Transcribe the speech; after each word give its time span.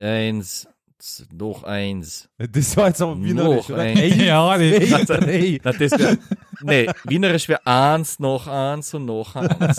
Eins, 0.00 0.68
noch 1.32 1.64
eins. 1.64 2.28
Das 2.38 2.76
war 2.76 2.88
jetzt 2.88 3.00
aber 3.02 3.20
wienerisch, 3.22 3.68
Noch 3.68 3.74
oder? 3.76 3.82
ein. 3.82 3.96
Ey, 3.96 4.26
Ja, 4.26 4.56
nee. 4.58 4.78
drei. 4.80 5.60
Na, 5.62 5.72
das 5.72 5.92
wär, 5.98 6.18
nee, 6.62 6.88
Wienerisch 7.04 7.48
wäre 7.48 7.66
eins, 7.66 8.18
noch 8.18 8.46
eins 8.46 8.94
und 8.94 9.04
noch 9.06 9.36
eins. 9.36 9.78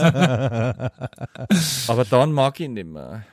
Aber 1.88 2.06
dann 2.10 2.32
mag 2.32 2.60
ich 2.60 2.66
ihn 2.66 2.74
nicht 2.74 2.88
mehr. 2.88 3.24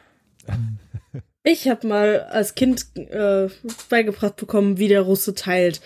Ich 1.42 1.68
habe 1.68 1.86
mal 1.86 2.20
als 2.24 2.54
Kind 2.54 2.86
äh, 2.96 3.48
beigebracht 3.88 4.36
bekommen, 4.36 4.78
wie 4.78 4.88
der 4.88 5.02
Russe 5.02 5.34
teilt. 5.34 5.80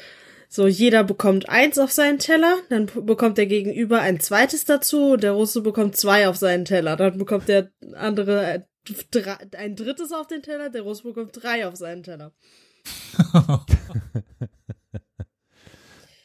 So, 0.48 0.66
jeder 0.66 1.04
bekommt 1.04 1.48
eins 1.48 1.78
auf 1.78 1.92
seinen 1.92 2.18
Teller, 2.18 2.56
dann 2.70 2.86
bekommt 2.86 3.38
der 3.38 3.46
Gegenüber 3.46 4.00
ein 4.00 4.18
zweites 4.18 4.64
dazu, 4.64 5.16
der 5.16 5.30
Russe 5.32 5.60
bekommt 5.60 5.96
zwei 5.96 6.28
auf 6.28 6.36
seinen 6.36 6.64
Teller, 6.64 6.96
dann 6.96 7.18
bekommt 7.18 7.46
der 7.48 7.70
andere 7.94 8.66
drei, 9.10 9.36
ein 9.56 9.76
drittes 9.76 10.12
auf 10.12 10.26
den 10.26 10.42
Teller, 10.42 10.70
der 10.70 10.82
Russe 10.82 11.02
bekommt 11.02 11.42
drei 11.42 11.66
auf 11.66 11.76
seinen 11.76 12.02
Teller. 12.02 12.32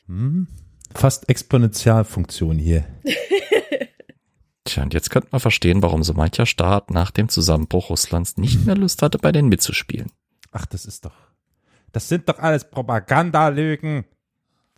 Hm? 0.08 0.48
Fast 0.94 1.30
Exponentialfunktion 1.30 2.58
hier. 2.58 2.86
Tja, 4.64 4.84
und 4.84 4.94
jetzt 4.94 5.10
könnte 5.10 5.30
man 5.32 5.42
verstehen, 5.42 5.82
warum 5.82 6.04
so 6.04 6.14
mancher 6.14 6.46
Staat 6.46 6.90
nach 6.92 7.12
dem 7.12 7.30
Zusammenbruch 7.30 7.90
Russlands 7.90 8.38
nicht 8.38 8.66
mehr 8.66 8.76
Lust 8.76 9.02
hatte, 9.02 9.18
bei 9.18 9.32
denen 9.32 9.50
mitzuspielen. 9.50 10.12
Ach, 10.52 10.66
das 10.66 10.86
ist 10.86 11.06
doch. 11.06 11.16
Das 11.92 12.10
sind 12.10 12.30
doch 12.30 12.40
alles 12.40 12.70
Propagandalügen. 12.70 14.06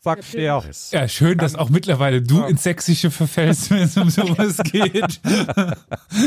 Sag 0.05 0.19
ich 0.19 0.33
dir. 0.33 0.61
Ja, 0.91 1.07
schön, 1.07 1.39
dass 1.39 1.55
auch 1.55 1.71
mittlerweile 1.71 2.23
du 2.23 2.43
ins 2.43 2.65
Sächsische 2.65 3.13
verfällst, 3.13 3.71
wenn 3.71 3.83
es 3.83 3.97
um 3.97 4.11
sowas 4.11 4.59
geht. 4.65 5.21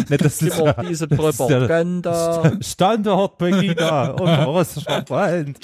Ne, 0.09 0.17
das 0.17 0.41
ist 0.41 0.57
Immer 0.57 0.73
diese 0.75 1.09
Propaganda. 1.09 2.53
Standortbeginer 2.61 4.15
und 4.19 4.29
russischer 4.29 5.05
Feind. 5.05 5.59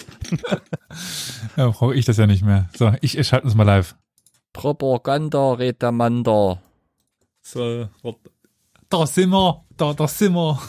Ja, 1.56 1.70
brauche 1.70 1.96
ich 1.96 2.04
das 2.04 2.18
ja 2.18 2.28
nicht 2.28 2.44
mehr. 2.44 2.70
So, 2.78 2.92
ich, 3.00 3.18
ich 3.18 3.28
schalte 3.28 3.46
uns 3.46 3.56
mal 3.56 3.64
live. 3.64 3.96
Propaganda, 4.52 5.54
Redamander. 5.54 6.62
So, 7.42 7.88
da 8.90 9.08
sind 9.08 9.30
wir, 9.30 9.64
da, 9.78 9.94
da 9.94 10.08
sind 10.08 10.34
wir. 10.34 10.60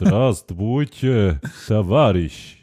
Здравствуйте, 0.00 1.40
товарищ. 1.66 2.58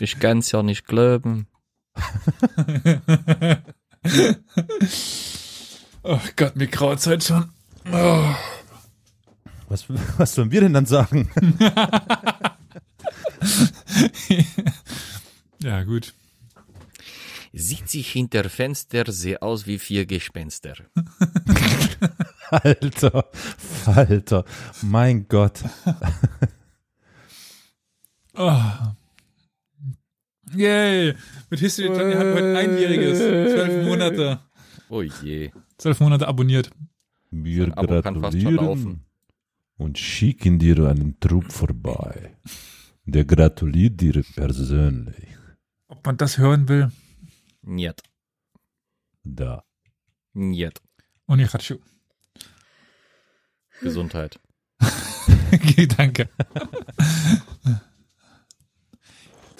Ich 0.00 0.18
kann's 0.18 0.50
ja 0.50 0.64
nicht 0.64 0.86
glauben. 0.86 1.46
Oh 6.03 6.19
Gott, 6.35 6.55
mir 6.55 6.65
graut's 6.65 7.05
heute 7.05 7.23
schon. 7.23 7.49
Oh. 7.91 8.33
Was, 9.69 9.85
was 10.17 10.33
sollen 10.33 10.49
wir 10.49 10.61
denn 10.61 10.73
dann 10.73 10.87
sagen? 10.87 11.29
Ja, 15.63 15.83
gut. 15.83 16.13
Sieht 17.53 17.89
sich 17.89 18.11
hinter 18.11 18.49
Fenster 18.49 19.11
sehr 19.11 19.43
aus 19.43 19.67
wie 19.67 19.77
vier 19.77 20.05
Gespenster. 20.05 20.73
Alter, 22.49 23.29
Alter, 23.85 24.45
mein 24.81 25.27
Gott. 25.27 25.59
Oh. 28.33 28.61
Yay! 30.55 31.15
Mit 31.49 31.59
History 31.59 31.87
Johnny 31.87 32.13
hat 32.13 32.25
heute 32.35 32.57
einjähriges. 32.57 33.17
Zwölf 33.19 33.85
Monate. 33.85 34.39
Oh 34.89 35.01
je. 35.01 35.51
Zwölf 35.77 35.99
Monate 35.99 36.27
abonniert. 36.27 36.69
Wir 37.31 37.65
Ein 37.65 37.73
Abo 37.73 38.01
kann 38.01 38.19
fast 38.21 38.41
schon 38.41 38.55
laufen. 38.55 38.65
gratulieren 38.65 39.05
und 39.77 39.97
schicken 39.97 40.59
dir 40.59 40.77
einen 40.89 41.19
Trupp 41.19 41.51
vorbei. 41.51 42.35
Der 43.05 43.25
gratuliert 43.25 43.99
dir 44.01 44.23
persönlich. 44.35 45.27
Ob 45.87 46.05
man 46.05 46.17
das 46.17 46.37
hören 46.37 46.67
will? 46.67 46.91
Niet. 47.61 48.01
Da. 49.23 49.63
Niet. 50.33 50.81
Und 51.25 51.39
ich 51.39 51.53
hatte 51.53 51.79
Gesundheit. 53.81 54.39
Okay, 55.53 55.85
danke. 55.85 56.29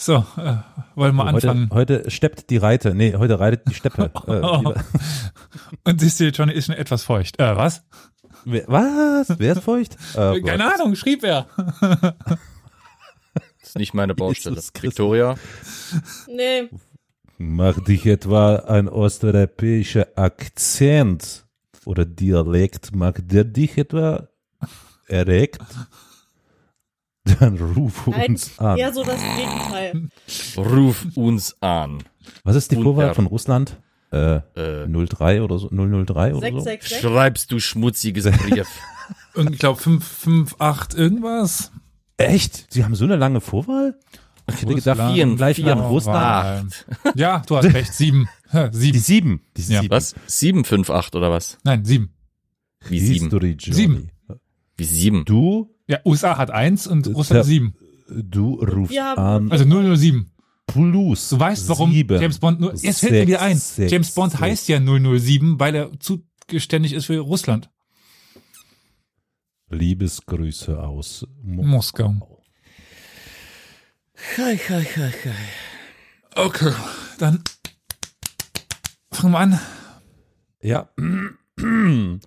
So, 0.03 0.25
äh, 0.37 0.55
wollen 0.95 1.15
wir 1.15 1.31
heute, 1.31 1.51
anfangen. 1.51 1.69
heute 1.71 2.09
steppt 2.09 2.49
die 2.49 2.57
Reite. 2.57 2.95
Nee, 2.95 3.13
heute 3.15 3.39
reitet 3.39 3.67
die 3.69 3.75
Steppe. 3.75 4.09
äh, 4.27 4.33
lieber- 4.57 4.83
Und 5.83 6.01
siehst 6.01 6.19
du, 6.19 6.29
Johnny 6.29 6.53
ist 6.53 6.65
schon 6.65 6.75
etwas 6.75 7.03
feucht. 7.03 7.39
Äh, 7.39 7.55
was? 7.55 7.83
Wer- 8.43 8.63
Was? 8.67 9.37
Wer 9.37 9.53
ist 9.53 9.61
feucht? 9.63 9.95
Oh 10.15 10.17
Keine 10.17 10.41
Gott. 10.41 10.59
Ahnung, 10.79 10.95
schrieb 10.95 11.23
er. 11.23 11.45
Das 11.79 12.09
ist 13.61 13.77
nicht 13.77 13.93
meine 13.93 14.15
Baustelle. 14.15 14.59
Victoria. 14.79 15.35
Nee, 16.27 16.69
Macht 17.37 17.87
dich 17.87 18.05
etwa 18.07 18.55
ein 18.55 18.87
osteuropäischer 18.89 20.07
Akzent 20.15 21.45
oder 21.85 22.05
Dialekt, 22.05 22.95
macht 22.95 23.31
der 23.31 23.43
dich 23.43 23.77
etwa 23.77 24.27
erregt? 25.07 25.59
Dann 27.39 27.57
ruf 27.57 28.07
nein, 28.07 28.31
uns 28.31 28.57
an. 28.59 28.77
eher 28.77 28.91
so 28.93 29.03
das 29.03 29.19
Gegenteil. 29.21 30.09
Ruf 30.57 31.05
uns 31.15 31.55
an. 31.61 32.03
Was 32.43 32.55
ist 32.55 32.71
die 32.71 32.75
Vorwahl 32.77 33.13
von 33.13 33.27
Russland? 33.27 33.79
Äh, 34.11 34.41
Äh, 34.55 34.87
03 34.87 35.41
oder 35.41 35.57
so, 35.59 35.69
003 35.69 36.33
oder 36.33 36.51
so? 36.51 36.59
666. 36.59 36.99
schreibst 36.99 37.51
du 37.51 37.59
schmutziges 37.59 38.25
Brief. 38.37 38.67
Und 39.35 39.51
ich 39.51 39.59
glaube 39.59 39.79
5, 39.79 40.05
5, 40.05 40.55
8 40.59 40.93
irgendwas. 40.95 41.71
Echt? 42.17 42.67
Sie 42.73 42.83
haben 42.83 42.95
so 42.95 43.05
eine 43.05 43.15
lange 43.15 43.39
Vorwahl? 43.39 43.97
Ich 44.49 44.55
hätte 44.63 44.75
gedacht, 44.75 44.99
Russland. 44.99 45.13
Vier, 45.15 45.35
gleich 45.35 45.55
vier, 45.57 45.75
nach 45.75 45.89
Russland. 45.89 46.85
acht. 47.05 47.15
Ja, 47.17 47.41
du 47.47 47.55
hast 47.57 47.73
recht. 47.73 47.93
Sieben. 47.93 48.27
Hä, 48.49 48.69
Die 48.71 48.77
Sieben. 48.77 48.99
sieben. 48.99 49.41
Die 49.55 49.61
Ja. 49.61 49.81
sieben. 49.81 49.91
Was? 49.91 50.15
758 50.27 51.15
oder 51.15 51.31
was? 51.31 51.57
Nein, 51.63 51.85
sieben. 51.85 52.13
Wie 52.89 52.99
sieben? 52.99 53.25
History 53.25 53.55
Johnny. 53.57 53.75
Sieben. 53.75 54.11
Wie 54.75 54.83
sieben? 54.83 55.23
Du, 55.25 55.70
Ja, 55.87 55.99
USA 56.05 56.37
hat 56.37 56.51
eins 56.51 56.87
und 56.87 57.07
Russland 57.07 57.39
Ja. 57.39 57.43
sieben. 57.43 57.75
du 58.09 58.55
rufst 58.55 58.97
haben- 58.99 59.21
an 59.21 59.51
Also 59.51 59.65
007. 59.65 60.31
plus 60.67 61.29
Du 61.29 61.39
weißt, 61.39 61.67
warum 61.69 61.91
sieben, 61.91 62.21
James 62.21 62.39
Bond 62.39 62.59
nur. 62.59 62.73
Jetzt 62.75 62.99
fällt 62.99 63.11
mir 63.13 63.27
wieder 63.27 63.41
ein. 63.41 63.57
sechs, 63.57 63.91
James 63.91 64.11
Bond 64.13 64.31
sechs. 64.31 64.41
heißt 64.41 64.67
ja 64.69 64.79
007, 64.79 65.59
weil 65.59 65.75
er 65.75 65.91
zuständig 65.99 66.93
ist 66.93 67.05
für 67.05 67.19
Russland. 67.19 67.69
Liebesgrüße 69.69 70.77
aus 70.81 71.25
Mo 71.43 71.63
Moskau. 71.63 72.15
Hi, 74.37 74.57
hi, 74.57 74.83
hi, 74.83 75.11
hi. 75.23 75.31
Okay, 76.35 76.73
dann 77.17 77.41
fangen 79.11 79.33
wir 79.33 79.39
an. 79.39 79.59
Ja. 80.61 80.89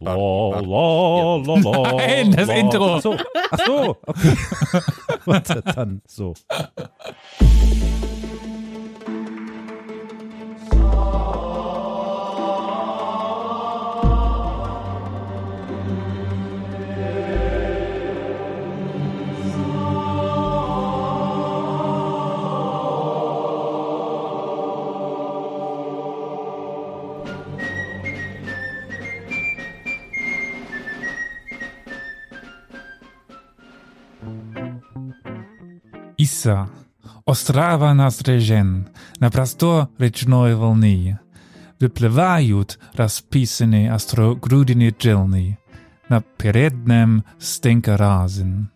La, 0.00 0.14
la, 0.14 0.60
la, 0.60 1.56
la, 1.56 1.92
Nein, 1.96 2.30
das 2.30 2.46
la. 2.46 2.54
Intro. 2.54 2.94
Ach 2.96 3.02
so, 3.02 3.16
ach 3.50 3.58
so, 3.66 3.96
okay. 4.06 4.36
Warte, 5.24 5.62
dann 5.62 6.02
so. 6.06 6.34
Иса, 36.47 36.69
острова 37.25 37.93
Настрежен, 37.93 38.87
на 39.19 39.29
простор 39.29 39.89
речной 39.97 40.55
волны, 40.55 41.19
выплывают 41.81 42.79
расписанные 42.93 43.91
острогрудины 43.91 44.95
джелны 44.97 45.59
на 46.07 46.21
переднем 46.21 47.25
стенка 47.39 47.97
разин. 47.97 48.71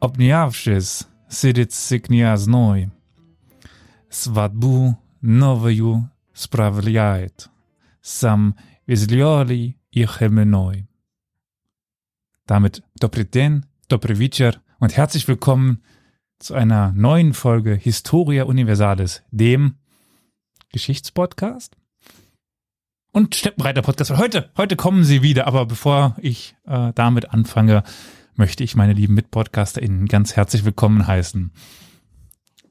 Обнявшись, 0.00 1.06
сидит 1.28 1.70
княжной, 2.04 2.90
свадьбу 4.10 4.98
новую 5.20 6.10
справляет, 6.34 7.50
сам 8.00 8.56
излёлый 8.88 9.78
и 9.92 10.04
хеменой. 10.06 10.88
Damit 12.48 12.82
Dobry 13.00 13.30
Den, 13.30 13.64
Dobry 13.88 14.18
Wieczór 14.18 14.54
und 14.80 14.96
herzlich 14.96 15.28
willkommen 15.28 15.78
zu 16.39 16.53
einer 16.53 16.91
neuen 16.93 17.33
Folge 17.33 17.73
Historia 17.73 18.43
Universalis, 18.43 19.23
dem 19.31 19.75
Geschichtspodcast 20.71 21.75
und 23.11 23.35
Steppenreiter 23.35 23.81
Podcast. 23.81 24.11
Heute, 24.17 24.51
heute 24.57 24.75
kommen 24.75 25.03
sie 25.03 25.23
wieder, 25.23 25.47
aber 25.47 25.65
bevor 25.65 26.15
ich 26.21 26.55
äh, 26.65 26.91
damit 26.93 27.31
anfange, 27.31 27.83
möchte 28.35 28.63
ich 28.63 28.75
meine 28.75 28.93
lieben 28.93 29.15
MitpodcasterInnen 29.15 30.05
ganz 30.07 30.35
herzlich 30.35 30.65
willkommen 30.65 31.07
heißen. 31.07 31.51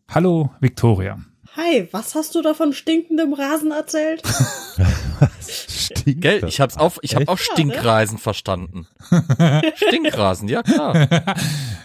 Hallo, 0.08 0.50
Victoria. 0.60 1.18
Hi, 1.56 1.88
was 1.90 2.14
hast 2.14 2.34
du 2.34 2.42
da 2.42 2.52
von 2.52 2.74
stinkendem 2.74 3.32
Rasen 3.32 3.70
erzählt? 3.70 4.22
Stinkt 5.40 6.20
Gell, 6.20 6.44
ich 6.44 6.60
hab's 6.60 6.76
auf, 6.76 6.98
ich 7.00 7.16
hab 7.16 7.28
auch 7.28 7.38
Stinkreisen 7.38 8.18
verstanden. 8.18 8.86
Stinkrasen, 9.76 10.48
ja 10.48 10.62
klar. 10.62 10.94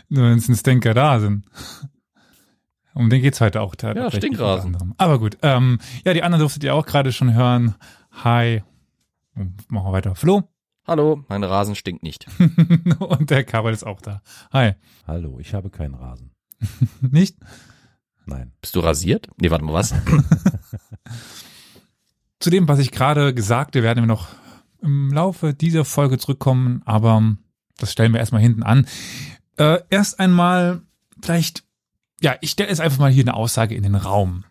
Nur 0.10 0.26
wenn 0.26 0.38
es 0.38 0.50
ein 0.50 0.56
Stinker 0.56 0.94
da 0.94 1.22
sind. 1.22 1.46
Um 2.94 3.10
den 3.10 3.22
geht's 3.22 3.40
heute 3.40 3.62
auch. 3.62 3.74
Ja, 3.82 4.12
Stinkrasen. 4.12 4.94
Aber 4.98 5.20
gut. 5.20 5.38
Ähm, 5.42 5.80
ja, 6.04 6.14
die 6.14 6.24
anderen 6.24 6.42
durftet 6.42 6.66
ihr 6.66 6.76
auch 6.76 6.86
gerade 6.86 7.14
schon 7.14 7.34
hören. 7.34 7.76
Hi. 8.12 8.64
Machen 9.36 9.88
wir 9.88 9.94
weiter. 9.94 10.16
Flo. 10.16 10.44
Hallo, 10.86 11.24
mein 11.30 11.46
Rasen 11.46 11.76
stinkt 11.76 12.04
nicht. 12.04 12.26
Und 13.00 13.30
der 13.30 13.46
Karol 13.46 13.72
ist 13.72 13.86
auch 13.86 14.02
da. 14.02 14.22
Hi. 14.52 14.74
Hallo, 15.08 15.40
ich 15.40 15.54
habe 15.54 15.70
keinen 15.70 15.94
Rasen. 15.94 16.32
Nicht? 17.00 17.38
Nein. 18.32 18.52
Bist 18.62 18.76
du 18.76 18.80
rasiert? 18.80 19.28
Nee, 19.40 19.52
warte 19.52 19.66
mal, 19.66 19.74
was? 19.74 19.94
Zu 22.40 22.50
dem, 22.50 22.68
was 22.68 22.80
ich 22.80 22.92
gerade 22.92 23.40
sagte, 23.42 23.84
werden 23.84 24.04
wir 24.04 24.08
noch 24.08 24.30
im 24.82 25.12
Laufe 25.12 25.54
dieser 25.54 25.86
Folge 25.86 26.18
zurückkommen, 26.18 26.82
aber 26.86 27.36
das 27.78 27.92
stellen 27.92 28.14
wir 28.14 28.20
erstmal 28.20 28.42
hinten 28.42 28.64
an. 28.64 28.88
Äh, 29.58 29.80
erst 29.90 30.20
einmal 30.20 30.82
vielleicht, 31.22 31.64
ja, 32.22 32.36
ich 32.42 32.52
stelle 32.52 32.70
jetzt 32.70 32.82
einfach 32.82 33.00
mal 33.00 33.12
hier 33.12 33.24
eine 33.24 33.36
Aussage 33.36 33.76
in 33.76 33.84
den 33.84 33.96
Raum. 33.96 34.46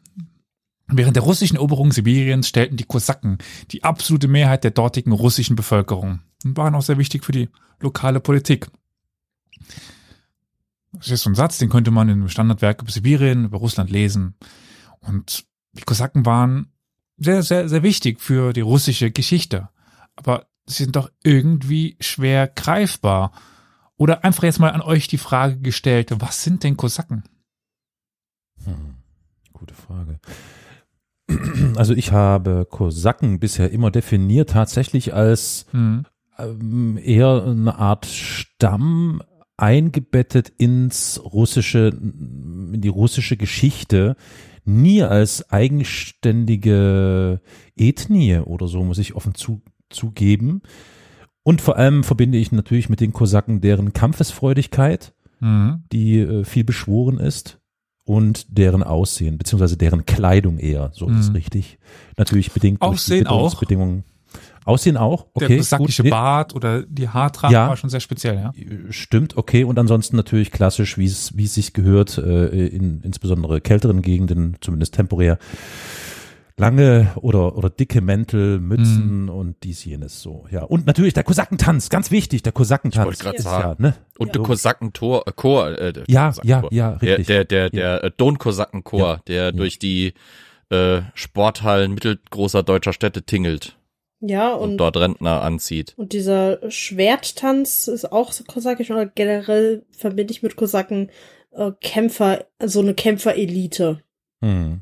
Während 0.86 1.16
der 1.16 1.22
russischen 1.22 1.56
Eroberung 1.56 1.92
Sibiriens 1.92 2.48
stellten 2.48 2.76
die 2.76 2.84
Kosaken 2.84 3.38
die 3.70 3.84
absolute 3.84 4.28
Mehrheit 4.28 4.64
der 4.64 4.72
dortigen 4.72 5.12
russischen 5.12 5.56
Bevölkerung 5.56 6.20
und 6.44 6.56
waren 6.56 6.74
auch 6.74 6.82
sehr 6.82 6.98
wichtig 6.98 7.24
für 7.24 7.32
die 7.32 7.48
lokale 7.80 8.20
Politik. 8.20 8.68
Das 11.00 11.10
ist 11.10 11.22
so 11.22 11.30
ein 11.30 11.34
Satz, 11.34 11.58
den 11.58 11.70
könnte 11.70 11.90
man 11.90 12.08
in 12.08 12.20
einem 12.20 12.28
Standardwerk 12.28 12.82
über 12.82 12.90
Sibirien, 12.90 13.46
über 13.46 13.58
Russland 13.58 13.90
lesen. 13.90 14.34
Und 15.00 15.44
die 15.72 15.82
Kosaken 15.82 16.26
waren 16.26 16.72
sehr, 17.16 17.42
sehr, 17.42 17.68
sehr 17.68 17.82
wichtig 17.82 18.20
für 18.20 18.52
die 18.52 18.60
russische 18.60 19.10
Geschichte. 19.10 19.70
Aber 20.14 20.46
sie 20.66 20.84
sind 20.84 20.96
doch 20.96 21.10
irgendwie 21.22 21.96
schwer 22.00 22.48
greifbar. 22.48 23.32
Oder 23.96 24.24
einfach 24.24 24.42
jetzt 24.44 24.60
mal 24.60 24.72
an 24.72 24.82
euch 24.82 25.08
die 25.08 25.18
Frage 25.18 25.58
gestellt, 25.58 26.12
was 26.20 26.42
sind 26.42 26.64
denn 26.64 26.76
Kosaken? 26.76 27.24
Hm. 28.64 28.96
Gute 29.52 29.74
Frage. 29.74 30.20
Also 31.76 31.94
ich 31.94 32.12
habe 32.12 32.66
Kosaken 32.68 33.38
bisher 33.38 33.70
immer 33.70 33.90
definiert 33.90 34.50
tatsächlich 34.50 35.14
als 35.14 35.66
Hm. 35.70 36.04
ähm, 36.38 36.98
eher 37.02 37.44
eine 37.44 37.76
Art 37.76 38.06
Stamm 38.06 39.22
eingebettet 39.60 40.52
ins 40.58 41.20
russische, 41.24 41.88
in 41.88 42.80
die 42.80 42.88
russische 42.88 43.36
Geschichte, 43.36 44.16
nie 44.64 45.02
als 45.02 45.50
eigenständige 45.50 47.40
Ethnie 47.76 48.38
oder 48.38 48.68
so, 48.68 48.82
muss 48.84 48.98
ich 48.98 49.14
offen 49.14 49.34
zu, 49.34 49.62
zugeben. 49.88 50.62
Und 51.42 51.60
vor 51.60 51.76
allem 51.76 52.04
verbinde 52.04 52.38
ich 52.38 52.52
natürlich 52.52 52.88
mit 52.88 53.00
den 53.00 53.12
Kosaken 53.12 53.60
deren 53.60 53.92
Kampfesfreudigkeit, 53.92 55.14
Mhm. 55.40 55.84
die 55.90 56.18
äh, 56.18 56.44
viel 56.44 56.64
beschworen 56.64 57.18
ist 57.18 57.58
und 58.04 58.58
deren 58.58 58.82
Aussehen, 58.82 59.38
beziehungsweise 59.38 59.78
deren 59.78 60.04
Kleidung 60.04 60.58
eher, 60.58 60.90
so 60.92 61.08
ist 61.08 61.16
es 61.18 61.28
Mhm. 61.30 61.36
richtig. 61.36 61.78
Natürlich 62.18 62.52
bedingt 62.52 62.82
durch 62.82 62.90
die 62.90 62.94
Aussehen 62.94 63.26
auch? 63.26 63.36
Witterungsbedingungen. 63.36 64.04
Aussehen 64.70 64.96
auch, 64.96 65.26
Der 65.38 65.46
okay. 65.48 65.56
kosakische 65.58 66.02
gut. 66.02 66.10
Bart 66.10 66.54
oder 66.54 66.82
die 66.82 67.08
Haartracht 67.08 67.52
Ja. 67.52 67.68
war 67.68 67.76
schon 67.76 67.90
sehr 67.90 68.00
speziell, 68.00 68.36
ja. 68.36 68.52
Stimmt, 68.90 69.36
okay. 69.36 69.64
Und 69.64 69.78
ansonsten 69.78 70.16
natürlich 70.16 70.50
klassisch, 70.50 70.96
wie 70.98 71.04
es, 71.06 71.36
wie 71.36 71.44
es 71.44 71.54
sich 71.54 71.72
gehört, 71.72 72.16
äh, 72.18 72.66
in 72.66 73.00
insbesondere 73.02 73.60
kälteren 73.60 74.02
Gegenden, 74.02 74.56
zumindest 74.60 74.94
temporär, 74.94 75.38
lange 76.56 77.10
oder, 77.16 77.56
oder 77.56 77.70
dicke 77.70 78.00
Mäntel, 78.02 78.60
Mützen 78.60 79.22
Mhm. 79.24 79.28
und 79.30 79.56
dies, 79.62 79.84
jenes, 79.84 80.20
so, 80.20 80.44
ja. 80.50 80.62
Und 80.62 80.86
natürlich 80.86 81.14
der 81.14 81.24
Kosakentanz, 81.24 81.88
ganz 81.88 82.10
wichtig, 82.10 82.42
der 82.42 82.52
Kosakentanz. 82.52 83.18
Ich 83.18 83.24
wollte 83.24 83.36
ist 83.38 83.44
sagen. 83.44 83.82
Ja, 83.82 83.88
ne? 83.90 83.94
Und 84.18 84.34
der 84.34 84.42
Kosakentor, 84.42 85.26
äh, 85.26 85.32
Chor, 85.34 85.78
äh, 85.78 85.92
der 85.92 86.04
Ja, 86.08 86.32
ja, 86.42 86.62
ja, 86.70 86.92
Der, 86.96 87.18
richtig. 87.18 87.26
der, 87.28 87.44
der, 87.46 87.70
der 87.70 88.04
äh, 88.04 88.10
Don-Kosakenchor, 88.16 88.98
Ja, 89.00 89.20
der 89.26 89.52
durch 89.52 89.78
die 89.78 90.12
äh, 90.70 91.00
Sporthallen 91.14 91.94
mittelgroßer 91.94 92.62
deutscher 92.62 92.92
Städte 92.92 93.22
tingelt 93.22 93.76
Ja, 94.20 94.52
und, 94.52 94.72
und, 94.72 94.76
dort 94.78 94.96
Rentner 94.98 95.42
anzieht. 95.42 95.94
und 95.96 96.12
dieser 96.12 96.70
Schwerttanz 96.70 97.88
ist 97.88 98.12
auch 98.12 98.32
so 98.32 98.44
kosakisch 98.44 98.90
oder 98.90 99.06
generell 99.06 99.86
verbinde 99.90 100.32
ich 100.32 100.42
mit 100.42 100.56
Kosaken 100.56 101.10
äh, 101.52 101.72
Kämpfer, 101.80 102.44
so 102.62 102.80
eine 102.80 102.94
Kämpferelite. 102.94 104.02
Hm. 104.42 104.80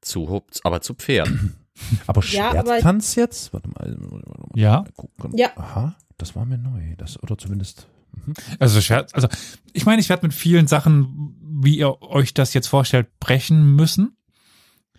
Zu, 0.00 0.42
aber 0.64 0.80
zu 0.80 0.94
Pferd. 0.94 1.28
Aber 2.08 2.24
Ja, 2.24 2.50
aber- 2.50 2.62
Schwerttanz 2.62 3.14
jetzt? 3.14 3.52
Warte 3.52 3.68
mal. 3.68 3.96
warte 4.00 4.28
mal 4.28 4.48
Ja. 4.56 4.84
gucken. 4.96 5.36
Ja. 5.36 5.50
Aha, 5.56 5.94
das 6.16 6.34
war 6.34 6.44
mir 6.44 6.58
neu. 6.58 6.96
Das, 6.96 7.22
oder 7.22 7.38
zumindest. 7.38 7.86
Mhm. 8.26 8.34
Also, 8.58 8.80
Scherz, 8.80 9.14
also 9.14 9.28
ich 9.72 9.86
meine, 9.86 10.00
ich 10.00 10.08
werde 10.08 10.26
mit 10.26 10.34
vielen 10.34 10.66
Sachen, 10.66 11.36
wie 11.40 11.78
ihr 11.78 12.02
euch 12.02 12.34
das 12.34 12.52
jetzt 12.52 12.66
vorstellt, 12.66 13.06
brechen 13.20 13.76
müssen. 13.76 14.16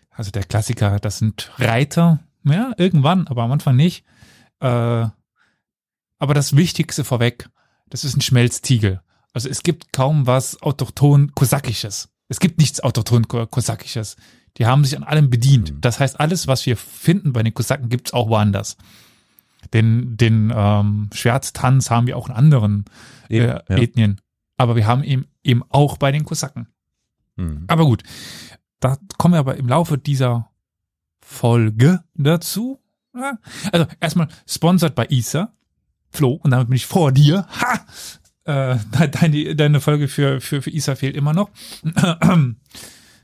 Also 0.10 0.32
der 0.32 0.44
Klassiker, 0.44 1.00
das 1.00 1.18
sind 1.18 1.52
Reiter, 1.58 2.20
ja, 2.44 2.74
irgendwann, 2.78 3.28
aber 3.28 3.44
am 3.44 3.52
Anfang 3.52 3.76
nicht. 3.76 4.04
Äh, 4.60 4.66
aber 6.22 6.34
das 6.34 6.56
Wichtigste 6.56 7.04
vorweg, 7.04 7.50
das 7.90 8.04
ist 8.04 8.16
ein 8.18 8.22
Schmelztiegel. 8.22 9.02
Also 9.34 9.48
es 9.50 9.64
gibt 9.64 9.94
kaum 9.94 10.28
was 10.28 10.62
autochton 10.62 11.34
kosakisches. 11.36 12.10
Es 12.28 12.40
gibt 12.40 12.60
nichts 12.60 12.82
autochton 12.82 13.28
ko- 13.28 13.48
kosakisches. 13.48 14.16
Die 14.58 14.66
haben 14.66 14.84
sich 14.84 14.98
an 14.98 15.04
allem 15.04 15.30
bedient. 15.30 15.74
Mhm. 15.74 15.82
Das 15.82 16.00
heißt, 16.00 16.20
alles, 16.20 16.48
was 16.48 16.66
wir 16.66 16.76
finden 16.78 17.34
bei 17.34 17.44
den 17.44 17.54
Kosaken, 17.54 17.90
gibt's 17.90 18.14
auch 18.14 18.30
woanders. 18.30 18.78
Den, 19.74 20.18
den 20.18 20.52
ähm, 20.56 21.10
Schwerttanz 21.14 21.90
haben 21.90 22.08
wir 22.08 22.18
auch 22.18 22.30
in 22.30 22.36
anderen 22.36 22.86
Eben, 23.30 23.46
äh, 23.46 23.62
ja. 23.70 23.78
Ethnien. 23.78 24.22
Aber 24.58 24.76
wir 24.76 24.88
haben 24.88 25.04
ihn 25.04 25.28
eben 25.44 25.64
auch 25.70 25.98
bei 25.98 26.12
den 26.12 26.26
Kosaken. 26.26 26.68
Mhm. 27.36 27.66
Aber 27.68 27.86
gut, 27.86 28.04
da 28.80 28.98
kommen 29.18 29.36
wir 29.36 29.40
aber 29.40 29.58
im 29.58 29.68
Laufe 29.68 29.98
dieser 29.98 30.50
Folge 31.30 32.04
dazu. 32.16 32.80
Ja. 33.16 33.38
Also 33.72 33.86
erstmal 34.00 34.28
sponsored 34.48 34.96
bei 34.96 35.06
ISA. 35.10 35.54
Flo, 36.10 36.40
und 36.44 36.50
damit 36.52 36.68
bin 36.68 36.76
ich 36.76 36.88
vor 36.88 37.12
dir. 37.12 37.46
Ha! 37.62 38.74
Äh, 38.74 38.78
deine, 39.08 39.56
deine 39.56 39.80
Folge 39.80 40.08
für, 40.08 40.42
für, 40.42 40.64
für 40.64 40.72
ISA 40.72 40.96
fehlt 40.96 41.16
immer 41.16 41.34
noch. 41.34 41.50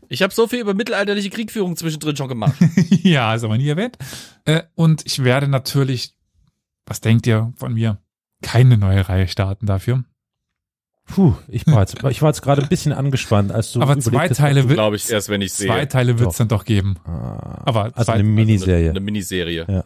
Ich 0.08 0.22
habe 0.22 0.32
so 0.32 0.46
viel 0.46 0.60
über 0.60 0.76
mittelalterliche 0.76 1.32
Kriegführung 1.32 1.76
zwischendrin 1.76 2.16
schon 2.16 2.28
gemacht. 2.28 2.54
ja, 2.90 3.34
ist 3.34 3.44
aber 3.44 3.58
nie 3.58 3.70
erwähnt. 3.70 3.98
Äh, 4.46 4.62
und 4.76 5.04
ich 5.04 5.24
werde 5.24 5.48
natürlich, 5.48 6.14
was 6.86 7.02
denkt 7.02 7.26
ihr 7.26 7.52
von 7.56 7.74
mir, 7.74 7.98
keine 8.44 8.78
neue 8.78 9.10
Reihe 9.10 9.28
starten 9.28 9.66
dafür. 9.66 10.04
Puh, 11.08 11.36
ich 11.48 11.68
war 11.68 11.82
jetzt, 11.82 12.04
ich 12.04 12.22
war 12.22 12.30
jetzt 12.30 12.42
gerade 12.42 12.64
ein 12.64 12.68
bisschen 12.70 12.92
angespannt, 12.92 13.52
als 13.52 13.72
du 13.72 13.82
aber 13.82 14.00
zwei 14.00 14.28
hast, 14.28 14.38
Teile, 14.38 14.64
wird, 14.64 14.74
Glaube 14.74 14.96
ich 14.96 15.10
erst, 15.10 15.30
wenn 15.30 15.42
ich 15.42 15.54
zwei 15.54 15.80
sehe. 15.82 15.88
Teile 15.88 16.18
wird's 16.20 16.34
Doch. 16.34 16.38
dann 16.40 16.48
doch 16.48 16.66
geben. 16.66 16.96
Ah, 17.06 17.62
Aber 17.66 17.84
also 17.86 18.06
zwei- 18.06 18.14
eine 18.14 18.24
also 18.24 18.32
Miniserie. 18.32 18.90
Eine 18.90 19.00
Miniserie. 19.00 19.66
Ja. 19.70 19.84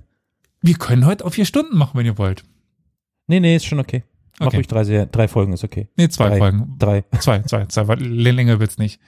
Wir 0.62 0.74
können 0.74 1.04
heute 1.04 1.24
auf 1.24 1.34
vier 1.34 1.44
Stunden 1.44 1.76
machen, 1.76 1.98
wenn 1.98 2.06
ihr 2.06 2.16
wollt. 2.18 2.42
Nee, 3.26 3.40
nee, 3.40 3.54
ist 3.56 3.66
schon 3.66 3.78
okay. 3.78 4.02
Mach 4.38 4.46
Okay. 4.48 4.56
ruhig 4.56 4.66
drei, 4.66 4.84
Serien, 4.84 5.10
drei 5.12 5.28
Folgen, 5.28 5.52
ist 5.52 5.62
okay. 5.64 5.88
Nee, 5.96 6.08
zwei 6.08 6.28
Drei. 6.30 6.38
Folgen. 6.38 6.74
Drei. 6.78 7.04
Zwei, 7.20 7.40
zwei, 7.42 7.66
zwei, 7.66 7.88
weil 7.88 8.00
länger 8.02 8.58
wird's 8.58 8.78
nicht. 8.78 8.98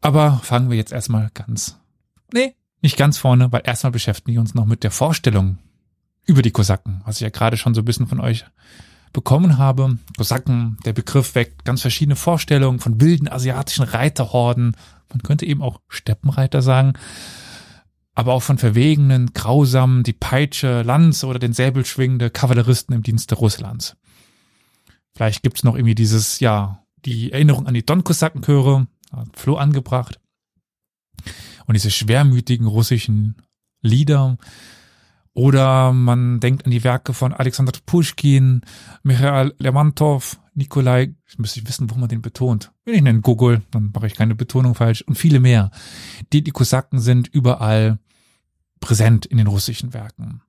Aber 0.00 0.40
fangen 0.42 0.70
wir 0.70 0.76
jetzt 0.76 0.92
erstmal 0.92 1.30
ganz, 1.34 1.76
nee, 2.32 2.54
nicht 2.82 2.96
ganz 2.96 3.18
vorne, 3.18 3.50
weil 3.52 3.62
erstmal 3.64 3.90
beschäftigen 3.92 4.34
wir 4.34 4.40
uns 4.40 4.54
noch 4.54 4.66
mit 4.66 4.84
der 4.84 4.90
Vorstellung 4.92 5.58
über 6.24 6.42
die 6.42 6.50
Kosaken, 6.52 7.00
was 7.04 7.16
ich 7.16 7.22
ja 7.22 7.30
gerade 7.30 7.56
schon 7.56 7.74
so 7.74 7.80
ein 7.80 7.84
bisschen 7.84 8.06
von 8.06 8.20
euch 8.20 8.44
bekommen 9.18 9.58
habe. 9.58 9.98
Kosaken, 10.16 10.76
der 10.84 10.92
Begriff 10.92 11.34
weckt 11.34 11.64
ganz 11.64 11.80
verschiedene 11.80 12.14
Vorstellungen 12.14 12.78
von 12.78 13.00
wilden 13.00 13.26
asiatischen 13.26 13.82
Reiterhorden. 13.82 14.76
Man 15.08 15.24
könnte 15.24 15.44
eben 15.44 15.60
auch 15.60 15.80
Steppenreiter 15.88 16.62
sagen. 16.62 16.92
Aber 18.14 18.32
auch 18.32 18.44
von 18.44 18.58
verwegenen, 18.58 19.32
grausamen, 19.32 20.04
die 20.04 20.12
Peitsche, 20.12 20.82
Lanze 20.82 21.26
oder 21.26 21.40
den 21.40 21.52
Säbel 21.52 21.84
schwingende 21.84 22.30
Kavalleristen 22.30 22.94
im 22.94 23.02
Dienste 23.02 23.34
Russlands. 23.34 23.96
Vielleicht 25.16 25.42
gibt's 25.42 25.64
noch 25.64 25.74
irgendwie 25.74 25.96
dieses, 25.96 26.38
ja, 26.38 26.84
die 27.04 27.32
Erinnerung 27.32 27.66
an 27.66 27.74
die 27.74 27.84
Don-Kosakenchöre, 27.84 28.86
Flo 29.34 29.56
angebracht. 29.56 30.20
Und 31.66 31.74
diese 31.74 31.90
schwermütigen 31.90 32.68
russischen 32.68 33.34
Lieder. 33.82 34.38
Oder 35.38 35.92
man 35.92 36.40
denkt 36.40 36.64
an 36.64 36.72
die 36.72 36.82
Werke 36.82 37.14
von 37.14 37.32
Alexander 37.32 37.70
Pushkin, 37.86 38.62
Michael 39.04 39.54
Lermontov, 39.58 40.40
Nikolai, 40.54 41.14
ich 41.28 41.38
müsste 41.38 41.64
wissen, 41.68 41.88
wo 41.92 41.94
man 41.94 42.08
den 42.08 42.22
betont. 42.22 42.72
Wenn 42.84 42.94
ich 42.96 43.02
nenne 43.02 43.20
Gogol, 43.20 43.62
dann 43.70 43.92
mache 43.94 44.08
ich 44.08 44.16
keine 44.16 44.34
Betonung 44.34 44.74
falsch 44.74 45.02
und 45.02 45.14
viele 45.14 45.38
mehr. 45.38 45.70
Die, 46.32 46.42
die 46.42 46.50
Kosaken 46.50 46.98
sind 46.98 47.28
überall 47.28 48.00
präsent 48.80 49.26
in 49.26 49.38
den 49.38 49.46
russischen 49.46 49.94
Werken. 49.94 50.42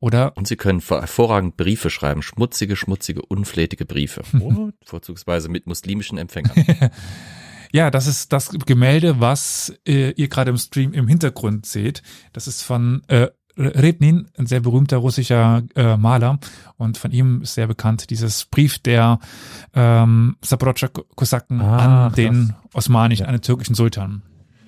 Oder 0.00 0.36
Und 0.36 0.48
sie 0.48 0.56
können 0.56 0.80
hervorragend 0.80 1.56
Briefe 1.56 1.88
schreiben. 1.88 2.20
Schmutzige, 2.20 2.74
schmutzige, 2.74 3.22
unflätige 3.22 3.84
Briefe. 3.84 4.24
Vorzugsweise 4.84 5.48
mit 5.48 5.68
muslimischen 5.68 6.18
Empfängern. 6.18 6.56
Ja, 7.72 7.90
das 7.90 8.06
ist 8.06 8.32
das 8.32 8.50
Gemälde, 8.66 9.18
was 9.18 9.74
äh, 9.84 10.12
ihr 10.12 10.28
gerade 10.28 10.52
im 10.52 10.58
Stream 10.58 10.92
im 10.92 11.08
Hintergrund 11.08 11.66
seht. 11.66 12.04
Das 12.32 12.46
ist 12.46 12.62
von 12.62 13.02
äh, 13.08 13.30
Repnin, 13.56 14.26
ein 14.36 14.46
sehr 14.46 14.60
berühmter 14.60 14.96
russischer 14.98 15.62
äh, 15.76 15.96
Maler. 15.96 16.38
Und 16.76 16.98
von 16.98 17.10
ihm 17.12 17.42
ist 17.42 17.54
sehr 17.54 17.66
bekannt 17.66 18.10
dieses 18.10 18.44
Brief 18.46 18.78
der 18.80 19.18
ähm, 19.74 20.36
Sabrodscha 20.42 20.88
Kosaken 20.88 21.60
Ah, 21.60 22.06
an 22.06 22.12
den 22.14 22.54
osmanischen, 22.72 23.26
an 23.26 23.32
den 23.32 23.42
türkischen 23.42 23.74
Sultan. 23.74 24.22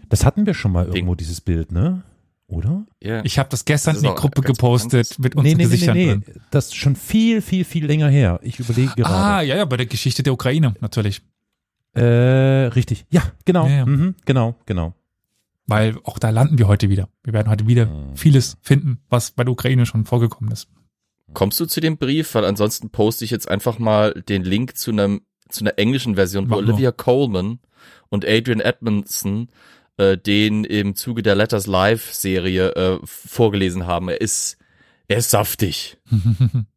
Das 0.08 0.24
hatten 0.24 0.46
wir 0.46 0.54
schon 0.54 0.72
mal 0.72 0.86
irgendwo, 0.86 1.14
dieses 1.16 1.40
Bild, 1.40 1.72
ne? 1.72 2.02
Oder? 2.48 2.86
Ja. 3.02 3.24
Ich 3.24 3.40
habe 3.40 3.48
das 3.48 3.64
gestern 3.64 3.94
Das 3.94 4.04
in 4.04 4.08
die 4.10 4.14
Gruppe 4.14 4.40
gepostet 4.42 5.18
mit 5.18 5.34
unseren 5.34 5.58
Gesichtern 5.58 5.96
drin. 5.96 6.24
Das 6.52 6.66
ist 6.66 6.76
schon 6.76 6.94
viel, 6.94 7.42
viel, 7.42 7.64
viel 7.64 7.84
länger 7.86 8.08
her. 8.08 8.38
Ich 8.42 8.60
überlege 8.60 8.92
Ah, 9.04 9.38
gerade. 9.38 9.46
ja, 9.48 9.56
ja, 9.56 9.64
bei 9.64 9.76
der 9.76 9.86
Geschichte 9.86 10.22
der 10.22 10.32
Ukraine 10.32 10.76
natürlich. 10.80 11.22
Äh, 11.94 12.02
richtig. 12.74 13.04
Ja, 13.10 13.22
genau. 13.44 13.66
Ja, 13.66 13.78
ja. 13.78 13.86
Mhm, 13.86 14.14
genau, 14.26 14.54
genau. 14.66 14.94
Weil 15.66 15.96
auch 16.04 16.18
da 16.18 16.30
landen 16.30 16.58
wir 16.58 16.68
heute 16.68 16.88
wieder. 16.88 17.08
Wir 17.24 17.32
werden 17.32 17.50
heute 17.50 17.66
wieder 17.66 17.86
Mhm. 17.86 18.16
vieles 18.16 18.56
finden, 18.62 18.98
was 19.08 19.32
bei 19.32 19.42
der 19.44 19.52
Ukraine 19.52 19.84
schon 19.86 20.04
vorgekommen 20.04 20.52
ist. 20.52 20.68
Kommst 21.34 21.58
du 21.58 21.66
zu 21.66 21.80
dem 21.80 21.96
Brief? 21.98 22.34
Weil 22.34 22.44
ansonsten 22.44 22.90
poste 22.90 23.24
ich 23.24 23.30
jetzt 23.32 23.48
einfach 23.48 23.78
mal 23.78 24.12
den 24.28 24.44
Link 24.44 24.76
zu 24.76 24.90
einem 24.92 25.22
zu 25.48 25.62
einer 25.64 25.78
englischen 25.78 26.16
Version, 26.16 26.50
wo. 26.50 26.56
Olivia 26.56 26.90
Coleman 26.92 27.60
und 28.08 28.24
Adrian 28.26 28.60
Edmondson 28.60 29.48
äh, 29.96 30.16
den 30.18 30.64
im 30.64 30.94
Zuge 30.96 31.22
der 31.22 31.34
Letters 31.36 31.66
Live 31.66 32.12
Serie 32.12 32.70
äh, 32.74 32.98
vorgelesen 33.04 33.86
haben. 33.86 34.08
Er 34.08 34.20
ist 34.20 34.58
er 35.08 35.18
ist 35.18 35.30
saftig. 35.30 35.98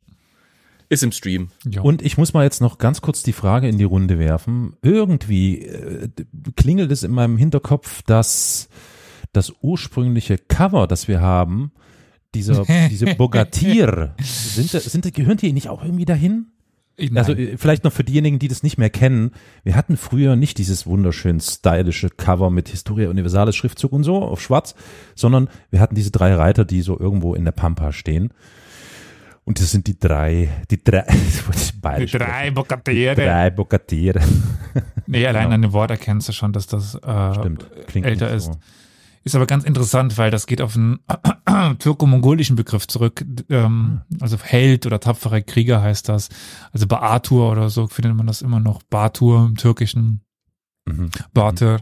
ist 0.89 1.03
im 1.03 1.11
Stream. 1.11 1.49
Jo. 1.69 1.83
Und 1.83 2.01
ich 2.01 2.17
muss 2.17 2.33
mal 2.33 2.43
jetzt 2.43 2.61
noch 2.61 2.79
ganz 2.79 3.01
kurz 3.01 3.21
die 3.23 3.33
Frage 3.33 3.67
in 3.67 3.77
die 3.77 3.83
Runde 3.83 4.17
werfen. 4.17 4.75
Irgendwie 4.81 5.63
äh, 5.65 6.09
klingelt 6.55 6.91
es 6.91 7.03
in 7.03 7.11
meinem 7.11 7.37
Hinterkopf, 7.37 8.01
dass 8.03 8.69
das 9.31 9.53
ursprüngliche 9.61 10.39
Cover, 10.39 10.87
das 10.87 11.07
wir 11.07 11.21
haben, 11.21 11.71
dieser, 12.33 12.65
diese 12.89 13.15
Bogatir, 13.15 14.15
sind, 14.19 14.69
sind, 14.69 15.13
gehören 15.13 15.37
die 15.37 15.53
nicht 15.53 15.69
auch 15.69 15.83
irgendwie 15.83 16.05
dahin? 16.05 16.47
Nein. 16.97 17.17
Also 17.17 17.33
vielleicht 17.55 17.85
noch 17.85 17.93
für 17.93 18.03
diejenigen, 18.03 18.39
die 18.39 18.49
das 18.49 18.61
nicht 18.61 18.77
mehr 18.77 18.89
kennen. 18.89 19.31
Wir 19.63 19.75
hatten 19.75 19.95
früher 19.95 20.35
nicht 20.35 20.57
dieses 20.57 20.85
wunderschön 20.85 21.39
stylische 21.39 22.09
Cover 22.09 22.49
mit 22.49 22.67
Historia 22.67 23.09
Universalis 23.09 23.55
Schriftzug 23.55 23.93
und 23.93 24.03
so 24.03 24.17
auf 24.17 24.41
schwarz, 24.41 24.75
sondern 25.15 25.49
wir 25.69 25.79
hatten 25.79 25.95
diese 25.95 26.11
drei 26.11 26.33
Reiter, 26.33 26.65
die 26.65 26.81
so 26.81 26.99
irgendwo 26.99 27.35
in 27.35 27.45
der 27.45 27.53
Pampa 27.53 27.93
stehen. 27.93 28.33
Und 29.45 29.59
das 29.59 29.71
sind 29.71 29.87
die 29.87 29.97
drei, 29.97 30.49
die 30.69 30.83
drei, 30.83 31.05
die 31.99 32.05
drei 32.05 32.07
sprechen. 32.07 32.53
Bokatere. 32.53 33.15
drei 33.15 33.49
Bocatiere. 33.49 34.21
Nee, 35.07 35.25
allein 35.25 35.45
Genau. 35.45 35.55
an 35.55 35.61
dem 35.63 35.73
Wort 35.73 35.89
erkennst 35.89 36.29
du 36.29 36.33
schon, 36.33 36.53
dass 36.53 36.67
das 36.67 36.93
äh, 36.93 37.33
Stimmt, 37.33 37.65
klingt 37.87 38.05
älter 38.05 38.29
ist. 38.29 38.45
so. 38.45 38.51
Ist 39.23 39.35
aber 39.35 39.47
ganz 39.47 39.63
interessant, 39.63 40.17
weil 40.19 40.29
das 40.29 40.45
geht 40.45 40.61
auf 40.61 40.75
einen 40.75 40.99
türko-mongolischen 41.79 42.55
Begriff 42.55 42.87
zurück. 42.87 43.25
Ähm, 43.49 44.01
also 44.21 44.37
Held 44.41 44.85
oder 44.85 44.99
tapferer 44.99 45.41
Krieger 45.41 45.81
heißt 45.81 46.07
das. 46.09 46.29
Also 46.71 46.85
Baatur 46.87 47.51
oder 47.51 47.69
so 47.69 47.87
findet 47.87 48.15
man 48.15 48.27
das 48.27 48.41
immer 48.43 48.59
noch. 48.59 48.83
Batur 48.83 49.45
im 49.47 49.55
Türkischen, 49.55 50.21
Mhm. 50.85 51.09
Batur. 51.33 51.81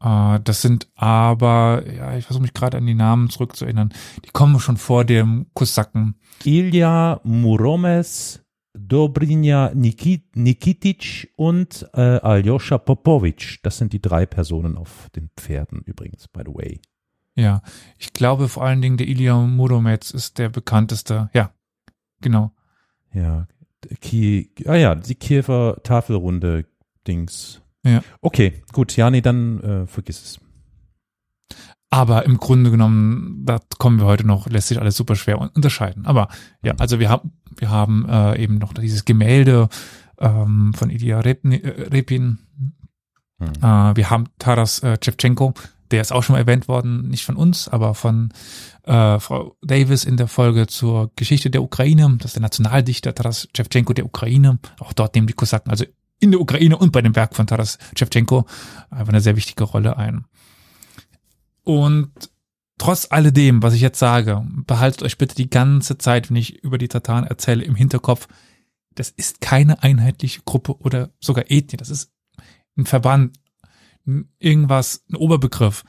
Äh, 0.00 0.40
das 0.40 0.62
sind 0.62 0.88
aber, 0.94 1.84
ja, 1.86 2.16
ich 2.16 2.24
versuche 2.24 2.42
mich 2.42 2.54
gerade 2.54 2.76
an 2.76 2.86
die 2.86 2.94
Namen 2.94 3.30
zurückzuerinnern. 3.30 3.92
Die 4.24 4.30
kommen 4.30 4.60
schon 4.60 4.76
vor 4.76 5.04
dem 5.04 5.46
Kosaken. 5.54 6.16
Ilya 6.44 7.20
Muromes, 7.24 8.44
Dobrinja 8.74 9.72
Nikit, 9.74 10.36
Nikitic 10.36 11.32
und 11.36 11.88
äh, 11.94 12.00
Aljoscha 12.00 12.78
Popovic. 12.78 13.58
Das 13.62 13.78
sind 13.78 13.92
die 13.92 14.00
drei 14.00 14.26
Personen 14.26 14.76
auf 14.76 15.08
den 15.16 15.30
Pferden 15.36 15.82
übrigens, 15.82 16.28
by 16.28 16.42
the 16.46 16.54
way. 16.54 16.80
Ja, 17.34 17.62
ich 17.98 18.12
glaube 18.12 18.48
vor 18.48 18.64
allen 18.64 18.82
Dingen 18.82 18.96
der 18.96 19.06
Ilya 19.06 19.36
Muromets 19.38 20.10
ist 20.10 20.38
der 20.38 20.48
bekannteste. 20.48 21.30
Ja, 21.34 21.52
genau. 22.20 22.52
Ja, 23.12 23.46
Ki 24.00 24.52
ah 24.66 24.74
ja, 24.74 24.94
die 24.94 25.14
Kiewer 25.14 25.80
Tafelrunde 25.82 26.66
Dings. 27.06 27.62
Ja. 27.88 28.02
Okay, 28.20 28.62
gut, 28.72 28.96
ja, 28.96 29.10
nee, 29.10 29.20
dann 29.20 29.60
äh, 29.60 29.86
vergiss 29.86 30.22
es. 30.22 30.40
Aber 31.90 32.26
im 32.26 32.36
Grunde 32.36 32.70
genommen, 32.70 33.44
da 33.46 33.60
kommen 33.78 33.98
wir 33.98 34.04
heute 34.04 34.26
noch, 34.26 34.46
lässt 34.46 34.68
sich 34.68 34.78
alles 34.78 34.96
super 34.96 35.16
schwer 35.16 35.40
un- 35.40 35.48
unterscheiden. 35.54 36.04
Aber 36.04 36.28
ja, 36.62 36.74
also 36.78 36.98
wir 36.98 37.08
haben, 37.08 37.32
wir 37.56 37.70
haben 37.70 38.06
äh, 38.08 38.42
eben 38.42 38.58
noch 38.58 38.74
dieses 38.74 39.06
Gemälde 39.06 39.68
ähm, 40.18 40.74
von 40.74 40.90
Ilya 40.90 41.20
äh, 41.20 41.36
Repin. 41.90 42.38
Hm. 43.38 43.52
Äh, 43.62 43.96
wir 43.96 44.10
haben 44.10 44.26
Taras 44.38 44.82
äh, 44.82 44.98
Shevchenko, 45.02 45.54
der 45.90 46.02
ist 46.02 46.12
auch 46.12 46.22
schon 46.22 46.34
mal 46.34 46.40
erwähnt 46.40 46.68
worden, 46.68 47.08
nicht 47.08 47.24
von 47.24 47.36
uns, 47.36 47.68
aber 47.68 47.94
von 47.94 48.34
äh, 48.82 49.18
Frau 49.18 49.56
Davis 49.62 50.04
in 50.04 50.18
der 50.18 50.28
Folge 50.28 50.66
zur 50.66 51.10
Geschichte 51.16 51.48
der 51.48 51.62
Ukraine. 51.62 52.16
Das 52.18 52.26
ist 52.26 52.36
der 52.36 52.42
Nationaldichter 52.42 53.14
Taras 53.14 53.48
Shevchenko 53.56 53.94
der 53.94 54.04
Ukraine. 54.04 54.58
Auch 54.80 54.92
dort 54.92 55.14
nehmen 55.14 55.26
die 55.26 55.32
Kosaken, 55.32 55.70
also 55.70 55.86
in 56.20 56.30
der 56.30 56.40
Ukraine 56.40 56.76
und 56.76 56.92
bei 56.92 57.02
dem 57.02 57.14
Werk 57.16 57.34
von 57.34 57.46
Taras 57.46 57.78
Shevchenko, 57.96 58.46
einfach 58.90 59.12
eine 59.12 59.20
sehr 59.20 59.36
wichtige 59.36 59.64
Rolle 59.64 59.96
ein. 59.96 60.24
Und 61.64 62.12
trotz 62.78 63.08
alledem, 63.10 63.62
was 63.62 63.74
ich 63.74 63.80
jetzt 63.80 63.98
sage, 63.98 64.44
behaltet 64.66 65.02
euch 65.02 65.18
bitte 65.18 65.34
die 65.34 65.50
ganze 65.50 65.98
Zeit, 65.98 66.30
wenn 66.30 66.36
ich 66.36 66.62
über 66.64 66.78
die 66.78 66.88
Tataren 66.88 67.24
erzähle, 67.24 67.64
im 67.64 67.74
Hinterkopf, 67.74 68.28
das 68.94 69.10
ist 69.10 69.40
keine 69.40 69.82
einheitliche 69.82 70.40
Gruppe 70.44 70.76
oder 70.78 71.10
sogar 71.20 71.44
Ethnie. 71.48 71.76
Das 71.76 71.90
ist 71.90 72.10
ein 72.76 72.86
Verband, 72.86 73.38
irgendwas, 74.38 75.04
ein 75.10 75.16
Oberbegriff. 75.16 75.84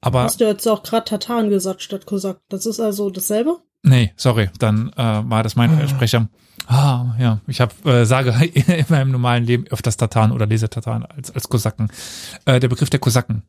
Aber 0.00 0.22
Hast 0.22 0.40
du 0.40 0.46
jetzt 0.46 0.66
auch 0.68 0.82
gerade 0.82 1.04
Tataren 1.04 1.50
gesagt 1.50 1.82
statt 1.82 2.06
Kosak? 2.06 2.40
Das 2.48 2.66
ist 2.66 2.80
also 2.80 3.10
dasselbe? 3.10 3.58
nee, 3.82 4.12
sorry, 4.16 4.50
dann 4.58 4.92
äh, 4.96 4.96
war 4.96 5.42
das 5.42 5.56
mein 5.56 5.76
Versprecher. 5.76 6.28
Ah, 6.32 6.38
ja, 6.68 7.40
ich 7.46 7.60
habe 7.60 7.74
äh, 7.90 8.04
sage 8.04 8.30
in 8.54 8.84
meinem 8.88 9.10
normalen 9.12 9.44
Leben 9.44 9.66
öfters 9.68 9.96
Tataren 9.96 10.32
oder 10.32 10.46
lese 10.46 10.68
Tataren 10.68 11.04
als 11.04 11.30
als 11.30 11.48
Kosaken. 11.48 11.90
Äh, 12.44 12.60
der 12.60 12.68
Begriff 12.68 12.90
der 12.90 13.00
Kosaken. 13.00 13.42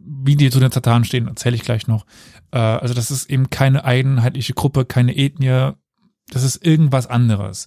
Wie 0.00 0.36
die 0.36 0.50
zu 0.50 0.60
den 0.60 0.70
Tataren 0.70 1.04
stehen, 1.04 1.28
erzähle 1.28 1.56
ich 1.56 1.62
gleich 1.62 1.86
noch. 1.86 2.06
Äh, 2.50 2.58
also 2.58 2.94
das 2.94 3.10
ist 3.10 3.28
eben 3.30 3.50
keine 3.50 3.84
einheitliche 3.84 4.54
Gruppe, 4.54 4.84
keine 4.84 5.16
Ethnie. 5.16 5.72
Das 6.30 6.42
ist 6.42 6.64
irgendwas 6.64 7.06
anderes. 7.06 7.66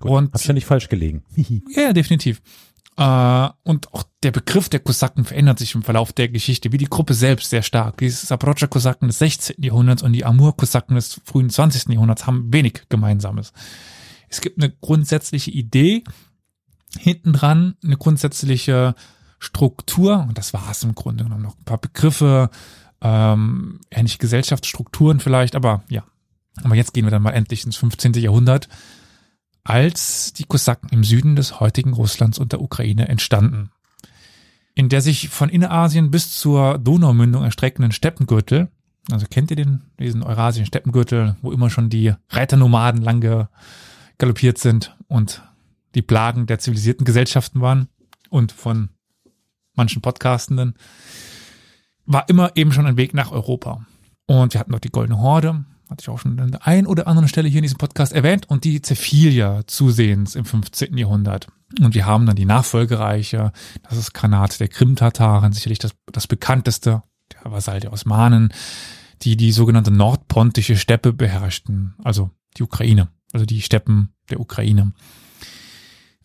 Und 0.00 0.32
Hab 0.32 0.40
ich 0.40 0.46
ja 0.46 0.54
nicht 0.54 0.66
falsch 0.66 0.88
gelegen. 0.88 1.24
ja, 1.74 1.92
definitiv. 1.92 2.42
Äh, 2.98 3.48
und 3.62 3.94
auch 3.94 4.02
der 4.22 4.32
Begriff 4.32 4.68
der 4.68 4.80
Kosaken 4.80 5.24
verändert 5.24 5.60
sich 5.60 5.74
im 5.74 5.82
Verlauf 5.82 6.12
der 6.12 6.28
Geschichte, 6.28 6.72
wie 6.72 6.78
die 6.78 6.86
Gruppe 6.86 7.14
selbst 7.14 7.50
sehr 7.50 7.62
stark. 7.62 7.98
Die 7.98 8.10
Sabrodscha-Kosaken 8.10 9.08
des 9.08 9.18
16. 9.20 9.62
Jahrhunderts 9.62 10.02
und 10.02 10.12
die 10.12 10.24
Amur-Kosaken 10.24 10.96
des 10.96 11.20
frühen 11.24 11.48
20. 11.48 11.90
Jahrhunderts 11.90 12.26
haben 12.26 12.52
wenig 12.52 12.82
Gemeinsames. 12.88 13.52
Es 14.28 14.40
gibt 14.40 14.62
eine 14.62 14.70
grundsätzliche 14.70 15.50
Idee, 15.50 16.04
hinten 16.98 17.32
dran 17.32 17.76
eine 17.84 17.96
grundsätzliche 17.96 18.94
Struktur, 19.38 20.26
und 20.28 20.36
das 20.38 20.52
war 20.52 20.70
es 20.70 20.82
im 20.82 20.94
Grunde 20.94 21.24
genommen 21.24 21.42
noch 21.42 21.56
ein 21.58 21.64
paar 21.64 21.78
Begriffe, 21.78 22.50
ähm, 23.00 23.80
ähnliche 23.90 24.18
Gesellschaftsstrukturen 24.18 25.20
vielleicht, 25.20 25.54
aber 25.54 25.84
ja. 25.88 26.04
Aber 26.64 26.74
jetzt 26.74 26.92
gehen 26.92 27.04
wir 27.04 27.12
dann 27.12 27.22
mal 27.22 27.30
endlich 27.30 27.64
ins 27.64 27.76
15. 27.76 28.14
Jahrhundert 28.14 28.68
als 29.62 30.32
die 30.32 30.44
Kosaken 30.44 30.88
im 30.90 31.04
Süden 31.04 31.36
des 31.36 31.60
heutigen 31.60 31.92
Russlands 31.92 32.38
und 32.38 32.52
der 32.52 32.60
Ukraine 32.60 33.06
entstanden. 33.08 33.70
In 34.74 34.88
der 34.88 35.00
sich 35.02 35.28
von 35.28 35.50
Innerasien 35.50 36.10
bis 36.10 36.36
zur 36.36 36.78
Donaumündung 36.78 37.44
erstreckenden 37.44 37.92
Steppengürtel, 37.92 38.68
also 39.10 39.26
kennt 39.28 39.50
ihr 39.50 39.56
den, 39.56 39.82
diesen 39.98 40.22
Eurasischen 40.22 40.66
Steppengürtel, 40.66 41.36
wo 41.42 41.52
immer 41.52 41.70
schon 41.70 41.90
die 41.90 42.12
Reiternomaden 42.30 43.02
lang 43.02 43.20
ge- 43.20 43.46
galoppiert 44.18 44.58
sind 44.58 44.96
und 45.06 45.42
die 45.94 46.02
Plagen 46.02 46.46
der 46.46 46.58
zivilisierten 46.58 47.04
Gesellschaften 47.04 47.60
waren 47.60 47.88
und 48.30 48.52
von 48.52 48.90
manchen 49.74 50.02
Podcastenden, 50.02 50.74
war 52.04 52.28
immer 52.28 52.52
eben 52.56 52.72
schon 52.72 52.86
ein 52.86 52.96
Weg 52.96 53.14
nach 53.14 53.32
Europa. 53.32 53.86
Und 54.26 54.52
wir 54.52 54.60
hatten 54.60 54.72
noch 54.72 54.80
die 54.80 54.90
Goldene 54.90 55.20
Horde, 55.20 55.64
hatte 55.88 56.02
ich 56.02 56.08
auch 56.08 56.18
schon 56.18 56.38
an 56.38 56.50
der 56.50 56.66
einen 56.66 56.86
oder 56.86 57.06
anderen 57.06 57.28
Stelle 57.28 57.48
hier 57.48 57.58
in 57.58 57.62
diesem 57.62 57.78
Podcast 57.78 58.12
erwähnt, 58.12 58.48
und 58.48 58.64
die 58.64 58.82
Zephiel 58.82 59.32
ja 59.32 59.62
zusehends 59.66 60.34
im 60.34 60.44
15. 60.44 60.96
Jahrhundert. 60.98 61.48
Und 61.80 61.94
wir 61.94 62.06
haben 62.06 62.26
dann 62.26 62.36
die 62.36 62.44
Nachfolgereiche, 62.44 63.52
das 63.88 63.98
ist 63.98 64.14
Khanat 64.14 64.60
der 64.60 64.68
Krim-Tataren, 64.68 65.52
sicherlich 65.52 65.78
das, 65.78 65.92
das 66.10 66.26
bekannteste, 66.26 67.02
der 67.32 67.52
Vasall 67.52 67.80
der 67.80 67.92
Osmanen, 67.92 68.52
die 69.22 69.36
die 69.36 69.52
sogenannte 69.52 69.90
nordpontische 69.90 70.76
Steppe 70.76 71.12
beherrschten, 71.12 71.94
also 72.02 72.30
die 72.56 72.62
Ukraine, 72.62 73.08
also 73.32 73.46
die 73.46 73.62
Steppen 73.62 74.12
der 74.30 74.40
Ukraine. 74.40 74.92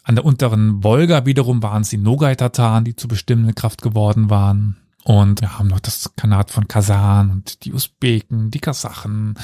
An 0.03 0.15
der 0.15 0.25
unteren 0.25 0.83
Wolga 0.83 1.25
wiederum 1.25 1.63
waren 1.63 1.83
es 1.83 1.89
die 1.89 1.97
Nogai-Tataren, 1.97 2.83
die 2.83 2.95
zu 2.95 3.07
bestimmende 3.07 3.53
Kraft 3.53 3.81
geworden 3.81 4.29
waren. 4.29 4.77
Und 5.05 5.41
wir 5.41 5.57
haben 5.57 5.67
noch 5.67 5.79
das 5.79 6.13
Kanat 6.15 6.51
von 6.51 6.67
Kasan 6.67 7.29
und 7.31 7.65
die 7.65 7.73
Usbeken, 7.73 8.51
die 8.51 8.59
Kasachen, 8.59 9.35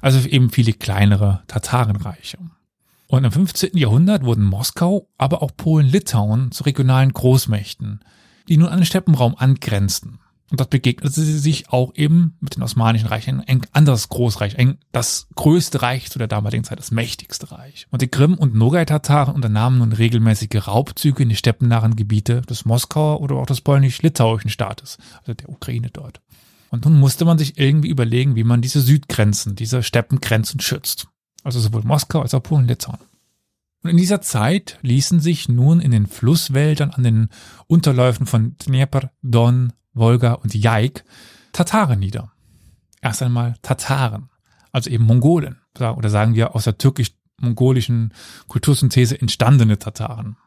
also 0.00 0.26
eben 0.28 0.50
viele 0.50 0.72
kleinere 0.72 1.42
Tatarenreiche. 1.46 2.38
Und 3.06 3.24
im 3.24 3.32
15. 3.32 3.76
Jahrhundert 3.76 4.24
wurden 4.24 4.44
Moskau, 4.44 5.08
aber 5.18 5.42
auch 5.42 5.50
Polen-Litauen 5.56 6.52
zu 6.52 6.64
regionalen 6.64 7.12
Großmächten, 7.12 8.00
die 8.48 8.56
nun 8.56 8.68
an 8.68 8.78
den 8.78 8.86
Steppenraum 8.86 9.36
angrenzten. 9.36 10.20
Und 10.50 10.60
dort 10.60 10.70
begegnete 10.70 11.10
sie 11.10 11.38
sich 11.38 11.70
auch 11.70 11.94
eben 11.94 12.36
mit 12.40 12.56
den 12.56 12.62
Osmanischen 12.62 13.08
Reichen, 13.08 13.40
ein 13.40 13.62
anderes 13.72 14.10
Großreich, 14.10 14.58
ein, 14.58 14.78
das 14.92 15.26
größte 15.34 15.80
Reich 15.80 16.10
zu 16.10 16.18
der 16.18 16.28
damaligen 16.28 16.64
Zeit, 16.64 16.78
das 16.78 16.90
mächtigste 16.90 17.50
Reich. 17.50 17.86
Und 17.90 18.02
die 18.02 18.08
Krim- 18.08 18.38
und 18.38 18.54
Nogai-Tataren 18.54 19.34
unternahmen 19.34 19.78
nun 19.78 19.92
regelmäßige 19.92 20.66
Raubzüge 20.66 21.22
in 21.22 21.30
die 21.30 21.36
steppennahen 21.36 21.96
Gebiete 21.96 22.42
des 22.42 22.66
Moskauer 22.66 23.20
oder 23.20 23.36
auch 23.36 23.46
des 23.46 23.62
polnisch-litauischen 23.62 24.50
Staates, 24.50 24.98
also 25.20 25.32
der 25.32 25.48
Ukraine 25.48 25.88
dort. 25.90 26.20
Und 26.70 26.84
nun 26.84 26.98
musste 26.98 27.24
man 27.24 27.38
sich 27.38 27.58
irgendwie 27.58 27.88
überlegen, 27.88 28.36
wie 28.36 28.44
man 28.44 28.60
diese 28.60 28.80
Südgrenzen, 28.80 29.56
diese 29.56 29.82
Steppengrenzen 29.82 30.60
schützt. 30.60 31.08
Also 31.42 31.60
sowohl 31.60 31.82
Moskau 31.84 32.20
als 32.20 32.34
auch 32.34 32.42
Polen-Litauen. 32.42 32.98
Und 33.84 33.90
in 33.90 33.96
dieser 33.98 34.22
Zeit 34.22 34.78
ließen 34.80 35.20
sich 35.20 35.50
nun 35.50 35.78
in 35.78 35.90
den 35.90 36.06
Flusswäldern 36.06 36.90
an 36.90 37.02
den 37.02 37.28
Unterläufen 37.66 38.24
von 38.24 38.56
Dnieper, 38.56 39.10
Don, 39.20 39.74
Wolga 39.92 40.32
und 40.32 40.54
Jaik 40.54 41.04
Tataren 41.52 41.98
nieder. 41.98 42.32
Erst 43.02 43.22
einmal 43.22 43.56
Tataren, 43.60 44.30
also 44.72 44.88
eben 44.88 45.04
Mongolen, 45.04 45.60
oder 45.76 46.08
sagen 46.08 46.34
wir 46.34 46.56
aus 46.56 46.64
der 46.64 46.78
türkisch-mongolischen 46.78 48.14
Kultursynthese 48.48 49.20
entstandene 49.20 49.78
Tataren. 49.78 50.38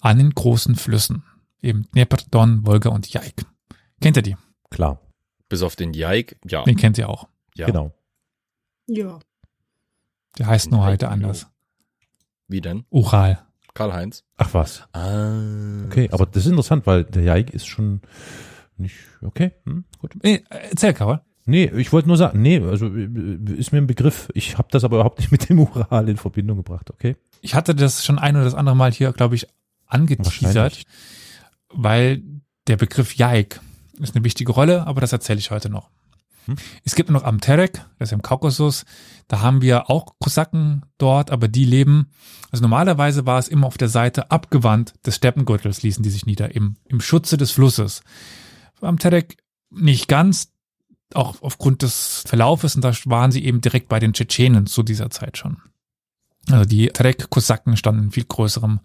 An 0.00 0.18
den 0.18 0.30
großen 0.30 0.76
Flüssen, 0.76 1.24
eben 1.60 1.88
Dnieper, 1.90 2.18
Don, 2.30 2.64
Wolga 2.64 2.90
und 2.90 3.12
Jaik. 3.12 3.44
Kennt 4.00 4.16
ihr 4.16 4.22
die? 4.22 4.36
Klar. 4.70 5.00
Bis 5.48 5.62
auf 5.62 5.74
den 5.74 5.92
Jaik, 5.92 6.38
ja. 6.48 6.62
Den 6.62 6.76
kennt 6.76 6.98
ihr 6.98 7.08
auch. 7.08 7.26
ja. 7.56 7.66
Genau. 7.66 7.92
Ja. 8.86 9.18
Der 10.38 10.46
heißt 10.46 10.70
nur 10.70 10.84
heute 10.84 11.08
anders. 11.08 11.48
Wie 12.48 12.60
denn? 12.60 12.84
Ural. 12.90 13.38
Karl-Heinz? 13.74 14.24
Ach 14.36 14.52
was. 14.52 14.86
Ah. 14.92 15.84
Okay, 15.86 16.08
aber 16.12 16.26
das 16.26 16.44
ist 16.44 16.50
interessant, 16.50 16.86
weil 16.86 17.04
der 17.04 17.22
Jaik 17.22 17.50
ist 17.50 17.66
schon 17.66 18.02
nicht 18.76 18.96
okay. 19.22 19.52
Hm, 19.64 19.84
gut. 19.98 20.14
Nee, 20.22 20.44
erzähl, 20.50 20.92
Karol. 20.92 21.20
Nee, 21.44 21.64
ich 21.76 21.92
wollte 21.92 22.08
nur 22.08 22.16
sagen, 22.16 22.40
nee, 22.40 22.60
also 22.60 22.86
ist 22.86 23.72
mir 23.72 23.78
ein 23.78 23.86
Begriff. 23.86 24.28
Ich 24.34 24.58
habe 24.58 24.68
das 24.70 24.84
aber 24.84 24.96
überhaupt 24.96 25.18
nicht 25.18 25.32
mit 25.32 25.48
dem 25.48 25.58
Ural 25.58 26.08
in 26.08 26.16
Verbindung 26.16 26.58
gebracht, 26.58 26.90
okay? 26.90 27.16
Ich 27.40 27.54
hatte 27.54 27.74
das 27.74 28.04
schon 28.04 28.18
ein 28.18 28.36
oder 28.36 28.44
das 28.44 28.54
andere 28.54 28.76
Mal 28.76 28.92
hier, 28.92 29.12
glaube 29.12 29.34
ich, 29.34 29.48
angeteasert, 29.86 30.84
weil 31.68 32.22
der 32.68 32.76
Begriff 32.76 33.16
Jaik 33.16 33.60
ist 33.98 34.14
eine 34.14 34.24
wichtige 34.24 34.52
Rolle, 34.52 34.86
aber 34.86 35.00
das 35.00 35.12
erzähle 35.12 35.40
ich 35.40 35.50
heute 35.50 35.68
noch. 35.68 35.90
Hm. 36.46 36.56
Es 36.84 36.94
gibt 36.94 37.10
noch 37.10 37.24
am 37.24 37.40
Terek, 37.40 37.84
das 37.98 38.08
ist 38.08 38.12
im 38.12 38.22
Kaukasus, 38.22 38.84
da 39.28 39.40
haben 39.40 39.62
wir 39.62 39.90
auch 39.90 40.14
Kosaken 40.18 40.82
dort, 40.98 41.30
aber 41.30 41.48
die 41.48 41.64
leben, 41.64 42.08
also 42.50 42.62
normalerweise 42.62 43.26
war 43.26 43.38
es 43.38 43.48
immer 43.48 43.66
auf 43.66 43.78
der 43.78 43.88
Seite 43.88 44.30
abgewandt 44.30 44.94
des 45.06 45.16
Steppengürtels, 45.16 45.82
ließen 45.82 46.02
die 46.02 46.10
sich 46.10 46.26
nieder, 46.26 46.54
im, 46.54 46.76
im 46.86 47.00
Schutze 47.00 47.36
des 47.36 47.52
Flusses. 47.52 48.02
Am 48.80 48.98
Terek 48.98 49.36
nicht 49.70 50.08
ganz, 50.08 50.52
auch 51.14 51.42
aufgrund 51.42 51.82
des 51.82 52.24
Verlaufes, 52.26 52.74
und 52.74 52.82
da 52.82 52.92
waren 53.04 53.32
sie 53.32 53.44
eben 53.44 53.60
direkt 53.60 53.88
bei 53.88 54.00
den 54.00 54.12
Tschetschenen 54.12 54.66
zu 54.66 54.82
dieser 54.82 55.10
Zeit 55.10 55.38
schon. 55.38 55.58
Also 56.50 56.64
die 56.64 56.88
Terek-Kosaken 56.88 57.76
standen 57.76 58.04
in 58.04 58.10
viel 58.10 58.24
größerem 58.24 58.80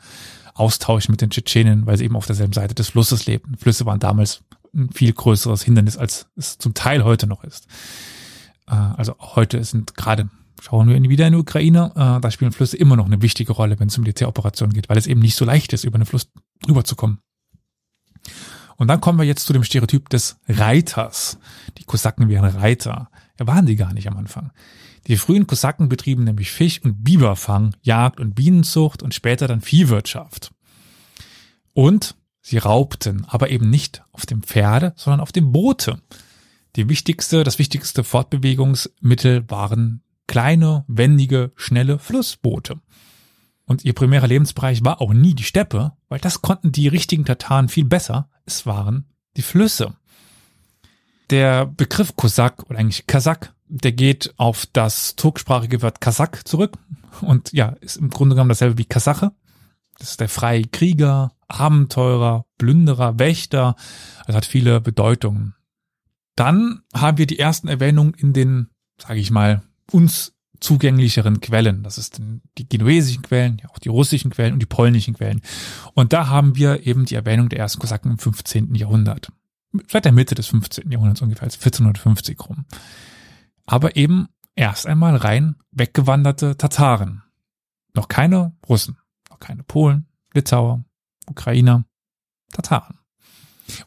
Austausch 0.53 1.09
mit 1.09 1.21
den 1.21 1.29
Tschetschenen, 1.29 1.85
weil 1.85 1.97
sie 1.97 2.05
eben 2.05 2.15
auf 2.15 2.25
derselben 2.25 2.53
Seite 2.53 2.75
des 2.75 2.89
Flusses 2.89 3.25
lebten. 3.25 3.57
Flüsse 3.57 3.85
waren 3.85 3.99
damals 3.99 4.43
ein 4.77 4.91
viel 4.91 5.11
größeres 5.11 5.63
Hindernis, 5.63 5.97
als 5.97 6.27
es 6.35 6.57
zum 6.57 6.73
Teil 6.73 7.03
heute 7.03 7.27
noch 7.27 7.43
ist. 7.43 7.67
Äh, 8.67 8.75
Also 8.75 9.15
heute 9.19 9.63
sind 9.63 9.95
gerade, 9.95 10.29
schauen 10.61 10.87
wir 10.87 11.09
wieder 11.09 11.27
in 11.27 11.33
die 11.33 11.39
Ukraine, 11.39 11.91
äh, 11.95 12.21
da 12.21 12.31
spielen 12.31 12.51
Flüsse 12.51 12.77
immer 12.77 12.95
noch 12.95 13.07
eine 13.07 13.21
wichtige 13.21 13.53
Rolle, 13.53 13.79
wenn 13.79 13.89
es 13.89 13.97
um 13.97 14.03
Militäroperationen 14.03 14.73
geht, 14.73 14.89
weil 14.89 14.97
es 14.97 15.07
eben 15.07 15.21
nicht 15.21 15.35
so 15.35 15.45
leicht 15.45 15.73
ist, 15.73 15.83
über 15.83 15.95
einen 15.95 16.05
Fluss 16.05 16.29
rüberzukommen. 16.67 17.19
Und 18.77 18.87
dann 18.87 19.01
kommen 19.01 19.17
wir 19.17 19.25
jetzt 19.25 19.45
zu 19.45 19.53
dem 19.53 19.63
Stereotyp 19.63 20.09
des 20.09 20.37
Reiters. 20.47 21.39
Die 21.79 21.83
Kosaken 21.83 22.29
wären 22.29 22.45
Reiter. 22.45 23.09
Ja, 23.39 23.47
waren 23.47 23.65
die 23.65 23.75
gar 23.75 23.91
nicht 23.93 24.07
am 24.07 24.17
Anfang. 24.17 24.51
Die 25.07 25.17
frühen 25.17 25.47
Kosaken 25.47 25.89
betrieben 25.89 26.25
nämlich 26.25 26.51
Fisch- 26.51 26.81
und 26.83 27.03
Biberfang, 27.03 27.75
Jagd- 27.81 28.19
und 28.19 28.35
Bienenzucht 28.35 29.01
und 29.01 29.13
später 29.13 29.47
dann 29.47 29.61
Viehwirtschaft. 29.61 30.51
Und 31.73 32.15
sie 32.47 32.57
raubten, 32.59 33.25
aber 33.27 33.49
eben 33.49 33.69
nicht 33.69 34.03
auf 34.13 34.25
dem 34.25 34.41
Pferde, 34.41 34.93
sondern 34.95 35.19
auf 35.19 35.33
dem 35.33 35.51
Boote. 35.51 36.01
Die 36.77 36.87
wichtigste, 36.87 37.43
das 37.43 37.59
wichtigste 37.59 38.05
Fortbewegungsmittel 38.05 39.49
waren 39.49 40.01
kleine, 40.27 40.85
wendige, 40.87 41.51
schnelle 41.55 41.99
Flussboote. 41.99 42.79
Und 43.65 43.83
ihr 43.83 43.93
primärer 43.93 44.27
Lebensbereich 44.27 44.83
war 44.85 45.01
auch 45.01 45.11
nie 45.11 45.33
die 45.33 45.43
Steppe, 45.43 45.91
weil 46.07 46.19
das 46.19 46.41
konnten 46.41 46.71
die 46.71 46.87
richtigen 46.87 47.25
Tataren 47.25 47.67
viel 47.67 47.83
besser. 47.83 48.29
Es 48.45 48.65
waren 48.65 49.09
die 49.35 49.41
Flüsse. 49.41 49.95
Der 51.29 51.65
Begriff 51.65 52.15
Kosak 52.15 52.63
oder 52.69 52.79
eigentlich 52.79 53.07
Kasach, 53.07 53.51
der 53.67 53.91
geht 53.91 54.33
auf 54.37 54.65
das 54.71 55.17
turksprachige 55.17 55.81
Wort 55.81 55.99
Kasach 55.99 56.43
zurück 56.45 56.77
und 57.19 57.51
ja, 57.51 57.75
ist 57.81 57.97
im 57.97 58.09
Grunde 58.09 58.35
genommen 58.35 58.49
dasselbe 58.49 58.77
wie 58.77 58.85
Kasache. 58.85 59.33
Das 59.99 60.11
ist 60.11 60.21
der 60.21 60.29
freie 60.29 60.63
Krieger, 60.63 61.33
Abenteurer, 61.47 62.45
Plünderer, 62.57 63.19
Wächter. 63.19 63.75
Das 64.25 64.35
hat 64.35 64.45
viele 64.45 64.81
Bedeutungen. 64.81 65.55
Dann 66.35 66.81
haben 66.93 67.17
wir 67.17 67.27
die 67.27 67.39
ersten 67.39 67.67
Erwähnungen 67.67 68.13
in 68.13 68.33
den, 68.33 68.69
sage 68.97 69.19
ich 69.19 69.31
mal, 69.31 69.63
uns 69.91 70.37
zugänglicheren 70.59 71.39
Quellen. 71.39 71.83
Das 71.83 71.97
ist 71.97 72.21
die 72.57 72.69
genuesischen 72.69 73.21
Quellen, 73.21 73.61
auch 73.69 73.79
die 73.79 73.89
russischen 73.89 74.31
Quellen 74.31 74.53
und 74.53 74.59
die 74.59 74.67
polnischen 74.67 75.13
Quellen. 75.13 75.41
Und 75.93 76.13
da 76.13 76.27
haben 76.27 76.55
wir 76.55 76.85
eben 76.85 77.05
die 77.05 77.15
Erwähnung 77.15 77.49
der 77.49 77.59
ersten 77.59 77.79
Kosaken 77.79 78.11
im 78.11 78.17
15. 78.17 78.75
Jahrhundert. 78.75 79.31
Seit 79.87 80.05
der 80.05 80.11
Mitte 80.11 80.35
des 80.35 80.47
15. 80.47 80.91
Jahrhunderts 80.91 81.21
ungefähr, 81.21 81.43
also 81.43 81.57
1450 81.57 82.39
rum. 82.47 82.65
Aber 83.65 83.95
eben 83.95 84.27
erst 84.55 84.87
einmal 84.87 85.15
rein 85.15 85.55
weggewanderte 85.71 86.57
Tataren. 86.57 87.23
Noch 87.93 88.07
keine 88.07 88.53
Russen, 88.67 88.97
noch 89.29 89.39
keine 89.39 89.63
Polen, 89.63 90.07
Litauer, 90.33 90.83
Ukrainer, 91.27 91.85
Tataren. 92.51 92.97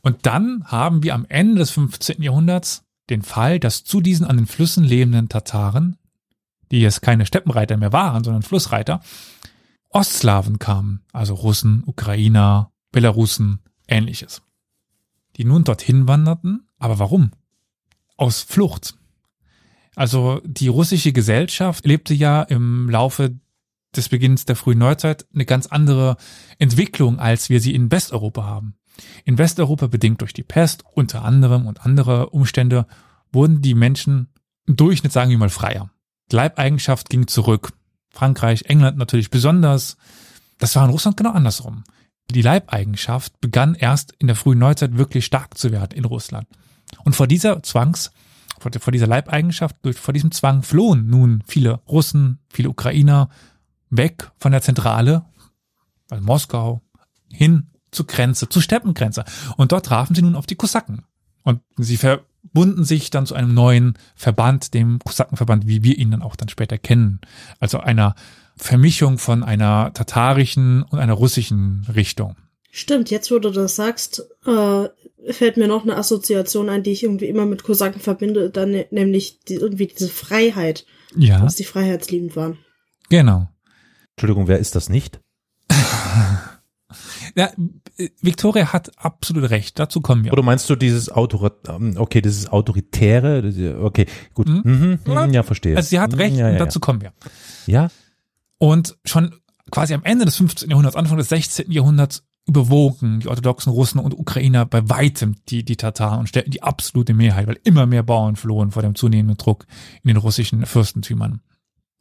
Und 0.02 0.26
dann 0.26 0.64
haben 0.66 1.02
wir 1.02 1.14
am 1.14 1.26
Ende 1.28 1.60
des 1.60 1.70
15. 1.70 2.22
Jahrhunderts 2.22 2.84
den 3.08 3.22
Fall, 3.22 3.58
dass 3.58 3.84
zu 3.84 4.00
diesen 4.00 4.26
an 4.26 4.36
den 4.36 4.46
Flüssen 4.46 4.84
lebenden 4.84 5.28
Tataren, 5.28 5.96
die 6.70 6.80
jetzt 6.80 7.02
keine 7.02 7.26
Steppenreiter 7.26 7.76
mehr 7.76 7.92
waren, 7.92 8.22
sondern 8.22 8.42
Flussreiter, 8.42 9.00
Ostslawen 9.88 10.58
kamen, 10.58 11.02
also 11.12 11.34
Russen, 11.34 11.82
Ukrainer, 11.84 12.70
Belarusen, 12.92 13.60
ähnliches. 13.88 14.42
Die 15.36 15.44
nun 15.44 15.64
dorthin 15.64 16.06
wanderten, 16.06 16.68
aber 16.78 16.98
warum? 16.98 17.32
Aus 18.16 18.42
Flucht. 18.42 18.94
Also 19.96 20.40
die 20.44 20.68
russische 20.68 21.12
Gesellschaft 21.12 21.84
lebte 21.86 22.14
ja 22.14 22.42
im 22.42 22.88
Laufe 22.88 23.38
des 23.96 24.08
Beginns 24.08 24.44
der 24.44 24.56
frühen 24.56 24.78
Neuzeit 24.78 25.26
eine 25.34 25.44
ganz 25.44 25.66
andere 25.66 26.16
Entwicklung, 26.58 27.18
als 27.18 27.50
wir 27.50 27.60
sie 27.60 27.74
in 27.74 27.90
Westeuropa 27.90 28.44
haben. 28.44 28.76
In 29.24 29.38
Westeuropa, 29.38 29.86
bedingt 29.86 30.20
durch 30.20 30.32
die 30.32 30.42
Pest 30.42 30.84
unter 30.92 31.24
anderem 31.24 31.66
und 31.66 31.84
andere 31.84 32.30
Umstände, 32.30 32.86
wurden 33.32 33.62
die 33.62 33.74
Menschen 33.74 34.28
im 34.66 34.76
Durchschnitt, 34.76 35.12
sagen 35.12 35.30
wir 35.30 35.38
mal, 35.38 35.48
freier. 35.48 35.90
Die 36.30 36.36
Leibeigenschaft 36.36 37.08
ging 37.08 37.26
zurück. 37.26 37.72
Frankreich, 38.10 38.64
England 38.66 38.98
natürlich 38.98 39.30
besonders. 39.30 39.96
Das 40.58 40.76
war 40.76 40.84
in 40.84 40.90
Russland 40.90 41.16
genau 41.16 41.32
andersrum. 41.32 41.84
Die 42.30 42.42
Leibeigenschaft 42.42 43.40
begann 43.40 43.74
erst 43.74 44.12
in 44.18 44.26
der 44.26 44.36
frühen 44.36 44.58
Neuzeit 44.58 44.96
wirklich 44.96 45.24
stark 45.24 45.58
zu 45.58 45.72
werden 45.72 45.96
in 45.96 46.04
Russland. 46.04 46.46
Und 47.04 47.16
vor 47.16 47.26
dieser 47.26 47.62
Zwangs, 47.62 48.12
vor, 48.58 48.70
dieser 48.70 49.06
Leibeigenschaft, 49.06 49.76
vor 49.94 50.14
diesem 50.14 50.30
Zwang 50.32 50.62
flohen 50.62 51.06
nun 51.06 51.42
viele 51.46 51.80
Russen, 51.88 52.38
viele 52.48 52.68
Ukrainer 52.68 53.30
weg 53.90 54.30
von 54.38 54.52
der 54.52 54.62
Zentrale, 54.62 55.24
also 56.08 56.24
Moskau, 56.24 56.82
hin 57.30 57.70
zur 57.90 58.06
Grenze, 58.06 58.48
zur 58.48 58.62
Steppengrenze. 58.62 59.24
Und 59.56 59.72
dort 59.72 59.86
trafen 59.86 60.14
sie 60.14 60.22
nun 60.22 60.36
auf 60.36 60.46
die 60.46 60.54
Kosaken. 60.56 61.04
Und 61.42 61.60
sie 61.76 61.96
verbunden 61.96 62.84
sich 62.84 63.10
dann 63.10 63.26
zu 63.26 63.34
einem 63.34 63.52
neuen 63.54 63.94
Verband, 64.14 64.74
dem 64.74 64.98
Kosakenverband, 65.00 65.66
wie 65.66 65.82
wir 65.82 65.96
ihn 65.98 66.10
dann 66.10 66.22
auch 66.22 66.36
dann 66.36 66.48
später 66.48 66.78
kennen. 66.78 67.20
Also 67.58 67.80
einer 67.80 68.14
Vermischung 68.56 69.18
von 69.18 69.42
einer 69.42 69.92
tatarischen 69.94 70.82
und 70.82 70.98
einer 70.98 71.14
russischen 71.14 71.86
Richtung. 71.94 72.36
Stimmt, 72.72 73.10
jetzt 73.10 73.30
wo 73.32 73.38
du 73.40 73.50
das 73.50 73.74
sagst, 73.74 74.22
äh, 74.46 74.88
fällt 75.32 75.56
mir 75.56 75.66
noch 75.66 75.82
eine 75.82 75.96
Assoziation 75.96 76.68
ein, 76.68 76.84
die 76.84 76.92
ich 76.92 77.02
irgendwie 77.02 77.26
immer 77.26 77.44
mit 77.46 77.64
Kosaken 77.64 78.00
verbinde, 78.00 78.50
dann 78.50 78.70
ne- 78.70 78.86
nämlich 78.92 79.40
die, 79.40 79.54
irgendwie 79.54 79.88
diese 79.88 80.08
Freiheit, 80.08 80.86
Ja, 81.16 81.40
dass 81.40 81.56
die 81.56 81.64
freiheitsliebend 81.64 82.36
waren. 82.36 82.58
genau. 83.08 83.48
Entschuldigung, 84.20 84.48
wer 84.48 84.58
ist 84.58 84.74
das 84.74 84.90
nicht? 84.90 85.20
Ja, 87.36 87.48
Victoria 88.20 88.72
hat 88.72 88.90
absolut 88.98 89.50
recht, 89.50 89.78
dazu 89.78 90.00
kommen 90.00 90.24
wir. 90.24 90.32
Oder 90.32 90.42
meinst 90.42 90.68
du 90.68 90.74
dieses 90.74 91.08
Autor 91.08 91.52
ähm, 91.68 91.94
okay, 91.96 92.20
dieses 92.20 92.48
autoritäre, 92.48 93.78
okay, 93.80 94.06
gut. 94.34 94.48
Mhm. 94.48 94.62
Mhm. 94.64 94.98
Mhm. 95.06 95.32
Ja, 95.32 95.44
verstehe. 95.44 95.76
Also 95.76 95.90
sie 95.90 96.00
hat 96.00 96.10
Mhm, 96.10 96.18
recht 96.18 96.36
ja, 96.36 96.46
und 96.48 96.54
ja, 96.54 96.58
dazu 96.58 96.80
kommen 96.80 97.00
wir. 97.00 97.12
Ja. 97.66 97.88
Und 98.58 98.98
schon 99.04 99.36
quasi 99.70 99.94
am 99.94 100.02
Ende 100.02 100.24
des 100.24 100.36
15. 100.38 100.68
Jahrhunderts, 100.70 100.96
Anfang 100.96 101.18
des 101.18 101.28
16. 101.28 101.70
Jahrhunderts 101.70 102.24
überwogen 102.48 103.20
die 103.20 103.28
orthodoxen 103.28 103.72
Russen 103.72 104.00
und 104.00 104.18
Ukrainer 104.18 104.66
bei 104.66 104.88
weitem 104.88 105.36
die, 105.48 105.64
die 105.64 105.76
Tataren 105.76 106.18
und 106.18 106.28
stellten 106.28 106.50
die 106.50 106.64
absolute 106.64 107.14
Mehrheit, 107.14 107.46
weil 107.46 107.60
immer 107.62 107.86
mehr 107.86 108.02
Bauern 108.02 108.34
flohen 108.34 108.72
vor 108.72 108.82
dem 108.82 108.96
zunehmenden 108.96 109.36
Druck 109.36 109.66
in 110.02 110.08
den 110.08 110.16
russischen 110.16 110.66
Fürstentümern. 110.66 111.42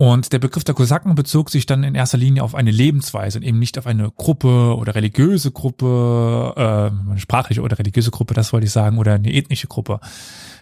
Und 0.02 0.32
der 0.32 0.40
Begriff 0.40 0.64
der 0.64 0.76
Kosaken 0.76 1.14
bezog 1.14 1.50
sich 1.50 1.66
dann 1.66 1.84
in 1.84 1.94
erster 1.94 2.18
Linie 2.18 2.42
auf 2.42 2.56
eine 2.56 2.72
Lebensweise 2.72 3.38
und 3.40 3.44
eben 3.44 3.60
nicht 3.60 3.78
auf 3.78 3.86
eine 3.86 4.10
Gruppe 4.12 4.78
oder 4.78 4.96
religiöse 4.96 5.52
Gruppe, 5.52 6.54
äh, 6.56 7.10
eine 7.10 7.20
sprachliche 7.20 7.62
oder 7.62 7.78
religiöse 7.78 8.10
Gruppe, 8.10 8.34
das 8.34 8.54
wollte 8.54 8.66
ich 8.66 8.72
sagen, 8.72 8.98
oder 8.98 9.16
eine 9.16 9.34
ethnische 9.34 9.68
Gruppe. 9.68 10.00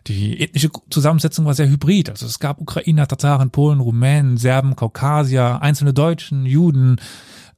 Die 0.07 0.41
ethnische 0.41 0.71
Zusammensetzung 0.89 1.45
war 1.45 1.53
sehr 1.53 1.69
hybrid. 1.69 2.09
Also 2.09 2.25
es 2.25 2.39
gab 2.39 2.59
Ukrainer, 2.59 3.07
Tataren, 3.07 3.51
Polen, 3.51 3.79
Rumänen, 3.79 4.37
Serben, 4.37 4.75
Kaukasier, 4.75 5.61
einzelne 5.61 5.93
Deutschen, 5.93 6.47
Juden. 6.47 6.99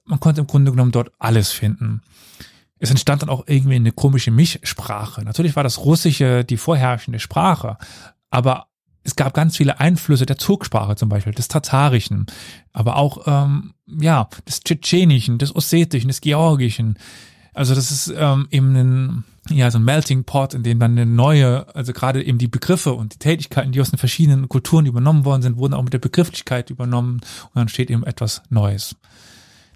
Man 0.03 0.19
konnte 0.19 0.41
im 0.41 0.47
Grunde 0.47 0.71
genommen 0.71 0.91
dort 0.91 1.13
alles 1.17 1.53
finden. 1.53 2.01
Es 2.79 2.89
entstand 2.89 3.21
dann 3.21 3.29
auch 3.29 3.45
irgendwie 3.47 3.77
eine 3.77 3.93
komische 3.93 4.31
Mischsprache. 4.31 5.23
Natürlich 5.23 5.55
war 5.55 5.63
das 5.63 5.77
Russische 5.85 6.43
die 6.43 6.57
vorherrschende 6.57 7.19
Sprache, 7.19 7.77
aber 8.31 8.68
es 9.03 9.15
gab 9.15 9.33
ganz 9.33 9.57
viele 9.57 9.79
Einflüsse 9.79 10.25
der 10.25 10.37
Turksprache 10.37 10.95
zum 10.95 11.09
Beispiel, 11.09 11.33
des 11.33 11.47
Tatarischen, 11.47 12.25
aber 12.73 12.97
auch 12.97 13.25
ähm, 13.27 13.73
ja 13.87 14.29
des 14.47 14.61
Tschetschenischen, 14.61 15.37
des 15.37 15.55
Ossetischen, 15.55 16.09
des 16.09 16.21
Georgischen. 16.21 16.97
Also 17.53 17.75
das 17.75 17.91
ist 17.91 18.13
ähm, 18.15 18.47
eben 18.51 18.75
ein, 18.75 19.23
ja, 19.49 19.71
so 19.71 19.79
ein 19.79 19.83
Melting 19.83 20.23
Pot, 20.23 20.53
in 20.53 20.63
dem 20.63 20.79
dann 20.79 20.91
eine 20.91 21.05
neue, 21.05 21.73
also 21.75 21.93
gerade 21.93 22.23
eben 22.23 22.37
die 22.37 22.47
Begriffe 22.47 22.93
und 22.93 23.15
die 23.15 23.19
Tätigkeiten, 23.19 23.71
die 23.71 23.81
aus 23.81 23.89
den 23.89 23.97
verschiedenen 23.97 24.47
Kulturen 24.47 24.85
übernommen 24.85 25.25
worden 25.25 25.41
sind, 25.41 25.57
wurden 25.57 25.73
auch 25.73 25.83
mit 25.83 25.93
der 25.93 25.99
Begrifflichkeit 25.99 26.69
übernommen 26.69 27.15
und 27.15 27.55
dann 27.55 27.67
steht 27.67 27.89
eben 27.89 28.03
etwas 28.03 28.43
Neues. 28.49 28.95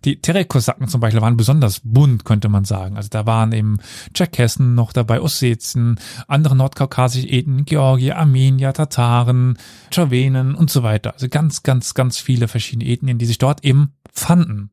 Die 0.06 0.20
Terek-Kosaken 0.20 0.88
zum 0.88 1.00
Beispiel 1.00 1.22
waren 1.22 1.38
besonders 1.38 1.82
bunt, 1.84 2.26
könnte 2.26 2.50
man 2.50 2.66
sagen. 2.66 2.98
Also 2.98 3.10
da 3.10 3.26
waren 3.26 3.52
eben 3.54 3.78
Tscherkessen 4.14 4.76
noch 4.76 4.92
dabei, 4.92 5.22
Ossetien, 5.22 6.00
andere 6.28 6.56
nordkaukasische 6.56 7.30
Ethnien, 7.30 7.66
Georgier, 7.66 8.18
Armenier, 8.18 8.74
Tataren, 8.74 9.58
Tschawenen 9.92 10.56
und 10.56 10.70
so 10.70 10.84
weiter. 10.84 11.14
Also 11.14 11.30
ganz, 11.30 11.64
ganz, 11.64 11.94
ganz 11.94 12.18
viele 12.18 12.48
verschiedene 12.48 12.90
Ethnien, 12.90 13.18
die 13.18 13.26
sich 13.26 13.38
dort 13.38 13.64
eben 13.64 13.94
fanden. 14.12 14.72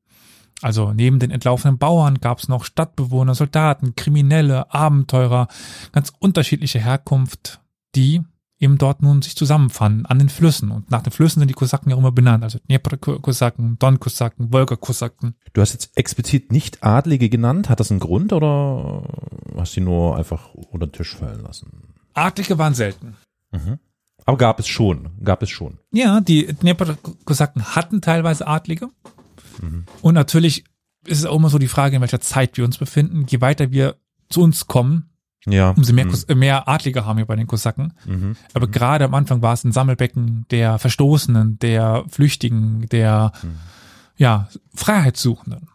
Also 0.62 0.92
neben 0.92 1.18
den 1.18 1.30
entlaufenen 1.30 1.78
Bauern 1.78 2.20
gab 2.20 2.38
es 2.38 2.48
noch 2.48 2.64
Stadtbewohner, 2.64 3.34
Soldaten, 3.34 3.94
Kriminelle, 3.94 4.72
Abenteurer, 4.74 5.48
ganz 5.92 6.12
unterschiedliche 6.18 6.80
Herkunft, 6.80 7.60
die 7.94 8.22
eben 8.60 8.78
dort 8.78 9.02
nun 9.02 9.22
sich 9.22 9.34
zusammenfanden 9.34 10.06
an 10.06 10.18
den 10.18 10.28
Flüssen. 10.28 10.70
Und 10.70 10.90
nach 10.90 11.02
den 11.02 11.12
Flüssen 11.12 11.40
sind 11.40 11.48
die 11.48 11.54
Kosaken 11.54 11.90
ja 11.90 11.96
immer 11.96 12.12
benannt. 12.12 12.44
Also 12.44 12.58
Dnepr-Kosaken, 12.58 13.78
Don-Kosaken, 13.78 14.52
Wolga-Kosaken. 14.52 15.34
Du 15.54 15.62
hast 15.62 15.72
jetzt 15.72 15.96
explizit 15.96 16.52
nicht 16.52 16.84
Adlige 16.84 17.30
genannt. 17.30 17.70
Hat 17.70 17.80
das 17.80 17.90
einen 17.90 18.00
Grund 18.00 18.32
oder 18.32 19.02
hast 19.56 19.76
du 19.76 19.80
nur 19.80 20.16
einfach 20.16 20.54
unter 20.54 20.86
den 20.86 20.92
Tisch 20.92 21.16
fallen 21.16 21.42
lassen? 21.42 21.94
Adlige 22.12 22.58
waren 22.58 22.74
selten. 22.74 23.16
Aber 24.26 24.36
gab 24.36 24.60
es 24.60 24.68
schon, 24.68 25.08
gab 25.24 25.42
es 25.42 25.50
schon. 25.50 25.78
Ja, 25.90 26.20
die 26.20 26.46
Dnepr-Kosaken 26.46 27.74
hatten 27.74 28.02
teilweise 28.02 28.46
Adlige. 28.46 28.90
Und 30.02 30.14
natürlich 30.14 30.64
ist 31.06 31.18
es 31.18 31.24
auch 31.24 31.36
immer 31.36 31.48
so 31.48 31.58
die 31.58 31.66
Frage, 31.66 31.96
in 31.96 32.02
welcher 32.02 32.20
Zeit 32.20 32.58
wir 32.58 32.64
uns 32.64 32.76
befinden. 32.76 33.24
Je 33.26 33.40
weiter 33.40 33.70
wir 33.72 33.96
zu 34.28 34.42
uns 34.42 34.66
kommen, 34.66 35.10
Ja. 35.46 35.70
umso 35.70 35.92
mehr, 35.92 36.06
Mhm. 36.06 36.38
Mehr 36.38 36.68
Adlige 36.68 37.06
haben 37.06 37.18
wir 37.18 37.24
bei 37.24 37.36
den 37.36 37.46
Kosaken. 37.46 37.94
Mhm. 38.04 38.36
Aber 38.52 38.68
gerade 38.68 39.04
am 39.04 39.14
Anfang 39.14 39.40
war 39.42 39.54
es 39.54 39.64
ein 39.64 39.72
Sammelbecken 39.72 40.46
der 40.50 40.78
Verstoßenen, 40.78 41.58
der 41.58 42.04
Flüchtigen, 42.08 42.88
der 42.90 43.32
ja, 44.16 44.48
Freiheitssuchenden. 44.74 45.68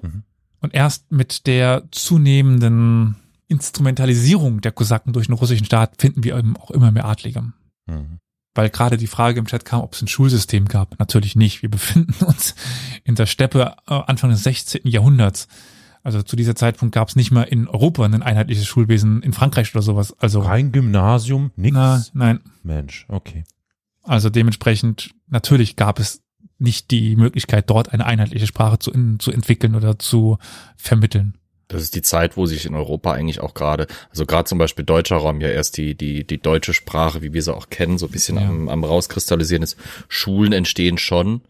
Mhm. 0.00 0.22
Und 0.60 0.74
erst 0.74 1.12
mit 1.12 1.46
der 1.46 1.84
zunehmenden 1.90 3.16
Instrumentalisierung 3.48 4.60
der 4.60 4.72
Kosaken 4.72 5.12
durch 5.12 5.26
den 5.26 5.34
russischen 5.34 5.66
Staat 5.66 6.00
finden 6.00 6.24
wir 6.24 6.36
eben 6.36 6.56
auch 6.56 6.70
immer 6.70 6.90
mehr 6.90 7.04
Adlige. 7.04 7.42
Mhm. 7.86 8.18
Weil 8.54 8.70
gerade 8.70 8.96
die 8.96 9.06
Frage 9.06 9.38
im 9.38 9.46
Chat 9.46 9.64
kam, 9.64 9.80
ob 9.82 9.94
es 9.94 10.02
ein 10.02 10.08
Schulsystem 10.08 10.66
gab. 10.66 10.98
Natürlich 10.98 11.36
nicht. 11.36 11.62
Wir 11.62 11.70
befinden 11.70 12.24
uns 12.24 12.54
in 13.04 13.14
der 13.14 13.26
Steppe 13.26 13.76
äh, 13.86 13.94
Anfang 14.06 14.30
des 14.30 14.42
16. 14.42 14.82
Jahrhunderts. 14.84 15.46
Also 16.02 16.22
zu 16.22 16.34
dieser 16.36 16.54
Zeitpunkt 16.56 16.94
gab 16.94 17.08
es 17.08 17.16
nicht 17.16 17.30
mal 17.30 17.42
in 17.42 17.68
Europa 17.68 18.04
ein 18.04 18.22
einheitliches 18.22 18.66
Schulwesen, 18.66 19.22
in 19.22 19.32
Frankreich 19.32 19.74
oder 19.74 19.82
sowas. 19.82 20.14
Also 20.18 20.40
Rein 20.40 20.72
Gymnasium, 20.72 21.50
nix. 21.56 21.74
na, 21.74 22.02
nein. 22.14 22.40
Mensch, 22.62 23.06
okay. 23.08 23.44
Also 24.02 24.30
dementsprechend, 24.30 25.10
natürlich 25.28 25.76
gab 25.76 25.98
es 25.98 26.22
nicht 26.58 26.90
die 26.90 27.16
Möglichkeit, 27.16 27.68
dort 27.70 27.92
eine 27.92 28.06
einheitliche 28.06 28.46
Sprache 28.46 28.78
zu, 28.78 28.90
in, 28.90 29.18
zu 29.18 29.30
entwickeln 29.30 29.74
oder 29.74 29.98
zu 29.98 30.38
vermitteln. 30.76 31.34
Das 31.68 31.82
ist 31.82 31.94
die 31.94 32.02
Zeit, 32.02 32.36
wo 32.36 32.46
sich 32.46 32.66
in 32.66 32.74
Europa 32.74 33.12
eigentlich 33.12 33.40
auch 33.40 33.54
gerade, 33.54 33.86
also 34.10 34.26
gerade 34.26 34.44
zum 34.44 34.58
Beispiel 34.58 34.84
deutscher 34.84 35.16
Raum 35.16 35.40
ja 35.40 35.48
erst 35.48 35.76
die, 35.76 35.94
die, 35.94 36.26
die 36.26 36.38
deutsche 36.38 36.74
Sprache, 36.74 37.22
wie 37.22 37.32
wir 37.32 37.42
sie 37.42 37.54
auch 37.54 37.70
kennen, 37.70 37.96
so 37.96 38.06
ein 38.06 38.12
bisschen 38.12 38.36
Ja. 38.38 38.48
am, 38.48 38.68
am 38.68 38.82
rauskristallisieren 38.84 39.62
ist. 39.62 39.76
Schulen 40.08 40.52
entstehen 40.52 40.98
schon, 40.98 41.42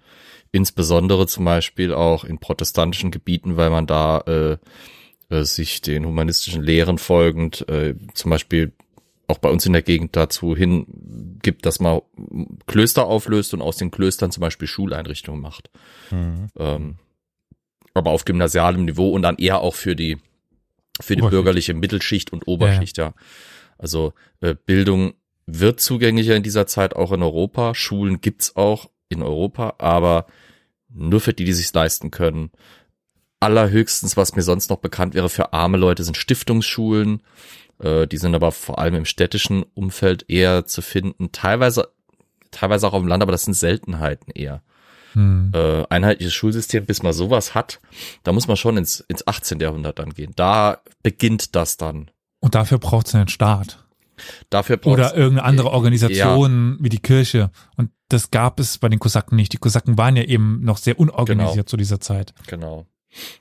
insbesondere 0.52 1.26
zum 1.26 1.44
Beispiel 1.44 1.92
auch 1.92 2.24
in 2.24 2.38
protestantischen 2.38 3.10
Gebieten, 3.10 3.56
weil 3.56 3.70
man 3.70 3.86
da 3.86 4.18
äh, 4.20 4.56
äh, 5.28 5.44
sich 5.44 5.80
den 5.80 6.06
humanistischen 6.06 6.62
Lehren 6.62 6.98
folgend, 6.98 7.68
äh, 7.68 7.94
zum 8.14 8.30
Beispiel 8.30 8.72
auch 9.28 9.38
bei 9.38 9.48
uns 9.48 9.64
in 9.64 9.72
der 9.72 9.82
Gegend 9.82 10.16
dazu 10.16 10.56
hingibt, 10.56 11.64
dass 11.64 11.78
man 11.78 12.00
Klöster 12.66 13.06
auflöst 13.06 13.54
und 13.54 13.62
aus 13.62 13.76
den 13.76 13.92
Klöstern 13.92 14.32
zum 14.32 14.40
Beispiel 14.40 14.66
Schuleinrichtungen 14.66 15.40
macht. 15.40 15.70
Mhm. 16.10 16.48
Ähm, 16.58 16.96
aber 17.94 18.10
auf 18.10 18.24
gymnasialem 18.24 18.84
Niveau 18.84 19.10
und 19.10 19.22
dann 19.22 19.36
eher 19.36 19.60
auch 19.60 19.74
für 19.74 19.94
die 19.94 20.18
für 21.00 21.16
die 21.16 21.22
bürgerliche 21.22 21.72
Mittelschicht 21.72 22.30
und 22.30 22.46
Oberschicht, 22.46 22.98
ja. 22.98 23.14
Also 23.78 24.12
äh, 24.40 24.54
Bildung 24.54 25.14
wird 25.46 25.80
zugänglicher 25.80 26.36
in 26.36 26.42
dieser 26.42 26.66
Zeit 26.66 26.94
auch 26.94 27.12
in 27.12 27.22
Europa. 27.22 27.74
Schulen 27.74 28.20
gibt's 28.20 28.54
auch 28.54 28.90
in 29.10 29.22
Europa, 29.22 29.74
aber 29.78 30.26
nur 30.88 31.20
für 31.20 31.34
die, 31.34 31.44
die 31.44 31.52
sich's 31.52 31.74
leisten 31.74 32.10
können. 32.10 32.50
Allerhöchstens, 33.38 34.16
was 34.16 34.34
mir 34.34 34.42
sonst 34.42 34.70
noch 34.70 34.78
bekannt 34.78 35.14
wäre 35.14 35.28
für 35.28 35.52
arme 35.52 35.76
Leute, 35.76 36.02
sind 36.02 36.16
Stiftungsschulen. 36.16 37.22
Äh, 37.78 38.06
die 38.06 38.16
sind 38.16 38.34
aber 38.34 38.52
vor 38.52 38.78
allem 38.78 38.94
im 38.94 39.04
städtischen 39.04 39.62
Umfeld 39.74 40.24
eher 40.28 40.66
zu 40.66 40.82
finden. 40.82 41.32
Teilweise, 41.32 41.88
teilweise 42.50 42.88
auch 42.88 42.94
auf 42.94 43.02
dem 43.02 43.08
Land, 43.08 43.22
aber 43.22 43.32
das 43.32 43.44
sind 43.44 43.54
Seltenheiten 43.54 44.32
eher 44.32 44.62
Hm. 45.14 45.50
äh, 45.54 45.84
einheitliches 45.88 46.34
Schulsystem, 46.34 46.86
bis 46.86 47.02
man 47.02 47.12
sowas 47.12 47.54
hat, 47.54 47.80
da 48.22 48.32
muss 48.32 48.46
man 48.46 48.56
schon 48.56 48.76
ins, 48.76 49.00
ins 49.00 49.26
18. 49.26 49.60
Jahrhundert 49.60 49.98
dann 49.98 50.14
gehen. 50.14 50.32
Da 50.36 50.78
beginnt 51.02 51.56
das 51.56 51.76
dann. 51.76 52.10
Und 52.40 52.54
dafür 52.54 52.78
braucht 52.78 53.08
es 53.08 53.14
einen 53.14 53.28
Staat. 53.28 53.84
Dafür 54.50 54.78
Oder 54.84 55.16
irgendeine 55.16 55.44
andere 55.44 55.70
Organisation 55.70 56.76
wie 56.80 56.88
die 56.88 56.98
Kirche. 57.00 57.50
Und 57.76 57.90
das 58.08 58.30
gab 58.30 58.58
es 58.60 58.78
bei 58.78 58.88
den 58.88 58.98
Kosaken 58.98 59.36
nicht. 59.36 59.52
Die 59.52 59.58
Kosaken 59.58 59.96
waren 59.98 60.16
ja 60.16 60.24
eben 60.24 60.60
noch 60.62 60.76
sehr 60.78 60.98
unorganisiert 60.98 61.54
Genau. 61.54 61.64
zu 61.64 61.76
dieser 61.76 62.00
Zeit. 62.00 62.34
Genau. 62.46 62.86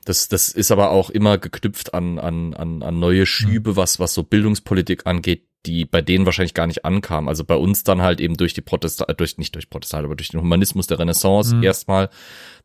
Das, 0.04 0.28
das 0.28 0.48
ist 0.48 0.70
aber 0.72 0.90
auch 0.90 1.10
immer 1.10 1.38
geknüpft 1.38 1.94
an, 1.94 2.18
an, 2.18 2.54
an, 2.54 2.82
an 2.82 2.98
neue 2.98 3.24
Schübe, 3.26 3.76
was, 3.76 4.00
was 4.00 4.14
so 4.14 4.24
Bildungspolitik 4.24 5.06
angeht, 5.06 5.46
die 5.66 5.84
bei 5.84 6.02
denen 6.02 6.24
wahrscheinlich 6.26 6.54
gar 6.54 6.66
nicht 6.66 6.84
ankamen. 6.84 7.28
Also 7.28 7.44
bei 7.44 7.54
uns 7.54 7.84
dann 7.84 8.02
halt 8.02 8.20
eben 8.20 8.36
durch 8.36 8.52
die 8.54 8.62
Protesta 8.62 9.04
äh, 9.06 9.14
durch, 9.14 9.38
nicht 9.38 9.54
durch 9.54 9.70
Protestant, 9.70 10.04
aber 10.04 10.16
durch 10.16 10.30
den 10.30 10.40
Humanismus 10.40 10.86
der 10.88 10.98
Renaissance 10.98 11.54
Mhm. 11.54 11.62
erstmal, 11.62 12.08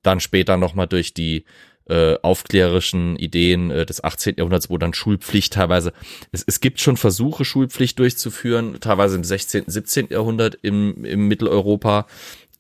dann 0.02 0.20
später 0.20 0.58
nochmal 0.58 0.88
durch 0.88 1.14
die 1.14 1.46
äh, 1.88 2.16
aufklärischen 2.22 3.16
Ideen 3.16 3.70
äh, 3.72 3.86
des 3.86 4.04
18. 4.04 4.36
Jahrhunderts, 4.38 4.70
wo 4.70 4.78
dann 4.78 4.94
Schulpflicht 4.94 5.54
teilweise, 5.54 5.94
es, 6.32 6.44
es 6.46 6.60
gibt 6.60 6.80
schon 6.80 6.98
Versuche, 6.98 7.46
Schulpflicht 7.46 8.00
durchzuführen, 8.00 8.78
teilweise 8.80 9.16
im 9.16 9.24
16., 9.24 9.66
17. 9.68 10.08
Jahrhundert 10.10 10.58
im, 10.62 11.06
im 11.06 11.28
Mitteleuropa. 11.28 12.08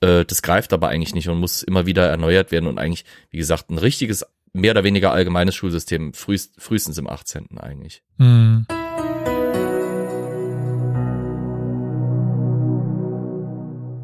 Äh, 0.01 0.25
das 0.25 0.41
greift 0.41 0.73
aber 0.73 0.89
eigentlich 0.89 1.15
nicht 1.15 1.29
und 1.29 1.39
muss 1.39 1.63
immer 1.63 1.85
wieder 1.85 2.07
erneuert 2.07 2.51
werden 2.51 2.67
und 2.67 2.77
eigentlich, 2.77 3.05
wie 3.31 3.37
gesagt, 3.37 3.69
ein 3.69 3.77
richtiges, 3.77 4.25
mehr 4.53 4.71
oder 4.71 4.83
weniger 4.83 5.11
allgemeines 5.11 5.55
Schulsystem 5.55 6.13
frühest, 6.13 6.53
frühestens 6.57 6.97
im 6.97 7.07
18. 7.07 7.57
eigentlich. 7.57 8.03
Hm. 8.19 8.67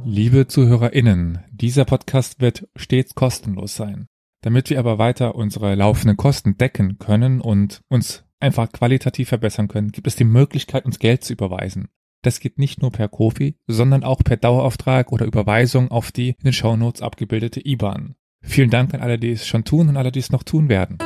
Liebe 0.04 0.48
ZuhörerInnen, 0.48 1.40
dieser 1.52 1.86
Podcast 1.86 2.42
wird 2.42 2.68
stets 2.76 3.16
kostenlos 3.16 3.76
sein. 3.76 4.08
Damit 4.44 4.72
wir 4.72 4.80
aber 4.80 4.98
weiter 4.98 5.36
unsere 5.36 5.76
laufenden 5.76 6.18
Kosten 6.18 6.58
decken 6.58 6.98
können 6.98 7.42
und 7.42 7.82
uns 7.90 8.24
einfach 8.40 8.72
qualitativ 8.72 9.30
verbessern 9.30 9.68
können, 9.68 9.92
gibt 9.92 10.08
es 10.08 10.16
die 10.16 10.24
Möglichkeit, 10.24 10.84
uns 10.84 10.98
Geld 10.98 11.24
zu 11.24 11.34
überweisen. 11.34 11.90
Das 12.24 12.40
geht 12.40 12.58
nicht 12.58 12.82
nur 12.82 12.92
per 12.92 13.08
Kofi, 13.08 13.56
sondern 13.68 14.04
auch 14.04 14.24
per 14.24 14.38
Dauerauftrag 14.38 15.12
oder 15.12 15.28
Überweisung 15.28 15.92
auf 15.92 16.12
die 16.12 16.30
in 16.30 16.46
den 16.46 16.54
Shownotes 16.54 17.04
abgebildete 17.04 17.64
IBAN. 17.64 18.16
Vielen 18.42 18.72
Dank 18.72 18.96
an 18.96 19.02
alle, 19.02 19.20
die 19.20 19.30
es 19.30 19.46
schon 19.46 19.64
tun 19.64 19.90
und 19.90 19.98
alle, 19.98 20.12
die 20.12 20.20
es 20.20 20.32
noch 20.32 20.42
tun 20.42 20.70
werden. 20.70 20.98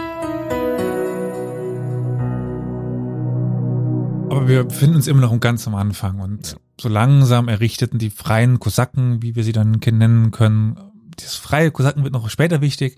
Aber 4.29 4.47
wir 4.47 4.63
befinden 4.63 4.95
uns 4.95 5.07
immer 5.07 5.21
noch 5.21 5.37
ganz 5.41 5.67
am 5.67 5.75
Anfang 5.75 6.21
und 6.21 6.55
so 6.79 6.87
langsam 6.87 7.49
errichteten 7.49 7.99
die 7.99 8.09
freien 8.09 8.59
Kosaken, 8.59 9.21
wie 9.21 9.35
wir 9.35 9.43
sie 9.43 9.51
dann 9.51 9.79
nennen 9.85 10.31
können, 10.31 10.77
das 11.17 11.35
freie 11.35 11.71
Kosaken 11.71 12.03
wird 12.03 12.13
noch 12.13 12.29
später 12.29 12.61
wichtig. 12.61 12.97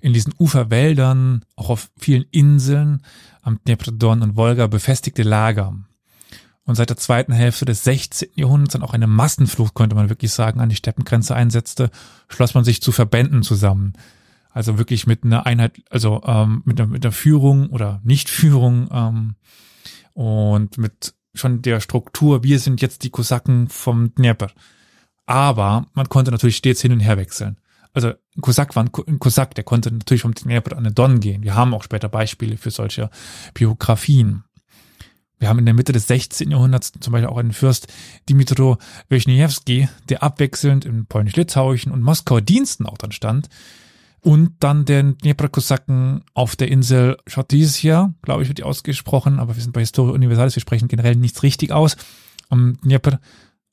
In 0.00 0.12
diesen 0.12 0.34
Uferwäldern, 0.38 1.44
auch 1.56 1.70
auf 1.70 1.90
vielen 1.96 2.24
Inseln 2.30 3.02
am 3.42 3.60
Dnepr, 3.64 3.92
Don 3.92 4.22
und 4.22 4.36
Wolga 4.36 4.66
befestigte 4.66 5.22
Lager. 5.22 5.74
Und 6.66 6.76
seit 6.76 6.90
der 6.90 6.96
zweiten 6.96 7.32
Hälfte 7.32 7.66
des 7.66 7.84
16. 7.84 8.30
Jahrhunderts 8.34 8.72
dann 8.72 8.82
auch 8.82 8.94
eine 8.94 9.06
Massenflucht, 9.06 9.74
könnte 9.74 9.96
man 9.96 10.08
wirklich 10.08 10.32
sagen, 10.32 10.60
an 10.60 10.70
die 10.70 10.76
Steppengrenze 10.76 11.34
einsetzte, 11.34 11.90
schloss 12.28 12.54
man 12.54 12.64
sich 12.64 12.80
zu 12.80 12.90
Verbänden 12.90 13.42
zusammen. 13.42 13.92
Also 14.50 14.78
wirklich 14.78 15.06
mit 15.06 15.24
einer 15.24 15.46
Einheit, 15.46 15.82
also 15.90 16.22
ähm, 16.24 16.62
mit, 16.64 16.80
einer, 16.80 16.88
mit 16.88 17.04
einer 17.04 17.12
Führung 17.12 17.68
oder 17.70 18.00
Nichtführung 18.04 18.88
ähm, 18.92 19.34
und 20.14 20.78
mit 20.78 21.14
schon 21.34 21.60
der 21.60 21.80
Struktur, 21.80 22.44
wir 22.44 22.58
sind 22.60 22.80
jetzt 22.80 23.02
die 23.02 23.10
Kosaken 23.10 23.68
vom 23.68 24.14
Dnieper. 24.14 24.52
Aber 25.26 25.86
man 25.94 26.08
konnte 26.08 26.30
natürlich 26.30 26.56
stets 26.56 26.82
hin 26.82 26.92
und 26.92 27.00
her 27.00 27.16
wechseln. 27.16 27.58
Also 27.92 28.08
ein 28.08 28.40
Kosak 28.40 28.74
war 28.74 28.84
ein 28.84 29.18
Kosak, 29.18 29.54
der 29.54 29.64
konnte 29.64 29.90
natürlich 29.90 30.22
vom 30.22 30.34
Dnieper 30.34 30.76
an 30.76 30.84
den 30.84 30.94
Don 30.94 31.20
gehen. 31.20 31.44
Wir 31.44 31.54
haben 31.54 31.72
auch 31.72 31.84
später 31.84 32.08
Beispiele 32.08 32.56
für 32.56 32.70
solche 32.70 33.08
Biografien. 33.54 34.44
Wir 35.38 35.48
haben 35.48 35.58
in 35.58 35.64
der 35.64 35.74
Mitte 35.74 35.92
des 35.92 36.08
16. 36.08 36.50
Jahrhunderts 36.50 36.92
zum 36.98 37.12
Beispiel 37.12 37.28
auch 37.28 37.36
einen 37.36 37.52
Fürst 37.52 37.92
Dimitro 38.28 38.78
Wischniewski, 39.08 39.88
der 40.08 40.22
abwechselnd 40.22 40.84
in 40.84 41.06
polnisch-litauischen 41.06 41.92
und 41.92 42.02
Moskauer 42.02 42.40
Diensten 42.40 42.86
auch 42.86 42.98
dann 42.98 43.12
stand. 43.12 43.48
Und 44.20 44.54
dann 44.60 44.86
den 44.86 45.18
Dnieper-Kosaken 45.18 46.24
auf 46.32 46.56
der 46.56 46.68
Insel 46.68 47.18
Schotisia, 47.26 48.14
glaube 48.22 48.42
ich, 48.42 48.48
wird 48.48 48.58
die 48.58 48.62
ausgesprochen, 48.62 49.38
aber 49.38 49.54
wir 49.54 49.62
sind 49.62 49.72
bei 49.72 49.80
Historie 49.80 50.14
Universalis, 50.14 50.56
wir 50.56 50.62
sprechen 50.62 50.88
generell 50.88 51.14
nichts 51.14 51.42
richtig 51.42 51.72
aus, 51.72 51.96
am 52.48 52.80
Dnieper 52.80 53.20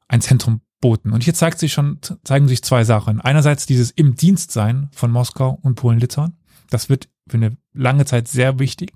ein 0.09 0.19
Zentrum 0.19 0.59
boten. 0.81 1.13
Und 1.13 1.23
hier 1.23 1.33
zeigt 1.33 1.59
sich 1.59 1.71
schon, 1.71 1.99
zeigen 2.23 2.47
sich 2.47 2.63
zwei 2.63 2.83
Sachen. 2.83 3.21
Einerseits 3.21 3.65
dieses 3.65 3.91
im 3.91 4.15
Dienst 4.15 4.51
sein 4.51 4.89
von 4.91 5.11
Moskau 5.11 5.59
und 5.61 5.75
Polen-Litauen. 5.75 6.33
Das 6.69 6.89
wird 6.89 7.07
für 7.27 7.37
eine 7.37 7.55
lange 7.73 8.05
Zeit 8.05 8.27
sehr 8.27 8.59
wichtig. 8.59 8.93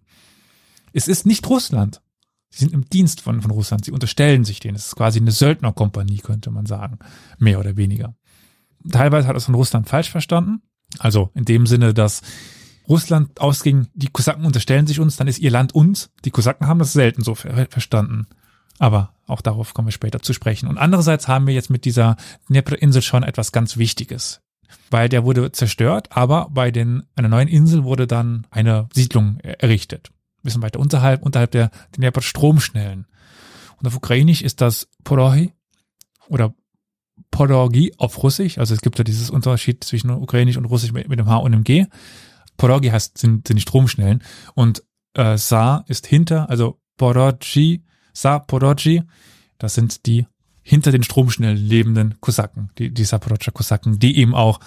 Es 0.93 1.07
ist 1.07 1.25
nicht 1.25 1.47
Russland. 1.47 2.01
Sie 2.49 2.59
sind 2.59 2.73
im 2.73 2.89
Dienst 2.89 3.21
von, 3.21 3.41
von 3.41 3.51
Russland. 3.51 3.85
Sie 3.85 3.91
unterstellen 3.91 4.45
sich 4.45 4.59
denen. 4.59 4.75
Es 4.75 4.87
ist 4.87 4.95
quasi 4.95 5.19
eine 5.19 5.31
Söldnerkompanie, 5.31 6.19
könnte 6.19 6.51
man 6.51 6.65
sagen. 6.65 6.99
Mehr 7.37 7.59
oder 7.59 7.77
weniger. 7.77 8.15
Teilweise 8.89 9.27
hat 9.27 9.35
es 9.35 9.45
von 9.45 9.55
Russland 9.55 9.87
falsch 9.89 10.09
verstanden. 10.09 10.61
Also 10.99 11.31
in 11.33 11.45
dem 11.45 11.67
Sinne, 11.67 11.93
dass 11.93 12.21
Russland 12.87 13.41
ausging, 13.41 13.87
die 13.93 14.07
Kosaken 14.07 14.45
unterstellen 14.45 14.87
sich 14.87 14.99
uns, 14.99 15.17
dann 15.17 15.27
ist 15.27 15.39
ihr 15.39 15.51
Land 15.51 15.73
uns. 15.73 16.11
Die 16.23 16.31
Kosaken 16.31 16.67
haben 16.67 16.79
das 16.79 16.93
selten 16.93 17.23
so 17.23 17.35
ver 17.35 17.67
verstanden. 17.69 18.27
Aber 18.79 19.13
auch 19.27 19.41
darauf 19.41 19.73
kommen 19.73 19.87
wir 19.87 19.93
später 19.93 20.19
zu 20.19 20.33
sprechen. 20.33 20.67
Und 20.67 20.77
andererseits 20.77 21.27
haben 21.27 21.47
wir 21.47 21.53
jetzt 21.53 21.69
mit 21.69 21.85
dieser 21.85 22.17
Dnepr-Insel 22.49 23.01
schon 23.01 23.23
etwas 23.23 23.51
ganz 23.51 23.77
Wichtiges. 23.77 24.41
Weil 24.91 25.09
der 25.09 25.23
wurde 25.23 25.51
zerstört, 25.51 26.09
aber 26.11 26.49
bei 26.51 26.71
den, 26.71 27.03
einer 27.15 27.29
neuen 27.29 27.47
Insel 27.47 27.83
wurde 27.83 28.07
dann 28.07 28.47
eine 28.51 28.89
Siedlung 28.93 29.39
errichtet 29.39 30.11
bisschen 30.45 30.61
weiter 30.61 30.79
unterhalb, 30.79 31.23
unterhalb 31.23 31.51
der 31.51 31.71
Dnieper 31.97 32.21
Stromschnellen. 32.21 33.07
Und 33.77 33.87
auf 33.87 33.97
Ukrainisch 33.97 34.41
ist 34.41 34.61
das 34.61 34.87
Porohi 35.03 35.51
oder 36.29 36.53
Porogi 37.31 37.93
auf 37.97 38.23
Russisch. 38.23 38.57
Also 38.57 38.73
es 38.73 38.81
gibt 38.81 38.97
ja 38.97 39.03
dieses 39.03 39.29
Unterschied 39.29 39.83
zwischen 39.83 40.09
Ukrainisch 40.11 40.55
und 40.55 40.65
Russisch 40.65 40.93
mit, 40.93 41.09
mit 41.09 41.19
dem 41.19 41.27
H 41.27 41.37
und 41.37 41.51
dem 41.51 41.65
G. 41.65 41.85
Porogi 42.55 42.89
heißt, 42.89 43.17
sind, 43.17 43.47
sind 43.47 43.57
die 43.57 43.61
Stromschnellen. 43.61 44.23
Und 44.53 44.83
äh, 45.13 45.37
Sa 45.37 45.83
ist 45.87 46.07
hinter, 46.07 46.49
also 46.49 46.79
Porogi, 46.95 47.83
Sa 48.15 48.39
Porogi, 48.39 49.03
das 49.57 49.75
sind 49.75 50.05
die 50.05 50.25
hinter 50.61 50.91
den 50.91 51.03
Stromschnellen 51.03 51.57
lebenden 51.57 52.15
Kosaken, 52.21 52.71
die, 52.79 52.91
die 52.91 53.03
Saporodscha 53.03 53.51
Kosaken, 53.51 53.99
die 53.99 54.17
eben 54.17 54.33
auch 54.33 54.59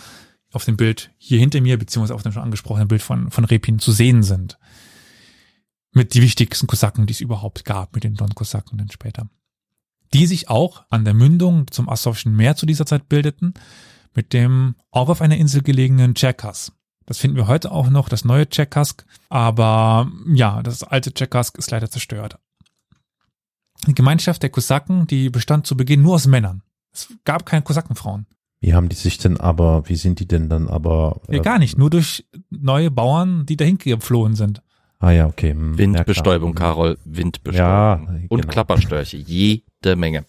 auf 0.53 0.65
dem 0.65 0.77
Bild 0.77 1.11
hier 1.19 1.41
hinter 1.41 1.61
mir, 1.61 1.79
beziehungsweise 1.79 2.15
auf 2.15 2.23
dem 2.23 2.33
schon 2.33 2.43
angesprochenen 2.43 2.89
Bild 2.89 3.03
von, 3.03 3.31
von 3.31 3.45
Repin 3.45 3.79
zu 3.79 3.91
sehen 3.91 4.23
sind 4.23 4.59
mit 5.93 6.15
die 6.15 6.23
wichtigsten 6.23 6.67
Kosaken, 6.67 7.07
die 7.07 7.13
es 7.13 7.21
überhaupt 7.21 7.65
gab, 7.65 7.95
mit 7.95 8.05
den 8.05 8.15
Don-Kosaken 8.15 8.79
dann 8.79 8.91
später. 8.91 9.29
Die 10.15 10.27
sich 10.27 10.49
auch 10.49 10.85
an 10.91 11.05
der 11.05 11.15
Mündung 11.15 11.71
zum 11.71 11.89
Asowschen 11.89 12.35
Meer 12.35 12.57
zu 12.57 12.67
dieser 12.67 12.87
Zeit 12.87 13.09
bildeten, 13.09 13.55
mit 14.15 14.33
dem 14.33 14.77
auch 14.91 15.09
auf 15.09 15.21
einer 15.21 15.37
Insel 15.37 15.63
gelegenen 15.63 16.15
Tscherkass. 16.15 16.73
Das 17.05 17.19
finden 17.19 17.37
wir 17.37 17.47
heute 17.47 17.73
auch 17.73 17.91
noch, 17.91 18.09
das 18.09 18.25
neue 18.25 18.49
Tscherkask, 18.49 19.05
aber 19.29 20.11
ja, 20.33 20.63
das 20.63 20.83
alte 20.83 21.13
Tscherkask 21.13 21.57
ist 21.59 21.71
leider 21.71 21.91
zerstört. 21.91 22.39
Die 23.87 23.95
Gemeinschaft 23.95 24.43
der 24.43 24.51
Kosaken, 24.51 25.07
die 25.07 25.31
bestand 25.31 25.67
zu 25.67 25.77
Beginn 25.77 26.03
nur 26.03 26.17
aus 26.17 26.27
Männern. 26.27 26.63
Es 26.93 27.09
gab 27.25 27.47
keine 27.47 27.63
Kosakenfrauen. 27.63 28.27
Wie 28.61 28.75
haben 28.75 28.89
die 28.89 28.97
sich 28.97 29.19
denn 29.19 29.37
aber, 29.39 29.89
wie 29.89 29.95
sind 29.95 30.19
die 30.19 30.27
denn 30.27 30.49
dann 30.49 30.69
aber? 30.69 31.21
Äh, 31.29 31.37
ja, 31.37 31.43
gar 31.43 31.59
nicht, 31.59 31.79
nur 31.79 31.91
durch 31.91 32.27
neue 32.51 32.91
Bauern, 32.91 33.47
die 33.47 33.57
dahin 33.57 33.79
geflohen 33.79 34.35
sind. 34.35 34.63
Ah 34.99 35.13
ja, 35.13 35.27
okay. 35.27 35.53
Hm, 35.53 35.79
Windbestäubung, 35.79 36.55
ja, 36.55 36.59
Karol, 36.59 36.99
Windbestäubung. 37.05 37.67
Ja, 37.69 37.95
genau. 37.97 38.27
Und 38.31 38.49
Klapperstörche, 38.49 39.17
jede 39.17 39.95
Menge. 39.95 40.25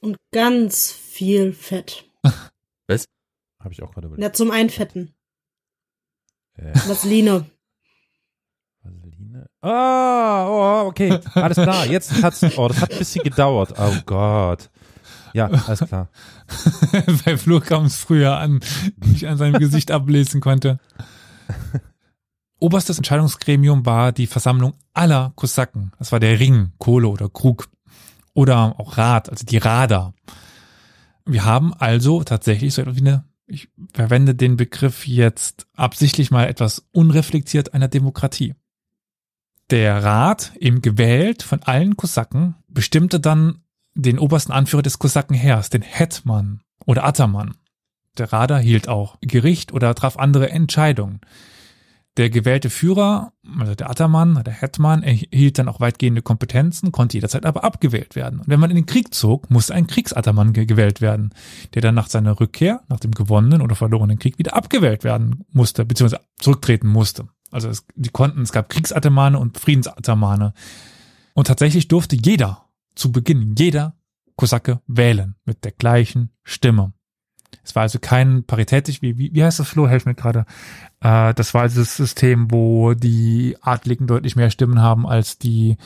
Und 0.00 0.16
ganz 0.32 0.90
viel 0.90 1.52
Fett. 1.52 2.06
Was? 2.86 3.04
Habe 3.60 3.72
ich 3.72 3.82
auch 3.82 3.92
gerade 3.92 4.06
überlegt. 4.06 4.22
Ja, 4.22 4.32
zum 4.32 4.50
Einfetten. 4.50 5.14
Äh. 6.56 6.74
Vaseline. 6.88 7.46
Ah, 9.62 10.46
oh, 10.48 10.88
okay. 10.88 11.18
Alles 11.34 11.56
klar. 11.56 11.86
Jetzt 11.86 12.22
hat's, 12.22 12.42
oh, 12.56 12.68
das 12.68 12.80
hat 12.80 12.92
ein 12.92 12.98
bisschen 12.98 13.22
gedauert. 13.22 13.74
Oh 13.78 13.94
Gott. 14.04 14.70
Ja, 15.34 15.46
alles 15.46 15.80
klar. 15.80 16.08
Bei 17.24 17.36
Flo 17.36 17.60
kam 17.60 17.86
es 17.86 17.96
früher 17.96 18.36
an, 18.36 18.60
wie 18.96 19.14
ich 19.14 19.28
an 19.28 19.38
seinem 19.38 19.58
Gesicht 19.58 19.90
ablesen 19.92 20.40
konnte. 20.40 20.78
Oberstes 22.58 22.98
Entscheidungsgremium 22.98 23.86
war 23.86 24.12
die 24.12 24.26
Versammlung 24.26 24.74
aller 24.94 25.32
Kosaken. 25.36 25.92
Das 25.98 26.12
war 26.12 26.20
der 26.20 26.38
Ring, 26.38 26.72
Kohle 26.78 27.08
oder 27.08 27.28
Krug. 27.28 27.68
Oder 28.34 28.78
auch 28.78 28.98
Rat, 28.98 29.30
also 29.30 29.44
die 29.44 29.58
Rada. 29.58 30.12
Wir 31.24 31.44
haben 31.44 31.72
also 31.74 32.24
tatsächlich 32.24 32.74
so 32.74 32.82
etwas 32.82 32.96
wie 32.96 33.00
eine, 33.00 33.24
ich 33.46 33.68
verwende 33.92 34.34
den 34.34 34.56
Begriff 34.56 35.06
jetzt 35.06 35.66
absichtlich 35.76 36.30
mal 36.30 36.48
etwas 36.48 36.88
unreflektiert 36.92 37.74
einer 37.74 37.88
Demokratie. 37.88 38.54
Der 39.72 40.04
Rat, 40.04 40.52
eben 40.60 40.82
gewählt 40.82 41.42
von 41.42 41.62
allen 41.62 41.96
Kosaken, 41.96 42.56
bestimmte 42.68 43.20
dann 43.20 43.62
den 43.94 44.18
obersten 44.18 44.52
Anführer 44.52 44.82
des 44.82 44.98
Kosakenheers, 44.98 45.70
den 45.70 45.80
Hetman 45.80 46.60
oder 46.84 47.04
Ataman. 47.04 47.54
Der 48.18 48.34
Rada 48.34 48.58
hielt 48.58 48.86
auch 48.86 49.16
Gericht 49.22 49.72
oder 49.72 49.94
traf 49.94 50.18
andere 50.18 50.50
Entscheidungen. 50.50 51.22
Der 52.18 52.28
gewählte 52.28 52.68
Führer, 52.68 53.32
also 53.58 53.74
der 53.74 53.88
Ataman, 53.88 54.44
der 54.44 54.52
Hetman, 54.52 55.02
erhielt 55.02 55.58
dann 55.58 55.70
auch 55.70 55.80
weitgehende 55.80 56.20
Kompetenzen, 56.20 56.92
konnte 56.92 57.16
jederzeit 57.16 57.46
aber 57.46 57.64
abgewählt 57.64 58.14
werden. 58.14 58.40
Und 58.40 58.48
wenn 58.48 58.60
man 58.60 58.68
in 58.68 58.76
den 58.76 58.84
Krieg 58.84 59.14
zog, 59.14 59.50
musste 59.50 59.72
ein 59.72 59.86
Kriegsataman 59.86 60.52
gewählt 60.52 61.00
werden, 61.00 61.30
der 61.72 61.80
dann 61.80 61.94
nach 61.94 62.10
seiner 62.10 62.38
Rückkehr, 62.38 62.82
nach 62.90 63.00
dem 63.00 63.12
gewonnenen 63.12 63.62
oder 63.62 63.74
verlorenen 63.74 64.18
Krieg 64.18 64.38
wieder 64.38 64.54
abgewählt 64.54 65.02
werden 65.02 65.46
musste, 65.50 65.86
beziehungsweise 65.86 66.22
zurücktreten 66.38 66.88
musste. 66.88 67.26
Also 67.52 67.68
es, 67.68 67.86
die 67.94 68.08
konnten, 68.08 68.42
es 68.42 68.50
gab 68.50 68.68
Kriegsatamane 68.68 69.38
und 69.38 69.58
Friedensatamane. 69.58 70.54
Und 71.34 71.46
tatsächlich 71.46 71.86
durfte 71.86 72.16
jeder, 72.16 72.66
zu 72.94 73.12
Beginn 73.12 73.54
jeder 73.56 73.94
Kosake 74.36 74.80
wählen, 74.86 75.36
mit 75.44 75.64
der 75.64 75.72
gleichen 75.72 76.30
Stimme. 76.42 76.92
Es 77.64 77.74
war 77.74 77.82
also 77.82 77.98
kein 77.98 78.44
paritätisch, 78.44 79.02
wie, 79.02 79.18
wie, 79.18 79.34
wie 79.34 79.44
heißt 79.44 79.60
das, 79.60 79.68
Flo? 79.68 79.86
Helf 79.86 80.06
mir 80.06 80.14
gerade. 80.14 80.46
Äh, 81.00 81.34
das 81.34 81.54
war 81.54 81.62
also 81.62 81.80
das 81.80 81.96
System, 81.96 82.50
wo 82.50 82.94
die 82.94 83.56
Adligen 83.60 84.06
deutlich 84.06 84.34
mehr 84.34 84.50
Stimmen 84.50 84.80
haben 84.80 85.06
als 85.06 85.38
die, 85.38 85.76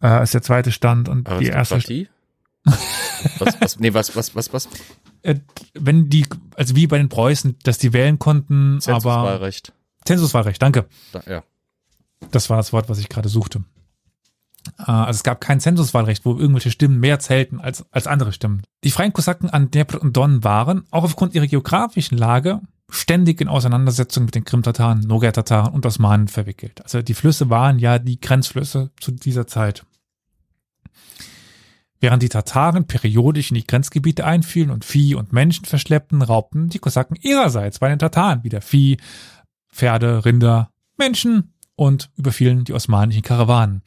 äh, 0.00 0.06
als 0.06 0.32
der 0.32 0.42
zweite 0.42 0.72
Stand 0.72 1.08
und 1.08 1.28
Aber 1.28 1.40
die 1.40 1.46
erste. 1.46 1.76
Partie? 1.76 2.08
was, 2.64 3.60
was, 3.60 3.78
nee, 3.78 3.92
was, 3.92 4.16
was, 4.16 4.34
was, 4.34 4.52
was? 4.52 4.68
Äh, 5.22 5.36
wenn 5.74 6.08
die, 6.08 6.26
also 6.56 6.74
wie 6.74 6.86
bei 6.86 6.96
den 6.96 7.10
Preußen, 7.10 7.56
dass 7.62 7.78
die 7.78 7.92
wählen 7.92 8.18
konnten, 8.18 8.80
aber. 8.86 9.52
Zensuswahlrecht. 10.04 10.60
Danke. 10.60 10.86
Da, 11.12 11.22
ja. 11.26 11.42
Das 12.30 12.50
war 12.50 12.56
das 12.56 12.72
Wort, 12.72 12.88
was 12.88 12.98
ich 12.98 13.08
gerade 13.08 13.28
suchte. 13.28 13.64
Äh, 14.78 14.90
also 14.90 15.18
es 15.18 15.22
gab 15.22 15.40
kein 15.40 15.60
Zensuswahlrecht, 15.60 16.24
wo 16.24 16.36
irgendwelche 16.36 16.70
Stimmen 16.70 17.00
mehr 17.00 17.18
zählten 17.18 17.60
als, 17.60 17.84
als 17.92 18.06
andere 18.06 18.32
Stimmen. 18.32 18.62
Die 18.84 18.90
freien 18.90 19.12
Kosaken 19.12 19.50
an 19.50 19.70
Dnepr 19.70 20.00
und 20.00 20.16
Don 20.16 20.44
waren, 20.44 20.84
auch 20.90 21.04
aufgrund 21.04 21.34
ihrer 21.34 21.46
geografischen 21.46 22.18
Lage, 22.18 22.60
ständig 22.90 23.40
in 23.40 23.48
Auseinandersetzungen 23.48 24.26
mit 24.26 24.34
den 24.34 24.44
Krim-Tataren, 24.44 25.00
Nogai-Tataren 25.00 25.72
und 25.72 25.86
Osmanen 25.86 26.28
verwickelt. 26.28 26.82
Also 26.82 27.02
die 27.02 27.14
Flüsse 27.14 27.50
waren 27.50 27.78
ja 27.78 27.98
die 27.98 28.20
Grenzflüsse 28.20 28.90
zu 29.00 29.10
dieser 29.10 29.46
Zeit. 29.46 29.84
Während 32.00 32.22
die 32.22 32.28
Tataren 32.28 32.86
periodisch 32.86 33.50
in 33.50 33.54
die 33.54 33.66
Grenzgebiete 33.66 34.26
einfielen 34.26 34.70
und 34.70 34.84
Vieh 34.84 35.14
und 35.14 35.32
Menschen 35.32 35.64
verschleppten, 35.64 36.20
raubten 36.20 36.68
die 36.68 36.78
Kosaken 36.78 37.16
ihrerseits 37.18 37.78
bei 37.78 37.88
den 37.88 37.98
Tataren 37.98 38.44
wieder 38.44 38.60
Vieh, 38.60 38.98
Pferde, 39.74 40.24
Rinder, 40.24 40.70
Menschen 40.96 41.54
und 41.76 42.10
überfielen 42.16 42.64
die 42.64 42.72
osmanischen 42.72 43.22
Karawanen. 43.22 43.82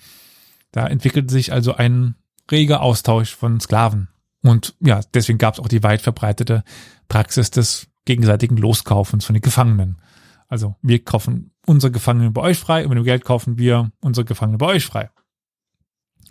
Da 0.71 0.85
entwickelte 0.85 1.33
sich 1.33 1.53
also 1.53 1.73
ein 1.73 2.15
reger 2.51 2.81
Austausch 2.81 3.35
von 3.35 3.59
Sklaven. 3.59 4.09
Und 4.43 4.75
ja, 4.79 5.01
deswegen 5.13 5.37
gab 5.37 5.55
es 5.55 5.59
auch 5.59 5.67
die 5.67 5.83
weit 5.83 6.01
verbreitete 6.01 6.63
Praxis 7.07 7.51
des 7.51 7.87
gegenseitigen 8.05 8.57
Loskaufens 8.57 9.25
von 9.25 9.33
den 9.33 9.41
Gefangenen. 9.41 10.01
Also 10.47 10.75
wir 10.81 11.03
kaufen 11.03 11.51
unsere 11.65 11.91
Gefangenen 11.91 12.33
bei 12.33 12.41
euch 12.41 12.57
frei 12.57 12.83
und 12.83 12.89
mit 12.89 12.97
dem 12.97 13.03
Geld 13.03 13.25
kaufen 13.25 13.57
wir 13.57 13.91
unsere 13.99 14.25
Gefangenen 14.25 14.57
bei 14.57 14.67
euch 14.67 14.85
frei. 14.85 15.09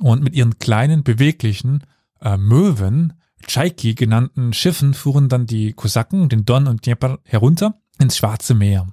Und 0.00 0.22
mit 0.22 0.34
ihren 0.34 0.58
kleinen, 0.58 1.02
beweglichen 1.02 1.84
äh, 2.20 2.36
Möwen, 2.36 3.14
Chaiki 3.46 3.94
genannten 3.94 4.52
Schiffen, 4.52 4.94
fuhren 4.94 5.28
dann 5.28 5.46
die 5.46 5.72
Kosaken 5.72 6.28
den 6.28 6.44
Don 6.44 6.66
und 6.66 6.84
Dnieper 6.86 7.18
herunter 7.24 7.80
ins 7.98 8.16
Schwarze 8.16 8.54
Meer. 8.54 8.86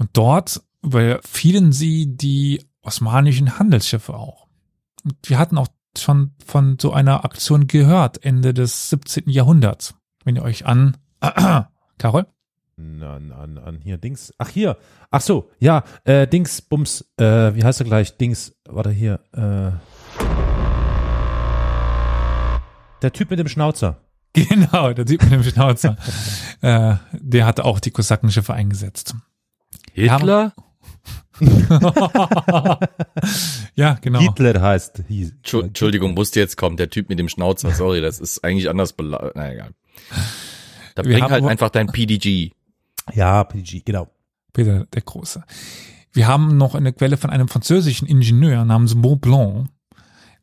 Und 0.00 0.08
dort 0.14 0.62
überfielen 0.82 1.72
sie 1.72 2.16
die 2.16 2.64
osmanischen 2.80 3.58
Handelsschiffe 3.58 4.14
auch. 4.14 4.46
Und 5.04 5.14
wir 5.24 5.38
hatten 5.38 5.58
auch 5.58 5.68
schon 5.96 6.32
von 6.44 6.78
so 6.80 6.94
einer 6.94 7.26
Aktion 7.26 7.66
gehört, 7.66 8.24
Ende 8.24 8.54
des 8.54 8.88
17. 8.88 9.28
Jahrhunderts. 9.28 9.94
Wenn 10.24 10.36
ihr 10.36 10.42
euch 10.42 10.64
an, 10.64 10.96
Carol? 11.98 12.26
An, 12.78 13.02
an, 13.30 13.58
an 13.58 13.80
hier, 13.82 13.98
Dings. 13.98 14.32
Ach 14.38 14.48
hier. 14.48 14.78
Ach 15.10 15.20
so, 15.20 15.50
ja, 15.58 15.84
äh, 16.04 16.26
Dings, 16.26 16.62
Bums, 16.62 17.04
äh, 17.18 17.54
wie 17.54 17.62
heißt 17.62 17.82
er 17.82 17.86
gleich? 17.86 18.16
Dings, 18.16 18.56
warte 18.64 18.90
hier, 18.90 19.20
äh. 19.34 19.72
Der 23.02 23.12
Typ 23.12 23.28
mit 23.28 23.38
dem 23.38 23.48
Schnauzer. 23.48 24.00
Genau, 24.32 24.92
der 24.92 25.04
Typ 25.04 25.24
mit 25.24 25.32
dem 25.32 25.42
Schnauzer. 25.42 25.96
äh, 26.60 26.94
der 27.12 27.46
hatte 27.46 27.64
auch 27.64 27.80
die 27.80 27.90
Kosakenschiffe 27.90 28.54
eingesetzt. 28.54 29.16
Hitler? 29.92 30.52
ja, 33.74 33.94
genau. 34.00 34.20
Hitler 34.20 34.60
heißt. 34.60 35.04
Hieß, 35.08 35.32
Entschuldigung, 35.52 36.14
musste 36.14 36.40
jetzt 36.40 36.56
kommen. 36.56 36.76
Der 36.76 36.90
Typ 36.90 37.08
mit 37.08 37.18
dem 37.18 37.28
Schnauzer, 37.28 37.72
sorry, 37.72 38.00
das 38.00 38.20
ist 38.20 38.44
eigentlich 38.44 38.68
anders 38.68 38.94
Na 38.98 39.52
egal. 39.52 39.70
Da 40.94 41.04
Wir 41.04 41.12
bring 41.12 41.22
haben 41.22 41.32
halt 41.32 41.44
einfach 41.44 41.70
dein 41.70 41.86
PDG. 41.86 42.50
Ja, 43.14 43.44
PG, 43.44 43.82
genau. 43.84 44.08
Peter 44.52 44.86
der 44.92 45.02
Große. 45.02 45.42
Wir 46.12 46.26
haben 46.26 46.56
noch 46.56 46.74
eine 46.74 46.92
Quelle 46.92 47.16
von 47.16 47.30
einem 47.30 47.48
französischen 47.48 48.06
Ingenieur 48.06 48.64
namens 48.64 49.00
Beaublanc, 49.00 49.68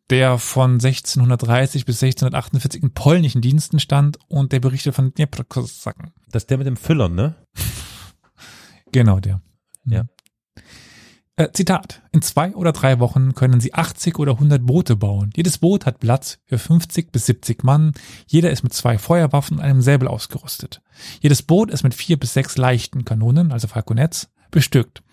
der 0.09 0.37
von 0.37 0.73
1630 0.73 1.85
bis 1.85 2.01
1648 2.01 2.81
in 2.81 2.93
polnischen 2.93 3.41
Diensten 3.41 3.79
stand 3.79 4.17
und 4.29 4.53
der 4.53 4.61
berichtet 4.61 4.95
von 4.95 5.13
Dnieper-Kosaken. 5.13 6.11
Das 6.31 6.43
ist 6.43 6.49
der 6.49 6.57
mit 6.57 6.67
dem 6.67 6.77
Füllern, 6.77 7.15
ne? 7.15 7.35
Genau, 8.97 9.19
der. 9.19 9.41
Ja. 9.85 10.05
Äh, 11.35 11.51
Zitat. 11.51 12.01
In 12.11 12.23
zwei 12.23 12.55
oder 12.55 12.71
drei 12.71 12.99
Wochen 12.99 13.35
können 13.35 13.59
Sie 13.59 13.75
80 13.75 14.17
oder 14.17 14.31
100 14.31 14.65
Boote 14.65 14.95
bauen. 14.95 15.29
Jedes 15.35 15.59
Boot 15.59 15.85
hat 15.85 15.99
Platz 15.99 16.39
für 16.45 16.57
50 16.57 17.11
bis 17.11 17.27
70 17.27 17.63
Mann. 17.63 17.91
Jeder 18.25 18.49
ist 18.49 18.63
mit 18.63 18.73
zwei 18.73 18.97
Feuerwaffen 18.97 19.57
und 19.57 19.63
einem 19.63 19.83
Säbel 19.83 20.07
ausgerüstet. 20.07 20.81
Jedes 21.21 21.43
Boot 21.43 21.69
ist 21.69 21.83
mit 21.83 21.93
vier 21.93 22.17
bis 22.17 22.33
sechs 22.33 22.57
leichten 22.57 23.05
Kanonen, 23.05 23.51
also 23.51 23.67
Falconets, 23.67 24.31
bestückt. 24.49 25.03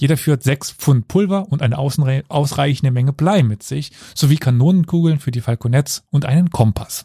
Jeder 0.00 0.16
führt 0.16 0.42
sechs 0.42 0.72
Pfund 0.72 1.06
Pulver 1.06 1.52
und 1.52 1.60
eine 1.60 1.76
ausreichende 1.76 2.90
Menge 2.90 3.12
Blei 3.12 3.42
mit 3.42 3.62
sich, 3.62 3.92
sowie 4.14 4.36
Kanonenkugeln 4.36 5.20
für 5.20 5.30
die 5.30 5.42
Falconets 5.42 6.04
und 6.10 6.24
einen 6.24 6.48
Kompass. 6.48 7.04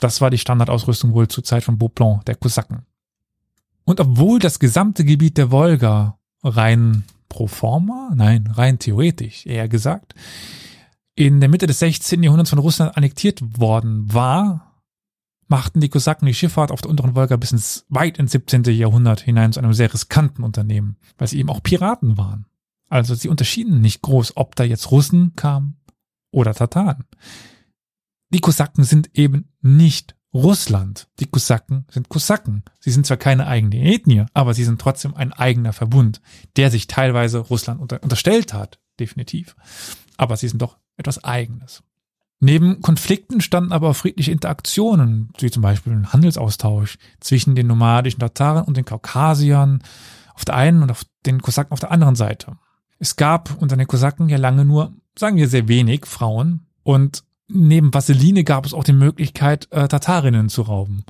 Das 0.00 0.20
war 0.20 0.30
die 0.30 0.38
Standardausrüstung 0.38 1.14
wohl 1.14 1.28
zur 1.28 1.44
Zeit 1.44 1.62
von 1.62 1.78
Beauplan, 1.78 2.20
der 2.26 2.34
Kosaken. 2.34 2.87
Und 3.88 4.00
obwohl 4.00 4.38
das 4.38 4.58
gesamte 4.58 5.02
Gebiet 5.02 5.38
der 5.38 5.50
Wolga 5.50 6.18
rein 6.42 7.04
pro 7.30 7.46
forma, 7.46 8.10
nein, 8.14 8.46
rein 8.46 8.78
theoretisch 8.78 9.46
eher 9.46 9.66
gesagt, 9.66 10.14
in 11.14 11.40
der 11.40 11.48
Mitte 11.48 11.66
des 11.66 11.78
16. 11.78 12.22
Jahrhunderts 12.22 12.50
von 12.50 12.58
Russland 12.58 12.98
annektiert 12.98 13.40
worden 13.58 14.12
war, 14.12 14.82
machten 15.46 15.80
die 15.80 15.88
Kosaken 15.88 16.26
die 16.26 16.34
Schifffahrt 16.34 16.70
auf 16.70 16.82
der 16.82 16.90
unteren 16.90 17.14
Wolga 17.14 17.36
bis 17.36 17.52
ins 17.52 17.86
weit 17.88 18.18
ins 18.18 18.32
17. 18.32 18.64
Jahrhundert 18.64 19.20
hinein 19.20 19.54
zu 19.54 19.60
einem 19.60 19.72
sehr 19.72 19.90
riskanten 19.90 20.44
Unternehmen, 20.44 20.98
weil 21.16 21.28
sie 21.28 21.38
eben 21.38 21.48
auch 21.48 21.62
Piraten 21.62 22.18
waren. 22.18 22.44
Also 22.90 23.14
sie 23.14 23.30
unterschieden 23.30 23.80
nicht 23.80 24.02
groß, 24.02 24.36
ob 24.36 24.54
da 24.54 24.64
jetzt 24.64 24.90
Russen 24.90 25.34
kamen 25.34 25.78
oder 26.30 26.52
Tataren. 26.52 27.04
Die 28.34 28.40
Kosaken 28.40 28.84
sind 28.84 29.16
eben 29.16 29.48
nicht 29.62 30.17
Russland. 30.34 31.08
Die 31.20 31.26
Kosaken 31.26 31.86
sind 31.90 32.08
Kosaken. 32.08 32.62
Sie 32.80 32.90
sind 32.90 33.06
zwar 33.06 33.16
keine 33.16 33.46
eigene 33.46 33.80
Ethnie, 33.80 34.26
aber 34.34 34.54
sie 34.54 34.64
sind 34.64 34.80
trotzdem 34.80 35.14
ein 35.14 35.32
eigener 35.32 35.72
Verbund, 35.72 36.20
der 36.56 36.70
sich 36.70 36.86
teilweise 36.86 37.38
Russland 37.38 37.80
unter, 37.80 38.02
unterstellt 38.02 38.52
hat, 38.52 38.78
definitiv. 39.00 39.56
Aber 40.16 40.36
sie 40.36 40.48
sind 40.48 40.60
doch 40.60 40.76
etwas 40.96 41.24
Eigenes. 41.24 41.82
Neben 42.40 42.82
Konflikten 42.82 43.40
standen 43.40 43.72
aber 43.72 43.90
auch 43.90 43.96
friedliche 43.96 44.30
Interaktionen, 44.30 45.30
wie 45.38 45.50
zum 45.50 45.62
Beispiel 45.62 45.92
ein 45.92 46.12
Handelsaustausch 46.12 46.98
zwischen 47.20 47.56
den 47.56 47.66
nomadischen 47.66 48.20
Tataren 48.20 48.64
und 48.64 48.76
den 48.76 48.84
Kaukasiern 48.84 49.82
auf 50.34 50.44
der 50.44 50.54
einen 50.54 50.82
und 50.82 50.90
auf 50.90 51.04
den 51.26 51.42
Kosaken 51.42 51.72
auf 51.72 51.80
der 51.80 51.90
anderen 51.90 52.14
Seite. 52.14 52.56
Es 53.00 53.16
gab 53.16 53.60
unter 53.60 53.76
den 53.76 53.88
Kosaken 53.88 54.28
ja 54.28 54.38
lange 54.38 54.64
nur, 54.64 54.92
sagen 55.18 55.36
wir 55.36 55.48
sehr 55.48 55.66
wenig 55.66 56.06
Frauen 56.06 56.66
und 56.84 57.24
neben 57.48 57.92
Vaseline 57.92 58.44
gab 58.44 58.66
es 58.66 58.74
auch 58.74 58.84
die 58.84 58.92
Möglichkeit, 58.92 59.68
äh, 59.70 59.88
Tatarinnen 59.88 60.48
zu 60.48 60.62
rauben. 60.62 61.04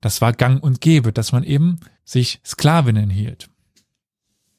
Das 0.00 0.20
war 0.20 0.32
gang 0.32 0.62
und 0.62 0.80
gäbe, 0.80 1.12
dass 1.12 1.32
man 1.32 1.44
eben 1.44 1.80
sich 2.04 2.40
Sklavinnen 2.44 3.10
hielt. 3.10 3.50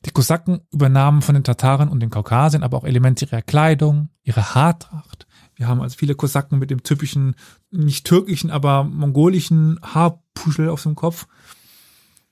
Die 0.05 0.11
Kosaken 0.11 0.61
übernahmen 0.71 1.21
von 1.21 1.35
den 1.35 1.43
Tataren 1.43 1.89
und 1.89 1.99
den 1.99 2.09
Kaukasiern 2.09 2.63
aber 2.63 2.77
auch 2.77 2.83
Elemente 2.85 3.25
ihrer 3.25 3.41
Kleidung, 3.41 4.09
ihre 4.23 4.55
Haartracht. 4.55 5.27
Wir 5.55 5.67
haben 5.67 5.81
also 5.81 5.97
viele 5.97 6.15
Kosaken 6.15 6.57
mit 6.57 6.71
dem 6.71 6.83
typischen, 6.83 7.35
nicht 7.69 8.05
türkischen, 8.05 8.49
aber 8.49 8.85
mongolischen 8.85 9.77
Haarpuschel 9.81 10.69
auf 10.69 10.83
dem 10.83 10.95
Kopf. 10.95 11.27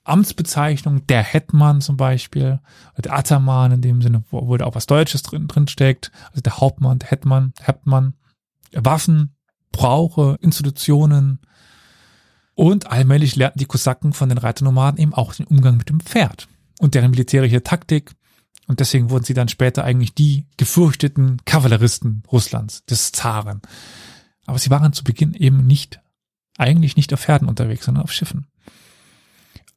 Amtsbezeichnung, 0.06 1.06
der 1.08 1.22
Hetman 1.22 1.82
zum 1.82 1.98
Beispiel, 1.98 2.62
der 2.98 3.14
Ataman 3.14 3.74
in 3.74 3.82
dem 3.82 4.02
Sinne, 4.02 4.24
wo, 4.30 4.48
wo 4.48 4.56
da 4.56 4.66
auch 4.66 4.76
was 4.76 4.88
Deutsches 4.88 5.22
drin, 5.22 5.50
drin 5.50 5.68
steckt, 5.68 6.14
also 6.30 6.40
der 6.40 6.58
Hauptmann, 6.62 7.00
der 7.00 7.10
Hetman, 7.10 7.52
Hetman, 7.60 8.14
Waffen, 8.74 9.36
Brauche, 9.72 10.38
Institutionen. 10.42 11.40
Und 12.56 12.88
allmählich 12.88 13.36
lernten 13.36 13.60
die 13.60 13.66
Kosaken 13.66 14.14
von 14.14 14.30
den 14.30 14.38
Reiternomaden 14.38 15.00
eben 15.00 15.14
auch 15.14 15.36
den 15.36 15.46
Umgang 15.46 15.78
mit 15.78 15.90
dem 15.90 16.00
Pferd 16.00 16.48
und 16.80 16.96
deren 16.96 17.12
militärische 17.12 17.64
Taktik. 17.64 18.12
Und 18.68 18.80
deswegen 18.80 19.10
wurden 19.10 19.24
sie 19.24 19.34
dann 19.34 19.48
später 19.48 19.84
eigentlich 19.84 20.14
die 20.14 20.46
gefürchteten 20.58 21.38
Kavalleristen 21.46 22.24
Russlands, 22.32 22.84
des 22.86 23.12
Zaren. 23.12 23.62
Aber 24.46 24.60
sie 24.60 24.70
waren 24.70 24.94
zu 24.94 25.04
Beginn 25.04 25.34
eben 25.34 25.66
nicht, 25.66 26.02
eigentlich 26.58 26.98
nicht 26.98 27.14
auf 27.14 27.22
Pferden 27.22 27.48
unterwegs, 27.48 27.86
sondern 27.86 28.04
auf 28.04 28.12
Schiffen. 28.12 28.48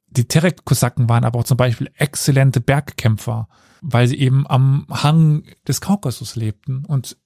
Die 0.09 0.26
Terek-Kosaken 0.26 1.09
waren 1.09 1.24
aber 1.24 1.38
auch 1.38 1.44
zum 1.44 1.57
Beispiel 1.57 1.90
exzellente 1.94 2.61
Bergkämpfer, 2.61 3.48
weil 3.81 4.09
sie 4.09 4.18
eben 4.18 4.46
am 4.48 4.87
Hang 4.90 5.44
des 5.68 5.81
Kaukasus 5.81 6.35
lebten 6.35 6.85
und 6.85 7.16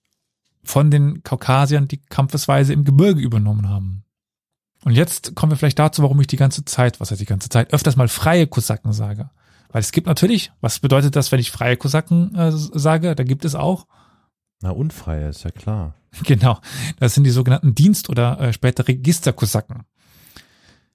von 0.65 0.91
den 0.91 1.23
Kaukasiern 1.23 1.89
die 1.89 2.01
Kampfesweise 2.01 2.73
im 2.73 2.85
Gebirge 2.85 3.21
übernommen 3.21 3.69
haben. 3.69 4.05
Und 4.85 4.93
jetzt 4.93 5.35
kommen 5.35 5.53
wir 5.53 5.57
vielleicht 5.57 5.79
dazu, 5.79 6.03
warum 6.03 6.21
ich 6.21 6.27
die 6.27 6.37
ganze 6.37 6.65
Zeit, 6.65 7.01
was 7.01 7.11
heißt 7.11 7.21
die 7.21 7.27
ganze 7.27 7.49
Zeit, 7.49 7.73
öfters 7.73 7.97
mal 7.97 8.09
freie 8.09 8.47
Kosaken 8.47 8.93
sage. 8.93 9.31
Weil 9.71 9.81
es 9.81 9.93
gibt 9.93 10.07
natürlich, 10.07 10.53
was 10.61 10.79
bedeutet 10.79 11.17
das, 11.17 11.33
wenn 11.33 11.41
ich 11.41 11.51
freie 11.51 11.77
Kosaken 11.77 12.35
äh, 12.35 12.53
sage? 12.53 13.15
Da 13.15 13.25
gibt 13.25 13.45
es 13.45 13.55
auch, 13.55 13.87
Na, 14.61 14.71
unfrei, 14.71 15.27
ist 15.27 15.45
ja 15.45 15.51
klar. 15.51 15.95
genau, 16.25 16.61
das 17.01 17.15
sind 17.15 17.25
die 17.25 17.31
sogenannten 17.31 17.75
Dienst- 17.75 18.09
oder 18.09 18.39
äh, 18.41 18.53
später 18.53 18.87
Registerkosaken. 18.87 19.85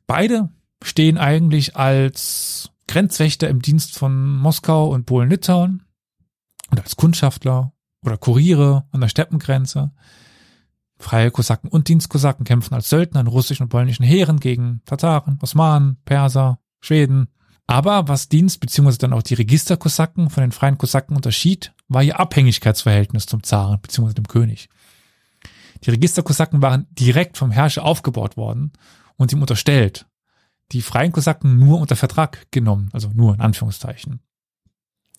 Beide 0.07 0.49
stehen 0.83 1.17
eigentlich 1.17 1.75
als 1.75 2.71
Grenzwächter 2.87 3.49
im 3.49 3.61
Dienst 3.61 3.97
von 3.97 4.37
Moskau 4.37 4.89
und 4.89 5.05
Polen-Litauen 5.05 5.83
und 6.71 6.79
als 6.79 6.95
Kundschaftler 6.95 7.73
oder 8.03 8.17
Kuriere 8.17 8.85
an 8.91 9.01
der 9.01 9.09
Steppengrenze. 9.09 9.91
Freie 10.97 11.31
Kosaken 11.31 11.69
und 11.69 11.87
Dienstkosaken 11.87 12.45
kämpfen 12.45 12.73
als 12.73 12.89
Söldner 12.89 13.21
in 13.21 13.27
russischen 13.27 13.63
und 13.63 13.69
polnischen 13.69 14.03
Heeren 14.03 14.39
gegen 14.39 14.81
Tataren, 14.85 15.39
Osmanen, 15.41 15.97
Perser, 16.03 16.59
Schweden. 16.81 17.27
Aber 17.67 18.07
was 18.07 18.29
Dienst 18.29 18.59
bzw. 18.59 18.97
dann 18.97 19.13
auch 19.13 19.23
die 19.23 19.35
Registerkosaken 19.35 20.29
von 20.29 20.41
den 20.41 20.51
freien 20.51 20.77
Kosaken 20.77 21.15
unterschied, 21.15 21.73
war 21.87 22.03
ihr 22.03 22.19
Abhängigkeitsverhältnis 22.19 23.27
zum 23.27 23.43
Zaren 23.43 23.79
bzw. 23.79 24.13
dem 24.13 24.27
König. 24.27 24.69
Die 25.83 25.91
Registerkosaken 25.91 26.61
waren 26.61 26.87
direkt 26.91 27.37
vom 27.37 27.51
Herrscher 27.51 27.85
aufgebaut 27.85 28.35
worden 28.35 28.73
und 29.15 29.31
ihm 29.31 29.41
unterstellt. 29.41 30.07
Die 30.71 30.81
freien 30.81 31.11
Kosaken 31.11 31.57
nur 31.57 31.79
unter 31.79 31.95
Vertrag 31.95 32.47
genommen, 32.51 32.89
also 32.91 33.09
nur 33.13 33.33
in 33.33 33.41
Anführungszeichen. 33.41 34.19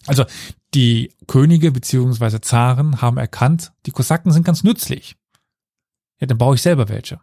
Also 0.06 0.24
die 0.74 1.14
Könige 1.26 1.72
bzw. 1.72 2.40
Zaren 2.40 3.02
haben 3.02 3.18
erkannt, 3.18 3.72
die 3.86 3.90
Kosaken 3.90 4.32
sind 4.32 4.44
ganz 4.44 4.62
nützlich. 4.62 5.16
Ja, 6.20 6.26
dann 6.26 6.38
baue 6.38 6.54
ich 6.54 6.62
selber 6.62 6.88
welche. 6.88 7.20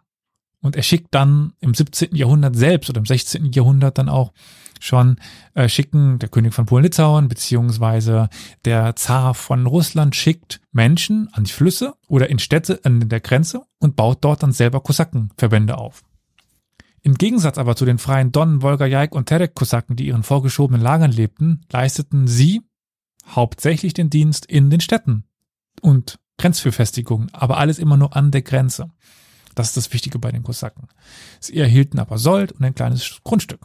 Und 0.60 0.74
er 0.74 0.82
schickt 0.82 1.14
dann 1.14 1.52
im 1.60 1.72
17. 1.72 2.16
Jahrhundert 2.16 2.56
selbst 2.56 2.90
oder 2.90 2.98
im 2.98 3.06
16. 3.06 3.52
Jahrhundert 3.52 3.96
dann 3.96 4.08
auch 4.08 4.32
schon 4.80 5.16
äh, 5.54 5.68
schicken, 5.68 6.18
der 6.18 6.28
König 6.28 6.54
von 6.54 6.66
Polen-Litauen 6.66 7.28
beziehungsweise 7.28 8.28
der 8.64 8.96
Zar 8.96 9.34
von 9.34 9.66
Russland 9.66 10.16
schickt 10.16 10.60
Menschen 10.72 11.28
an 11.32 11.44
die 11.44 11.52
Flüsse 11.52 11.94
oder 12.08 12.28
in 12.28 12.38
Städte 12.38 12.80
an 12.84 13.08
der 13.08 13.20
Grenze 13.20 13.62
und 13.78 13.96
baut 13.96 14.18
dort 14.22 14.42
dann 14.42 14.52
selber 14.52 14.80
Kosakenverbände 14.80 15.78
auf. 15.78 16.02
Im 17.02 17.14
Gegensatz 17.14 17.58
aber 17.58 17.76
zu 17.76 17.84
den 17.84 17.98
freien 17.98 18.32
Don, 18.32 18.62
Wolga, 18.62 18.86
Jaik 18.86 19.14
und 19.14 19.26
Terek-Kosaken, 19.26 19.96
die 19.96 20.06
ihren 20.06 20.24
vorgeschobenen 20.24 20.82
Lagern 20.82 21.12
lebten, 21.12 21.62
leisteten 21.70 22.26
sie 22.26 22.62
hauptsächlich 23.34 23.94
den 23.94 24.10
Dienst 24.10 24.46
in 24.46 24.70
den 24.70 24.80
Städten 24.80 25.24
und 25.80 26.18
Grenzbefestigungen, 26.38 27.32
aber 27.32 27.58
alles 27.58 27.78
immer 27.78 27.96
nur 27.96 28.16
an 28.16 28.30
der 28.30 28.42
Grenze. 28.42 28.90
Das 29.54 29.68
ist 29.68 29.76
das 29.76 29.92
Wichtige 29.92 30.18
bei 30.18 30.30
den 30.30 30.44
Kosaken. 30.44 30.88
Sie 31.40 31.56
erhielten 31.56 31.98
aber 31.98 32.18
Sold 32.18 32.52
und 32.52 32.64
ein 32.64 32.74
kleines 32.74 33.20
Grundstück. 33.24 33.60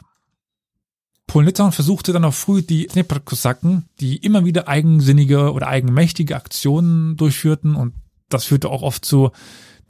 Polen-Litauen 1.28 1.72
versuchte 1.72 2.14
dann 2.14 2.26
auch 2.26 2.34
früh 2.34 2.62
die 2.62 2.88
Dnepr-Kosaken, 2.88 3.86
die 4.00 4.18
immer 4.18 4.44
wieder 4.46 4.68
eigensinnige 4.68 5.54
oder 5.54 5.68
eigenmächtige 5.68 6.36
Aktionen 6.36 7.16
durchführten 7.16 7.76
und 7.76 7.94
das 8.30 8.46
führte 8.46 8.70
auch 8.70 8.82
oft 8.82 9.06
zu 9.06 9.32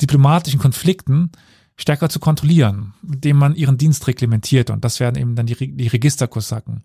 diplomatischen 0.01 0.59
Konflikten, 0.59 1.32
stärker 1.76 2.09
zu 2.09 2.19
kontrollieren, 2.19 2.93
indem 3.01 3.38
man 3.38 3.55
ihren 3.55 3.78
Dienst 3.78 4.05
reglementiert 4.07 4.69
und 4.69 4.84
das 4.86 4.99
werden 4.99 5.19
eben 5.19 5.36
dann 5.36 5.45
die, 5.45 5.76
die 5.76 5.88
Registerkosaken. 5.88 6.84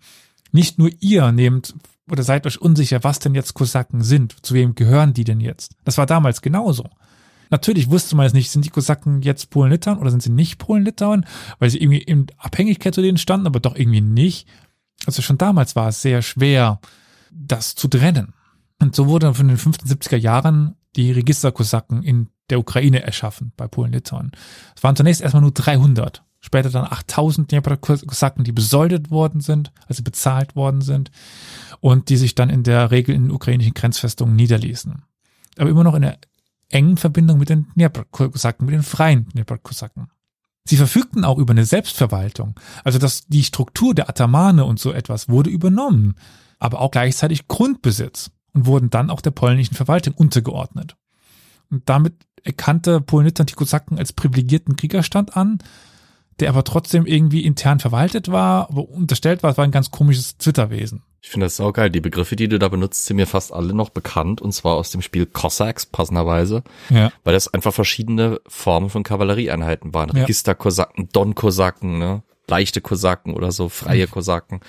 Nicht 0.52 0.78
nur 0.78 0.90
ihr 1.00 1.30
nehmt 1.32 1.74
oder 2.10 2.22
seid 2.22 2.46
euch 2.46 2.60
unsicher, 2.60 3.04
was 3.04 3.18
denn 3.18 3.34
jetzt 3.34 3.54
Kosaken 3.54 4.02
sind, 4.02 4.44
zu 4.44 4.54
wem 4.54 4.74
gehören 4.74 5.14
die 5.14 5.24
denn 5.24 5.40
jetzt. 5.40 5.76
Das 5.84 5.98
war 5.98 6.06
damals 6.06 6.42
genauso. 6.42 6.84
Natürlich 7.50 7.90
wusste 7.90 8.16
man 8.16 8.26
es 8.26 8.34
nicht, 8.34 8.50
sind 8.50 8.64
die 8.64 8.70
Kosaken 8.70 9.22
jetzt 9.22 9.50
Polen-Litauen 9.50 9.98
oder 9.98 10.10
sind 10.10 10.22
sie 10.22 10.30
nicht 10.30 10.58
Polen-Litauen, 10.58 11.24
weil 11.58 11.70
sie 11.70 11.78
irgendwie 11.78 12.02
in 12.02 12.26
Abhängigkeit 12.36 12.94
zu 12.94 13.02
denen 13.02 13.18
standen, 13.18 13.46
aber 13.46 13.60
doch 13.60 13.76
irgendwie 13.76 14.00
nicht. 14.00 14.48
Also 15.06 15.22
schon 15.22 15.38
damals 15.38 15.76
war 15.76 15.88
es 15.88 16.02
sehr 16.02 16.22
schwer, 16.22 16.80
das 17.30 17.74
zu 17.74 17.88
trennen. 17.88 18.34
Und 18.80 18.94
so 18.94 19.06
wurde 19.06 19.32
von 19.34 19.48
den 19.48 19.56
75er 19.56 20.16
Jahren 20.16 20.76
die 20.96 21.12
Registerkosaken 21.12 22.02
in 22.02 22.28
der 22.50 22.58
Ukraine 22.58 23.02
erschaffen, 23.02 23.52
bei 23.56 23.66
Polen-Litauen. 23.66 24.32
Es 24.76 24.82
waren 24.82 24.96
zunächst 24.96 25.20
erstmal 25.20 25.42
nur 25.42 25.52
300, 25.52 26.22
später 26.40 26.70
dann 26.70 26.84
8000 26.84 27.50
Kosaken, 27.80 28.44
die 28.44 28.52
besoldet 28.52 29.10
worden 29.10 29.40
sind, 29.40 29.72
also 29.86 30.02
bezahlt 30.02 30.56
worden 30.56 30.80
sind 30.80 31.10
und 31.80 32.08
die 32.08 32.16
sich 32.16 32.34
dann 32.34 32.50
in 32.50 32.62
der 32.62 32.90
Regel 32.90 33.14
in 33.14 33.30
ukrainischen 33.30 33.74
Grenzfestungen 33.74 34.36
niederließen. 34.36 35.02
Aber 35.58 35.70
immer 35.70 35.84
noch 35.84 35.94
in 35.94 36.02
der 36.02 36.18
engen 36.68 36.96
Verbindung 36.96 37.38
mit 37.38 37.48
den 37.48 37.66
Dnepr-Kosaken, 37.74 38.66
mit 38.66 38.74
den 38.74 38.82
freien 38.82 39.28
Dnepr-Kosaken. 39.28 40.08
Sie 40.66 40.76
verfügten 40.76 41.24
auch 41.24 41.38
über 41.38 41.52
eine 41.52 41.64
Selbstverwaltung, 41.64 42.54
also 42.84 42.98
dass 42.98 43.26
die 43.26 43.42
Struktur 43.42 43.94
der 43.94 44.10
Atamane 44.10 44.66
und 44.66 44.78
so 44.78 44.92
etwas 44.92 45.28
wurde 45.28 45.48
übernommen, 45.48 46.14
aber 46.58 46.80
auch 46.80 46.90
gleichzeitig 46.90 47.48
Grundbesitz 47.48 48.30
und 48.52 48.66
wurden 48.66 48.90
dann 48.90 49.08
auch 49.08 49.22
der 49.22 49.30
polnischen 49.30 49.74
Verwaltung 49.74 50.14
untergeordnet. 50.14 50.96
Und 51.70 51.88
damit 51.88 52.14
erkannte 52.44 53.00
Polen-Litauen 53.00 53.46
die 53.46 53.54
Kosaken 53.54 53.98
als 53.98 54.12
privilegierten 54.12 54.76
Kriegerstand 54.76 55.36
an, 55.36 55.58
der 56.40 56.50
aber 56.50 56.64
trotzdem 56.64 57.06
irgendwie 57.06 57.44
intern 57.44 57.80
verwaltet 57.80 58.30
war, 58.30 58.68
aber 58.70 58.88
unterstellt 58.88 59.42
war, 59.42 59.52
es 59.52 59.56
war 59.56 59.64
ein 59.64 59.70
ganz 59.70 59.90
komisches 59.90 60.38
Zwitterwesen. 60.38 61.02
Ich 61.20 61.30
finde 61.30 61.46
das 61.46 61.56
saugeil. 61.56 61.90
Die 61.90 62.00
Begriffe, 62.00 62.36
die 62.36 62.48
du 62.48 62.58
da 62.58 62.68
benutzt, 62.68 63.06
sind 63.06 63.16
mir 63.16 63.26
fast 63.26 63.52
alle 63.52 63.74
noch 63.74 63.90
bekannt 63.90 64.40
und 64.40 64.52
zwar 64.52 64.76
aus 64.76 64.90
dem 64.90 65.02
Spiel 65.02 65.26
Cossacks, 65.26 65.84
passenderweise. 65.84 66.62
Ja. 66.90 67.12
Weil 67.24 67.34
das 67.34 67.52
einfach 67.52 67.74
verschiedene 67.74 68.40
Formen 68.46 68.88
von 68.88 69.02
Kavallerieeinheiten 69.02 69.92
waren. 69.94 70.10
Ja. 70.14 70.22
Registerkosaken, 70.22 71.08
Don-Kosaken, 71.12 71.98
ne? 71.98 72.22
leichte 72.46 72.80
Kosaken 72.80 73.34
oder 73.34 73.52
so, 73.52 73.68
freie 73.68 74.06
Mhm. 74.06 74.10
Kosaken. 74.10 74.60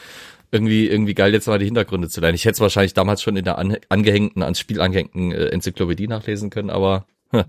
Irgendwie, 0.52 0.88
irgendwie 0.88 1.14
geil, 1.14 1.32
jetzt 1.32 1.48
mal 1.48 1.60
die 1.60 1.66
Hintergründe 1.66 2.10
zu 2.10 2.20
lernen. 2.20 2.36
Ich 2.36 2.44
hätte 2.46 2.54
es 2.56 2.60
wahrscheinlich 2.60 2.94
damals 2.96 3.22
schon 3.22 3.38
in 3.38 3.46
der 3.46 3.58
an, 3.60 3.78
angehängten, 3.88 4.42
ans 4.42 4.60
Spiel 4.60 4.82
angehängten 4.82 5.32
äh, 5.32 5.46
Enzyklopädie 5.50 6.08
nachlesen 6.08 6.50
können, 6.50 6.72
aber 6.72 7.06
hm. 7.32 7.44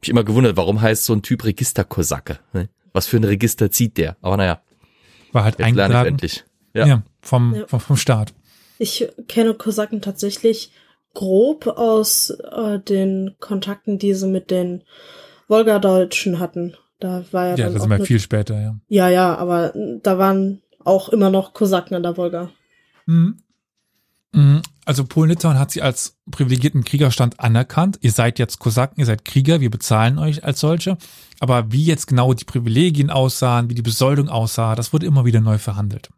mich 0.00 0.10
immer 0.10 0.22
gewundert, 0.22 0.56
warum 0.56 0.80
heißt 0.80 1.04
so 1.06 1.14
ein 1.14 1.22
Typ 1.22 1.44
Registerkosake? 1.44 2.38
Ne? 2.52 2.68
Was 2.92 3.06
für 3.06 3.16
ein 3.16 3.24
Register 3.24 3.70
zieht 3.70 3.96
der? 3.96 4.16
Aber 4.20 4.36
naja, 4.36 4.60
War 5.32 5.44
halt 5.44 5.60
eingetragen. 5.60 6.08
endlich. 6.10 6.44
Ja. 6.78 6.86
Ja. 6.86 7.02
vom, 7.20 7.54
Ja. 7.54 7.66
vom, 7.66 7.80
vom 7.80 7.96
Staat. 7.96 8.32
Ich 8.78 9.08
kenne 9.28 9.54
Kosaken 9.54 10.00
tatsächlich 10.02 10.70
grob 11.14 11.66
aus 11.66 12.30
äh, 12.30 12.78
den 12.78 13.34
Kontakten, 13.40 13.98
die 13.98 14.14
sie 14.14 14.28
mit 14.28 14.50
den 14.50 14.82
Wolgadeutschen 15.48 16.38
hatten. 16.38 16.74
Da 17.00 17.24
war 17.32 17.44
ja, 17.48 17.50
Ja, 17.56 17.64
dann 17.66 17.74
das 17.74 17.88
wir 17.88 17.94
eine- 17.96 18.04
viel 18.04 18.20
später, 18.20 18.60
ja. 18.60 18.76
Ja, 18.88 19.08
ja, 19.08 19.34
aber 19.36 19.72
da 20.02 20.18
waren 20.18 20.62
auch 20.84 21.08
immer 21.08 21.30
noch 21.30 21.54
Kosaken 21.54 21.94
an 21.96 22.02
der 22.02 22.16
Wolga. 22.16 22.50
Mhm. 23.06 23.38
Mhm. 24.32 24.62
Also 24.84 25.04
Polen-Litauen 25.04 25.58
hat 25.58 25.70
sie 25.70 25.82
als 25.82 26.16
privilegierten 26.30 26.84
Kriegerstand 26.84 27.40
anerkannt. 27.40 27.98
Ihr 28.02 28.12
seid 28.12 28.38
jetzt 28.38 28.58
Kosaken, 28.58 28.98
ihr 29.00 29.06
seid 29.06 29.24
Krieger, 29.24 29.60
wir 29.60 29.70
bezahlen 29.70 30.18
euch 30.18 30.44
als 30.44 30.60
solche. 30.60 30.96
Aber 31.40 31.72
wie 31.72 31.84
jetzt 31.84 32.06
genau 32.06 32.32
die 32.34 32.44
Privilegien 32.44 33.10
aussahen, 33.10 33.68
wie 33.70 33.74
die 33.74 33.82
Besoldung 33.82 34.28
aussah, 34.28 34.74
das 34.74 34.92
wurde 34.92 35.06
immer 35.06 35.24
wieder 35.24 35.40
neu 35.40 35.58
verhandelt. 35.58 36.10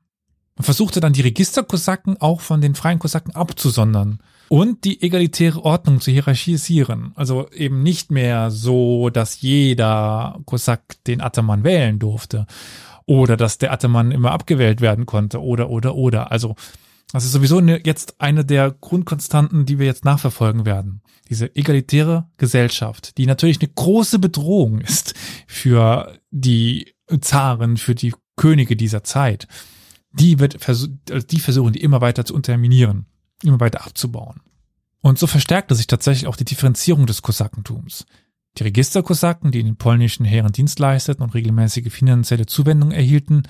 Man 0.56 0.64
versuchte 0.64 1.00
dann 1.00 1.12
die 1.12 1.22
Registerkosaken 1.22 2.20
auch 2.20 2.40
von 2.40 2.60
den 2.60 2.74
freien 2.74 2.98
Kosaken 2.98 3.34
abzusondern 3.34 4.18
und 4.48 4.84
die 4.84 5.00
egalitäre 5.00 5.64
Ordnung 5.64 6.00
zu 6.00 6.10
hierarchisieren. 6.10 7.12
Also 7.14 7.48
eben 7.50 7.82
nicht 7.82 8.10
mehr 8.10 8.50
so, 8.50 9.08
dass 9.08 9.40
jeder 9.40 10.40
Kosak 10.44 11.02
den 11.06 11.20
Ataman 11.20 11.64
wählen 11.64 11.98
durfte 11.98 12.46
oder 13.06 13.36
dass 13.36 13.58
der 13.58 13.72
Ataman 13.72 14.10
immer 14.10 14.32
abgewählt 14.32 14.80
werden 14.80 15.06
konnte 15.06 15.40
oder 15.42 15.70
oder 15.70 15.94
oder. 15.94 16.30
Also 16.32 16.56
das 17.12 17.24
ist 17.24 17.32
sowieso 17.32 17.58
eine, 17.58 17.84
jetzt 17.84 18.20
eine 18.20 18.44
der 18.44 18.70
Grundkonstanten, 18.70 19.66
die 19.66 19.78
wir 19.78 19.86
jetzt 19.86 20.04
nachverfolgen 20.04 20.64
werden. 20.64 21.02
Diese 21.28 21.54
egalitäre 21.56 22.28
Gesellschaft, 22.36 23.18
die 23.18 23.26
natürlich 23.26 23.60
eine 23.60 23.70
große 23.74 24.18
Bedrohung 24.18 24.80
ist 24.80 25.14
für 25.46 26.18
die 26.30 26.94
Zaren, 27.20 27.76
für 27.76 27.94
die 27.94 28.14
Könige 28.36 28.76
dieser 28.76 29.04
Zeit. 29.04 29.48
Die 30.12 30.38
wird 30.38 30.68
also 30.68 30.88
die 30.88 31.40
versuchen, 31.40 31.72
die 31.72 31.82
immer 31.82 32.00
weiter 32.00 32.24
zu 32.24 32.34
unterminieren, 32.34 33.06
immer 33.42 33.60
weiter 33.60 33.86
abzubauen. 33.86 34.40
Und 35.00 35.18
so 35.18 35.26
verstärkte 35.26 35.74
sich 35.74 35.86
tatsächlich 35.86 36.26
auch 36.26 36.36
die 36.36 36.44
Differenzierung 36.44 37.06
des 37.06 37.22
Kosakentums. 37.22 38.06
Die 38.58 38.64
Registerkosaken, 38.64 39.52
die 39.52 39.60
in 39.60 39.66
den 39.66 39.76
polnischen 39.76 40.24
Heeren 40.24 40.52
Dienst 40.52 40.78
leisteten 40.78 41.22
und 41.22 41.34
regelmäßige 41.34 41.92
finanzielle 41.92 42.46
Zuwendungen 42.46 42.94
erhielten, 42.94 43.44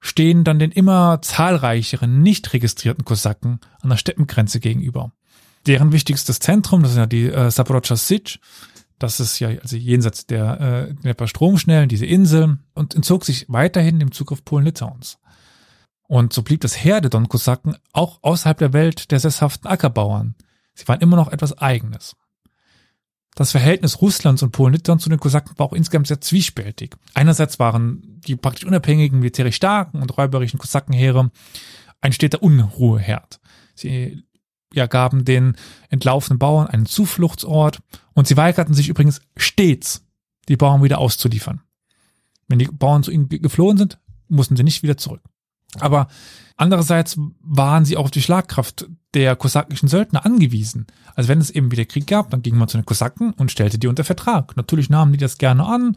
stehen 0.00 0.44
dann 0.44 0.58
den 0.58 0.70
immer 0.70 1.20
zahlreicheren 1.22 2.22
nicht 2.22 2.52
registrierten 2.52 3.04
Kosaken 3.04 3.60
an 3.80 3.90
der 3.90 3.96
Steppengrenze 3.96 4.60
gegenüber. 4.60 5.12
Deren 5.66 5.92
wichtigstes 5.92 6.38
Zentrum, 6.38 6.82
das 6.82 6.92
ist 6.92 6.98
ja 6.98 7.06
die 7.06 7.24
äh, 7.24 7.50
Saporodscha 7.50 7.96
Sich, 7.96 8.38
das 8.98 9.18
ist 9.20 9.40
ja 9.40 9.48
also 9.48 9.76
jenseits 9.76 10.26
der 10.26 10.60
äh, 10.60 10.94
Dnepr 10.94 11.26
Stromschnellen, 11.26 11.88
diese 11.88 12.06
Insel, 12.06 12.58
und 12.74 12.94
entzog 12.94 13.24
sich 13.24 13.46
weiterhin 13.48 13.98
dem 13.98 14.12
Zugriff 14.12 14.44
Polen-Litauens. 14.44 15.18
Und 16.08 16.32
so 16.32 16.42
blieb 16.42 16.60
das 16.60 16.76
Heer 16.76 17.00
der 17.00 17.10
Don-Kosaken 17.10 17.76
auch 17.92 18.18
außerhalb 18.22 18.58
der 18.58 18.72
Welt 18.72 19.10
der 19.10 19.20
sesshaften 19.20 19.68
Ackerbauern. 19.68 20.34
Sie 20.74 20.86
waren 20.88 21.00
immer 21.00 21.16
noch 21.16 21.32
etwas 21.32 21.58
Eigenes. 21.58 22.16
Das 23.34 23.50
Verhältnis 23.50 24.00
Russlands 24.00 24.42
und 24.42 24.52
Polen-Litauen 24.52 24.98
zu 24.98 25.10
den 25.10 25.20
Kosaken 25.20 25.58
war 25.58 25.66
auch 25.66 25.72
insgesamt 25.72 26.06
sehr 26.06 26.20
zwiespältig. 26.20 26.96
Einerseits 27.12 27.58
waren 27.58 28.20
die 28.26 28.36
praktisch 28.36 28.64
unabhängigen, 28.64 29.18
militärisch 29.18 29.56
starken 29.56 30.00
und 30.00 30.16
räuberischen 30.16 30.58
Kosakenheere 30.58 31.30
ein 32.00 32.12
steter 32.12 32.42
Unruheherd. 32.42 33.40
Sie 33.74 34.24
ja, 34.72 34.86
gaben 34.86 35.24
den 35.24 35.56
entlaufenen 35.90 36.38
Bauern 36.38 36.66
einen 36.66 36.86
Zufluchtsort 36.86 37.80
und 38.14 38.26
sie 38.26 38.36
weigerten 38.36 38.74
sich 38.74 38.88
übrigens 38.88 39.20
stets, 39.36 40.06
die 40.48 40.56
Bauern 40.56 40.82
wieder 40.82 40.98
auszuliefern. 40.98 41.60
Wenn 42.48 42.58
die 42.58 42.66
Bauern 42.66 43.02
zu 43.02 43.10
ihnen 43.10 43.28
geflohen 43.28 43.76
sind, 43.76 43.98
mussten 44.28 44.56
sie 44.56 44.62
nicht 44.62 44.82
wieder 44.82 44.96
zurück. 44.96 45.22
Aber 45.80 46.08
andererseits 46.56 47.18
waren 47.40 47.84
sie 47.84 47.96
auch 47.96 48.04
auf 48.04 48.10
die 48.10 48.22
Schlagkraft 48.22 48.88
der 49.14 49.36
kosakischen 49.36 49.88
Söldner 49.88 50.24
angewiesen. 50.24 50.86
Also 51.14 51.28
wenn 51.28 51.40
es 51.40 51.50
eben 51.50 51.70
wieder 51.72 51.84
Krieg 51.84 52.06
gab, 52.06 52.30
dann 52.30 52.42
ging 52.42 52.56
man 52.56 52.68
zu 52.68 52.76
den 52.76 52.86
Kosaken 52.86 53.32
und 53.32 53.50
stellte 53.50 53.78
die 53.78 53.86
unter 53.86 54.04
Vertrag. 54.04 54.56
Natürlich 54.56 54.90
nahmen 54.90 55.12
die 55.12 55.18
das 55.18 55.38
gerne 55.38 55.66
an, 55.66 55.96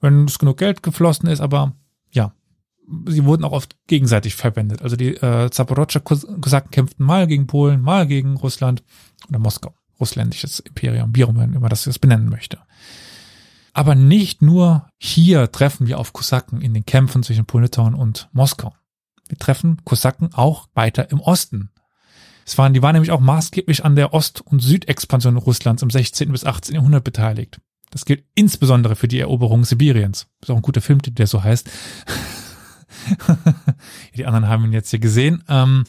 wenn 0.00 0.24
es 0.24 0.38
genug 0.38 0.58
Geld 0.58 0.82
geflossen 0.82 1.28
ist, 1.28 1.40
aber 1.40 1.74
ja, 2.10 2.32
sie 3.06 3.24
wurden 3.24 3.44
auch 3.44 3.52
oft 3.52 3.76
gegenseitig 3.86 4.34
verwendet. 4.34 4.82
Also 4.82 4.96
die 4.96 5.14
äh, 5.16 5.50
Zaporodscha 5.50 6.00
Kosaken 6.00 6.70
kämpften 6.70 7.04
mal 7.04 7.26
gegen 7.26 7.46
Polen, 7.46 7.80
mal 7.80 8.06
gegen 8.06 8.36
Russland 8.36 8.82
oder 9.28 9.38
Moskau, 9.38 9.74
russländisches 10.00 10.60
Imperium, 10.60 11.14
wie 11.14 11.24
auch 11.24 11.30
immer 11.30 11.68
das 11.68 11.84
das 11.84 11.98
benennen 11.98 12.28
möchte. 12.28 12.58
Aber 13.72 13.94
nicht 13.94 14.40
nur 14.40 14.88
hier 14.98 15.52
treffen 15.52 15.86
wir 15.86 15.98
auf 15.98 16.12
Kosaken 16.12 16.62
in 16.62 16.72
den 16.72 16.86
Kämpfen 16.86 17.22
zwischen 17.22 17.44
Polen-Litauen 17.44 17.94
und 17.94 18.28
Moskau. 18.32 18.74
Wir 19.28 19.38
treffen 19.38 19.84
Kosaken 19.84 20.32
auch 20.34 20.68
weiter 20.74 21.10
im 21.10 21.20
Osten. 21.20 21.70
Es 22.44 22.56
waren, 22.58 22.74
die 22.74 22.82
waren 22.82 22.92
nämlich 22.92 23.10
auch 23.10 23.20
maßgeblich 23.20 23.84
an 23.84 23.96
der 23.96 24.14
Ost- 24.14 24.40
und 24.40 24.60
Südexpansion 24.60 25.36
Russlands 25.36 25.82
im 25.82 25.90
16. 25.90 26.30
bis 26.30 26.44
18. 26.44 26.76
Jahrhundert 26.76 27.02
beteiligt. 27.02 27.60
Das 27.90 28.04
gilt 28.04 28.24
insbesondere 28.34 28.94
für 28.94 29.08
die 29.08 29.18
Eroberung 29.18 29.64
Sibiriens. 29.64 30.28
Ist 30.40 30.50
auch 30.50 30.56
ein 30.56 30.62
guter 30.62 30.80
Film, 30.80 31.00
der 31.02 31.26
so 31.26 31.42
heißt. 31.42 31.68
die 34.16 34.26
anderen 34.26 34.48
haben 34.48 34.64
ihn 34.64 34.72
jetzt 34.72 34.90
hier 34.90 34.98
gesehen. 35.00 35.42
Ähm, 35.48 35.84